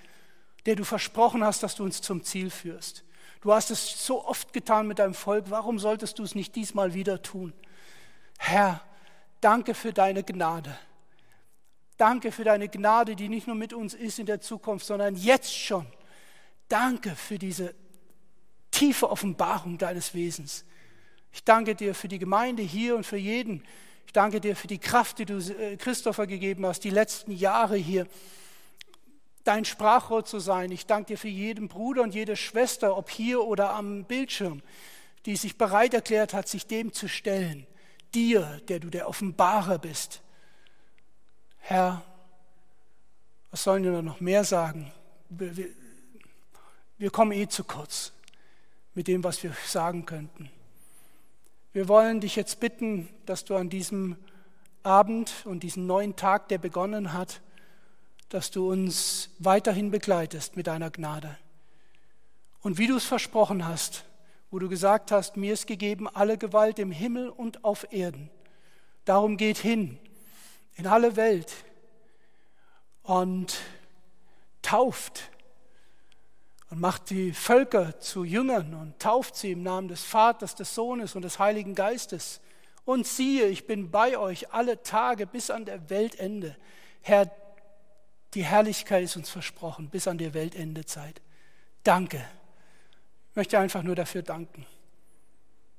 der 0.67 0.77
du 0.77 0.85
versprochen 0.85 1.45
hast, 1.45 1.63
dass 1.63 1.75
du 1.75 1.85
uns 1.85 2.01
zum 2.01 2.23
Ziel 2.23 2.51
führst. 2.51 3.04
Du 3.45 3.53
hast 3.53 3.71
es 3.71 4.07
so 4.07 4.25
oft 4.25 4.55
getan 4.55 4.87
mit 4.87 4.99
deinem 4.99 5.13
Volk, 5.13 5.51
warum 5.51 5.79
solltest 5.79 6.19
du 6.19 6.23
es 6.23 6.35
nicht 6.35 6.57
diesmal 6.57 6.95
wieder 6.95 7.21
tun? 7.21 7.53
Herr, 8.39 8.81
danke 9.43 9.75
für 9.75 9.93
deine 9.93 10.23
Gnade. 10.25 10.75
Danke 11.99 12.33
für 12.33 12.45
deine 12.45 12.71
Gnade, 12.71 13.15
die 13.15 13.29
nicht 13.29 13.47
nur 13.47 13.55
mit 13.55 13.75
uns 13.75 13.93
ist 13.93 14.19
in 14.19 14.25
der 14.25 14.41
Zukunft, 14.41 14.87
sondern 14.87 15.15
jetzt 15.15 15.55
schon. 15.55 15.85
Danke 16.69 17.15
für 17.15 17.39
diese 17.39 17.75
tiefe 18.71 19.11
Offenbarung 19.11 19.77
deines 19.77 20.15
Wesens. 20.15 20.65
Ich 21.31 21.45
danke 21.45 21.75
dir 21.75 21.95
für 21.95 22.09
die 22.09 22.19
Gemeinde 22.19 22.63
hier 22.63 22.97
und 22.97 23.05
für 23.05 23.19
jeden. 23.19 23.63
Ich 24.07 24.15
danke 24.15 24.41
dir 24.41 24.57
für 24.57 24.69
die 24.69 24.79
Kraft, 24.79 25.19
die 25.19 25.27
du 25.27 25.37
äh, 25.37 25.77
Christopher 25.77 26.27
gegeben 26.27 26.65
hast, 26.65 26.83
die 26.83 26.89
letzten 26.89 27.33
Jahre 27.33 27.77
hier 27.77 28.07
dein 29.45 29.65
Sprachrohr 29.65 30.25
zu 30.25 30.41
sein. 30.41 30.73
Ich 30.73 30.87
danke 30.87 31.09
dir 31.09 31.19
für 31.19 31.29
jeden 31.29 31.69
Bruder 31.69 32.03
und 32.03 32.15
jede 32.15 32.37
Schwester, 32.37 32.97
ob 32.97 33.11
hier 33.11 33.43
oder 33.43 33.75
am 33.75 34.05
Bildschirm, 34.05 34.63
die 35.27 35.37
sich 35.37 35.57
bereit 35.57 35.95
erklärt 35.95 36.35
hat, 36.35 36.49
sich 36.49 36.67
dem 36.67 36.93
zu 36.93 37.09
stellen. 37.09 37.67
Dir, 38.15 38.61
der 38.69 38.81
du 38.81 38.91
der 38.91 39.09
Offenbarer 39.09 39.79
bist. 39.79 40.23
Herr, 41.59 42.03
was 43.51 43.63
sollen 43.63 43.85
wir 43.85 44.03
noch 44.03 44.21
mehr 44.21 44.45
sagen? 44.45 44.93
Wir, 45.29 45.69
wir 46.99 47.11
kommen 47.11 47.33
eh 47.33 47.49
zu 47.49 47.65
kurz 47.65 48.13
mit 48.95 49.09
dem, 49.09 49.25
was 49.25 49.43
wir 49.43 49.55
sagen 49.67 50.07
könnten. 50.07 50.51
Wir 51.73 51.89
wollen 51.89 52.21
dich 52.21 52.37
jetzt 52.37 52.61
bitten, 52.61 53.09
dass 53.27 53.45
du 53.45 53.57
an 53.57 53.69
diesem 53.69 54.17
Abend 54.85 55.33
und 55.45 55.63
diesem 55.63 55.87
neuen 55.87 56.15
Tag, 56.15 56.49
der 56.49 56.59
begonnen 56.59 57.13
hat, 57.13 57.41
dass 58.29 58.51
du 58.51 58.71
uns 58.71 59.31
weiterhin 59.39 59.91
begleitest 59.91 60.57
mit 60.57 60.67
deiner 60.67 60.91
Gnade. 60.91 61.37
Und 62.63 62.79
wie 62.79 62.87
du 62.87 62.97
es 62.97 63.05
versprochen 63.05 63.67
hast, 63.67 64.05
wo 64.51 64.59
du 64.59 64.69
gesagt 64.69 65.13
hast, 65.13 65.37
mir 65.37 65.53
ist 65.53 65.67
gegeben 65.67 66.09
alle 66.09 66.39
Gewalt 66.39 66.79
im 66.79 66.91
Himmel 66.91 67.29
und 67.29 67.65
auf 67.65 67.93
Erden. 67.93 68.31
Darum 69.05 69.37
geht 69.37 69.59
hin 69.59 69.99
in 70.77 70.87
alle 70.87 71.17
Welt 71.17 71.53
und 73.03 73.57
tauft 74.63 75.31
und 76.71 76.81
macht 76.81 77.11
die 77.11 77.33
Völker 77.33 78.01
zu 78.01 78.25
Jüngern 78.25 78.75
und 78.75 78.99
tauft 78.99 79.37
sie 79.37 79.53
im 79.53 79.63
Namen 79.63 79.89
des 79.89 80.03
Vaters, 80.03 80.55
des 80.55 80.75
Sohnes 80.75 81.15
und 81.15 81.23
des 81.23 81.39
Heiligen 81.39 81.75
Geistes. 81.75 82.41
Und 82.85 83.07
siehe, 83.07 83.47
ich 83.47 83.67
bin 83.67 83.91
bei 83.91 84.19
euch 84.19 84.53
alle 84.53 84.83
Tage 84.83 85.27
bis 85.27 85.51
an 85.51 85.65
der 85.65 85.89
Weltende. 85.91 86.57
Herr, 87.03 87.31
die 88.35 88.45
Herrlichkeit 88.45 89.05
ist 89.05 89.17
uns 89.17 89.31
versprochen 89.31 89.89
bis 89.89 90.09
an 90.09 90.19
der 90.19 90.35
Weltendezeit. 90.35 91.21
Danke. 91.83 92.25
Ich 93.31 93.37
möchte 93.37 93.59
einfach 93.59 93.83
nur 93.83 93.95
dafür 93.95 94.23
danken 94.23 94.67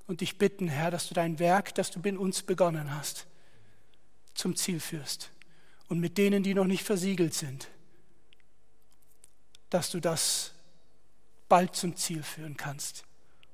und 0.07 0.21
dich 0.21 0.37
bitten, 0.37 0.67
Herr, 0.67 0.91
dass 0.91 1.07
du 1.07 1.13
dein 1.13 1.39
Werk, 1.39 1.73
das 1.75 1.91
du 1.91 1.99
in 2.01 2.17
uns 2.17 2.43
begonnen 2.43 2.95
hast, 2.95 3.27
zum 4.33 4.55
Ziel 4.55 4.79
führst. 4.79 5.31
Und 5.87 5.99
mit 5.99 6.17
denen, 6.17 6.43
die 6.43 6.53
noch 6.53 6.65
nicht 6.65 6.83
versiegelt 6.83 7.33
sind, 7.33 7.69
dass 9.69 9.89
du 9.91 9.99
das 9.99 10.53
bald 11.47 11.75
zum 11.75 11.95
Ziel 11.95 12.23
führen 12.23 12.57
kannst, 12.57 13.03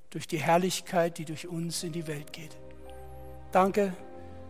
durch 0.09 0.27
die 0.27 0.41
Herrlichkeit, 0.41 1.17
die 1.17 1.25
durch 1.25 1.47
uns 1.47 1.83
in 1.83 1.93
die 1.93 2.07
Welt 2.07 2.33
geht. 2.33 2.57
Danke 3.51 3.93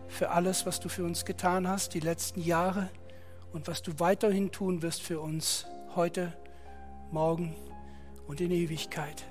für 0.08 0.30
alles, 0.30 0.66
was 0.66 0.80
du 0.80 0.88
für 0.88 1.04
uns 1.04 1.24
getan 1.24 1.66
hast, 1.66 1.94
die 1.94 2.00
letzten 2.00 2.42
Jahre 2.42 2.90
und 3.52 3.68
was 3.68 3.82
du 3.82 3.92
weiterhin 3.98 4.50
tun 4.50 4.82
wirst 4.82 5.02
für 5.02 5.20
uns 5.20 5.66
heute, 5.94 6.32
morgen 7.10 7.54
und 8.26 8.40
in 8.40 8.50
Ewigkeit. 8.50 9.24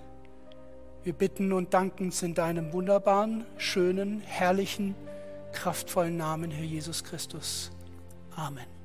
Wir 1.03 1.14
bitten 1.14 1.51
und 1.51 1.74
danken 1.74 2.09
es 2.09 2.22
in 2.22 2.35
deinem 2.35 2.74
wunderbaren, 2.74 3.45
schönen, 3.58 4.22
herrlichen, 4.22 4.95
kraftvollen 5.51 6.16
Namen, 6.16 6.51
Herr 6.51 6.66
Jesus 6.66 7.03
Christus. 7.03 7.72
Amen. 8.35 8.81